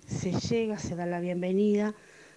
se 0.07 0.33
llega, 0.33 0.79
se 0.79 0.95
da 0.95 1.07
la 1.07 1.21
bienvenida, 1.21 1.95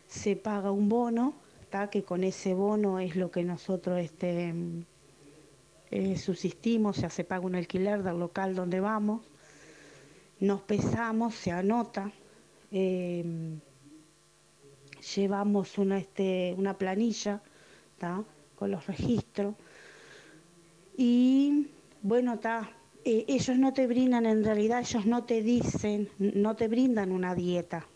se 0.07 0.35
paga 0.35 0.71
un 0.71 0.89
bono, 0.89 1.35
¿tá? 1.69 1.89
que 1.89 2.03
con 2.03 2.23
ese 2.23 2.53
bono 2.53 2.99
es 2.99 3.15
lo 3.15 3.29
que 3.29 3.43
nosotros 3.43 3.99
este, 3.99 4.53
eh, 5.93 6.17
subsistimos, 6.17 6.97
sea, 6.97 7.09
se 7.09 7.23
paga 7.23 7.45
un 7.45 7.55
alquiler 7.55 8.03
del 8.03 8.19
local 8.19 8.55
donde 8.55 8.79
vamos, 8.79 9.21
nos 10.39 10.61
pesamos, 10.61 11.35
se 11.35 11.51
anota, 11.51 12.11
eh, 12.71 13.23
llevamos 15.15 15.77
una, 15.77 15.97
este, 15.97 16.53
una 16.57 16.77
planilla. 16.77 17.41
Con 18.55 18.71
los 18.71 18.85
registros. 18.85 19.55
Y 20.97 21.67
bueno, 22.01 22.37
eh, 23.05 23.25
ellos 23.27 23.57
no 23.57 23.71
te 23.71 23.87
brindan, 23.87 24.25
en 24.25 24.43
realidad, 24.43 24.81
ellos 24.81 25.05
no 25.05 25.23
te 25.23 25.41
dicen, 25.41 26.09
no 26.19 26.55
te 26.55 26.67
brindan 26.67 27.11
una 27.11 27.33
dieta. 27.33 27.87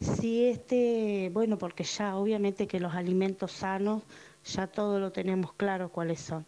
Si 0.00 0.44
este, 0.44 1.30
bueno, 1.32 1.56
porque 1.58 1.84
ya 1.84 2.16
obviamente 2.16 2.66
que 2.66 2.80
los 2.80 2.94
alimentos 2.94 3.52
sanos, 3.52 4.02
ya 4.44 4.66
todo 4.66 4.98
lo 4.98 5.12
tenemos 5.12 5.52
claro 5.54 5.88
cuáles 5.90 6.20
son. 6.20 6.44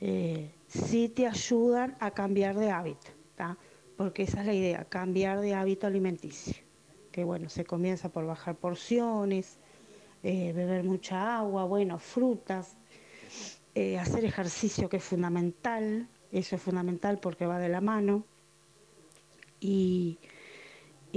Eh, 0.00 0.50
sí 0.66 1.08
te 1.08 1.26
ayudan 1.26 1.96
a 2.00 2.10
cambiar 2.12 2.56
de 2.56 2.70
hábito, 2.70 3.10
porque 3.96 4.22
esa 4.22 4.40
es 4.40 4.46
la 4.46 4.54
idea, 4.54 4.84
cambiar 4.84 5.40
de 5.40 5.54
hábito 5.54 5.86
alimenticio. 5.86 6.54
Que 7.12 7.24
bueno, 7.24 7.48
se 7.48 7.64
comienza 7.64 8.08
por 8.08 8.24
bajar 8.24 8.56
porciones, 8.56 9.58
eh, 10.22 10.52
beber 10.52 10.84
mucha 10.84 11.38
agua, 11.38 11.64
bueno, 11.64 11.98
frutas, 11.98 12.76
eh, 13.74 13.98
hacer 13.98 14.24
ejercicio 14.24 14.88
que 14.88 14.98
es 14.98 15.04
fundamental, 15.04 16.08
eso 16.32 16.56
es 16.56 16.62
fundamental 16.62 17.18
porque 17.18 17.46
va 17.46 17.58
de 17.58 17.68
la 17.68 17.80
mano. 17.80 18.24
Y 19.60 20.18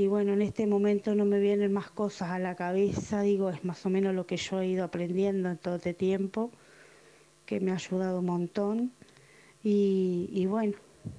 bueno, 0.08 0.34
en 0.34 0.42
este 0.42 0.68
momento 0.68 1.16
no 1.16 1.24
me 1.24 1.40
vienen 1.40 1.72
más 1.72 1.90
cosas 1.92 2.32
a 2.32 2.40
la 2.40 2.56
cabeza, 2.56 3.22
digo, 3.22 3.50
es 3.50 3.64
más 3.64 3.86
o 3.86 3.90
menos 3.90 4.14
lo 4.14 4.26
que 4.26 4.38
yo 4.38 4.60
he 4.60 4.68
ido 4.68 4.84
aprendiendo 4.84 5.50
en 5.50 5.58
todo 5.58 5.76
este 5.76 5.94
tiempo, 5.94 6.52
que 7.46 7.60
me 7.60 7.72
ha 7.72 7.76
ayudado 7.76 8.20
un 8.20 8.26
montón. 8.26 8.92
Y, 9.64 10.46
bueno, 10.48 10.74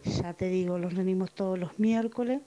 ya 0.04 0.34
te 0.34 0.48
digo, 0.48 0.78
los 0.78 0.94
reunimos 0.94 1.32
todos 1.32 1.58
los 1.58 1.78
miércoles 1.78 2.40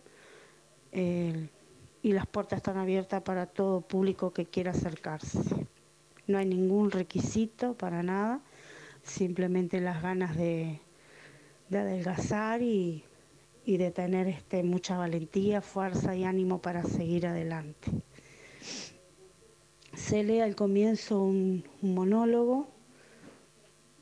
y 0.91 2.13
las 2.13 2.27
puertas 2.27 2.57
están 2.57 2.77
abiertas 2.77 3.21
para 3.23 3.47
todo 3.47 3.81
público 3.81 4.31
que 4.31 4.45
quiera 4.45 4.71
acercarse. 4.71 5.39
No 6.27 6.37
hay 6.37 6.45
ningún 6.45 6.91
requisito 6.91 7.73
para 7.73 8.03
nada, 8.03 8.41
simplemente 9.03 9.81
las 9.81 10.01
ganas 10.01 10.35
de, 10.37 10.79
de 11.69 11.77
adelgazar 11.77 12.61
y, 12.61 13.03
y 13.65 13.77
de 13.77 13.91
tener 13.91 14.27
este, 14.27 14.63
mucha 14.63 14.97
valentía, 14.97 15.61
fuerza 15.61 16.15
y 16.15 16.23
ánimo 16.23 16.61
para 16.61 16.83
seguir 16.83 17.27
adelante. 17.27 17.91
Se 19.93 20.23
lee 20.23 20.39
al 20.39 20.55
comienzo 20.55 21.21
un 21.21 21.65
monólogo 21.81 22.69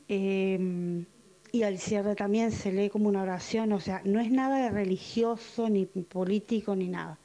eh, 0.08 1.04
y 1.52 1.62
al 1.62 1.78
cierre 1.78 2.14
también 2.14 2.52
se 2.52 2.72
lee 2.72 2.90
como 2.90 3.08
una 3.08 3.22
oración, 3.22 3.72
o 3.72 3.80
sea, 3.80 4.02
no 4.04 4.20
es 4.20 4.30
nada 4.30 4.58
de 4.64 4.70
religioso 4.70 5.68
ni 5.68 5.86
político 5.86 6.76
ni 6.76 6.88
nada. 6.88 7.18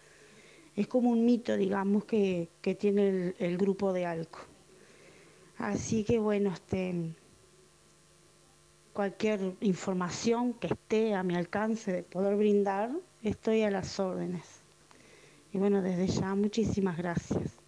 Es 0.76 0.88
como 0.88 1.10
un 1.10 1.26
mito, 1.26 1.58
digamos, 1.58 2.06
que, 2.06 2.50
que 2.62 2.76
tiene 2.76 3.10
el, 3.10 3.36
el 3.40 3.58
grupo 3.58 3.94
de 3.94 4.06
Alco. 4.06 4.40
Así 5.58 6.04
que 6.04 6.20
bueno, 6.20 6.52
este, 6.54 7.14
cualquier 8.94 9.56
información 9.62 10.54
que 10.54 10.68
esté 10.68 11.14
a 11.14 11.24
mi 11.24 11.36
alcance 11.36 11.92
de 11.92 12.04
poder 12.04 12.36
brindar, 12.36 12.92
estoy 13.24 13.62
a 13.64 13.72
las 13.72 14.00
órdenes. 14.00 14.62
Y 15.54 15.58
bueno, 15.58 15.82
desde 15.82 16.08
ya 16.08 16.36
muchísimas 16.36 16.98
gracias. 16.98 17.61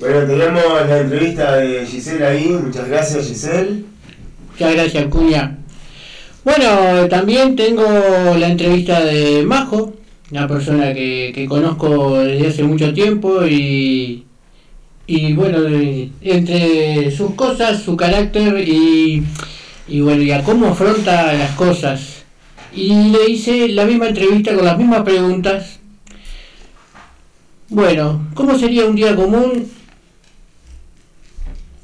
Bueno, 0.00 0.26
teníamos 0.26 0.62
la 0.88 0.98
entrevista 1.00 1.56
de 1.56 1.86
Giselle 1.86 2.26
ahí. 2.26 2.48
Muchas 2.48 2.88
gracias, 2.88 3.28
Giselle. 3.28 3.84
Muchas 4.50 4.74
gracias, 4.74 5.06
Cuña. 5.06 5.58
Bueno, 6.44 7.08
también 7.08 7.54
tengo 7.54 7.84
la 8.36 8.48
entrevista 8.48 9.04
de 9.04 9.44
Majo, 9.44 9.92
una 10.32 10.48
persona 10.48 10.92
que, 10.92 11.30
que 11.32 11.46
conozco 11.46 12.18
desde 12.18 12.48
hace 12.48 12.62
mucho 12.64 12.92
tiempo 12.92 13.46
y, 13.46 14.24
y 15.06 15.32
bueno, 15.34 15.58
entre 16.20 17.10
sus 17.12 17.34
cosas, 17.34 17.82
su 17.82 17.96
carácter 17.96 18.66
y, 18.66 19.22
y 19.86 20.00
bueno, 20.00 20.22
y 20.22 20.32
a 20.32 20.42
cómo 20.42 20.66
afronta 20.66 21.32
las 21.32 21.52
cosas. 21.52 22.24
Y 22.74 23.10
le 23.10 23.30
hice 23.30 23.68
la 23.68 23.84
misma 23.84 24.08
entrevista 24.08 24.54
con 24.54 24.64
las 24.64 24.78
mismas 24.78 25.02
preguntas. 25.02 25.78
Bueno, 27.72 28.28
¿cómo 28.34 28.58
sería 28.58 28.84
un 28.84 28.94
día 28.94 29.16
común? 29.16 29.66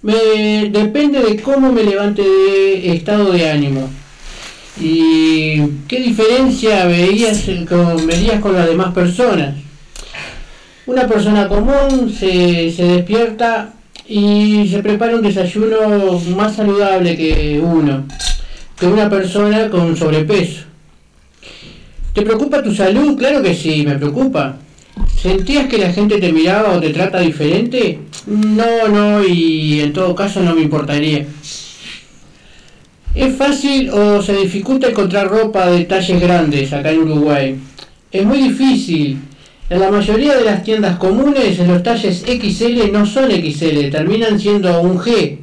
Me 0.02 0.68
depende 0.68 1.22
de 1.22 1.40
cómo 1.40 1.72
me 1.72 1.82
levante 1.82 2.20
de 2.20 2.94
estado 2.94 3.32
de 3.32 3.50
ánimo. 3.50 3.88
¿Y 4.78 5.62
qué 5.88 6.00
diferencia 6.00 6.84
veías 6.84 7.42
con, 7.66 8.06
verías 8.06 8.38
con 8.38 8.52
las 8.52 8.66
demás 8.66 8.92
personas? 8.92 9.54
Una 10.84 11.08
persona 11.08 11.48
común 11.48 12.12
se, 12.12 12.70
se 12.70 12.84
despierta 12.84 13.72
y 14.06 14.68
se 14.68 14.82
prepara 14.82 15.16
un 15.16 15.22
desayuno 15.22 16.20
más 16.36 16.54
saludable 16.54 17.16
que 17.16 17.58
uno, 17.64 18.04
que 18.78 18.86
una 18.86 19.08
persona 19.08 19.70
con 19.70 19.96
sobrepeso. 19.96 20.64
¿Te 22.12 22.20
preocupa 22.20 22.62
tu 22.62 22.74
salud? 22.74 23.16
Claro 23.16 23.42
que 23.42 23.54
sí, 23.54 23.84
me 23.86 23.94
preocupa. 23.96 24.58
¿Sentías 25.20 25.66
que 25.66 25.78
la 25.78 25.92
gente 25.92 26.18
te 26.18 26.32
miraba 26.32 26.76
o 26.76 26.80
te 26.80 26.90
trata 26.90 27.18
diferente? 27.18 27.98
No, 28.26 28.86
no, 28.88 29.26
y 29.26 29.80
en 29.80 29.92
todo 29.92 30.14
caso 30.14 30.40
no 30.40 30.54
me 30.54 30.62
importaría. 30.62 31.26
¿Es 33.16 33.34
fácil 33.34 33.90
o 33.90 34.22
se 34.22 34.36
dificulta 34.36 34.88
encontrar 34.88 35.28
ropa 35.28 35.66
de 35.66 35.86
talles 35.86 36.20
grandes 36.20 36.72
acá 36.72 36.92
en 36.92 37.00
Uruguay? 37.00 37.56
Es 38.12 38.24
muy 38.24 38.38
difícil. 38.38 39.18
En 39.68 39.80
la 39.80 39.90
mayoría 39.90 40.36
de 40.36 40.44
las 40.44 40.62
tiendas 40.62 40.98
comunes 40.98 41.58
los 41.66 41.82
talles 41.82 42.24
XL 42.24 42.92
no 42.92 43.04
son 43.04 43.30
XL, 43.30 43.90
terminan 43.90 44.38
siendo 44.38 44.80
un 44.80 44.98
G, 44.98 45.38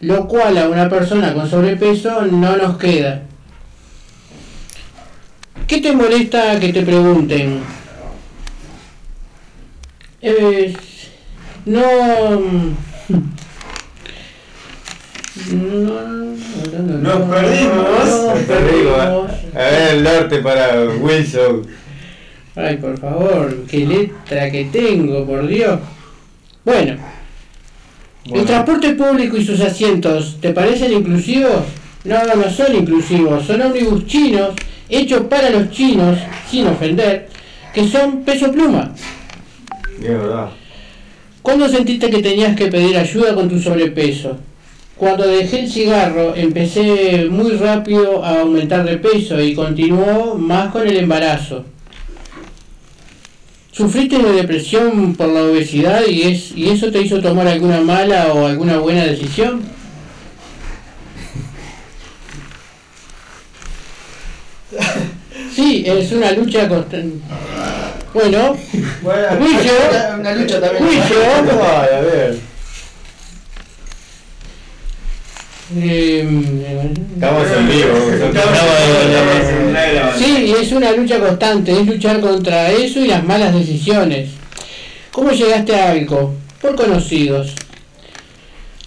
lo 0.00 0.28
cual 0.28 0.58
a 0.58 0.68
una 0.68 0.90
persona 0.90 1.32
con 1.32 1.48
sobrepeso 1.48 2.22
no 2.26 2.56
nos 2.58 2.76
queda. 2.76 3.22
¿Qué 5.66 5.80
te 5.80 5.92
molesta 5.92 6.60
que 6.60 6.72
te 6.72 6.82
pregunten? 6.82 7.60
Eh, 10.28 10.74
no... 11.66 11.82
Nos 17.00 17.22
perdimos. 17.30 18.08
Nos 18.08 18.38
perdimos. 18.40 19.30
A 19.54 19.58
ver 19.58 19.94
el 19.94 20.02
norte 20.02 20.38
para 20.38 20.82
Wilson. 21.00 21.62
Ay, 22.56 22.76
por 22.78 22.98
favor, 22.98 23.56
qué 23.68 23.86
letra 23.86 24.50
que 24.50 24.64
tengo, 24.64 25.24
por 25.24 25.46
Dios. 25.46 25.78
Bueno, 26.64 26.94
¿el 28.24 28.30
Bueno. 28.30 28.46
transporte 28.46 28.94
público 28.94 29.36
y 29.36 29.44
sus 29.46 29.60
asientos 29.60 30.38
te 30.40 30.50
parecen 30.52 30.92
inclusivos? 30.92 31.62
No, 32.02 32.16
no 32.34 32.50
son 32.50 32.74
inclusivos, 32.74 33.46
son 33.46 33.62
ómnibus 33.62 34.06
chinos, 34.06 34.56
hechos 34.88 35.20
para 35.28 35.50
los 35.50 35.70
chinos, 35.70 36.18
sin 36.50 36.66
ofender, 36.66 37.28
que 37.72 37.86
son 37.86 38.24
peso 38.24 38.50
pluma. 38.50 38.92
De 39.98 40.08
verdad. 40.08 40.50
¿Cuándo 41.42 41.68
sentiste 41.68 42.10
que 42.10 42.22
tenías 42.22 42.56
que 42.56 42.66
pedir 42.66 42.96
ayuda 42.96 43.34
con 43.34 43.48
tu 43.48 43.58
sobrepeso? 43.58 44.36
Cuando 44.96 45.26
dejé 45.26 45.60
el 45.60 45.70
cigarro 45.70 46.34
empecé 46.34 47.28
muy 47.30 47.52
rápido 47.52 48.24
a 48.24 48.40
aumentar 48.40 48.84
de 48.84 48.96
peso 48.96 49.40
y 49.40 49.54
continuó 49.54 50.34
más 50.36 50.72
con 50.72 50.88
el 50.88 50.96
embarazo. 50.96 51.64
¿Sufriste 53.70 54.18
de 54.18 54.32
depresión 54.32 55.14
por 55.14 55.28
la 55.28 55.42
obesidad 55.42 56.00
y, 56.08 56.22
es, 56.22 56.52
y 56.56 56.70
eso 56.70 56.90
te 56.90 57.02
hizo 57.02 57.20
tomar 57.20 57.46
alguna 57.46 57.82
mala 57.82 58.32
o 58.32 58.46
alguna 58.46 58.78
buena 58.78 59.04
decisión? 59.04 59.60
Sí, 65.54 65.84
es 65.86 66.12
una 66.12 66.32
lucha 66.32 66.68
constante. 66.68 67.18
Bueno, 68.16 68.56
Huillo, 69.38 69.72
una 70.18 70.34
lucha 70.34 70.58
también. 70.58 70.84
Huillo, 70.84 71.02
Ay, 71.60 71.88
a 71.94 72.00
ver. 72.00 72.38
eh, 75.76 76.94
Estamos 77.14 77.46
en 77.58 77.68
vivo. 77.68 77.96
Estamos 78.10 79.50
en 79.50 79.68
una 79.68 79.84
grabación. 79.84 80.24
Sí, 80.24 80.44
y 80.46 80.52
es 80.52 80.72
una 80.72 80.92
lucha 80.92 81.18
constante, 81.18 81.72
es 81.72 81.86
luchar 81.86 82.20
contra 82.20 82.70
eso 82.70 83.00
y 83.00 83.06
las 83.08 83.22
malas 83.22 83.52
decisiones. 83.54 84.30
¿Cómo 85.12 85.30
llegaste 85.32 85.76
a 85.78 85.90
algo? 85.90 86.34
Por 86.62 86.74
conocidos. 86.74 87.52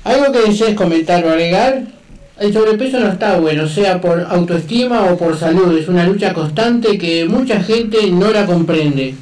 ¿Algo 0.06 0.32
que 0.32 0.40
desees 0.50 0.74
comentar 0.74 1.24
o 1.24 1.30
agregar? 1.30 1.84
El 2.40 2.54
sobrepeso 2.54 3.00
no 3.00 3.10
está 3.10 3.38
bueno, 3.38 3.68
sea 3.68 4.00
por 4.00 4.22
autoestima 4.22 5.04
o 5.12 5.18
por 5.18 5.38
salud. 5.38 5.78
Es 5.78 5.88
una 5.90 6.06
lucha 6.06 6.34
constante 6.34 6.98
que 6.98 7.26
mucha 7.26 7.62
gente 7.62 8.10
no 8.12 8.32
la 8.32 8.46
comprende. 8.46 9.14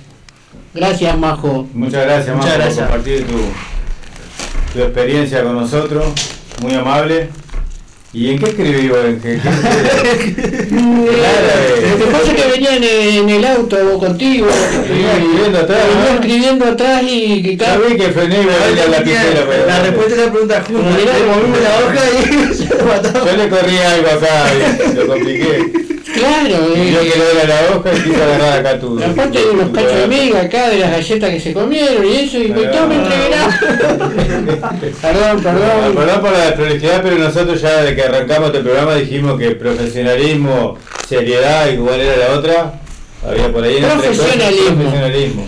Gracias, 0.73 1.17
Majo. 1.17 1.67
Muchas 1.73 2.05
gracias, 2.05 2.35
Muchas 2.35 2.49
Majo, 2.51 2.61
gracias. 2.63 2.87
por 2.87 2.97
compartir 2.97 3.25
tu, 3.25 4.77
tu 4.77 4.83
experiencia 4.85 5.43
con 5.43 5.55
nosotros. 5.55 6.05
Muy 6.61 6.73
amable. 6.75 7.29
¿Y 8.19 8.31
en 8.31 8.39
qué 8.39 8.45
escribí? 8.49 8.89
¿En 8.91 9.19
qué, 9.21 9.39
qué 9.39 10.67
Lo 10.71 11.97
que 12.05 12.11
pasa 12.11 12.31
es 12.31 12.41
que 12.43 12.49
venía 12.51 12.75
en, 12.77 12.83
en 12.83 13.29
el 13.29 13.45
auto 13.45 13.77
contigo. 13.99 14.47
Venía 14.89 15.13
escribiendo 15.17 15.59
atrás, 15.59 15.79
Venía 15.87 16.09
¿no? 16.09 16.15
escribiendo 16.19 16.65
atrás 16.65 17.03
y 17.07 17.43
que 17.43 17.57
Ya 17.57 17.77
vi 17.77 17.95
que 17.95 18.09
frené 18.09 18.35
y 18.41 18.45
me 18.45 18.57
venía 18.57 18.85
la 18.85 18.97
lapicera. 18.97 19.45
pero- 19.47 19.65
La 19.67 19.83
respuesta 19.83 20.15
de 20.15 20.25
la 20.25 20.31
pregunta 20.31 20.63
movimos 20.71 21.59
la 21.61 21.73
hoja 21.85 22.03
y. 22.09 22.15
Yo 23.29 23.37
le 23.37 23.49
corrí 23.49 23.77
algo 23.77 24.07
acá, 24.09 24.45
y 24.91 24.95
lo 24.95 25.07
compliqué. 25.07 25.96
Claro, 26.17 26.73
Y 26.75 26.79
eh, 26.79 26.91
yo 26.93 26.99
que 27.01 27.13
era 27.39 27.47
la 27.47 27.75
hoja 27.77 27.89
y 27.93 28.01
quise 28.01 28.23
agarrar 28.23 28.59
acá 28.59 28.79
tu. 28.79 28.97
aparte 28.99 29.37
de 29.39 29.45
tu- 29.45 29.71
cachos 29.71 29.93
de 29.95 30.07
miga 30.07 30.41
acá, 30.41 30.69
de 30.69 30.79
las 30.79 30.91
galletas 30.91 31.29
que 31.29 31.39
se 31.39 31.53
comieron 31.53 32.05
y 32.05 32.15
eso, 32.15 32.37
y 32.39 32.49
todo 32.49 32.87
me 32.87 32.95
entregué 32.95 33.27
Perdón, 35.01 35.43
perdón. 35.43 35.95
Perdón 35.95 36.21
por 36.21 36.31
la 36.31 36.45
desprolijidad, 36.45 37.01
pero 37.03 37.17
nosotros 37.17 37.61
ya 37.61 37.81
desde 37.81 37.95
que 37.95 38.03
arrancamos 38.03 38.47
este 38.47 38.59
programa 38.61 38.95
dijimos 38.95 39.37
que 39.39 39.51
profesionalismo, 39.51 40.77
seriedad 41.07 41.69
y 41.71 41.77
cuál 41.77 41.99
era 42.01 42.17
la 42.29 42.35
otra, 42.37 42.73
había 43.27 43.51
por 43.51 43.63
ahí 43.63 43.79
Profesionalismo. 43.81 44.75
profesionalismo. 44.75 45.47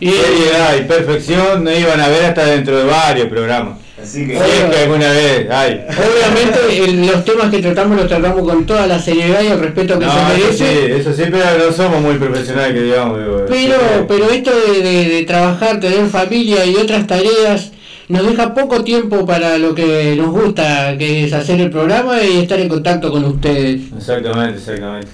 Y- 0.00 0.10
Seriedad 0.10 0.76
y 0.78 0.82
perfección 0.82 1.64
no 1.64 1.72
iban 1.72 2.00
a 2.00 2.08
ver 2.08 2.24
hasta 2.26 2.44
dentro 2.44 2.76
de 2.76 2.84
varios 2.84 3.28
programas. 3.28 3.78
Así 4.06 4.26
que. 4.26 4.38
Alguna 4.38 5.10
vez 5.10 5.50
hay. 5.50 5.84
Obviamente 5.88 6.84
el- 6.84 7.06
los 7.06 7.24
temas 7.24 7.50
que 7.50 7.58
tratamos 7.58 7.96
los 7.96 8.06
tratamos 8.08 8.42
con 8.48 8.64
toda 8.64 8.86
la 8.86 8.98
seriedad 9.00 9.42
y 9.42 9.48
el 9.48 9.58
respeto 9.58 9.98
que 9.98 10.06
No, 10.06 10.12
se 10.12 10.18
eso 10.38 10.52
sí, 10.52 10.62
merece. 10.64 10.96
eso 10.98 11.12
sí, 11.12 11.22
pero 11.30 11.44
no 11.66 11.72
somos 11.72 12.00
muy 12.00 12.14
profesionales 12.14 12.72
que 12.74 12.82
digamos. 12.82 13.18
digo, 13.18 13.44
Pero, 13.48 13.76
pero 14.06 14.30
esto 14.30 14.50
de, 14.54 14.80
de- 14.82 15.08
de 15.08 15.22
trabajar, 15.24 15.80
tener 15.80 16.06
familia 16.06 16.64
y 16.64 16.76
otras 16.76 17.06
tareas 17.06 17.72
nos 18.08 18.24
deja 18.24 18.54
poco 18.54 18.84
tiempo 18.84 19.26
para 19.26 19.58
lo 19.58 19.74
que 19.74 20.14
nos 20.16 20.30
gusta, 20.30 20.96
que 20.96 21.24
es 21.24 21.32
hacer 21.32 21.60
el 21.60 21.70
programa 21.70 22.22
y 22.22 22.38
estar 22.42 22.60
en 22.60 22.68
contacto 22.68 23.10
con 23.10 23.24
ustedes. 23.24 23.80
Exactamente, 23.96 24.58
exactamente. 24.58 25.08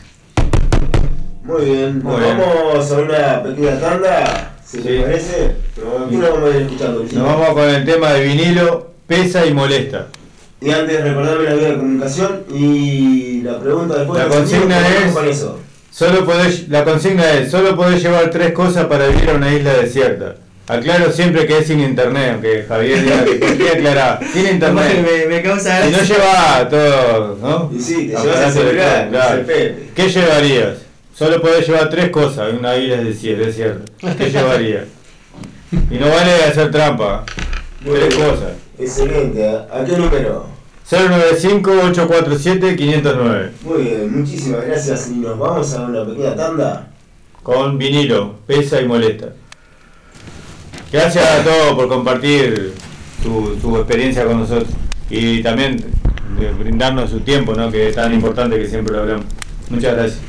Muy 1.44 1.64
bien, 1.64 2.02
nos 2.02 2.12
Muy 2.12 2.20
bien. 2.20 2.39
vamos 2.39 2.93
a 2.93 2.94
una 2.98 3.43
pequeña 3.43 3.81
tanda, 3.81 4.52
si 4.73 4.78
Sí. 4.78 4.82
te 4.85 5.01
parece. 5.03 5.53
Lo 5.77 6.31
vamos 6.32 6.53
a 6.53 6.57
ir 6.57 6.62
escuchando. 6.62 7.05
Nos 7.12 7.24
vamos 7.24 7.49
con 7.51 7.69
el 7.69 7.85
tema 7.85 8.12
de 8.15 8.24
vinilo, 8.24 8.90
pesa 9.07 9.44
y 9.47 9.53
molesta. 9.55 10.07
Y 10.61 10.70
antes 10.70 11.03
recordarme 11.03 11.44
la 11.44 11.55
vía 11.55 11.69
de 11.69 11.77
comunicación 11.77 12.40
y 12.55 13.43
la 13.43 13.59
pregunta 13.61 13.99
después. 13.99 14.19
La 14.23 14.28
consigna 14.28 14.77
sonido, 14.81 14.99
¿qué 15.01 15.07
es- 15.09 15.12
con 15.12 15.28
eso? 15.28 15.59
Solo 15.90 16.24
podés, 16.24 16.69
la 16.70 16.85
consigna 16.85 17.31
es, 17.32 17.51
solo 17.51 17.77
podés 17.77 18.03
llevar 18.03 18.31
tres 18.31 18.53
cosas 18.53 18.86
para 18.86 19.09
vivir 19.09 19.28
a 19.28 19.35
una 19.35 19.53
isla 19.53 19.74
desierta. 19.74 20.36
Aclaro 20.69 21.11
siempre 21.12 21.44
que 21.47 21.59
es 21.59 21.66
sin 21.66 21.81
internet, 21.81 22.31
aunque 22.32 22.65
Javier 22.66 23.03
diga 23.03 23.24
que 23.24 23.32
¿por 23.35 23.57
qué 23.59 23.69
aclarar? 23.70 24.20
Sin 24.32 24.47
internet. 24.47 25.05
Me, 25.05 25.27
me 25.36 25.43
causa 25.43 25.85
Si 25.85 25.90
no 25.90 25.99
lleva 26.03 26.69
todo, 26.70 27.39
¿no? 27.43 27.70
Y 27.77 27.81
sí, 27.81 27.94
te 28.09 28.23
llevas 28.23 28.47
el 28.47 28.53
celular, 28.53 29.09
claro. 29.11 29.43
¿Qué 29.94 30.09
llevarías? 30.09 30.69
Solo 31.14 31.40
podés 31.40 31.66
llevar 31.66 31.89
tres 31.90 32.10
cosas 32.10 32.51
en 32.51 32.59
una 32.59 32.76
isla 32.76 32.97
desierta. 32.97 33.47
desierta. 33.47 33.93
¿Qué 34.16 34.30
llevarías? 34.30 34.84
Y 35.90 35.94
no 35.98 36.09
vale 36.09 36.34
hacer 36.44 36.70
trampa. 36.70 37.24
Muy 37.82 37.94
Tres 37.94 38.16
bien. 38.16 38.28
cosas. 38.30 38.52
Excelente, 38.78 39.48
¿a 39.48 39.66
a 39.72 39.84
qué 39.84 39.97
número? 39.97 40.47
095-847-509. 40.90 43.51
Muy 43.62 43.82
bien, 43.82 44.18
muchísimas 44.20 44.66
gracias 44.66 45.09
y 45.09 45.14
nos 45.16 45.39
vamos 45.39 45.72
a 45.74 45.82
una 45.86 46.05
pequeña 46.05 46.34
tanda. 46.34 46.89
Con 47.43 47.78
vinilo, 47.78 48.36
pesa 48.47 48.80
y 48.80 48.86
molesta. 48.86 49.28
Gracias 50.93 51.24
a 51.24 51.43
todos 51.43 51.74
por 51.74 51.89
compartir 51.89 52.72
su, 53.22 53.59
su 53.60 53.76
experiencia 53.76 54.24
con 54.24 54.40
nosotros 54.40 54.68
y 55.09 55.43
también 55.43 55.76
de 56.39 56.52
brindarnos 56.52 57.10
su 57.10 57.20
tiempo, 57.20 57.55
¿no? 57.55 57.70
que 57.70 57.89
es 57.89 57.94
tan 57.94 58.12
importante 58.12 58.59
que 58.59 58.68
siempre 58.68 58.94
lo 58.94 59.02
hablamos. 59.02 59.24
Muchas 59.70 59.94
gracias. 59.94 60.20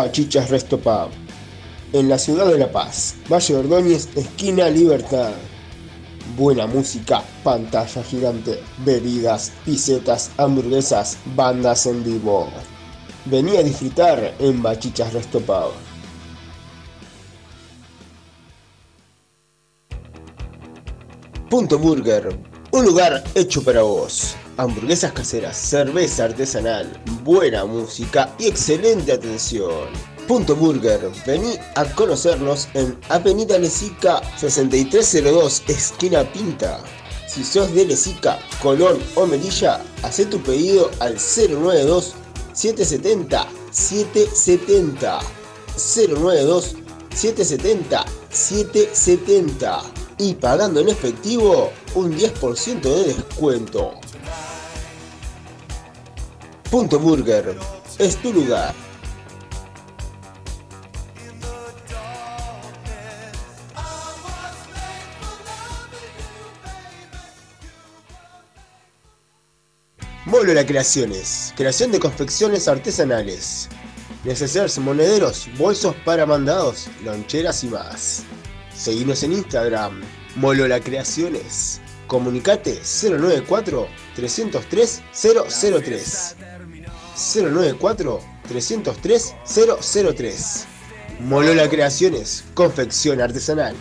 Bachichas 0.00 0.48
Resto 0.48 0.78
Pub. 0.78 1.10
En 1.92 2.08
la 2.08 2.16
ciudad 2.16 2.46
de 2.46 2.56
La 2.56 2.72
Paz, 2.72 3.16
Valle 3.30 3.54
Ordóñez, 3.54 4.08
esquina 4.16 4.70
Libertad. 4.70 5.32
Buena 6.38 6.66
música, 6.66 7.22
pantalla 7.44 8.02
gigante, 8.02 8.62
bebidas, 8.78 9.52
pisetas, 9.66 10.30
hamburguesas, 10.38 11.18
bandas 11.36 11.84
en 11.84 12.02
vivo. 12.02 12.48
Vení 13.26 13.58
a 13.58 13.62
disfrutar 13.62 14.34
en 14.38 14.62
Bachichas 14.62 15.12
Resto 15.12 15.38
Pub. 15.40 15.72
Punto 21.50 21.78
Burger, 21.78 22.38
un 22.70 22.84
lugar 22.86 23.22
hecho 23.34 23.62
para 23.62 23.82
vos. 23.82 24.34
Hamburguesas 24.60 25.12
caseras, 25.12 25.56
cerveza 25.56 26.24
artesanal, 26.24 26.86
buena 27.24 27.64
música 27.64 28.30
y 28.38 28.46
excelente 28.46 29.10
atención. 29.10 29.86
Punto 30.28 30.54
Burger, 30.54 31.00
vení 31.26 31.54
a 31.76 31.86
conocernos 31.94 32.68
en 32.74 32.94
Avenida 33.08 33.58
Lesica 33.58 34.20
6302, 34.36 35.62
esquina 35.66 36.30
Pinta. 36.30 36.78
Si 37.26 37.42
sos 37.42 37.72
de 37.74 37.86
Lesica, 37.86 38.38
Colón 38.60 38.98
o 39.14 39.24
Melilla, 39.24 39.80
haz 40.02 40.16
tu 40.28 40.38
pedido 40.42 40.90
al 41.00 41.14
092 41.14 42.12
770 42.52 43.46
770 43.70 45.20
092 45.74 46.76
770 47.14 48.04
770 48.28 49.82
y 50.18 50.34
pagando 50.34 50.80
en 50.80 50.90
efectivo 50.90 51.70
un 51.94 52.12
10% 52.12 52.82
de 52.82 53.14
descuento. 53.14 53.94
Punto 56.70 57.00
Burger 57.00 57.56
es 57.98 58.16
tu 58.18 58.32
lugar. 58.32 58.72
Molola 70.26 70.64
Creaciones, 70.64 71.52
creación 71.56 71.90
de 71.90 71.98
confecciones 71.98 72.68
artesanales, 72.68 73.68
necesarios 74.22 74.78
monederos, 74.78 75.48
bolsos 75.58 75.96
para 76.04 76.24
mandados, 76.24 76.86
loncheras 77.04 77.64
y 77.64 77.66
más. 77.66 78.22
Seguinos 78.72 79.24
en 79.24 79.32
Instagram, 79.32 80.02
Molola 80.36 80.78
Creaciones. 80.78 81.80
Comunicate 82.06 82.80
094 82.80 83.88
303 84.14 85.02
003. 85.12 86.36
094 87.20 88.20
303 88.48 89.34
003. 90.16 90.66
Molola 91.20 91.68
Creaciones, 91.68 92.44
confección 92.54 93.20
artesanal. 93.20 93.76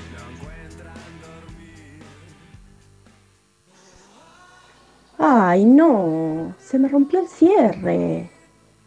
Ay, 5.17 5.63
no, 5.65 6.55
se 6.61 6.77
me 6.77 6.89
rompió 6.89 7.21
el 7.21 7.27
cierre. 7.27 8.29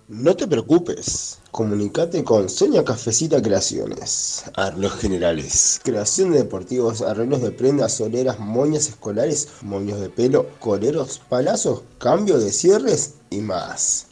No 0.08 0.36
te 0.36 0.46
preocupes, 0.46 1.38
comunicate 1.50 2.22
con 2.22 2.50
Sonia 2.50 2.84
Cafecita 2.84 3.40
Creaciones. 3.40 4.44
Arreglos 4.54 4.96
generales, 4.96 5.80
creación 5.82 6.32
de 6.32 6.38
deportivos, 6.38 7.00
arreglos 7.00 7.40
de 7.40 7.52
prendas, 7.52 7.94
soleras, 7.94 8.38
moñas 8.38 8.88
escolares, 8.88 9.48
moños 9.62 10.00
de 10.00 10.10
pelo, 10.10 10.46
coleros, 10.58 11.18
palazos, 11.28 11.82
cambio 11.98 12.38
de 12.38 12.52
cierres 12.52 13.14
y 13.30 13.38
más. 13.38 14.11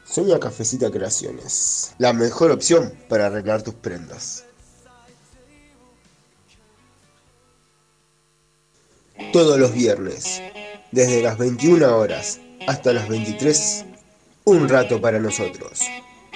Sonia 0.05 0.41
Cafecita 0.41 0.91
Creaciones, 0.91 1.95
la 1.99 2.13
mejor 2.13 2.51
opción 2.51 2.93
para 3.09 3.27
arreglar 3.27 3.63
tus 3.63 3.75
prendas. 3.75 4.45
todos 9.33 9.59
los 9.59 9.73
viernes, 9.73 10.43
desde 10.91 11.23
las 11.23 11.39
21 11.39 11.97
horas 11.97 12.41
hasta 12.67 12.93
las 12.93 13.09
23, 13.09 13.87
un 14.45 14.69
rato 14.69 15.01
para 15.01 15.19
nosotros. 15.19 15.81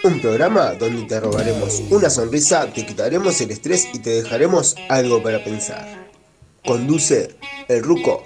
Un 0.05 0.21
programa 0.21 0.75
donde 0.75 1.05
te 1.05 1.19
robaremos 1.21 1.81
una 1.91 2.11
sonrisa, 2.11 2.67
te 2.73 2.85
quitaremos 2.85 3.41
el 3.41 3.53
estrés 3.53 3.89
y 3.93 4.01
te 4.01 4.11
dejaremos 4.11 4.75
algo 4.89 5.23
para 5.23 5.45
pensar. 5.45 6.11
Conduce 6.65 7.37
el 7.69 7.83
Ruco, 7.83 8.25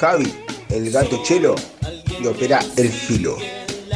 Javi, 0.00 0.32
el 0.70 0.90
gato 0.90 1.22
Chelo 1.22 1.54
y 2.20 2.26
opera 2.26 2.58
el 2.76 2.90
filo. 2.90 3.36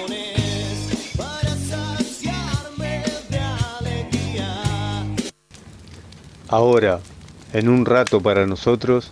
Ahora, 6.50 7.00
en 7.52 7.68
un 7.68 7.84
rato 7.84 8.22
para 8.22 8.46
nosotros, 8.46 9.10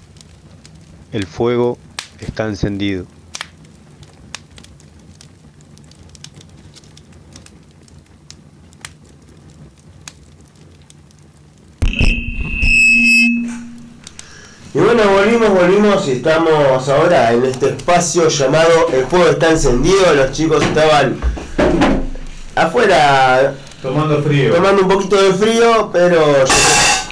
el 1.12 1.26
fuego 1.26 1.76
está 2.18 2.46
encendido. 2.46 3.04
Y 14.72 14.78
bueno, 14.78 15.02
volvimos, 15.10 15.50
volvimos 15.50 16.08
y 16.08 16.12
estamos 16.12 16.88
ahora 16.88 17.32
en 17.34 17.44
este 17.44 17.70
espacio 17.70 18.28
llamado 18.28 18.88
El 18.92 19.06
Fuego 19.06 19.28
está 19.28 19.50
encendido. 19.50 20.14
Los 20.14 20.32
chicos 20.32 20.62
estaban 20.62 21.18
afuera 22.54 23.54
Tomando 23.80 24.22
frío. 24.22 24.54
tomando 24.54 24.82
un 24.82 24.88
poquito 24.88 25.16
de 25.22 25.32
frío, 25.32 25.90
pero 25.92 26.44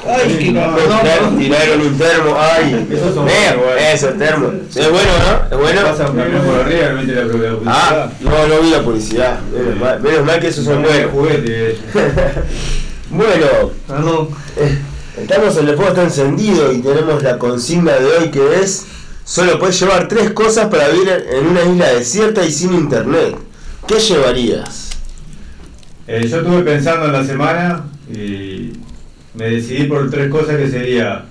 Ay, 0.06 0.28
qué 0.28 0.34
tiraron, 0.44 0.76
cabrón. 0.76 1.38
tiraron 1.38 1.80
un 1.80 1.98
termo. 1.98 2.36
Ay, 2.38 2.86
Esos 2.90 3.14
son 3.14 3.24
buenos, 3.24 3.82
eso, 3.92 4.08
termo. 4.10 4.52
Es 4.68 4.90
bueno, 4.90 5.10
¿no? 5.50 5.56
Es 5.56 5.62
bueno. 5.62 5.82
Pasa 5.82 6.06
por 6.06 6.20
arriba 6.20 6.92
la 6.92 7.30
publicidad. 7.30 7.54
Ah, 7.66 8.08
no, 8.20 8.46
no 8.48 8.60
vi 8.60 8.70
la 8.70 8.82
publicidad. 8.82 9.38
Menos 9.52 9.80
mal, 9.80 10.00
menos 10.00 10.24
mal 10.26 10.40
que 10.40 10.48
esos 10.48 10.64
son 10.64 10.82
No 10.82 10.88
buenos. 10.88 11.10
juguete. 11.12 11.78
Bueno, 13.10 13.70
Perdón. 13.86 14.28
estamos 15.16 15.56
en 15.58 15.68
el 15.68 15.76
fuego 15.76 15.90
está 15.90 16.02
encendido 16.02 16.72
y 16.72 16.78
tenemos 16.80 17.22
la 17.22 17.38
consigna 17.38 17.92
de 17.92 18.06
hoy 18.06 18.30
que 18.30 18.60
es 18.60 18.86
solo 19.24 19.58
puedes 19.58 19.78
llevar 19.78 20.08
tres 20.08 20.30
cosas 20.32 20.66
para 20.66 20.88
vivir 20.88 21.24
en 21.30 21.46
una 21.46 21.62
isla 21.62 21.88
desierta 21.92 22.44
y 22.44 22.50
sin 22.50 22.72
internet. 22.74 23.36
¿Qué 23.86 24.00
llevarías? 24.00 24.90
Eh, 26.08 26.26
yo 26.28 26.38
estuve 26.38 26.62
pensando 26.62 27.06
en 27.06 27.12
la 27.12 27.24
semana 27.24 27.84
y 28.12 28.53
me 29.34 29.50
decidí 29.50 29.84
por 29.84 30.10
tres 30.10 30.30
cosas 30.30 30.56
que 30.56 30.68
sería 30.68 31.24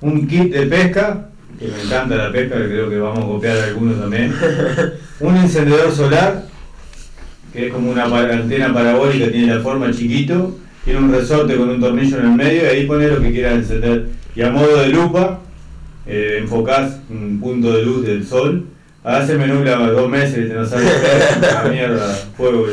un 0.00 0.26
kit 0.26 0.52
de 0.52 0.66
pesca, 0.66 1.28
que 1.58 1.68
me 1.68 1.82
encanta 1.82 2.16
la 2.16 2.32
pesca, 2.32 2.56
que 2.56 2.66
creo 2.66 2.90
que 2.90 2.98
vamos 2.98 3.18
a 3.18 3.26
copiar 3.26 3.56
algunos 3.58 3.98
también, 3.98 4.34
un 5.20 5.36
encendedor 5.36 5.90
solar, 5.92 6.44
que 7.52 7.68
es 7.68 7.72
como 7.72 7.90
una 7.90 8.04
antena 8.04 8.72
parabólica, 8.72 9.30
tiene 9.30 9.54
la 9.54 9.60
forma 9.60 9.90
chiquito, 9.90 10.58
tiene 10.84 11.00
un 11.00 11.12
resorte 11.12 11.56
con 11.56 11.70
un 11.70 11.80
tornillo 11.80 12.18
en 12.18 12.26
el 12.26 12.32
medio 12.32 12.62
y 12.62 12.66
ahí 12.66 12.86
pones 12.86 13.10
lo 13.10 13.20
que 13.20 13.32
quieras 13.32 13.54
encender. 13.54 14.06
Y 14.34 14.42
a 14.42 14.50
modo 14.50 14.76
de 14.76 14.88
lupa, 14.88 15.40
eh, 16.06 16.38
enfocás 16.42 17.00
un 17.08 17.40
punto 17.40 17.72
de 17.72 17.82
luz 17.82 18.06
del 18.06 18.24
sol. 18.26 18.66
Ahora 19.02 19.26
se 19.26 19.36
me 19.36 19.46
nubla 19.46 19.78
dos 19.78 20.10
meses 20.10 20.44
y 20.44 20.48
te 20.48 20.54
no 20.54 20.66
sabes 20.66 20.92
qué, 20.92 21.40
la 21.40 21.64
mierda, 21.70 22.14
fuego. 22.36 22.66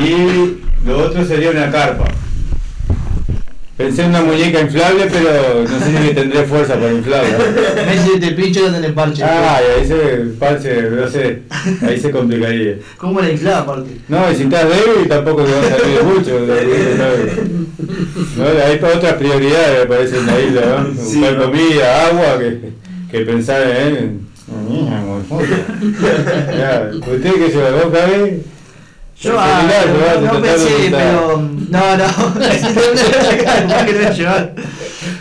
Y 0.00 0.63
lo 0.84 0.98
otro 0.98 1.24
sería 1.24 1.50
una 1.50 1.70
carpa. 1.70 2.04
Pensé 3.76 4.02
en 4.02 4.10
una 4.10 4.22
muñeca 4.22 4.60
inflable, 4.60 5.06
pero 5.10 5.64
no 5.68 5.78
sé 5.80 6.08
si 6.08 6.14
tendré 6.14 6.44
fuerza 6.44 6.74
para 6.74 6.92
inflarla. 6.92 7.38
Messi 7.86 8.20
te 8.20 8.30
pincho 8.30 8.68
no 8.68 8.74
tenés 8.74 8.92
parche. 8.92 9.24
Ah, 9.24 9.60
y 9.60 9.80
ahí 9.80 9.88
se, 9.88 9.96
parche, 10.38 10.82
no 10.90 11.08
sé, 11.08 11.42
ahí 11.82 11.98
se 11.98 12.12
complicaría. 12.12 12.76
¿Cómo 12.98 13.20
la 13.20 13.30
inflaba 13.30 13.58
aparte? 13.58 13.90
No, 14.06 14.30
y 14.30 14.36
si 14.36 14.44
estás 14.44 14.68
débil 14.68 15.08
tampoco 15.08 15.42
te 15.42 15.50
va 15.50 15.58
a 15.58 15.78
salir 15.80 16.04
mucho. 16.04 16.38
¿no? 18.38 18.44
No, 18.44 18.50
hay 18.64 18.78
otras 18.96 19.14
prioridades, 19.14 19.80
me 19.80 19.86
parece, 19.86 20.18
en 20.18 20.26
la 20.26 20.40
isla, 20.40 20.60
¿no? 20.66 21.02
Sí, 21.02 21.18
Buscar 21.18 21.36
¿no? 21.36 21.44
comida, 21.44 22.06
agua, 22.06 22.38
que, 22.38 22.60
que 23.10 23.24
pensar 23.24 23.60
en... 23.62 24.24
Ya, 26.56 26.90
¿Usted 26.94 27.34
que 27.34 27.50
se 27.50 27.56
va 27.58 27.68
a 27.68 27.90
caber? 27.90 28.53
Yo 29.20 29.38
ah, 29.38 29.62
no, 30.20 30.32
no 30.32 30.42
pensé, 30.42 30.70
no 30.70 30.76
está. 30.78 30.98
pero. 30.98 31.50
No, 31.70 31.96
no. 31.96 32.04
¿Por 32.34 33.86
qué 33.86 33.92
lo 33.92 33.98
voy 33.98 34.06
a 34.06 34.10
llevar? 34.10 34.54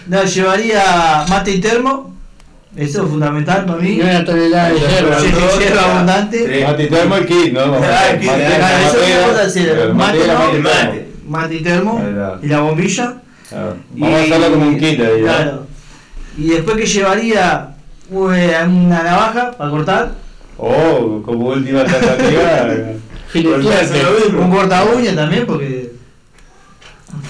No, 0.07 0.24
llevaría 0.24 1.26
mate 1.30 1.52
y 1.52 1.61
termo. 1.61 2.14
Eso 2.76 3.03
es 3.03 3.10
fundamental 3.10 3.65
para 3.65 3.78
mí. 3.80 3.91
Y 3.91 4.02
una 4.02 4.26
tonelada 4.26 4.70
de 4.70 4.80
hierba. 4.80 5.18
Abundante. 5.84 6.65
Mate 6.65 6.84
y 6.84 6.88
termo 6.88 7.15
el 7.18 7.26
kit, 7.28 7.53
¿no? 7.53 7.61
Ah, 7.76 8.10
eso 8.11 9.94
mate, 9.94 10.20
Mate, 11.28 11.56
y 11.56 11.61
termo. 11.61 12.02
Y 12.41 12.48
la 12.48 12.60
bombilla. 12.61 13.15
Vamos 13.52 14.20
a 14.20 14.24
hacerlo 14.24 14.52
como 14.52 14.68
un 14.68 14.80
kit 14.80 14.99
ahí, 14.99 15.22
¿no? 15.22 15.28
Claro. 15.28 15.68
Y 16.38 16.49
después 16.49 16.78
que 16.78 16.86
llevaría 16.88 17.76
eh, 18.11 18.65
una 18.68 19.03
navaja 19.03 19.52
para 19.52 19.70
cortar. 19.70 20.11
Oh, 20.57 21.22
como 21.24 21.49
última 21.49 21.82
alternativa. 21.82 22.70
Un 23.35 24.51
corta 24.51 24.84
uña 24.85 25.15
también, 25.15 25.45
porque. 25.45 25.91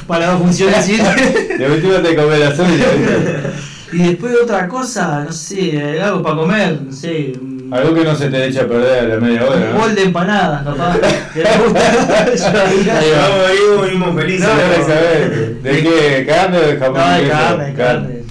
Para 0.07 0.31
dos 0.31 0.41
funciones 0.41 0.85
sirve. 0.85 1.57
De 1.57 1.71
última 1.71 2.01
te 2.01 2.15
comes 2.15 2.39
las 2.39 2.59
uñas. 2.59 2.87
¿viste? 2.97 3.73
Y 3.93 3.97
después 3.99 4.33
otra 4.41 4.67
cosa, 4.67 5.23
no 5.23 5.31
sé, 5.31 6.01
algo 6.01 6.23
para 6.23 6.35
comer, 6.35 6.81
no 6.81 6.91
sé. 6.91 7.33
Un 7.39 7.69
Algo 7.71 7.93
que 7.93 8.03
no 8.03 8.15
se 8.15 8.27
te 8.29 8.47
eche 8.47 8.61
a 8.61 8.67
perder 8.67 8.99
a 8.99 9.15
la 9.15 9.15
media 9.17 9.45
hora. 9.45 9.71
¿no? 9.71 9.79
bol 9.79 9.93
de 9.93 10.03
empanadas, 10.03 10.63
capaz. 10.63 10.97
gusta. 11.63 12.65
Vamos 12.65 13.49
ahí, 13.49 13.57
volvimos 13.77 14.15
felices. 14.15 14.47
No, 14.47 14.55
no, 14.55 14.87
saber. 14.87 15.61
¿De 15.61 15.83
qué? 15.83 16.25
¿Carne 16.27 16.57
o 16.57 16.61
de 16.61 16.77
jamón? 16.77 17.01
No, 17.01 17.17
de 17.17 17.29
carne, 17.29 17.73
carne. 17.75 18.22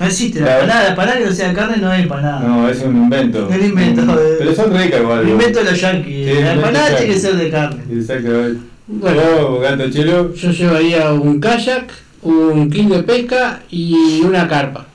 No 0.00 0.06
existe 0.06 0.40
la 0.40 0.54
empanada, 0.54 0.82
la 0.84 0.88
empanada 0.90 1.18
que 1.18 1.24
no 1.24 1.32
sea 1.32 1.48
de 1.48 1.54
carne 1.54 1.76
no 1.78 1.92
es 1.92 2.00
empanada. 2.02 2.40
No, 2.40 2.68
es 2.68 2.80
un 2.82 2.96
invento. 2.96 3.48
Un 3.48 3.64
invento. 3.64 4.02
Pero 4.38 4.54
son 4.54 4.76
ricas 4.76 5.00
igual. 5.00 5.20
Un 5.24 5.28
invento 5.30 5.58
de 5.58 5.64
los 5.64 5.80
yankees. 5.80 6.36
Sí, 6.36 6.42
la 6.42 6.52
empanada 6.52 6.96
tiene 6.96 7.14
que 7.14 7.20
ser 7.20 7.36
de 7.36 7.50
carne. 7.50 7.82
Exactamente. 7.90 8.60
Bueno. 8.86 9.48
¿Vos, 9.48 9.62
gato 9.62 9.90
chelo? 9.90 10.34
Yo 10.34 10.50
llevaría 10.50 11.12
un 11.12 11.40
kayak, 11.40 11.90
un 12.22 12.70
kit 12.70 12.88
de 12.88 13.02
pesca 13.02 13.60
y 13.70 14.22
una 14.22 14.46
carpa. 14.46 14.86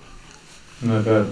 No, 0.81 1.01
claro. 1.03 1.27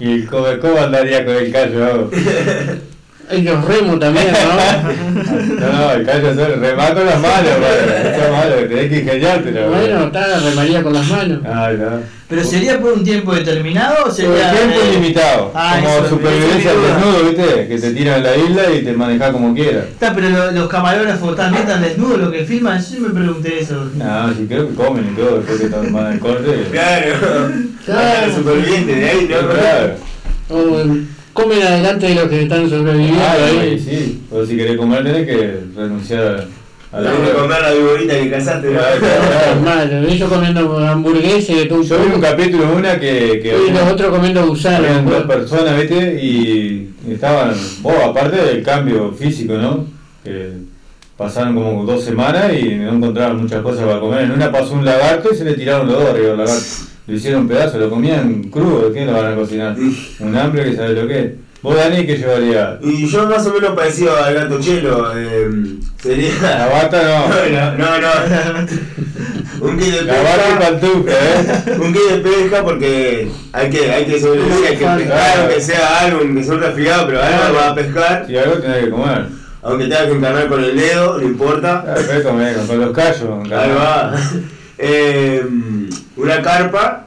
Y 0.00 0.12
el 0.12 0.26
coba, 0.26 0.58
¿cómo 0.58 0.78
andaría 0.78 1.24
con 1.24 1.34
el 1.36 1.52
callo? 1.52 2.10
hago? 3.30 3.38
Y 3.38 3.42
los 3.42 3.64
remos 3.64 3.98
también, 4.00 4.26
¿no? 4.32 5.18
No, 5.58 5.72
no, 5.72 5.92
el 5.92 6.06
se 6.06 6.46
remato 6.56 7.04
las 7.04 7.20
manos, 7.20 7.50
padre. 7.60 8.12
Eso 8.12 8.24
es 8.24 8.30
malo, 8.32 8.54
tenés 8.68 8.88
que 8.90 8.98
ingeniártelo. 9.00 9.68
bueno, 9.70 10.04
está, 10.04 10.38
remaría 10.38 10.82
con 10.82 10.92
las 10.94 11.06
manos. 11.08 11.40
Ah, 11.44 11.70
no. 11.76 12.18
¿Pero 12.28 12.44
sería 12.44 12.78
por 12.78 12.92
un 12.92 13.02
tiempo 13.04 13.34
determinado 13.34 13.96
o 14.02 14.04
Por 14.04 14.12
sería.? 14.12 14.52
tiempo 14.52 14.76
eh, 14.80 14.90
ilimitado. 14.92 15.50
Ah, 15.54 15.78
como 15.82 15.88
eso, 15.98 16.08
supervivencia 16.10 16.70
al 16.70 16.82
desnudo, 16.82 17.24
¿viste? 17.24 17.68
Que 17.68 17.78
te 17.78 17.90
tiran 17.92 18.16
en 18.18 18.22
la 18.22 18.36
isla 18.36 18.62
y 18.74 18.84
te 18.84 18.92
manejás 18.92 19.30
como 19.32 19.54
quieras. 19.54 19.84
Está, 19.90 20.14
pero 20.14 20.28
lo- 20.30 20.50
los 20.52 20.68
camarógrafos 20.68 21.36
también 21.36 21.62
están 21.64 21.82
desnudos, 21.82 22.18
lo 22.20 22.30
que 22.30 22.44
filman, 22.44 22.80
yo 22.82 23.00
me 23.00 23.08
pregunté 23.10 23.60
eso. 23.60 23.90
No, 23.94 24.28
sí, 24.34 24.46
creo 24.48 24.68
que 24.68 24.74
comen 24.74 25.10
y 25.12 25.16
todo 25.20 25.36
después 25.38 25.58
que 25.58 25.66
están 25.66 25.92
van 25.92 26.06
al 26.06 26.18
corte. 26.18 26.64
Claro. 26.70 27.14
Claro. 27.20 27.52
Claro. 27.84 28.34
superviviente 28.34 28.94
de 28.94 29.08
ahí, 29.10 29.28
¿no? 29.30 29.48
Claro. 29.48 29.94
O, 30.50 30.86
comen 31.42 31.62
adelante 31.62 32.06
de 32.08 32.14
los 32.14 32.24
que 32.28 32.42
están 32.42 32.68
sobreviviendo 32.68 33.20
Ah, 33.22 33.34
ahí. 33.62 33.78
sí, 33.78 33.88
sí. 33.90 34.20
O 34.30 34.44
si 34.44 34.56
querés 34.56 34.76
comer 34.76 35.04
tenés 35.04 35.26
que 35.26 35.60
renunciar 35.76 36.46
a 36.90 37.00
la 37.00 37.10
Tenés 37.12 37.28
que 37.30 37.36
comer 37.36 37.60
la 37.62 37.72
viborita 37.72 38.14
que 38.14 38.30
cazaste, 38.30 38.70
¿no? 38.70 38.80
Claro, 39.62 40.08
ellos 40.08 40.28
comiendo 40.32 40.76
un 40.76 41.04
Yo 41.04 41.98
vi 41.98 42.14
un 42.14 42.20
capítulo 42.20 42.66
de 42.66 42.72
una 42.76 42.98
que, 42.98 43.40
que 43.42 43.54
Y 43.68 43.72
los 43.72 43.92
otros 43.92 44.10
comiendo 44.10 44.46
gusanos. 44.46 44.80
habían 44.86 45.04
dos 45.06 45.22
pues. 45.24 45.38
personas, 45.38 45.76
¿viste? 45.80 46.18
Y 46.22 46.90
estaban, 47.10 47.52
vos, 47.82 47.94
aparte 48.04 48.36
del 48.36 48.62
cambio 48.62 49.12
físico, 49.12 49.54
¿no? 49.54 49.86
Que 50.24 50.50
pasaron 51.16 51.54
como 51.54 51.84
dos 51.84 52.04
semanas 52.04 52.52
y 52.54 52.74
no 52.76 52.92
encontraban 52.94 53.36
muchas 53.42 53.60
cosas 53.62 53.84
para 53.84 54.00
comer. 54.00 54.22
En 54.22 54.32
una 54.32 54.50
pasó 54.50 54.72
un 54.74 54.84
lagarto 54.84 55.30
y 55.32 55.36
se 55.36 55.44
le 55.44 55.54
tiraron 55.54 55.86
los 55.88 55.98
dos 56.00 56.10
arriba 56.10 56.28
del 56.28 56.38
lagarto. 56.38 56.64
Lo 57.08 57.14
hicieron 57.14 57.48
pedazo, 57.48 57.78
lo 57.78 57.88
comían 57.88 58.44
crudo, 58.44 58.92
¿qué 58.92 59.06
lo 59.06 59.14
van 59.14 59.32
a 59.32 59.34
cocinar? 59.34 59.74
Un 60.20 60.36
hambre 60.36 60.64
que 60.64 60.76
sabe 60.76 60.92
lo 60.92 61.08
que 61.08 61.18
es. 61.20 61.30
¿Vos, 61.62 61.74
Dani, 61.74 62.06
qué 62.06 62.18
llevarías? 62.18 62.74
Y 62.82 63.08
yo 63.08 63.26
más 63.26 63.44
o 63.46 63.54
menos 63.54 63.70
parecido 63.74 64.14
al 64.16 64.34
gato 64.34 64.60
chelo, 64.60 65.10
eh, 65.16 65.48
La 65.50 66.02
sería... 66.02 66.68
bata 66.70 67.02
no. 67.48 67.78
No, 67.78 67.98
no, 67.98 68.00
no. 68.00 69.66
Un 69.66 69.78
kit 69.78 69.92
de 69.94 70.02
La 70.02 70.22
bata 70.22 70.44
y 70.48 70.52
pesca. 70.52 70.70
pantufla, 70.70 71.12
¿eh? 71.14 71.76
Un 71.80 71.92
kit 71.92 72.02
de 72.10 72.18
pesca 72.18 72.62
porque 72.62 73.28
hay 73.52 73.70
que, 73.70 73.90
hay 73.90 74.04
que 74.04 74.20
sobrevivir, 74.20 74.66
hay 74.68 74.76
que 74.76 74.86
pescar, 74.86 75.38
aunque 75.40 75.60
sea 75.62 75.98
algo, 76.00 76.18
aunque 76.20 76.44
sea 76.44 76.54
un 76.54 76.60
resfriado, 76.60 77.06
pero 77.06 77.22
algo 77.22 77.56
va 77.56 77.68
a 77.70 77.74
pescar. 77.74 78.24
Si 78.26 78.36
algo 78.36 78.58
tenés 78.58 78.84
que 78.84 78.90
comer. 78.90 79.24
Aunque 79.62 79.84
tenga 79.86 80.06
que 80.06 80.12
encarnar 80.12 80.46
con 80.48 80.62
el 80.62 80.76
dedo, 80.76 81.18
no 81.18 81.26
importa. 81.26 81.84
Ah, 81.88 81.94
pero 82.06 82.22
comer 82.22 82.56
con 82.66 82.80
los 82.80 82.92
callos. 82.92 83.50
Ahí 83.50 83.70
va. 83.70 84.14
Eh, 84.78 85.44
una 86.16 86.40
carpa 86.42 87.06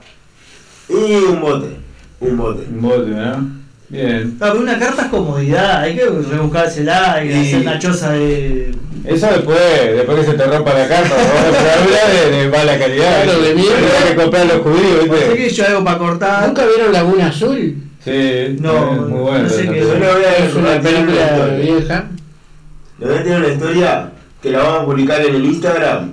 y 0.89 1.14
un 1.15 1.39
bote. 1.41 1.77
Un 2.19 2.38
bote. 2.38 2.64
Un 2.69 2.81
bote, 2.81 3.10
¿no? 3.11 3.61
Bien. 3.89 4.38
No, 4.39 4.48
pero 4.48 4.60
una 4.60 4.80
carpa 4.80 5.03
es 5.03 5.07
comodidad, 5.10 5.81
hay 5.81 5.95
que 5.95 6.06
rebuscársela, 6.06 7.14
hay 7.15 7.27
que 7.27 7.34
Y- 7.41 7.48
hacer 7.48 7.61
una 7.61 7.80
choza 7.80 8.11
de. 8.11 8.72
Eso 9.03 9.27
después, 9.27 9.60
después 9.95 10.19
que 10.19 10.26
se 10.31 10.38
te 10.38 10.45
rompa 10.45 10.73
la 10.73 10.88
carta, 10.88 11.10
vamos 11.15 11.57
a 11.57 11.84
hablar 11.84 12.31
de, 12.31 12.38
de 12.38 12.48
mala 12.49 12.77
calidad. 12.80 13.23
Claro, 13.23 13.41
de 13.41 13.56
mierda. 13.56 14.07
Que 14.10 14.15
comprar 14.15 14.45
los 14.45 14.57
judíos, 14.61 15.03
Sé 15.03 15.10
¿viste? 15.10 15.35
que 15.38 15.49
yo 15.49 15.65
algo 15.68 15.84
para 15.84 15.98
cortar. 15.98 16.48
¿Nunca 16.48 16.65
vieron 16.68 16.93
Laguna 16.93 17.27
Azul? 17.27 17.76
Sí, 18.03 18.57
No, 18.60 18.93
es 18.93 18.99
muy 19.02 19.19
bueno. 19.19 19.43
no 19.43 19.49
sé 19.49 19.65
Yo 19.65 19.72
voy 19.72 20.23
a 20.23 20.45
Es 20.45 20.53
una 20.56 20.81
película 20.81 21.22
historia. 21.23 21.57
vieja. 21.57 22.06
Le 22.99 23.06
voy 23.07 23.15
a 23.18 23.23
tener 23.23 23.39
una 23.39 23.48
historia 23.53 24.11
que 24.41 24.52
la 24.52 24.60
vamos 24.60 24.81
a 24.81 24.85
publicar 24.85 25.22
en 25.22 25.35
el 25.35 25.45
Instagram, 25.45 26.11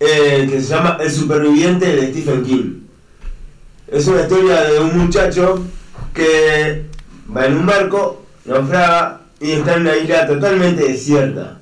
eh, 0.00 0.46
que 0.50 0.60
se 0.60 0.68
llama 0.68 0.98
El 1.00 1.10
superviviente 1.10 1.86
de 1.86 2.10
Stephen 2.10 2.42
King. 2.44 2.80
Es 3.88 4.06
una 4.06 4.22
historia 4.22 4.62
de 4.62 4.80
un 4.80 4.98
muchacho 4.98 5.62
que 6.12 6.84
va 7.34 7.46
en 7.46 7.56
un 7.58 7.66
barco, 7.66 8.24
naufraga 8.44 9.20
y 9.40 9.52
está 9.52 9.74
en 9.74 9.82
una 9.82 9.96
isla 9.96 10.26
totalmente 10.26 10.84
desierta. 10.84 11.58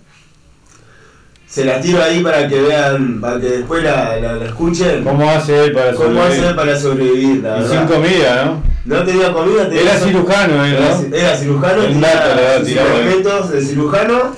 Se 1.47 1.67
la 1.67 1.81
tiro 1.83 2.03
ahí 2.03 2.23
para 2.23 2.49
que 2.49 2.61
vean, 2.63 3.21
para 3.21 3.39
que 3.39 3.47
después 3.51 3.83
la, 3.85 4.17
la- 4.17 4.33
la 4.37 4.45
escuchen. 4.47 5.05
¿Cómo 5.05 5.29
hace 5.31 5.65
él 5.67 5.73
para 5.73 5.93
¿Cómo 5.93 6.09
sobrevivir? 6.09 6.45
hacer 6.45 6.57
para 6.57 6.79
sobrevivir? 6.79 7.43
La 7.43 7.59
Y 7.59 7.63
verdad. 7.63 7.71
sin 7.79 7.87
comida, 7.95 8.45
¿no? 8.47 8.63
No 8.87 9.05
tenía 9.05 9.33
comida, 9.33 9.69
tenía 9.69 9.83
Era 9.83 9.99
cirujano 10.01 10.65
él, 10.65 10.73
Era, 10.75 10.99
¿no? 10.99 11.17
era 11.17 11.37
cirujano, 11.37 11.83
tenía 11.83 12.59
sus 12.61 12.69
elementos 12.69 13.51
de 13.51 13.61
cirujano, 13.63 14.37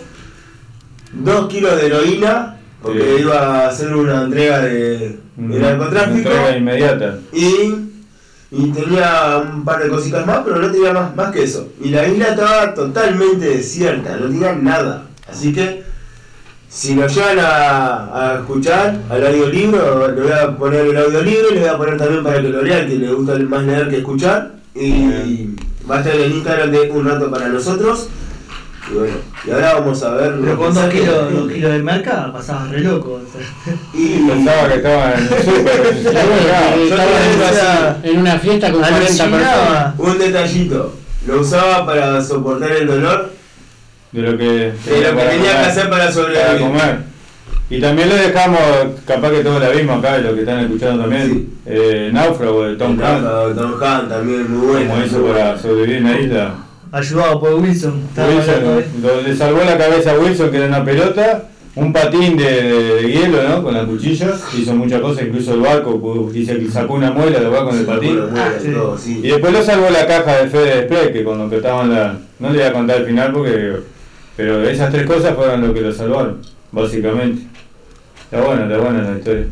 dos 1.13 1.49
kilos 1.49 1.77
de 1.81 1.87
heroína, 1.87 2.54
porque 2.85 3.21
iba 3.21 3.39
a 3.39 3.69
hacer 3.69 3.95
una 3.95 4.23
entrega 4.23 4.61
de, 4.61 5.19
de 5.37 5.57
Una 5.57 5.71
narcotráfico, 5.71 6.29
entrega 6.29 6.57
inmediata. 6.57 7.19
y, 7.33 7.75
y 8.51 8.71
tenía 8.71 9.43
un 9.53 9.65
par 9.65 9.83
de 9.83 9.89
cositas 9.89 10.25
más, 10.27 10.41
pero 10.45 10.61
no 10.61 10.71
tenía 10.71 10.93
más, 10.93 11.17
más 11.17 11.33
que 11.33 11.43
eso. 11.45 11.69
Y 11.83 11.89
la 11.91 12.07
isla 12.07 12.29
estaba 12.29 12.75
totalmente 12.75 13.47
desierta, 13.49 14.17
no 14.17 14.27
tenía 14.27 14.53
nada. 14.55 15.07
Así 15.29 15.53
que, 15.53 15.83
si 16.69 16.95
lo 16.95 17.07
llevan 17.07 17.39
a, 17.41 18.33
a 18.33 18.35
escuchar 18.41 19.01
al 19.09 19.27
audiolibro, 19.27 20.09
le 20.13 20.23
voy 20.23 20.33
a 20.33 20.57
poner 20.57 20.87
el 20.87 20.97
audiolibro 20.97 21.51
y 21.51 21.55
le 21.55 21.61
voy 21.61 21.69
a 21.69 21.77
poner 21.79 21.97
también 21.97 22.23
para 22.23 22.43
que 22.43 22.49
lo 22.49 22.63
lean, 22.63 22.87
que 22.87 22.97
le 22.97 23.13
gusta 23.13 23.39
más 23.39 23.65
leer 23.65 23.89
que 23.89 23.99
escuchar. 23.99 24.53
Y 24.75 25.55
va 25.89 25.97
a 25.97 25.99
estar 26.01 26.15
en 26.15 26.23
el 26.23 26.33
Instagram 26.33 26.71
de 26.73 26.91
Un 26.91 27.05
Rato 27.09 27.31
para 27.31 27.49
Nosotros. 27.49 28.09
Y 28.95 28.97
bueno, 28.97 29.15
y 29.45 29.51
ahora 29.51 29.75
vamos 29.75 30.03
a 30.05 30.11
ver. 30.15 30.35
Pero 30.41 30.57
con 30.57 30.73
dos 30.73 30.87
kilos, 30.87 31.33
dos 31.35 31.51
kilos 31.53 31.73
de 31.73 31.79
merca 31.83 32.33
pasaban 32.33 32.71
re 32.71 32.81
loco. 32.81 33.15
o 33.15 33.21
sea. 33.33 33.75
Y 33.93 34.19
Pensaba 34.29 34.69
que 34.69 34.75
estaba 34.77 35.13
en 35.15 35.19
el 35.21 35.29
súper. 35.45 36.03
Yo 36.05 36.11
estaba 36.85 37.25
en 37.25 37.37
una- 37.37 37.89
así. 37.91 38.09
en 38.09 38.19
una 38.19 38.39
fiesta 38.39 38.71
con 38.71 38.81
40 38.81 39.01
personas. 39.07 39.95
Un 39.99 40.19
detallito. 40.19 40.95
Lo 41.27 41.41
usaba 41.41 41.85
para 41.87 42.23
soportar 42.23 42.71
el 42.73 42.87
dolor 42.87 43.31
De 44.13 44.23
lo 44.23 44.37
que, 44.39 44.45
de 44.45 44.73
lo 45.11 45.17
que 45.17 45.23
tenía 45.25 45.53
que 45.63 45.67
hacer 45.67 45.89
para 45.91 46.03
para 46.05 46.13
sobrevivir. 46.13 46.61
comer. 46.61 46.99
Y 47.71 47.81
también 47.81 48.11
le 48.11 48.17
dejamos, 48.17 48.61
capaz 49.07 49.31
que 49.31 49.41
todos 49.43 49.61
la 49.61 49.71
vimos 49.71 49.99
acá, 49.99 50.19
los 50.19 50.35
que 50.35 50.41
están 50.41 50.61
escuchando 50.61 51.03
también, 51.03 51.29
Sí. 51.33 51.49
eh, 51.67 52.11
Náufrago 52.13 52.65
de 52.65 52.77
Tom 52.77 52.93
El 53.01 53.05
Hanks, 53.05 53.25
Tom 53.25 53.57
Tom 53.57 53.83
Hanks 53.83 54.09
también, 54.11 54.53
muy 54.57 54.67
bueno. 54.67 54.91
como 54.93 55.05
hizo 55.05 55.23
para 55.27 55.59
sobrevivir 55.59 55.97
en 55.97 56.05
la 56.05 56.21
isla. 56.21 56.55
Ayudado 56.95 57.41
por 57.41 57.55
Wilson. 57.55 58.03
Wilson, 58.17 58.63
de- 58.63 58.87
lo- 59.03 59.21
le 59.23 59.35
salvó 59.37 59.65
la 59.65 59.77
cabeza 59.77 60.13
a 60.13 60.19
Wilson, 60.19 60.51
que 60.51 60.57
era 60.59 60.67
una 60.69 60.85
pelota, 60.85 61.49
un 61.75 61.93
patín 61.93 62.37
de, 62.37 62.45
de- 62.45 62.95
de 63.03 63.11
hielo, 63.13 63.43
¿no? 63.49 63.63
Con 63.65 63.75
la 63.75 63.85
cuchilla, 63.85 64.31
hizo 64.57 64.75
muchas 64.77 65.01
cosas, 65.01 65.25
incluso 65.27 65.55
el 65.55 65.61
barco, 65.61 66.01
pudo- 66.01 66.31
dice 66.31 66.57
que 66.57 66.71
sacó 66.71 66.95
una 66.95 67.11
muela 67.11 67.41
del 67.41 67.51
barco 67.51 67.71
con 67.71 67.79
el 67.81 67.85
patín. 67.85 68.21
Ah, 68.37 68.49
sí. 68.63 68.69
todo, 68.73 68.97
sí. 68.97 69.21
Y 69.25 69.29
después 69.29 69.53
lo 69.53 69.63
salvó 69.65 69.91
la 69.91 70.07
caja 70.07 70.37
de 70.43 70.49
Fede 70.49 70.81
Display, 70.83 71.13
que 71.13 71.25
que 71.51 71.57
estaban 71.57 71.91
la... 71.93 72.17
No 72.39 72.51
le 72.51 72.59
voy 72.59 72.67
a 72.69 72.73
contar 72.73 72.99
el 72.99 73.07
final 73.07 73.33
porque... 73.33 73.73
Pero 74.37 74.63
esas 74.69 74.91
tres 74.93 75.05
cosas 75.07 75.35
fueron 75.35 75.67
lo 75.67 75.75
que 75.75 75.81
lo 75.81 75.93
salvaron, 75.93 76.39
básicamente. 76.71 77.43
Está 78.31 78.41
buena, 78.47 78.63
está 78.65 78.79
buena 78.79 79.11
la 79.11 79.19
historia. 79.19 79.47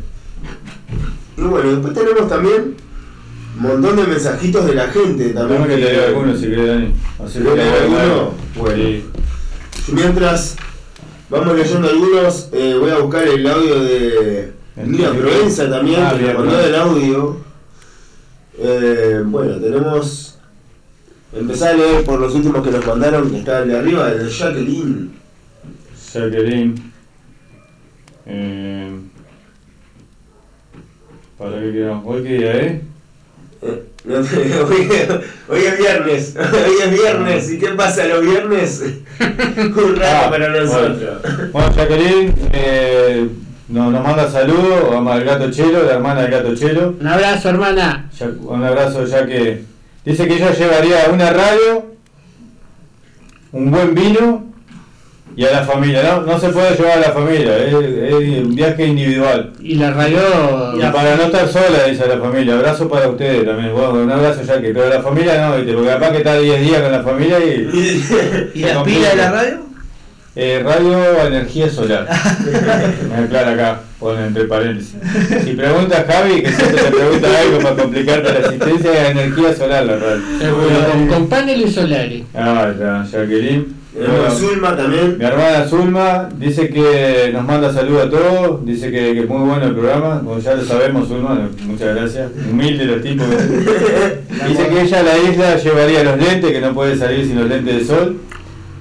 Y 1.37 1.41
bueno, 1.41 1.69
después 1.71 1.93
tenemos 1.93 2.29
también 2.29 2.75
montón 3.55 3.95
de 3.97 4.03
mensajitos 4.07 4.65
de 4.65 4.75
la 4.75 4.87
gente 4.87 5.29
también. 5.29 5.61
Dame 5.61 5.75
que 5.75 5.81
te 5.81 5.91
leo 5.93 6.05
algunos 6.07 6.39
si 6.39 6.47
querés, 6.47 6.67
Dani. 6.67 6.93
Así 7.23 7.37
¿Te 7.39 7.43
leo 7.43 7.55
que- 7.55 7.61
alguno? 7.61 8.31
Bueno. 8.57 8.83
Sí. 8.83 9.05
Mientras 9.91 10.55
Vamos 11.29 11.55
leyendo 11.57 11.89
algunos. 11.89 12.49
eh, 12.51 12.75
voy 12.79 12.91
a 12.91 12.97
buscar 12.99 13.27
el 13.27 13.47
audio 13.47 13.83
de 13.83 14.53
Mía 14.85 15.11
Provenza 15.11 15.69
también, 15.69 15.99
Ah, 16.01 16.15
que 16.17 16.33
mandó 16.33 16.59
el 16.59 16.75
audio. 16.75 17.37
Eh, 18.59 19.21
bueno, 19.25 19.55
tenemos. 19.59 20.37
Empezar 21.35 21.73
a 21.73 21.77
leer 21.77 22.03
por 22.03 22.19
los 22.19 22.35
últimos 22.35 22.63
que 22.63 22.69
nos 22.71 22.85
mandaron, 22.85 23.31
que 23.31 23.39
está 23.39 23.63
el 23.63 23.69
de 23.69 23.77
arriba, 23.79 24.11
el 24.11 24.19
de 24.25 24.29
Jacqueline. 24.31 25.11
Jacqueline. 26.13 26.75
Eh, 28.27 28.91
para 31.37 31.59
que 31.59 31.71
quedamos. 31.71 32.03
¿Hoy 32.05 32.23
qué 32.23 32.29
día, 32.37 32.55
eh? 32.57 32.81
No 34.05 34.19
te- 34.19 34.59
hoy, 34.59 34.89
hoy 35.47 35.61
es 35.65 35.77
viernes, 35.77 36.35
hoy 36.37 36.73
es 36.83 36.91
viernes, 36.91 37.51
¿y 37.51 37.57
qué 37.57 37.69
pasa 37.69 38.05
los 38.05 38.21
viernes? 38.21 38.83
Un 39.19 39.95
rato 39.95 40.25
Ah, 40.25 40.29
para 40.29 40.49
nosotros. 40.49 41.21
Bueno, 41.23 41.49
Bueno, 41.53 41.71
Jacqueline 41.73 42.33
eh, 42.51 43.29
nos, 43.69 43.93
nos 43.93 44.03
manda 44.03 44.29
saludos, 44.29 45.07
al 45.07 45.23
gato 45.23 45.49
Chelo, 45.51 45.83
la 45.83 45.93
hermana 45.93 46.23
del 46.23 46.31
gato 46.31 46.53
Chelo. 46.53 46.95
Un 46.99 47.07
abrazo, 47.07 47.47
hermana. 47.49 48.09
Ya- 48.19 48.29
un 48.41 48.63
abrazo 48.63 49.05
ya 49.05 49.25
que 49.25 49.63
dice 50.03 50.27
que 50.27 50.35
ella 50.35 50.51
llevaría 50.51 51.05
una 51.09 51.29
radio, 51.31 51.85
un 53.53 53.71
buen 53.71 53.93
vino 53.95 54.42
y 55.35 55.45
a 55.45 55.51
la 55.51 55.63
familia. 55.63 56.03
No, 56.03 56.21
no 56.21 56.39
se 56.39 56.49
puede 56.49 56.75
llevar 56.75 56.97
a 56.97 57.01
la 57.01 57.11
familia, 57.11 57.57
es, 57.57 57.73
es 57.73 58.43
un 58.43 58.55
viaje 58.55 58.85
individual. 58.85 59.53
Y 59.61 59.75
la 59.75 59.91
radio. 59.91 60.19
Y 60.75 60.81
para 60.91 61.15
no 61.15 61.23
estar 61.23 61.47
sola, 61.47 61.85
dice 61.89 62.03
a 62.03 62.07
la 62.07 62.17
familia. 62.17 62.55
Abrazo 62.55 62.87
para 62.87 63.07
ustedes 63.07 63.45
también. 63.45 63.73
Bueno, 63.73 63.93
un 63.93 64.11
abrazo 64.11 64.41
ya 64.43 64.61
que, 64.61 64.73
pero 64.73 64.89
la 64.89 65.01
familia 65.01 65.47
no, 65.47 65.57
¿viste? 65.57 65.73
porque 65.73 65.89
capaz 65.89 66.11
que 66.11 66.17
está 66.17 66.37
10 66.37 66.61
días 66.61 66.81
con 66.81 66.91
la 66.91 67.03
familia 67.03 67.39
y. 67.39 68.51
¿Y 68.53 68.59
las 68.61 68.83
pilas 68.83 69.11
de 69.11 69.17
la 69.17 69.31
radio? 69.31 69.63
Eh, 70.35 70.63
radio 70.65 71.27
energía 71.27 71.69
solar. 71.69 72.07
Me 73.09 73.23
aclara 73.23 73.51
acá, 73.51 73.79
pone 73.99 74.25
entre 74.25 74.45
paréntesis. 74.45 74.95
Si 75.43 75.51
preguntas 75.51 76.05
Javi, 76.07 76.41
que 76.41 76.51
siempre 76.51 76.81
te 76.81 76.91
pregunta 76.91 77.27
algo 77.39 77.59
para 77.59 77.75
complicarte 77.75 78.33
la 78.33 78.39
existencia, 78.39 79.03
es 79.03 79.11
energía 79.11 79.53
solar 79.53 79.85
la 79.85 79.95
radio. 79.97 80.21
Seguro, 80.39 80.91
con, 80.91 81.07
con 81.07 81.27
paneles 81.27 81.75
solares. 81.75 82.23
Ah, 82.33 82.71
ya, 82.79 83.05
Jacqueline. 83.11 83.82
A 83.95 84.31
Zulma 84.31 84.75
también. 84.75 85.19
Mi 85.19 85.25
hermana 85.25 85.67
Zulma 85.67 86.29
dice 86.37 86.67
que 86.69 87.29
nos 87.31 87.45
manda 87.45 87.71
saludos 87.71 88.07
a 88.07 88.09
todos, 88.09 88.65
dice 88.65 88.89
que, 88.89 89.13
que 89.13 89.19
es 89.19 89.29
muy 89.29 89.47
bueno 89.47 89.65
el 89.65 89.73
programa, 89.75 90.19
bueno, 90.23 90.41
ya 90.41 90.55
lo 90.55 90.65
sabemos 90.65 91.07
Zulma, 91.07 91.47
muchas 91.65 91.95
gracias, 91.95 92.31
humilde 92.49 92.85
los 92.85 93.03
tipos. 93.03 93.27
dice 94.47 94.67
que 94.67 94.81
ella 94.81 94.99
a 94.99 95.03
la 95.03 95.17
isla 95.19 95.57
llevaría 95.57 96.03
los 96.03 96.17
lentes, 96.17 96.51
que 96.51 96.59
no 96.59 96.73
puede 96.73 96.97
salir 96.97 97.23
sin 97.25 97.39
los 97.39 97.47
lentes 97.47 97.75
de 97.75 97.85
sol, 97.85 98.17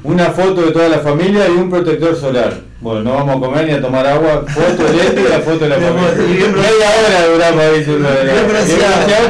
una 0.03 0.31
foto 0.31 0.63
de 0.63 0.73
toda 0.73 0.89
la 0.89 1.01
familia 1.01 1.47
y 1.47 1.59
un 1.59 1.69
protector 1.69 2.17
solar. 2.17 2.55
Bueno, 2.81 3.03
no 3.03 3.13
vamos 3.13 3.37
a 3.37 3.41
comer 3.41 3.67
ni 3.67 3.73
a 3.75 3.83
tomar 3.83 4.07
agua, 4.07 4.47
foto 4.49 4.83
de 4.83 4.97
lente 4.97 5.21
y 5.21 5.29
la 5.29 5.41
foto 5.41 5.59
de 5.59 5.69
la 5.69 5.77
familia. 5.77 6.49
Media 6.49 6.91
hora 6.99 7.27
duramos, 7.33 7.65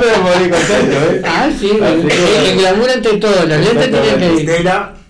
pero 0.01 0.23
morí 0.23 0.49
contento, 0.49 0.97
¿eh? 1.11 1.23
Ah, 1.25 1.51
sí, 1.59 1.73
el 1.73 2.57
glamour 2.57 2.89
ante 2.89 3.17
todo. 3.19 3.47
Los 3.47 3.59
lentes 3.59 3.91
tienen 3.91 4.47
que 4.47 4.61
ir. 4.61 5.02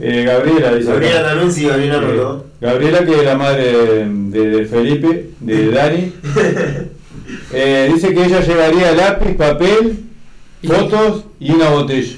Eh, 0.00 0.24
Gabriela 0.24 0.74
dice. 0.74 0.90
Gabriela 0.90 1.18
acá. 1.20 1.28
también, 1.30 1.52
sí, 1.52 1.66
Gabriela 1.66 2.00
Eh. 2.02 2.42
Gabriela, 2.60 3.04
que 3.04 3.12
es 3.18 3.24
la 3.24 3.36
madre 3.36 3.72
de, 4.06 4.50
de 4.50 4.66
Felipe, 4.66 5.30
de 5.40 5.70
Dani. 5.72 6.12
Eh, 7.52 7.90
dice 7.94 8.12
que 8.14 8.24
ella 8.24 8.40
llevaría 8.40 8.92
lápiz, 8.92 9.34
papel, 9.36 9.98
fotos 10.66 11.24
y 11.40 11.52
una 11.52 11.68
botella. 11.70 12.16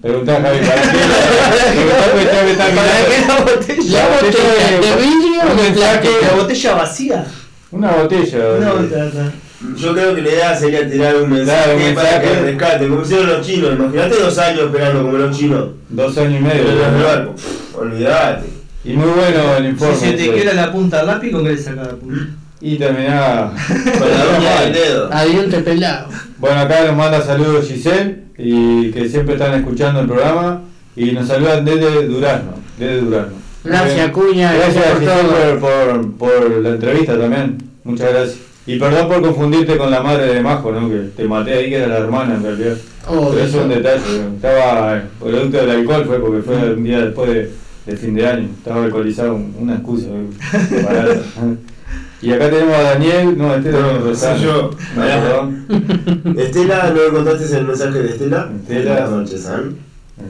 Preguntá 0.00 0.36
a 0.36 0.40
Javi, 0.42 0.58
¿para 0.64 0.82
qué? 0.82 0.88
La 3.26 3.40
botella? 3.40 3.92
La 3.92 4.08
botella 4.08 4.80
¿De 4.80 4.90
vidrio 5.02 5.42
o 5.42 5.44
un 5.50 5.56
de 5.56 5.62
mensaje- 5.62 6.00
plástico? 6.00 6.26
¿La 6.30 6.36
botella 6.42 6.74
vacía? 6.74 7.26
Una 7.70 7.90
botella. 7.92 8.38
Una 8.58 8.72
botella. 8.72 9.32
Yo 9.76 9.92
creo 9.92 10.14
que 10.14 10.22
la 10.22 10.28
idea 10.28 10.54
sería 10.54 10.88
tirar 10.88 11.16
un 11.16 11.30
mensaje, 11.30 11.74
Claro, 11.74 11.88
un 11.88 11.94
para 11.94 12.20
que 12.20 12.40
rescate, 12.42 12.88
como 12.88 13.02
hicieron 13.02 13.26
los 13.26 13.46
chinos. 13.46 13.72
Imagínate 13.74 14.16
dos 14.20 14.38
años 14.38 14.60
esperando 14.66 15.02
como 15.02 15.18
los 15.18 15.36
chinos. 15.36 15.68
Dos 15.88 16.16
años 16.18 16.40
y 16.40 16.44
medio. 16.44 16.64
¿no? 16.64 17.34
Olvídate. 17.80 18.46
Y 18.84 18.92
muy 18.92 19.08
bueno 19.08 19.56
el 19.56 19.66
informe. 19.66 19.94
Si 19.96 20.00
se 20.06 20.12
te 20.12 20.24
ese. 20.24 20.32
quiebra 20.32 20.54
la 20.54 20.70
punta 20.72 20.98
del 20.98 21.06
lápiz, 21.08 21.30
¿con 21.32 21.42
qué 21.42 21.50
le 21.50 21.58
sacas 21.58 21.88
la 21.88 21.94
punta? 21.94 22.20
Y 22.60 22.76
terminaba 22.76 23.52
Con 23.68 24.10
la 24.10 24.38
uña 24.38 24.60
del 24.62 24.72
dedo. 24.72 25.08
A 25.12 25.24
diente 25.24 25.58
pelado. 25.58 26.08
Bueno, 26.38 26.60
acá 26.60 26.84
nos 26.86 26.96
manda 26.96 27.20
saludos 27.20 27.66
Giselle 27.66 28.24
y 28.36 28.90
que 28.92 29.08
siempre 29.08 29.34
están 29.34 29.54
escuchando 29.54 30.00
el 30.00 30.06
programa 30.06 30.62
y 30.94 31.12
nos 31.12 31.26
saludan 31.26 31.64
desde 31.64 32.06
Durazno, 32.06 32.52
desde 32.78 33.00
Durazno. 33.00 33.34
Gracias. 33.64 34.10
Cuña, 34.12 34.52
Gracias 34.54 34.74
gracias 34.74 34.92
por 34.92 35.00
Giselle 35.00 35.58
por, 35.58 36.12
por, 36.12 36.12
por 36.16 36.50
la 36.62 36.68
entrevista 36.70 37.18
también. 37.18 37.58
Muchas 37.84 38.10
gracias. 38.10 38.47
Y 38.68 38.78
perdón 38.78 39.08
por 39.08 39.22
confundirte 39.22 39.76
con 39.78 39.90
la 39.90 40.02
madre 40.02 40.34
de 40.34 40.40
Majo, 40.42 40.70
¿no? 40.72 40.88
Que 40.88 40.96
te 41.16 41.24
maté 41.24 41.54
ahí 41.54 41.70
que 41.70 41.76
era 41.76 41.86
la 41.88 41.98
hermana 41.98 42.34
en 42.34 42.42
realidad. 42.42 42.76
Oh, 43.08 43.30
Pero 43.30 43.44
eso 43.44 43.58
es 43.58 43.64
un 43.64 43.68
detalle. 43.70 44.02
¿no? 44.22 44.34
Estaba 44.36 45.02
producto 45.18 45.56
del 45.56 45.70
alcohol 45.70 46.04
fue 46.06 46.20
porque 46.20 46.42
fue 46.42 46.74
un 46.74 46.84
día 46.84 47.00
después 47.00 47.30
de, 47.30 47.50
de 47.86 47.96
fin 47.96 48.14
de 48.14 48.26
año. 48.26 48.48
Estaba 48.58 48.84
alcoholizado, 48.84 49.34
un- 49.36 49.54
una 49.58 49.74
excusa. 49.74 50.08
¿no? 50.08 51.56
Y 52.20 52.32
acá 52.32 52.50
tenemos 52.50 52.74
a 52.74 52.82
Daniel, 52.82 53.38
no, 53.38 53.54
este 53.54 53.70
No, 53.70 53.98
Rosano. 54.00 54.36
soy 54.38 54.44
yo. 54.44 54.70
No, 54.96 55.02
perdón. 55.02 56.36
Estela, 56.36 56.90
¿no 56.92 57.02
encontraste 57.04 57.56
el 57.56 57.64
mensaje 57.64 58.02
de 58.02 58.08
Estela? 58.08 58.50
Estela. 58.60 58.90
Buenas 58.92 59.10
noches, 59.10 59.40
San. 59.42 59.76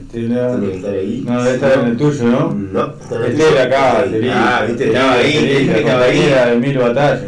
Estela. 0.02 0.50
Tiene 0.58 0.66
que 0.70 0.76
estar 0.76 0.92
ahí. 0.94 1.24
No, 1.26 1.42
debe 1.42 1.54
estar 1.56 1.72
en 1.80 1.86
el 1.86 1.96
tuyo, 1.96 2.24
¿no? 2.24 2.54
No, 2.54 2.92
está 3.00 3.16
en 3.16 3.22
el 3.22 3.30
Estela 3.32 3.50
tuyo. 3.50 3.62
acá, 3.62 3.96
Ah, 3.96 4.04
Estelita. 4.04 4.64
viste, 4.66 4.86
estaba 4.86 5.12
ahí, 5.14 5.56
estaba 5.78 6.04
ahí. 6.04 6.50
de 6.50 6.56
mil 6.58 6.78
batallas. 6.78 7.20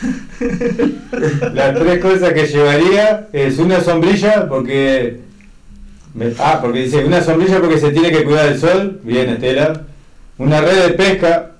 Las 1.54 1.74
tres 1.74 1.98
cosas 2.00 2.32
que 2.32 2.46
llevaría 2.46 3.28
es 3.32 3.58
una 3.58 3.80
sombrilla 3.80 4.48
porque 4.48 5.18
me- 6.14 6.32
ah, 6.38 6.58
porque 6.62 6.82
dice 6.84 7.04
una 7.04 7.20
sombrilla 7.22 7.60
porque 7.60 7.78
se 7.78 7.90
tiene 7.90 8.10
que 8.10 8.24
cuidar 8.24 8.48
del 8.48 8.58
sol, 8.58 9.00
bien 9.02 9.30
Estela. 9.30 9.82
Una 10.38 10.60
red 10.60 10.82
de 10.86 10.88
pesca, 10.90 11.50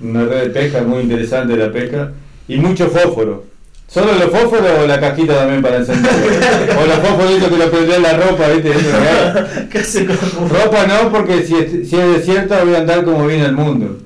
una 0.00 0.24
red 0.24 0.42
de 0.44 0.50
pesca 0.50 0.82
muy 0.82 1.02
interesante 1.02 1.56
la 1.56 1.72
pesca 1.72 2.12
y 2.48 2.56
mucho 2.58 2.88
fósforo. 2.88 3.44
¿Solo 3.88 4.12
los 4.14 4.30
fósforos 4.30 4.80
o 4.82 4.86
la 4.86 4.98
cajita 4.98 5.34
también 5.36 5.62
para 5.62 5.76
encender? 5.76 6.10
o 6.82 6.86
los 6.86 6.96
fósforitos 6.98 7.48
que 7.48 7.56
lo 7.58 7.70
prendés 7.70 7.96
en 7.96 8.02
la 8.02 8.16
ropa, 8.16 8.48
¿viste? 8.48 8.72
¿Qué 9.70 9.78
hace 9.78 10.04
con 10.06 10.16
Ropa 10.50 10.86
no, 10.86 11.12
porque 11.12 11.44
si 11.44 11.54
es, 11.54 11.88
si 11.88 11.96
es 11.96 12.12
desierta 12.16 12.64
voy 12.64 12.74
a 12.74 12.78
andar 12.78 13.04
como 13.04 13.26
viene 13.26 13.46
el 13.46 13.52
mundo. 13.52 13.98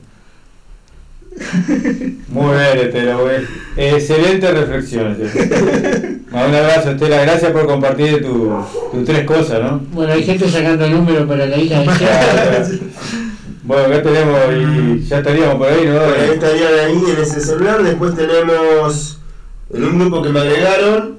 Muy 2.29 2.57
bien, 2.57 2.79
Estela, 2.87 3.17
muy 3.17 3.31
bien. 3.31 3.49
Excelente 3.77 4.51
reflexión, 4.51 5.17
Estela. 5.21 6.19
Ah, 6.33 6.45
Un 6.49 6.55
abrazo, 6.55 6.91
Estela. 6.91 7.23
Gracias 7.23 7.53
por 7.53 7.67
compartir 7.67 8.23
tu- 8.23 8.53
tus 8.93 9.05
tres 9.05 9.25
cosas, 9.25 9.63
¿no? 9.63 9.81
Bueno, 9.93 10.13
hay 10.13 10.25
gente 10.25 10.49
sacando 10.49 10.85
el 10.85 10.93
número 10.93 11.27
para 11.27 11.47
la 11.47 11.57
isla 11.57 11.81
de 11.81 12.81
Bueno, 13.65 13.85
acá 13.85 14.03
tenemos 14.03 14.39
y 14.57 15.05
ya 15.07 15.19
estaríamos 15.19 15.57
por 15.57 15.69
ahí, 15.69 15.85
¿no? 15.87 15.95
Bueno, 15.95 16.15
ahí 16.23 16.31
estarían 16.35 16.73
ahí 16.87 17.03
en 17.17 17.23
ese 17.23 17.41
celular. 17.41 17.83
Después 17.83 18.15
tenemos 18.15 19.19
en 19.75 19.85
un 19.85 19.99
grupo 19.99 20.23
que 20.23 20.31
me 20.31 20.41
agregaron 20.41 21.19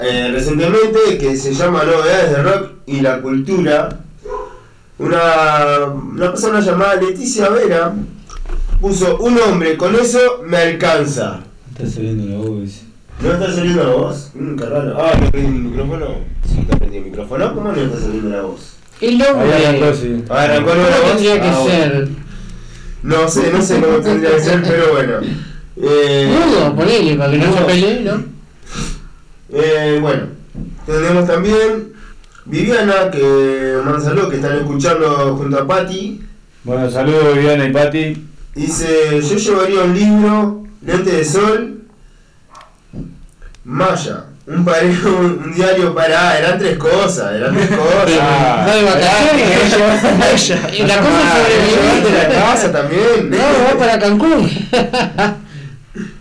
eh, 0.00 0.30
recientemente 0.32 1.18
que 1.18 1.36
se 1.36 1.52
llama 1.54 1.82
Novedades 1.84 2.30
de 2.30 2.42
Rock 2.42 2.70
y 2.86 3.00
la 3.00 3.20
Cultura. 3.20 3.98
Una, 4.98 5.86
una 5.86 6.30
persona 6.30 6.60
llamada 6.60 6.94
Leticia 6.96 7.48
Vera 7.48 7.92
puso 8.82 9.16
un 9.18 9.38
hombre, 9.38 9.76
con 9.78 9.94
eso 9.94 10.42
me 10.46 10.56
alcanza. 10.58 11.40
Está 11.74 11.88
saliendo 11.88 12.26
la 12.26 12.36
voz. 12.44 12.82
¿No 13.20 13.32
está 13.32 13.54
saliendo 13.54 13.84
la 13.84 13.90
voz? 13.90 14.30
Mm, 14.34 14.56
qué 14.56 14.66
raro. 14.66 14.96
Ah, 15.00 15.12
¿no 15.18 15.30
prendí 15.30 15.56
el 15.56 15.62
micrófono? 15.62 16.06
Sí, 16.46 16.58
está 16.60 16.76
prendido 16.76 17.04
el 17.04 17.10
micrófono. 17.10 17.54
¿Cómo 17.54 17.72
no 17.72 17.80
está 17.80 17.98
saliendo 18.00 18.28
la 18.36 18.42
voz? 18.42 18.72
El 19.00 19.22
hombre. 19.22 19.52
Ahí 19.54 19.64
arrancó, 19.64 19.94
sí. 19.96 20.24
Ah, 20.28 20.42
arrancó 20.42 20.70
¿Cómo 20.70 20.82
la 20.82 20.88
voz. 21.00 21.06
tendría 21.12 21.40
que 21.40 21.48
Ah, 21.48 21.58
bueno. 21.60 21.70
ser? 21.70 22.08
No 23.04 23.28
sé, 23.28 23.52
no 23.52 23.62
sé 23.62 23.80
cómo 23.80 23.98
tendría 23.98 24.30
que 24.36 24.40
ser, 24.40 24.62
pero 24.62 24.92
bueno. 24.92 25.12
Eh, 25.76 26.28
Mudo, 26.30 26.76
ponele, 26.76 27.14
para 27.16 27.30
que 27.32 27.38
no 27.38 27.44
se 27.44 27.50
mudo. 27.50 27.66
pelee, 27.66 28.00
¿no? 28.00 28.24
Eh, 29.54 29.98
bueno, 30.00 30.22
tenemos 30.86 31.26
también 31.26 31.92
Viviana, 32.44 33.10
que 33.10 33.78
Mansaló, 33.84 34.28
que 34.28 34.36
están 34.36 34.56
escuchando 34.56 35.36
junto 35.36 35.58
a 35.58 35.66
Patti. 35.66 36.20
Bueno, 36.64 36.90
saludos 36.90 37.34
Viviana 37.36 37.64
y 37.66 37.72
Pati. 37.72 38.26
Dice, 38.54 39.20
yo 39.22 39.36
llevaría 39.36 39.80
un 39.82 39.94
libro, 39.94 40.64
lente 40.84 41.10
de 41.10 41.24
sol, 41.24 41.84
Maya, 43.64 44.24
un 44.46 44.64
parejo, 44.64 45.08
un 45.08 45.52
diario 45.54 45.94
para... 45.94 46.30
Ah, 46.30 46.38
eran 46.38 46.58
tres 46.58 46.76
cosas, 46.76 47.32
eran 47.34 47.54
tres 47.54 47.68
cosas. 47.70 48.18
Ah, 48.20 48.64
No 48.66 48.74
de 48.74 48.82
vacaciones. 48.82 50.72
Y 50.78 50.82
la 50.82 50.98
cosa 50.98 51.10
Ah, 51.22 51.36
sobrevivir. 51.38 52.02
llevarte 52.02 52.12
la 52.12 52.28
casa 52.42 52.72
también. 52.72 53.30
No, 53.30 53.38
va 53.38 53.78
para 53.78 53.98
Cancún. 53.98 54.50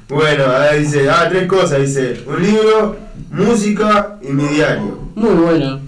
Bueno, 0.07 0.43
ahora 0.45 0.73
dice, 0.73 1.09
ah, 1.09 1.27
tres 1.29 1.47
cosas, 1.47 1.79
dice, 1.81 2.21
un 2.27 2.41
libro, 2.41 2.97
música 3.31 4.17
y 4.21 4.27
mi 4.27 4.43
diario. 4.47 5.09
Muy 5.15 5.33
bueno. 5.33 5.80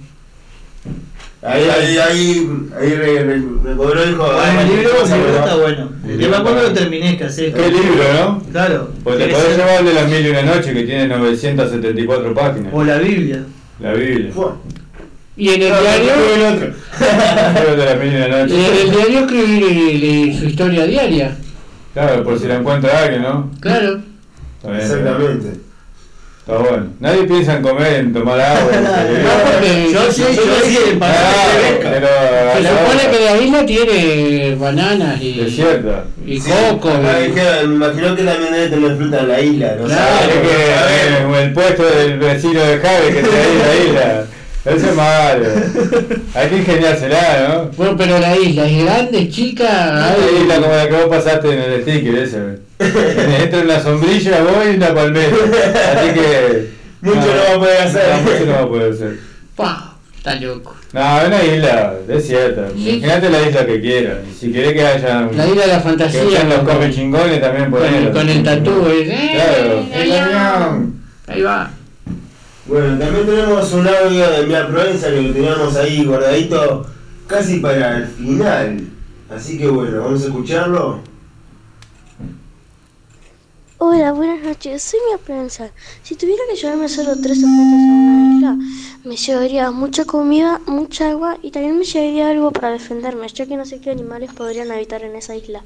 Ahí, 1.45 1.64
ahí, 1.70 1.98
ahí, 1.98 2.49
ahí 2.80 2.90
re, 2.95 3.24
re, 3.24 3.41
recobró 3.64 4.02
el 4.02 4.15
juego. 4.15 4.34
Bueno, 4.34 4.61
el 4.61 4.68
libro, 4.70 4.91
el 5.03 5.11
libro 5.11 5.38
está 5.40 5.56
bueno. 5.56 5.90
Yo 6.18 6.30
me 6.30 6.36
acuerdo 6.38 6.61
lo 6.64 6.72
terminé, 6.74 7.18
que 7.18 7.24
hace. 7.26 7.52
¿Qué 7.52 7.68
libro, 7.70 8.03
no? 8.14 8.41
Claro. 8.52 8.91
Pues 9.03 9.18
te 9.18 9.24
¿Querés 9.26 9.36
podés 9.38 9.49
ser- 9.56 9.57
llevar 9.65 9.80
el 9.82 9.86
de 9.88 9.94
las 9.94 10.10
mil 10.10 10.26
y 10.26 10.30
una 10.30 10.41
noches 10.44 10.74
que 10.74 10.84
tiene 10.84 11.07
974 11.07 12.34
páginas. 12.34 12.74
O 12.74 12.84
la 12.84 12.98
Biblia. 12.98 13.44
La 13.82 13.94
Biblia. 13.94 14.32
Y 15.36 15.49
en 15.49 15.61
el 15.64 15.70
No, 15.70 15.82
diario. 15.82 16.11
el 16.36 16.56
otro. 16.56 16.68
El 17.72 17.78
de 17.78 17.86
las 17.86 17.99
mil 17.99 18.14
y 18.14 18.15
en 18.15 18.34
el 18.34 18.91
diario 18.91 19.20
escribir 19.22 20.40
su 20.40 20.45
historia 20.45 20.86
diaria. 20.86 21.36
Claro, 21.94 22.24
por 22.24 22.40
si 22.40 22.48
la 22.48 22.56
encuentra 22.56 23.03
alguien, 23.03 23.24
¿no? 23.24 23.52
Claro. 23.60 23.99
Exactamente. 24.76 25.60
Está 26.45 26.57
bueno. 26.57 26.88
Nadie 26.99 27.24
piensa 27.24 27.56
en 27.56 27.61
comer, 27.61 27.94
en 27.94 28.14
tomar 28.14 28.40
agua. 28.41 28.72
salir. 28.74 29.26
porque- 29.53 29.94
Yo 29.94 30.11
sí, 30.11 30.24
yo 30.36 30.41
pero 30.99 32.07
a 32.07 32.56
Se 32.56 32.61
la 32.61 32.70
supone 32.70 33.18
que 33.18 33.26
la 33.26 33.38
isla 33.38 33.65
tiene 33.65 34.56
bananas 34.56 35.22
y, 35.22 35.49
Sí, 35.49 35.61
coco. 35.61 36.90
acá 36.90 37.20
y- 37.22 37.30
dijeron, 37.32 37.70
me 37.70 37.86
imagino 37.86 38.15
que 38.15 38.24
también 38.24 38.52
debe 38.53 38.68
tener 38.68 38.98
fruta 38.98 39.20
en 39.22 39.28
la 39.30 39.40
isla, 39.40 39.76
¿no? 39.80 39.86
Claro, 39.86 40.03
Es 40.03 40.34
Sabemos, 40.34 41.34
que 41.38 41.40
eh, 41.40 41.44
el 41.44 41.53
puesto 41.53 41.84
del 41.84 42.20
vecino 42.20 42.61
de 42.61 42.78
Javi 42.78 43.14
que 43.14 43.20
está 43.20 43.36
ahí 43.38 43.52
en 43.53 43.60
la 43.68 43.86
isla. 44.02 44.26
Eso 44.65 44.88
es 44.90 44.95
malo. 44.95 45.45
Hay 46.36 46.48
que 46.49 46.57
ingeniársela, 46.57 47.48
¿no? 47.49 47.72
Bueno, 47.78 47.95
pero 47.98 48.20
la 48.20 48.36
isla 48.38 48.65
es 48.65 48.84
grande, 48.84 49.22
es 49.24 49.30
chica. 49.30 49.90
Una 49.91 50.10
hay- 50.10 50.41
isla 50.44 50.56
como 50.56 50.76
la 50.76 50.88
que 50.90 50.95
vos 50.95 51.06
pasaste 51.10 51.53
en 51.53 51.60
el 51.60 51.82
sticker 51.82 52.15
ese. 52.15 52.38
Entra 52.79 53.61
una 53.61 53.79
sombrilla 53.81 54.41
vos 54.43 54.65
y 54.71 54.75
una 54.75 54.93
palmera. 54.93 55.35
Así 55.95 56.13
que. 56.13 56.69
Mucho 57.01 57.19
no 57.19 57.25
va 57.49 57.55
a 57.55 57.59
poder 57.59 57.81
hacer. 57.81 58.03
No, 58.09 58.21
mucho 58.31 58.45
no 58.45 58.51
va 58.53 58.59
a 58.61 58.67
poder 58.67 58.93
hacer. 58.93 59.19
Pa, 59.55 59.95
está 60.17 60.35
loco. 60.35 60.75
No, 60.93 61.21
es 61.21 61.27
una 61.27 61.43
isla 61.43 61.93
desierta. 62.07 62.67
Sí. 62.75 62.89
Imagínate 62.91 63.29
la 63.29 63.41
isla 63.49 63.65
que 63.65 63.81
quieras. 63.81 64.17
Y 64.31 64.33
si 64.39 64.51
querés 64.51 64.73
que 64.73 64.85
haya. 64.85 65.21
La 65.35 65.47
isla 65.47 65.61
de 65.63 65.67
la 65.67 65.79
fantasía. 65.81 66.21
Que 66.21 66.43
los 66.45 66.55
con- 66.59 66.65
coffee 66.65 66.91
chingones 66.93 67.41
también 67.41 67.71
con, 67.71 68.29
el 68.29 68.43
tatú. 68.43 68.87
eh, 68.87 69.31
Claro. 69.35 69.79
eh, 69.79 70.03
El 70.03 70.11
avión. 70.13 71.01
Ahí 71.27 71.41
va. 71.41 71.71
Bueno, 72.65 72.97
también 72.97 73.25
tenemos 73.25 73.73
un 73.73 73.87
audio 73.87 74.29
de 74.31 74.43
Mia 74.47 74.67
Provenza 74.67 75.09
que 75.09 75.21
lo 75.21 75.33
teníamos 75.33 75.75
ahí 75.75 76.05
guardadito 76.05 76.85
casi 77.27 77.59
para 77.59 77.97
el 77.97 78.07
final. 78.07 78.79
Así 79.35 79.57
que 79.57 79.67
bueno, 79.67 80.01
vamos 80.03 80.21
a 80.21 80.25
escucharlo. 80.25 81.01
Hola, 83.77 84.11
buenas 84.13 84.41
noches. 84.43 84.81
Soy 84.83 84.99
mi 85.11 85.17
prensa. 85.17 85.71
Si 86.03 86.15
tuviera 86.15 86.41
que 86.49 86.55
llevarme 86.55 86.87
solo 86.87 87.11
tres 87.21 87.37
objetos 87.39 87.49
a 87.49 87.91
una 87.91 88.35
isla, 88.37 88.57
me 89.03 89.17
llevaría 89.17 89.71
mucha 89.71 90.05
comida, 90.05 90.61
mucha 90.65 91.09
agua 91.09 91.37
y 91.41 91.51
también 91.51 91.77
me 91.79 91.85
llevaría 91.85 92.29
algo 92.29 92.51
para 92.51 92.71
defenderme, 92.71 93.27
ya 93.27 93.45
que 93.45 93.57
no 93.57 93.65
sé 93.65 93.81
qué 93.81 93.91
animales 93.91 94.31
podrían 94.33 94.71
habitar 94.71 95.03
en 95.03 95.15
esa 95.15 95.35
isla. 95.35 95.63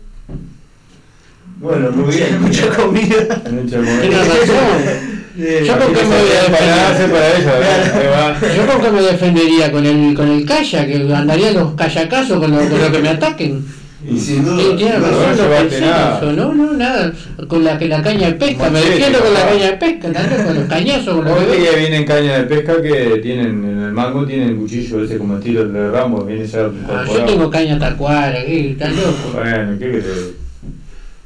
Bueno, 1.59 1.91
muy 1.91 2.15
bien. 2.15 2.41
Mucha 2.41 2.69
comida. 2.69 3.41
Mucha 3.51 3.77
comida. 3.77 4.01
Tienes 4.01 4.27
razón. 4.27 5.17
Eh, 5.39 5.63
Yo 5.67 5.77
con 5.77 5.93
qué 5.93 6.01
me 6.01 6.17
voy. 6.17 6.27
Yo 8.55 8.65
con 8.65 8.81
qué 8.81 8.89
me 8.89 9.01
defendería 9.03 9.71
con 9.71 9.85
el 9.85 10.15
con 10.15 10.27
el 10.29 10.43
kayak, 10.47 10.87
que 10.87 11.13
andaría 11.13 11.51
los 11.51 11.75
kayakazos 11.75 12.39
con 12.39 12.49
lo, 12.49 12.67
con 12.67 12.81
lo 12.81 12.91
que 12.91 12.97
me 12.97 13.09
ataquen. 13.09 13.63
Y 14.09 14.17
sin 14.19 14.45
duda. 14.45 14.75
tiene 14.77 14.99
no, 14.99 15.05
razón, 15.05 15.19
no 15.21 15.27
lo 15.27 15.43
llevaste 15.43 15.69
pensé 15.69 15.81
nada. 15.81 16.17
eso. 16.17 16.31
No, 16.31 16.53
no, 16.53 16.73
nada. 16.73 17.13
Con 17.47 17.63
la, 17.63 17.77
que 17.77 17.87
la 17.87 18.01
caña 18.01 18.27
de 18.27 18.33
pesca, 18.33 18.63
me 18.65 18.71
Machete, 18.71 18.91
defiendo 18.93 19.19
con 19.19 19.33
la 19.33 19.45
caña 19.47 19.65
de 19.65 19.77
pesca, 19.77 20.07
¿entendés? 20.07 20.41
Con 20.43 20.55
los 20.55 20.65
cañazos, 20.65 21.15
con 21.15 21.25
los 21.25 21.39
bebés. 21.39 21.69
que 21.69 21.79
vienen 21.79 22.05
cañas 22.05 22.37
de 22.37 22.43
pesca 22.43 22.81
que 22.81 23.19
tienen 23.21 23.65
en 23.65 23.83
el 23.83 23.91
mango 23.91 24.25
tienen 24.25 24.57
cuchillo 24.57 25.03
ese 25.03 25.17
como 25.17 25.37
estilo 25.37 25.67
de 25.67 25.91
Rambo, 25.91 26.23
viene 26.23 26.47
ya 26.47 26.69
Ah, 26.89 27.05
yo 27.05 27.25
tengo 27.25 27.49
caña 27.49 27.77
tacuara, 27.77 28.45
¿qué? 28.45 28.71
¿Estás 28.71 28.91
loco? 28.95 29.31
Bueno, 29.33 29.77
¿qué 29.77 29.85
querés? 29.91 30.31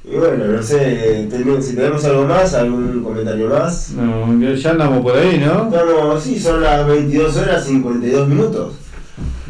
Y 0.03 0.15
bueno, 0.15 0.45
no 0.45 0.63
sé, 0.63 1.29
si 1.61 1.75
tenemos 1.75 2.03
algo 2.03 2.25
más, 2.25 2.53
algún 2.55 3.03
comentario 3.03 3.47
más. 3.47 3.91
No, 3.91 4.53
ya 4.55 4.71
andamos 4.71 5.03
por 5.03 5.15
ahí, 5.15 5.37
¿no? 5.37 5.69
Estamos, 5.69 6.23
sí, 6.23 6.39
son 6.39 6.61
las 6.63 6.85
22 6.87 7.37
horas 7.37 7.65
52 7.65 8.27
minutos. 8.27 8.73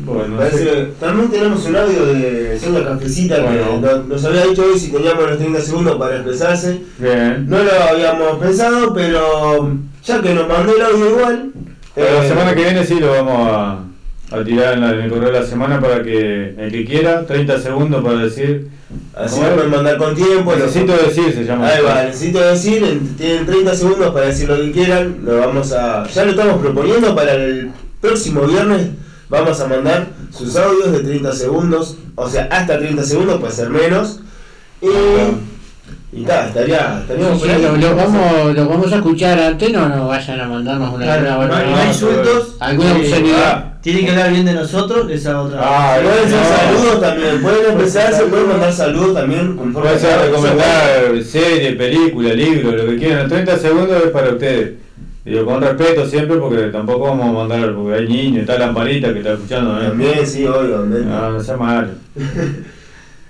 Bueno, 0.06 0.38
Parece 0.38 0.88
también 1.00 1.30
tenemos 1.30 1.66
un 1.66 1.76
audio 1.76 2.06
de 2.08 2.60
Sonia 2.60 2.84
Cafecita 2.86 3.40
Bueno. 3.42 3.82
que 3.82 4.08
nos, 4.14 4.26
había 4.26 4.46
dicho 4.46 4.64
hoy 4.66 4.80
si 4.80 4.92
teníamos 4.92 5.30
los 5.30 5.38
30 5.38 5.62
segundos 5.62 5.96
para 5.98 6.16
expresarse. 6.16 6.82
Bien. 6.98 7.46
No 7.48 7.58
lo 7.64 7.72
habíamos 7.72 8.40
pensado, 8.40 8.94
pero 8.94 9.72
ya 10.06 10.22
que 10.22 10.34
nos 10.34 10.48
mandó 10.48 10.76
el 10.76 10.82
audio 10.82 11.10
igual. 11.12 11.52
Pero 11.94 12.14
la 12.14 12.26
eh, 12.26 12.28
semana 12.30 12.56
que 12.56 12.64
viene 12.64 12.84
sí 12.86 13.00
lo 13.00 13.12
vamos 13.12 13.48
a, 13.52 13.80
a 14.38 14.44
tirar 14.44 14.74
en, 14.76 14.82
la- 14.82 14.92
en 14.94 15.02
el 15.02 15.10
correo 15.12 15.32
de 15.32 15.40
la 15.40 15.46
semana 15.46 15.80
para 15.80 16.02
que 16.04 16.56
el 16.58 16.72
que 16.72 16.86
quiera, 16.86 17.26
30 17.26 17.60
segundos 17.60 18.04
para 18.04 18.18
decir. 18.24 18.70
Así 19.16 19.36
¿Cómo 19.36 19.48
lo 19.50 19.56
pueden 19.56 19.72
mandar 19.72 19.98
con 19.98 20.16
tiempo. 20.16 20.52
lo- 20.54 20.58
Necesito 20.66 20.94
decir, 20.94 21.34
se 21.34 21.44
llama. 21.46 21.68
Ahí 21.68 21.84
va, 21.84 22.04
necesito 22.04 22.40
decir, 22.40 22.84
en- 22.84 23.16
tienen 23.18 23.46
30 23.46 23.76
segundos 23.76 24.14
para 24.14 24.26
decir 24.28 24.50
lo 24.50 24.56
que 24.58 24.72
quieran, 24.72 25.18
lo 25.24 25.38
vamos 25.38 25.72
a, 25.74 26.08
ya 26.08 26.26
lo 26.26 26.32
estamos 26.32 26.60
proponiendo 26.62 27.14
para 27.16 27.34
el 27.34 27.72
próximo 28.02 28.42
viernes, 28.44 28.88
vamos 29.32 29.60
a 29.62 29.66
mandar 29.68 30.08
sus 30.32 30.56
audios 30.58 30.92
de 30.92 31.00
30 31.00 31.32
segundos, 31.32 31.96
o 32.16 32.30
sea, 32.30 32.48
hasta 32.52 32.78
30 32.78 33.04
segundos, 33.04 33.40
puede 33.40 33.54
ser 33.54 33.70
menos, 33.70 34.20
y, 34.82 36.20
y 36.20 36.24
tal, 36.26 36.50
estaría, 36.50 37.00
estaríamos 37.02 37.42
Sí, 37.42 37.50
ahí. 37.50 37.62
lo, 37.62 37.78
lo 37.78 37.96
vamos, 37.96 38.54
lo 38.54 38.68
vamos 38.68 38.92
a 38.92 38.98
escuchar 38.98 39.40
antes, 39.40 39.72
no 39.72 39.88
nos 39.88 40.08
vayan 40.08 40.40
a 40.42 40.48
mandarnos 40.48 40.94
una, 40.94 41.06
Claro, 41.06 41.38
una 41.40 41.48
no, 41.48 41.56
hay- 41.56 41.70
no 41.74 41.86
insultos. 41.88 42.56
alguna 42.60 42.92
eh, 42.92 43.00
obscenidad. 43.00 43.68
Tienen 43.82 44.06
que 44.06 44.12
hablar 44.12 44.32
bien 44.32 44.46
de 44.46 44.54
nosotros, 44.54 45.10
esa 45.10 45.42
otra. 45.42 45.60
Ah, 45.64 45.98
Pueden 46.04 46.30
ser 46.30 46.40
no. 46.40 46.58
saludos 46.58 47.02
también, 47.02 47.42
pueden 47.42 47.66
expresarse, 47.66 48.24
pueden 48.26 48.48
mandar 48.50 48.74
saludos 48.74 49.14
también 49.16 49.56
conforme 49.58 49.90
Puede 49.90 50.00
ser 50.00 50.10
sea- 50.12 50.22
recomendar 50.26 51.24
serie, 51.24 51.72
película, 51.72 52.34
libro, 52.34 52.72
lo 52.74 52.86
que 52.86 52.98
quieran. 52.98 53.28
30 53.30 53.58
segundos 53.58 54.04
es 54.06 54.12
para 54.12 54.30
ustedes. 54.34 54.74
Digo, 55.24 55.46
con 55.46 55.62
respeto 55.62 56.06
siempre 56.08 56.38
porque 56.38 56.68
tampoco 56.70 57.02
vamos 57.02 57.28
a 57.28 57.32
mandar, 57.32 57.76
porque 57.76 57.94
hay 57.96 58.08
niños, 58.08 58.42
está 58.42 58.58
Lamparita 58.58 59.14
que 59.14 59.20
está 59.20 59.34
escuchando. 59.34 59.80
¿eh? 59.82 59.88
También, 59.90 60.26
sí, 60.26 60.46
obviamente. 60.46 61.06
No, 61.06 61.32
no 61.32 61.40
sea 61.40 61.58
malo. 61.58 61.90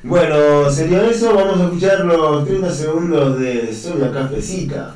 Bueno, 0.03 0.67
sería 0.71 1.05
eso, 1.07 1.31
vamos 1.35 1.59
a 1.59 1.65
escuchar 1.65 2.03
los 2.05 2.43
30 2.47 2.71
segundos 2.71 3.39
de 3.39 3.71
Sonia 3.71 4.09
Cafecita. 4.11 4.95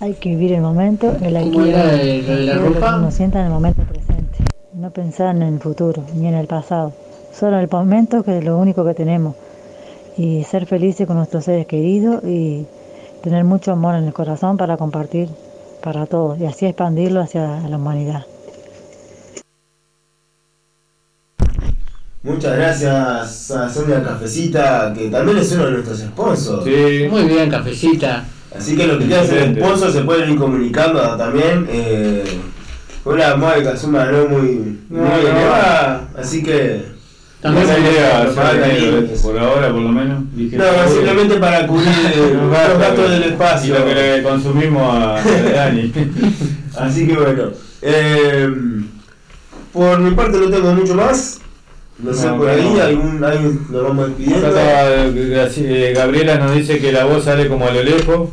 Hay 0.00 0.14
que 0.14 0.30
vivir 0.30 0.54
el 0.54 0.62
momento, 0.62 1.14
el 1.22 1.36
aquí 1.36 1.50
¿Cómo 1.52 1.66
y 1.66 1.68
era 1.68 1.86
de- 1.88 2.22
la 2.46 2.54
ropa? 2.56 2.96
uno 2.96 3.10
sienta 3.10 3.40
en 3.40 3.46
el 3.46 3.52
momento 3.52 3.82
presente. 3.82 4.38
No 4.72 4.90
pensar 4.92 5.36
en 5.36 5.42
el 5.42 5.58
futuro 5.60 6.04
ni 6.14 6.26
en 6.26 6.34
el 6.36 6.46
pasado. 6.46 6.94
Solo 7.38 7.56
en 7.58 7.64
el 7.64 7.68
momento 7.70 8.22
que 8.22 8.38
es 8.38 8.44
lo 8.44 8.56
único 8.56 8.82
que 8.82 8.94
tenemos. 8.94 9.36
Y 10.16 10.42
ser 10.44 10.64
felices 10.64 11.06
con 11.06 11.16
nuestros 11.18 11.44
seres 11.44 11.66
queridos 11.66 12.24
y 12.24 12.64
tener 13.24 13.42
mucho 13.42 13.72
amor 13.72 13.94
en 13.94 14.04
el 14.04 14.12
corazón 14.12 14.58
para 14.58 14.76
compartir 14.76 15.30
para 15.82 16.04
todos 16.04 16.38
y 16.38 16.44
así 16.44 16.66
expandirlo 16.66 17.22
hacia 17.22 17.60
la 17.68 17.76
humanidad. 17.76 18.26
Muchas 22.22 22.56
gracias 22.56 23.50
a 23.50 23.68
Sonia 23.68 24.02
Cafecita, 24.02 24.92
que 24.96 25.08
también 25.08 25.38
es 25.38 25.52
uno 25.52 25.66
de 25.66 25.72
nuestros 25.72 25.98
sponsors. 26.00 26.64
Sí. 26.64 27.06
Muy 27.10 27.24
bien, 27.24 27.50
cafecita. 27.50 28.24
Así 28.56 28.76
que 28.76 28.86
los 28.86 28.98
que 28.98 29.06
quieran 29.06 29.26
ser 29.26 29.56
sponsors 29.56 29.92
se 29.94 30.02
pueden 30.02 30.30
ir 30.32 30.38
comunicando 30.38 31.16
también. 31.16 31.66
Eh, 31.70 32.24
fue 33.02 33.14
una 33.14 33.36
módica 33.36 33.76
suma 33.76 34.06
no 34.06 34.26
muy, 34.28 34.80
No, 34.88 35.00
muy 35.02 35.08
no. 35.08 35.16
elevada, 35.16 36.08
así 36.16 36.42
que... 36.42 36.93
También 37.44 37.66
idea, 37.68 38.24
límites. 38.90 39.20
por 39.20 39.38
ahora 39.38 39.70
por 39.70 39.80
lo 39.82 39.88
menos. 39.90 40.24
Dije, 40.34 40.56
No, 40.56 40.64
simplemente 40.90 41.34
para 41.36 41.66
cubrir 41.66 41.88
eh, 42.14 42.34
los 42.40 42.50
gastos, 42.78 43.10
del 43.10 43.20
Y 43.20 43.24
espacio. 43.26 43.78
lo 43.78 43.84
que 43.84 43.94
le 43.94 44.22
consumimos 44.22 44.82
a, 44.94 45.16
a 45.18 45.22
Dani. 45.54 45.92
Así 46.76 47.06
que 47.06 47.14
bueno. 47.16 47.50
eh, 47.82 48.48
por 49.72 49.98
mi 50.00 50.10
parte 50.12 50.38
no 50.38 50.48
tengo 50.50 50.72
mucho 50.72 50.94
más. 50.94 51.40
No, 51.98 52.12
sé, 52.14 52.26
No, 52.26 52.38
por 52.38 52.48
ahí 52.48 52.72
no. 52.76 52.82
algún, 52.82 53.22
algún 53.24 53.66
nos 53.70 53.82
vamos 53.84 54.08
despidiendo. 54.08 54.46
Acá, 54.48 55.04
eh, 55.06 55.92
Gabriela 55.94 56.36
nos 56.38 56.54
dice 56.54 56.78
que 56.78 56.92
la 56.92 57.04
voz 57.04 57.24
sale 57.24 57.46
como 57.48 57.66
a 57.66 57.70
lo 57.72 57.82
lejos. 57.82 58.30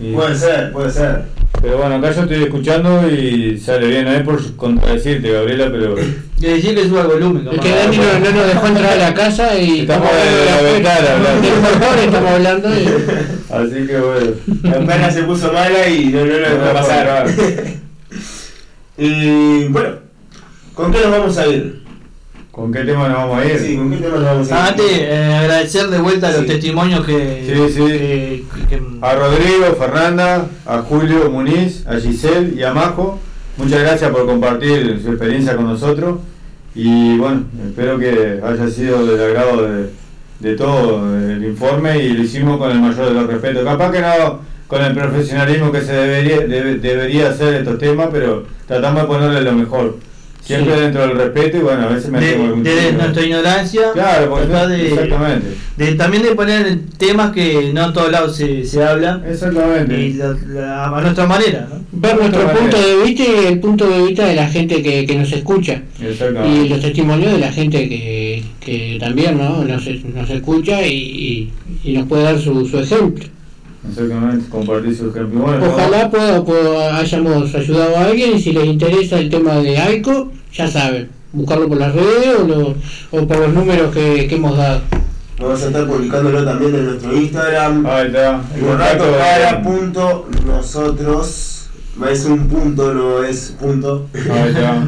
Y- 0.00 0.12
Puede 0.14 0.34
ser, 0.34 0.72
puede 0.72 0.90
ser. 0.90 1.24
Pero 1.60 1.78
bueno, 1.78 1.96
acá 1.96 2.12
yo 2.12 2.22
estoy 2.22 2.42
escuchando 2.44 3.08
y 3.10 3.58
sale 3.58 3.88
bien, 3.88 4.04
no 4.04 4.12
es 4.12 4.22
por 4.22 4.56
contradecirte, 4.56 5.32
Gabriela, 5.32 5.68
pero. 5.70 5.96
Y 5.98 6.40
decir 6.46 6.74
que 6.76 6.84
suba 6.88 7.00
el 7.02 7.06
volumen. 7.08 7.48
Es 7.52 7.60
que 7.60 7.70
Dani 7.70 7.96
no, 7.96 8.18
no 8.20 8.30
nos 8.30 8.46
dejó 8.46 8.66
entrar 8.68 8.92
a 8.92 8.96
la 8.96 9.14
casa 9.14 9.58
y 9.58 9.80
Estamos 9.80 10.08
hablando 10.08 10.36
de 10.38 10.44
la 10.46 10.72
ventana 10.72 11.14
hablando. 11.16 12.00
Estamos 12.04 12.30
hablando 12.30 12.68
y... 12.80 12.86
Así 13.50 13.86
que 13.88 13.96
bueno. 13.98 14.30
La 14.62 14.86
perra 14.86 15.10
se 15.10 15.22
puso 15.24 15.52
mala 15.52 15.88
y 15.88 16.06
no, 16.06 16.20
no 16.20 16.26
lo 16.26 16.38
dejó 16.38 16.64
No, 16.64 16.72
pasar. 16.72 17.26
no. 17.26 17.32
y 19.04 19.64
bueno, 19.68 19.90
¿con 20.74 20.92
qué 20.92 21.00
nos 21.00 21.10
vamos 21.10 21.38
a 21.38 21.46
ir? 21.48 21.82
¿Con 22.52 22.72
qué 22.72 22.80
tema 22.80 23.08
nos 23.08 23.18
vamos 23.18 23.40
a 23.40 23.44
ir? 23.46 23.58
Sí, 23.58 23.76
¿con 23.76 23.90
qué 23.90 23.96
tema 23.96 24.16
nos 24.16 24.24
vamos 24.24 24.46
a 24.46 24.54
ir? 24.54 24.56
Ah, 24.60 24.66
antes, 24.68 24.86
eh, 24.92 25.34
agradecer 25.40 25.86
de 25.88 25.98
vuelta 25.98 26.30
los 26.30 26.46
testimonios 26.46 27.04
que, 27.04 27.44
Sí, 27.46 27.72
sí. 27.74 27.80
que- 27.86 28.44
que- 28.68 28.82
A 29.00 29.14
Rodrigo, 29.14 29.76
Fernanda, 29.78 30.46
a 30.66 30.78
Julio 30.82 31.30
Muniz, 31.30 31.86
a 31.86 31.96
Giselle 32.00 32.54
y 32.56 32.62
a 32.62 32.72
Majo, 32.72 33.18
muchas 33.56 33.80
gracias 33.80 34.10
por 34.10 34.26
compartir 34.26 35.00
su 35.02 35.10
experiencia 35.10 35.54
con 35.56 35.66
nosotros 35.66 36.18
y 36.74 37.16
bueno, 37.16 37.44
espero 37.68 37.98
que 37.98 38.40
haya 38.42 38.68
sido 38.68 39.06
del 39.06 39.20
agrado 39.22 39.62
de, 39.68 39.90
de 40.40 40.56
todo 40.56 41.16
el 41.16 41.44
informe 41.44 41.98
y 42.02 42.08
lo 42.12 42.22
hicimos 42.22 42.58
con 42.58 42.70
el 42.70 42.80
mayor 42.80 43.06
de 43.08 43.14
los 43.14 43.26
respetos. 43.26 43.64
Capaz 43.64 43.92
que 43.92 44.00
no 44.00 44.40
con 44.66 44.82
el 44.82 44.94
profesionalismo 44.94 45.72
que 45.72 45.80
se 45.80 45.92
debería, 45.92 46.38
debe- 46.46 46.78
debería 46.78 47.30
hacer 47.30 47.54
estos 47.54 47.78
temas, 47.78 48.08
pero 48.12 48.44
tratamos 48.66 49.02
de 49.02 49.08
ponerle 49.08 49.40
lo 49.42 49.52
mejor. 49.52 49.96
Siempre 50.48 50.74
Sí. 50.76 50.80
dentro 50.80 51.02
del 51.02 51.16
respeto 51.18 51.56
y 51.58 51.60
bueno, 51.60 51.82
a 51.82 51.86
veces 51.88 52.10
me 52.10 52.20
de, 52.20 52.62
de 52.62 52.92
nuestra 52.94 53.22
ignorancia, 53.22 53.82
Claro, 53.92 54.30
porque- 54.30 54.46
de- 54.46 54.88
exactamente. 54.88 55.46
de- 55.76 55.94
también 55.94 56.22
de 56.22 56.34
poner 56.34 56.78
temas 56.96 57.32
que 57.32 57.70
no 57.74 57.84
en 57.88 57.92
todos 57.92 58.10
lados 58.10 58.34
se, 58.34 58.64
se 58.64 58.82
hablan. 58.82 59.22
Exactamente. 59.28 60.00
Y 60.00 60.14
la- 60.14 60.34
la- 60.46 60.86
a 60.86 61.00
nuestra 61.02 61.26
manera, 61.26 61.68
¿no? 61.70 61.80
Ver 61.92 62.16
nuestro 62.16 62.40
manera. 62.44 62.58
punto 62.60 62.76
de 62.80 62.96
vista 63.04 63.22
y 63.24 63.46
el 63.46 63.60
punto 63.60 63.86
de 63.90 64.06
vista 64.06 64.26
de 64.26 64.34
la 64.36 64.48
gente 64.48 64.82
que, 64.82 65.04
que 65.04 65.16
nos 65.16 65.30
escucha. 65.32 65.82
Exactamente. 66.02 66.64
Y 66.64 66.68
los 66.70 66.80
testimonios 66.80 67.32
de 67.32 67.38
la 67.40 67.52
gente 67.52 67.86
que, 67.86 68.42
que 68.60 68.96
también 68.98 69.36
¿no? 69.36 69.64
nos, 69.64 69.86
nos 69.86 70.30
escucha 70.30 70.80
y, 70.86 70.94
y- 70.94 71.52
y 71.84 71.92
nos 71.92 72.08
puede 72.08 72.22
dar 72.22 72.38
su, 72.38 72.66
su 72.66 72.78
ejemplo. 72.78 73.26
Exactamente, 73.88 74.48
compartir 74.50 74.96
su 74.96 75.10
ejemplo. 75.10 75.40
Bueno, 75.40 75.66
Ojalá 75.66 76.10
pueda, 76.10 76.44
pueda- 76.44 76.98
hayamos 76.98 77.54
ayudado 77.54 77.96
a 77.96 78.04
alguien 78.04 78.36
y 78.36 78.40
si 78.40 78.52
les 78.52 78.64
interesa 78.66 79.18
el 79.18 79.30
tema 79.30 79.54
de 79.56 79.78
AICO, 79.78 80.32
ya 80.52 80.68
saben, 80.68 81.08
buscarlo 81.32 81.68
por 81.68 81.78
las 81.78 81.94
redes 81.94 82.36
o, 82.40 82.46
lo- 82.46 82.74
o 83.10 83.26
por 83.26 83.38
los 83.38 83.52
números 83.52 83.94
que, 83.94 84.26
que 84.28 84.34
hemos 84.36 84.56
dado. 84.56 84.80
Vamos 85.40 85.62
a 85.62 85.66
estar 85.66 85.86
publicándolo 85.86 86.44
también 86.44 86.74
en 86.74 86.84
nuestro 86.86 87.16
Instagram. 87.16 87.86
Ahí 87.86 88.06
está. 88.08 88.40
El 88.56 88.60
contacto 88.64 89.04
para 89.18 89.62
punto 89.62 90.28
nosotros. 90.46 91.54
Es 92.10 92.24
un 92.26 92.46
punto, 92.48 92.94
no 92.94 93.24
es 93.24 93.54
punto. 93.60 94.06
Ahí 94.14 94.48
está. 94.50 94.86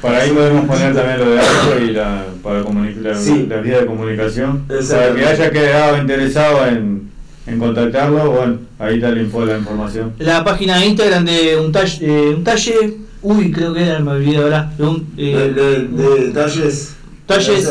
Para 0.00 0.18
ahí 0.18 0.30
podemos 0.30 0.64
poner 0.66 0.94
también 0.94 1.18
lo 1.18 1.30
de 1.30 1.40
algo 1.40 1.84
y 1.84 1.90
la, 1.92 2.24
para 2.42 2.62
comunicar 2.62 3.02
la, 3.02 3.14
Sí. 3.18 3.46
la 3.48 3.56
vía 3.60 3.80
de 3.80 3.86
comunicación. 3.86 4.64
Para 4.68 5.14
que 5.14 5.24
haya 5.26 5.50
quedado 5.50 5.98
interesado 5.98 6.66
en, 6.66 7.10
en 7.48 7.58
contactarlo, 7.58 8.30
bueno, 8.30 8.58
ahí 8.78 8.96
está 8.96 9.10
la, 9.10 9.20
info, 9.22 9.44
la 9.44 9.56
información. 9.58 10.12
La 10.18 10.44
página 10.44 10.78
de 10.78 10.86
Instagram 10.86 11.24
de 11.24 11.56
un 11.58 11.72
talle, 11.72 11.98
eh, 12.02 12.34
un 12.34 12.44
talle, 12.44 12.96
uy, 13.22 13.50
creo 13.50 13.72
que 13.72 13.82
era, 13.84 13.98
me 14.00 14.10
olvidé 14.12 14.36
ahora. 14.38 14.72
de 14.76 14.84
un, 14.84 15.06
eh, 15.16 15.52
De, 15.54 15.62
de- 15.86 16.20
de 16.24 16.30
talles. 16.32 16.94
Talles. 17.26 17.68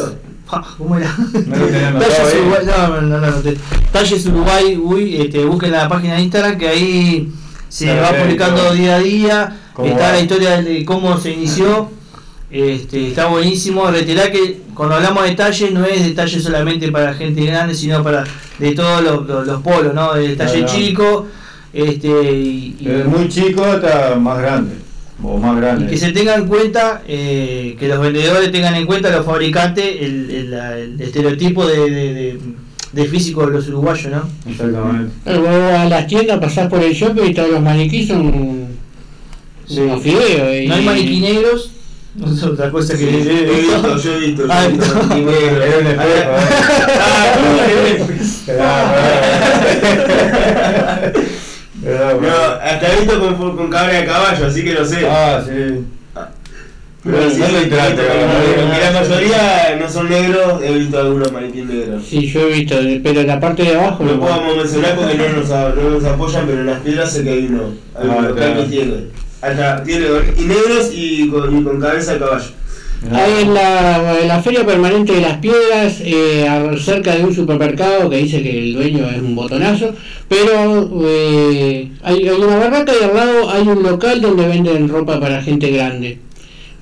Ja, 0.48 0.64
¿Cómo 0.78 0.98
era? 0.98 1.14
No 1.18 1.30
Talles. 2.00 2.36
Uruguay, 2.42 2.62
no, 2.66 2.88
no, 2.88 3.02
no, 3.02 3.18
no, 3.20 3.28
anoté. 3.28 3.58
Talles 3.92 4.26
Uruguay, 4.26 4.78
uy, 4.82 5.18
este, 5.18 5.46
busquen 5.46 5.72
la 5.72 5.88
página 5.90 6.16
de 6.16 6.22
Instagram 6.24 6.58
que 6.58 6.68
ahí 6.68 7.32
se 7.70 7.94
va 8.00 8.12
publicando 8.12 8.72
día 8.74 8.96
a 8.96 9.00
día. 9.00 9.58
¿Cómo 9.74 9.90
Está 9.90 10.06
va? 10.06 10.12
la 10.14 10.20
historia 10.22 10.62
de 10.62 10.84
cómo 10.86 11.18
se 11.18 11.32
inició. 11.34 11.92
Este, 12.50 13.08
está 13.10 13.28
buenísimo. 13.28 13.90
Reiterar 13.92 14.32
que 14.32 14.60
cuando 14.74 14.96
hablamos 14.96 15.24
de 15.26 15.36
talles 15.36 15.72
no 15.72 15.86
es 15.86 16.04
detalle 16.04 16.40
solamente 16.40 16.92
para 16.92 17.14
gente 17.14 17.46
grande, 17.46 17.74
sino 17.76 18.02
para 18.04 18.24
de 18.58 18.72
todos 18.74 19.04
los, 19.04 19.28
los, 19.28 19.46
los 19.48 19.62
polos, 19.62 19.94
¿no? 19.94 20.14
Del 20.14 20.38
talle 20.38 20.60
Claro. 20.60 20.74
chico. 20.74 21.28
Este, 21.74 22.08
y, 22.08 22.78
muy 23.08 23.28
chico 23.28 23.64
hasta 23.66 24.16
más 24.16 24.40
grande. 24.40 24.76
O 25.22 25.38
más 25.38 25.58
grande. 25.58 25.86
y 25.86 25.90
que 25.90 25.98
se 25.98 26.12
tenga 26.12 26.36
en 26.36 26.48
cuenta, 26.48 27.02
eh, 27.08 27.76
que 27.80 27.88
los 27.88 28.00
vendedores 28.00 28.52
tengan 28.52 28.76
en 28.76 28.86
cuenta, 28.86 29.10
los 29.10 29.26
fabricantes, 29.26 29.84
el, 30.00 30.30
el- 30.30 31.02
estereotipo 31.02 31.66
de, 31.66 31.90
de, 31.90 32.14
de- 32.14 32.40
de 32.94 33.06
físico 33.06 33.46
de 33.46 33.52
los 33.54 33.68
uruguayos, 33.68 34.12
¿no? 34.12 34.24
Exactamente. 34.50 35.12
Pero 35.26 35.42
vos 35.42 35.50
a 35.50 35.86
las 35.86 36.08
tiendas, 36.08 36.40
pasás 36.40 36.68
por 36.70 36.82
el 36.82 36.94
shopping 36.94 37.24
y 37.26 37.34
todos 37.34 37.50
los 37.50 37.62
maniquís 37.62 38.08
son 38.08 38.68
unos 39.70 40.02
fideos. 40.02 40.56
y- 40.64 40.68
No 40.68 40.76
hay 40.76 40.86
maniquí 40.86 41.20
negros, 41.20 41.72
no 42.18 42.34
es 42.34 42.44
otra 42.44 42.70
cosa 42.72 42.94
que... 42.98 43.06
Sí, 43.06 43.24
yo 43.26 43.32
he 43.32 43.44
visto, 43.62 43.98
yo 43.98 44.14
he 44.14 44.20
visto. 44.20 44.42
yo 44.46 44.52
Ah, 44.52 44.66
he 44.66 44.70
visto 44.72 44.94
no. 44.94 45.16
Era 45.32 45.78
un 45.80 45.88
espejo, 45.88 46.32
No, 52.22 52.38
hasta 52.62 52.94
he 52.94 53.00
visto 53.02 53.20
con, 53.38 53.56
con 53.56 53.70
cabra 53.70 53.94
de 53.94 54.06
caballo, 54.06 54.46
así 54.48 54.64
que 54.64 54.74
no 54.74 54.86
sé. 54.86 55.08
Ah, 55.10 55.42
sí. 55.46 55.86
Pero 57.04 57.30
sí, 57.30 57.38
No 57.40 57.48
lo 57.48 57.58
he 57.60 57.64
entraste, 57.64 57.94
visto 57.94 58.08
con- 58.08 58.18
cabrón. 58.18 58.76
y 58.76 58.80
la 58.84 58.92
mayoría 59.00 59.78
no 59.80 59.90
son 59.90 60.10
negros, 60.10 60.62
he 60.64 60.74
visto 60.74 61.00
algunos 61.00 61.32
maniquíes 61.32 61.66
negros. 61.66 62.04
Sí, 62.10 62.28
yo 62.28 62.42
he 62.42 62.52
visto, 62.54 62.76
pero 63.04 63.22
en 63.22 63.28
la 63.28 63.40
parte 63.40 63.64
de 63.64 63.76
abajo 63.76 64.04
No 64.04 64.14
no. 64.16 64.20
podemos 64.20 64.58
mencionar 64.58 64.96
porque 64.96 65.16
no 65.16 65.30
nos, 65.30 65.48
no 66.04 66.10
apoyan, 66.10 66.46
pero 66.48 66.60
en 66.62 66.66
las 66.66 66.80
piedras 66.82 67.12
sé 67.14 67.24
que 67.24 67.30
hay 67.30 67.46
uno. 67.48 67.64
Hay 67.96 68.10
Ah, 68.10 68.16
un 68.18 68.28
local 68.28 68.36
claro. 68.36 68.62
Que 69.42 69.48
tiene. 69.48 69.64
Hasta 69.64 69.84
tiene 69.84 70.06
y 70.38 70.42
negros 70.46 70.90
y 70.94 71.30
con, 71.30 71.58
y 71.60 71.64
con 71.64 71.80
cabeza 71.80 72.14
de 72.14 72.20
caballo. 72.20 72.46
Hay 73.12 73.44
en 73.44 73.54
la, 73.54 74.20
en 74.22 74.28
la 74.28 74.42
Feria 74.42 74.66
Permanente 74.66 75.14
de 75.14 75.22
las 75.22 75.38
Piedras, 75.38 75.98
eh, 76.02 76.48
a- 76.50 76.76
cerca 76.78 77.16
de 77.16 77.24
un 77.24 77.34
supermercado 77.36 78.10
que 78.10 78.18
dice 78.18 78.42
que 78.42 78.58
el 78.58 78.74
dueño 78.74 79.08
es 79.08 79.22
un 79.22 79.36
botonazo, 79.36 79.94
pero 80.28 80.90
eh, 81.06 81.90
hay, 82.02 82.28
hay 82.28 82.36
una 82.42 82.56
barraca 82.58 82.92
y 83.00 83.04
al 83.04 83.14
lado 83.16 83.52
hay 83.52 83.68
un 83.68 83.84
local 83.84 84.20
donde 84.20 84.48
venden 84.48 84.90
ropa 84.90 85.20
para 85.20 85.44
gente 85.44 85.70
grande. 85.70 86.18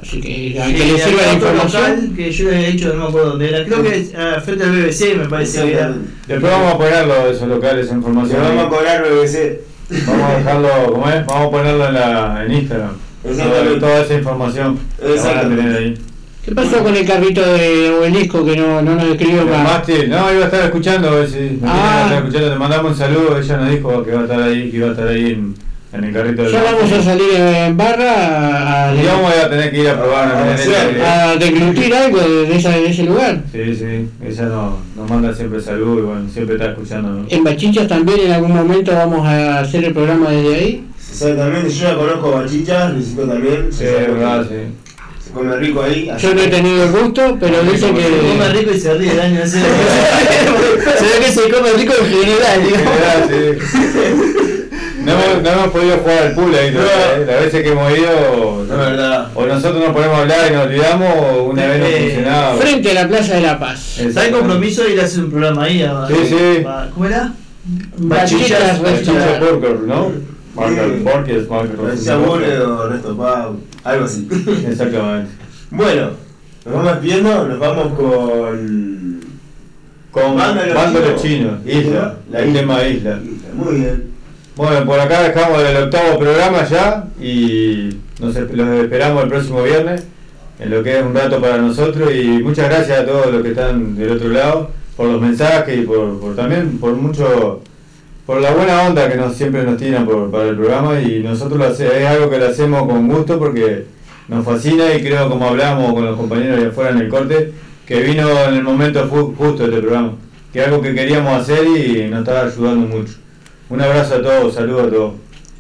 Así 0.01 0.21
que 0.21 0.57
a 0.61 0.67
que 0.67 0.77
Sí, 0.77 0.91
le 0.93 0.99
sirva 0.99 1.21
la 1.21 1.33
información. 1.33 1.81
local 1.81 2.09
que 2.15 2.31
yo 2.31 2.49
le 2.49 2.55
había 2.55 2.69
dicho, 2.69 2.87
no 2.93 2.95
me 2.95 3.07
acuerdo 3.09 3.29
dónde 3.31 3.49
era, 3.49 3.65
creo 3.65 3.83
que 3.83 3.97
es 3.97 4.13
ah, 4.15 4.41
frente 4.43 4.63
al 4.63 4.71
BBC 4.71 5.17
me 5.17 5.25
parece 5.27 5.63
que 5.63 5.73
era. 5.73 5.95
Después 6.27 6.51
vamos 6.51 6.73
a 6.73 6.77
ponerlo 6.77 7.25
de 7.25 7.31
esos 7.33 7.47
locales, 7.49 7.85
esa 7.87 7.93
Le 7.93 7.97
información. 7.99 8.41
vamos 8.41 8.65
a 8.65 8.69
cobrar 8.69 9.03
BBC. 9.03 9.59
Vamos 10.07 10.29
a 10.29 10.37
dejarlo, 10.37 10.69
¿cómo 10.93 11.09
es? 11.09 11.25
Vamos 11.25 11.47
a 11.47 11.51
ponerlo 11.51 11.87
en, 11.87 11.93
la, 11.93 12.43
en 12.45 12.51
Instagram. 12.53 12.91
Toda, 13.79 14.01
esa 14.01 14.13
información 14.13 14.79
la 15.01 15.23
van 15.23 15.37
a 15.37 15.41
tener 15.41 15.75
ahí. 15.77 15.97
¿Qué 16.43 16.53
pasó 16.53 16.83
con 16.83 16.95
el 16.95 17.05
carrito 17.07 17.41
de 17.41 17.89
obelisco 17.89 18.45
que 18.45 18.55
no, 18.55 18.81
no 18.81 18.95
nos 18.95 19.03
escribió 19.05 19.41
El 19.41 19.47
más? 19.49 19.63
mástil, 19.63 20.09
no, 20.11 20.31
iba 20.31 20.43
a 20.43 20.45
estar 20.45 20.63
escuchando, 20.65 21.07
a 21.09 21.11
ver 21.15 21.27
si 21.27 21.59
Ah. 21.63 21.95
que 21.97 22.03
estar 22.03 22.17
escuchando, 22.19 22.49
te 22.53 22.59
mandamos 22.59 22.91
un 22.91 22.97
saludo, 22.97 23.39
ella 23.39 23.57
nos 23.57 23.69
dijo 23.71 24.03
que 24.03 24.11
iba 24.11 24.19
a 24.19 24.23
estar 24.23 24.41
ahí, 24.43 24.69
que 24.69 24.77
iba 24.77 24.87
a 24.87 24.91
estar 24.91 25.07
ahí 25.07 25.31
en, 25.31 25.55
en 25.97 26.03
el 26.03 26.13
carrito 26.13 26.43
del 26.43 26.51
Ya 26.51 26.63
vamos 26.63 26.91
a 26.91 27.01
salir 27.03 27.29
en 27.35 27.77
barra 27.77 28.11
a, 28.13 28.89
a, 28.89 28.95
Y 28.95 29.05
vamos 29.05 29.31
a 29.33 29.49
tener 29.49 29.71
que 29.71 29.79
ir 29.81 29.89
a 29.89 29.97
probar 29.99 30.25
una 30.27 30.35
camioneta 30.55 31.31
a 31.31 31.35
deglutir 31.37 31.93
algo 31.95 32.17
de, 32.19 32.45
de 32.47 32.55
esa- 32.57 32.69
de 32.71 32.89
ese 32.89 33.03
lugar. 33.03 33.41
que- 33.51 33.65
Sí, 33.73 33.75
sí, 33.75 34.09
ella 34.27 34.43
nos, 34.43 34.73
nos 34.95 35.09
manda 35.09 35.33
siempre 35.33 35.61
saludos 35.61 35.99
y 35.99 36.01
bueno, 36.01 36.29
siempre 36.31 36.55
está 36.55 36.71
escuchando. 36.71 37.09
¿no? 37.09 37.25
En 37.29 37.43
Bachichas 37.43 37.87
también 37.87 38.19
en 38.21 38.31
algún 38.33 38.53
momento 38.53 38.91
vamos 38.93 39.25
a 39.27 39.59
hacer 39.59 39.83
el 39.85 39.93
programa 39.93 40.29
desde 40.31 40.55
ahí. 40.55 40.83
Exactamente, 41.09 41.69
yo 41.69 41.87
ya 41.89 41.95
conozco 41.95 42.27
a 42.35 42.41
Bachicha, 42.41 42.89
Luisito 42.89 43.21
también. 43.23 43.67
Sí, 43.71 43.83
es 43.85 43.91
verdad, 44.13 44.45
sí. 44.49 44.55
Se 45.25 45.31
come 45.31 45.55
rico 45.57 45.81
ahí. 45.81 46.11
Yo 46.19 46.33
no 46.35 46.41
he 46.41 46.45
que- 46.45 46.49
tenido 46.51 46.83
el 46.83 46.91
gusto, 46.91 47.37
pero 47.39 47.61
dicen 47.63 47.79
Se 47.79 47.87
come 47.87 48.03
que... 48.03 48.53
rico 48.59 48.71
y 48.73 48.79
se 48.79 48.93
ríe 48.95 49.11
el 49.11 49.19
año 49.21 49.45
se 49.45 49.57
ve 49.59 51.25
que 51.25 51.31
se 51.31 51.49
come 51.49 51.71
rico 51.77 51.93
en 51.99 52.05
general, 52.11 52.61
sí. 53.29 54.54
No 55.05 55.11
hemos, 55.11 55.43
no 55.43 55.49
hemos 55.51 55.67
podido 55.69 55.97
jugar 55.97 56.17
al 56.23 56.33
pool 56.33 56.55
ahí 56.55 56.71
todavía, 56.71 57.15
¿eh? 57.17 57.25
Las 57.27 57.39
veces 57.45 57.63
que 57.63 57.69
hemos 57.71 57.97
ido, 57.97 58.65
No, 58.67 58.77
verdad. 58.77 59.27
o 59.35 59.45
nosotros 59.45 59.79
nos 59.83 59.93
ponemos 59.93 60.17
a 60.17 60.21
hablar 60.21 60.39
y 60.49 60.53
nos 60.53 60.65
olvidamos, 60.65 61.13
o 61.17 61.43
una 61.43 61.67
vez 61.67 61.79
no 61.79 61.85
Eh, 61.85 61.99
funcionaba. 62.01 62.55
Frente 62.55 62.91
a 62.91 62.93
la 62.95 63.07
Plaza 63.07 63.35
de 63.35 63.41
la 63.41 63.59
Paz. 63.59 63.99
¿Está 63.99 64.25
en 64.25 64.33
compromiso 64.33 64.83
de 64.83 64.93
ir 64.93 65.01
a 65.01 65.03
hacer 65.03 65.23
un 65.23 65.29
programa 65.31 65.63
ahí? 65.63 65.81
a- 65.83 66.07
Sí, 66.07 66.15
sí. 66.27 66.65
a- 66.67 66.89
¿Cómo 66.93 67.05
era? 67.05 67.33
Bachichas, 67.97 68.81
Bachicha 68.81 69.13
Bachichas. 69.13 69.39
Burger, 69.39 69.79
¿no? 69.81 70.11
Burger. 70.53 70.89
Burger, 70.99 71.41
Burger. 71.45 72.61
O 72.61 72.87
Resto 72.89 73.17
Pau, 73.17 73.59
algo 73.83 74.05
así. 74.05 74.27
Exactamente. 74.67 75.29
bueno, 75.71 76.09
nos 76.65 76.73
vamos 76.75 76.91
despidiendo, 76.93 77.47
nos 77.47 77.59
vamos 77.59 77.93
con. 77.93 79.05
Con 80.11 80.37
Banda 80.37 80.63
de 80.63 81.11
los 81.11 81.21
Chinos. 81.21 81.59
Isla, 81.65 82.15
La 82.31 82.39
tema 82.39 82.83
Isla. 82.87 83.19
Muy 83.53 83.75
bien. 83.75 84.14
Bueno, 84.55 84.85
por 84.85 84.97
acá 84.97 85.21
dejamos 85.21 85.61
el 85.63 85.75
octavo 85.75 86.17
programa 86.17 86.63
ya 86.63 87.03
y 87.21 87.89
nos 88.21 88.33
los 88.33 88.69
esperamos 88.79 89.23
el 89.23 89.29
próximo 89.29 89.63
viernes 89.63 90.05
en 90.59 90.69
lo 90.69 90.81
que 90.81 90.97
es 90.97 91.03
un 91.03 91.13
rato 91.13 91.41
para 91.41 91.57
nosotros 91.57 92.09
y 92.15 92.41
muchas 92.41 92.69
gracias 92.69 92.99
a 92.99 93.05
todos 93.05 93.33
los 93.33 93.43
que 93.43 93.49
están 93.49 93.97
del 93.97 94.11
otro 94.11 94.29
lado 94.29 94.71
por 94.95 95.09
los 95.09 95.19
mensajes 95.19 95.77
y 95.77 95.81
por, 95.81 96.37
también 96.37 96.77
por 96.77 96.93
mucho 96.93 97.59
por 98.25 98.39
la 98.39 98.51
buena 98.51 98.83
onda 98.83 99.09
que 99.09 99.17
nos 99.17 99.35
siempre 99.35 99.63
nos 99.63 99.75
tiran 99.75 100.05
por, 100.05 100.31
para 100.31 100.45
el 100.47 100.55
programa 100.55 101.01
y 101.01 101.19
nosotros 101.19 101.59
lo 101.59 101.65
hace, 101.65 101.87
es 101.87 102.07
algo 102.07 102.29
que 102.29 102.37
lo 102.37 102.47
hacemos 102.47 102.87
con 102.87 103.09
gusto 103.09 103.37
porque 103.37 103.83
nos 104.29 104.45
fascina 104.45 104.93
y 104.93 105.03
creo 105.03 105.29
como 105.29 105.49
hablamos 105.49 105.93
con 105.93 106.05
los 106.05 106.15
compañeros 106.15 106.61
de 106.61 106.67
afuera 106.67 106.91
en 106.91 106.99
el 106.99 107.09
corte 107.09 107.51
que 107.85 108.01
vino 108.03 108.29
en 108.47 108.53
el 108.53 108.63
momento 108.63 109.05
justo 109.09 109.65
este 109.65 109.81
programa 109.81 110.13
que 110.53 110.61
es 110.61 110.65
algo 110.65 110.81
que 110.81 110.95
queríamos 110.95 111.41
hacer 111.41 111.67
y 111.67 112.09
nos 112.09 112.19
está 112.19 112.45
ayudando 112.45 112.87
mucho 112.87 113.24
un 113.69 113.81
abrazo 113.81 114.15
a 114.15 114.21
todos, 114.21 114.53
saludos 114.53 114.87
a 114.87 114.89
todos. 114.89 115.13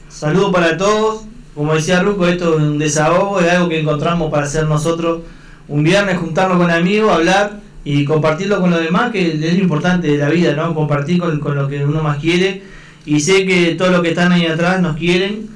Saludos 0.09 0.51
para 0.51 0.77
todos. 0.77 1.23
Como 1.53 1.73
decía 1.73 2.01
Ruco, 2.01 2.27
esto 2.27 2.55
es 2.55 2.61
un 2.61 2.77
desahogo, 2.77 3.39
es 3.39 3.49
algo 3.49 3.69
que 3.69 3.79
encontramos 3.79 4.29
para 4.29 4.45
hacer 4.45 4.65
nosotros 4.67 5.21
un 5.67 5.83
viernes, 5.83 6.17
juntarnos 6.17 6.57
con 6.57 6.69
amigos, 6.69 7.11
hablar 7.11 7.59
y 7.83 8.03
compartirlo 8.05 8.59
con 8.59 8.71
los 8.71 8.81
demás, 8.81 9.11
que 9.11 9.33
es 9.33 9.39
lo 9.39 9.61
importante 9.61 10.07
de 10.07 10.17
la 10.17 10.29
vida, 10.29 10.53
¿no? 10.53 10.73
Compartir 10.73 11.19
con, 11.19 11.39
con 11.39 11.55
lo 11.55 11.67
que 11.67 11.83
uno 11.85 12.03
más 12.03 12.17
quiere. 12.17 12.61
Y 13.05 13.19
sé 13.19 13.45
que 13.45 13.75
todos 13.75 13.91
los 13.91 14.01
que 14.01 14.09
están 14.09 14.31
ahí 14.31 14.45
atrás 14.47 14.81
nos 14.81 14.97
quieren 14.97 15.47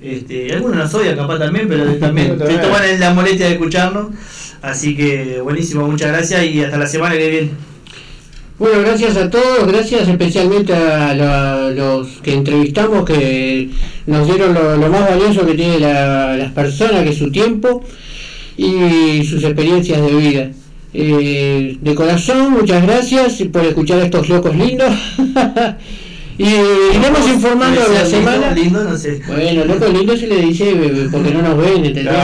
Este, 0.00 0.52
algunos 0.52 0.76
nos 0.76 0.94
odian 0.94 1.16
capaz 1.16 1.38
también, 1.38 1.66
pero 1.68 1.84
también 2.00 2.38
se 2.38 2.58
toman 2.58 3.00
la 3.00 3.14
molestia 3.14 3.46
de 3.46 3.52
escucharnos. 3.52 4.08
Así 4.60 4.96
que 4.96 5.40
buenísimo, 5.40 5.86
muchas 5.86 6.08
gracias 6.08 6.44
y 6.44 6.62
hasta 6.62 6.78
la 6.78 6.86
semana 6.86 7.16
que 7.16 7.30
viene. 7.30 7.50
Bueno, 8.58 8.80
gracias 8.80 9.16
a 9.16 9.30
todos, 9.30 9.66
gracias 9.68 10.08
especialmente 10.08 10.74
a 10.74 11.70
los 11.70 12.08
que 12.22 12.34
entrevistamos 12.34 13.04
que 13.04 13.68
nos 14.06 14.26
dieron 14.26 14.52
lo, 14.52 14.76
lo 14.76 14.88
más 14.88 15.08
valioso 15.08 15.46
que 15.46 15.54
tienen 15.54 15.80
la- 15.82 16.36
las 16.36 16.50
personas, 16.52 17.04
que 17.04 17.10
es 17.10 17.18
su 17.18 17.30
tiempo 17.30 17.84
y 18.56 19.22
sus 19.24 19.44
experiencias 19.44 20.02
de 20.02 20.12
vida. 20.14 20.50
Eh, 20.92 21.76
de 21.80 21.94
corazón, 21.94 22.50
muchas 22.52 22.82
gracias 22.82 23.42
por 23.52 23.64
escuchar 23.64 24.00
a 24.00 24.04
estos 24.06 24.28
locos 24.28 24.56
lindos. 24.56 24.92
y 26.38 26.46
iremos 26.96 27.28
informando 27.28 27.80
Puede 27.80 27.94
la 27.98 28.04
ser 28.06 28.12
lindo, 28.18 28.30
semana. 28.32 28.54
Lindo, 28.54 28.84
no 28.84 28.96
sé. 28.96 29.20
Bueno, 29.26 29.64
locos 29.64 29.92
lindos 29.92 30.20
se 30.20 30.26
le 30.28 30.36
dice 30.36 30.70
eh, 30.70 31.08
porque 31.10 31.30
no 31.32 31.42
nos 31.42 31.58
ven, 31.58 31.84
¿entendés? 31.84 32.14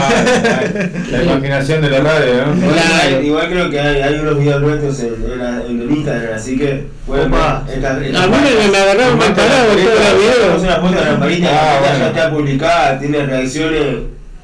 La 1.11 1.23
imaginación 1.23 1.81
de 1.81 1.89
la 1.89 1.99
radio, 1.99 2.45
¿no? 2.47 2.55
Igual, 2.55 3.25
igual 3.25 3.49
creo 3.49 3.69
que 3.69 3.79
hay, 3.79 4.01
hay 4.01 4.13
unos 4.19 4.39
videos 4.39 4.61
nuestros 4.61 4.99
en, 5.01 5.13
en, 5.31 5.37
la- 5.39 5.63
en 5.67 5.81
el 5.81 5.91
Instagram, 5.91 6.33
así 6.35 6.57
que 6.57 6.83
pueden 7.05 7.27
Opa. 7.33 7.65
esta- 7.67 8.03
esta 8.05 8.23
A 8.23 8.27
mí 8.27 8.35
me, 8.41 8.67
me 8.71 8.77
agarraron 8.77 9.17
mal 9.17 9.33
parado 9.33 9.63
todo 9.67 9.77
el 9.77 9.83
video. 9.83 10.59
una 10.63 10.75
foto 10.77 10.93
de 10.95 11.01
la 11.01 11.11
lamparita, 11.11 11.49
Ah, 11.51 11.73
la 11.73 11.79
bueno. 11.89 11.99
ya 11.99 12.07
está 12.07 12.31
publicada, 12.31 12.99
tiene 12.99 13.25
reacciones. 13.25 13.95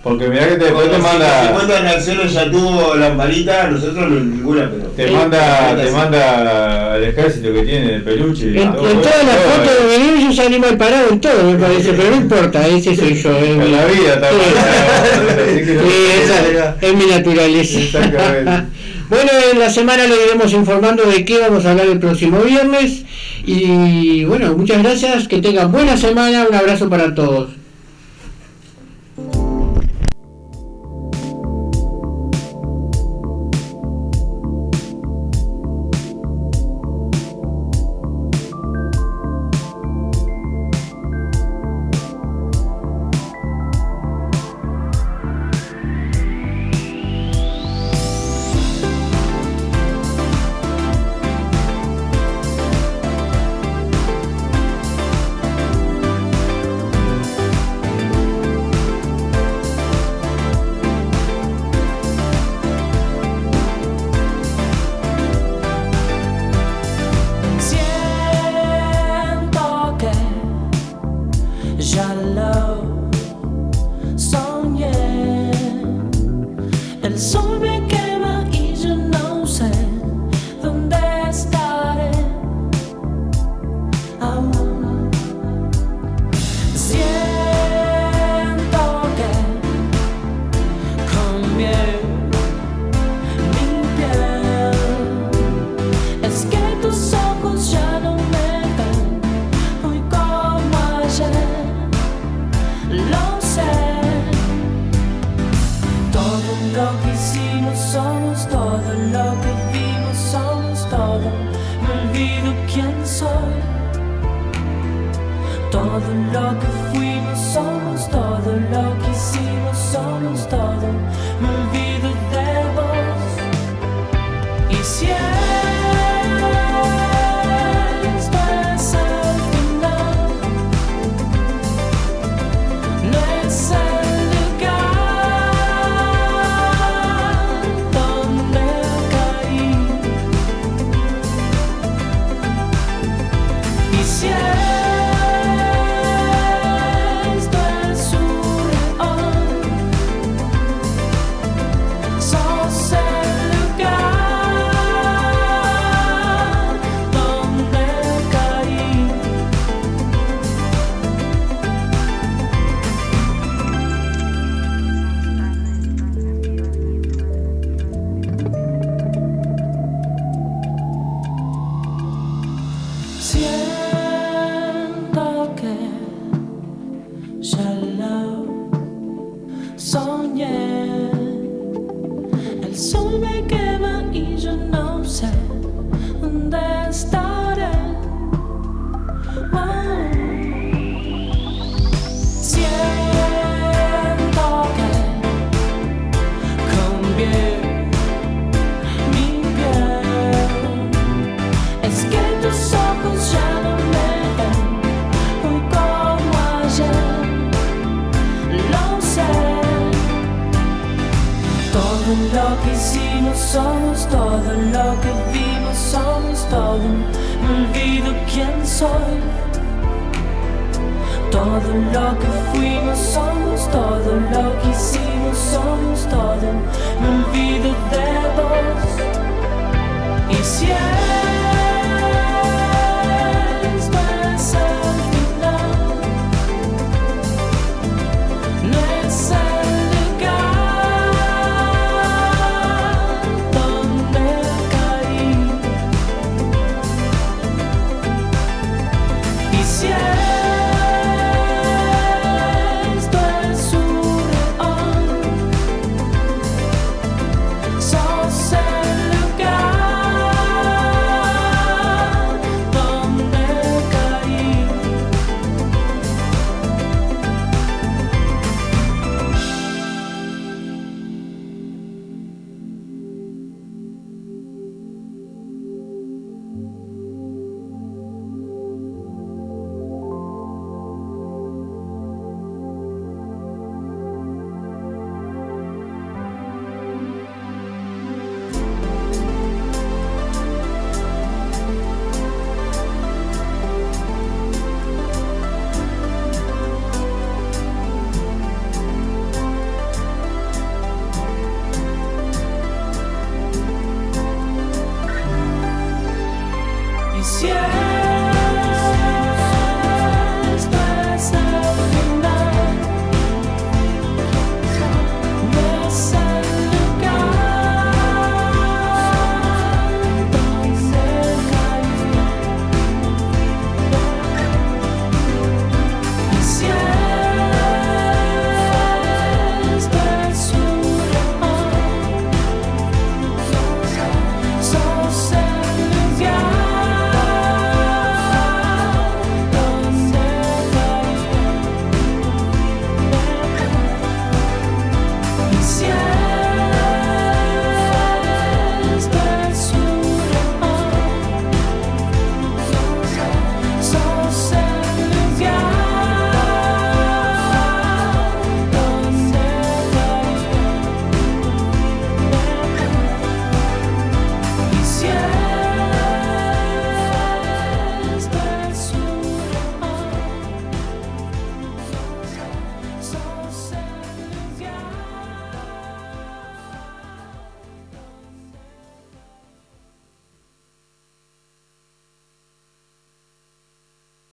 Porque 0.03 0.27
mirá 0.29 0.47
que 0.49 0.55
te, 0.55 0.65
después 0.65 0.85
te 0.89 0.97
Bueno, 0.97 1.05
sí, 1.09 1.11
manda. 1.19 1.47
50 1.49 1.79
reacciones 1.81 2.33
ya 2.33 2.49
tuvo 2.49 2.95
lamparita, 2.95 3.67
nosotros 3.69 4.09
no- 4.09 4.19
ninguna, 4.19 4.67
pero. 4.71 4.89
Te 4.95 5.11
manda, 5.11 5.75
te 5.75 5.91
manda 5.91 6.93
al 6.95 7.03
ejército 7.03 7.53
que 7.53 7.61
tiene 7.61 7.95
el 7.95 8.01
peluche. 8.03 8.45
y 8.47 8.57
En, 8.57 8.63
en 8.63 8.73
todo, 8.73 8.87
todas 8.87 9.23
las 9.25 9.35
fotos 9.37 9.89
de 9.91 9.97
video 9.99 10.27
yo 10.27 10.33
salí 10.33 10.59
mal 10.59 10.75
parado 10.75 11.09
en 11.11 11.21
todo, 11.21 11.43
me 11.51 11.55
parece, 11.59 11.93
pero 11.93 12.09
no 12.09 12.15
importa, 12.15 12.67
ese 12.67 12.95
soy 12.95 13.13
yo. 13.21 13.29
Es 13.37 13.55
mi, 13.57 13.63
En 13.65 13.71
la 13.73 13.85
vida 13.85 14.13
está 14.15 14.29
Sí. 15.45 15.71
esa 16.23 16.75
es 16.81 16.93
mi 16.95 17.05
naturaleza. 17.05 17.79
Exactamente. 17.79 18.51
bueno, 19.09 19.29
en 19.53 19.59
la 19.59 19.69
semana 19.69 20.07
lo 20.07 20.15
iremos 20.25 20.51
informando 20.53 21.03
de 21.03 21.23
qué 21.25 21.39
vamos 21.41 21.63
a 21.65 21.71
hablar 21.71 21.85
el 21.85 21.99
próximo 21.99 22.39
viernes. 22.41 23.03
Y 23.45 24.23
bueno, 24.25 24.55
muchas 24.57 24.81
gracias, 24.81 25.27
que 25.27 25.39
tengan 25.41 25.71
buena 25.71 25.95
semana, 25.95 26.45
un 26.49 26.55
abrazo 26.55 26.89
para 26.89 27.13
todos. 27.13 27.49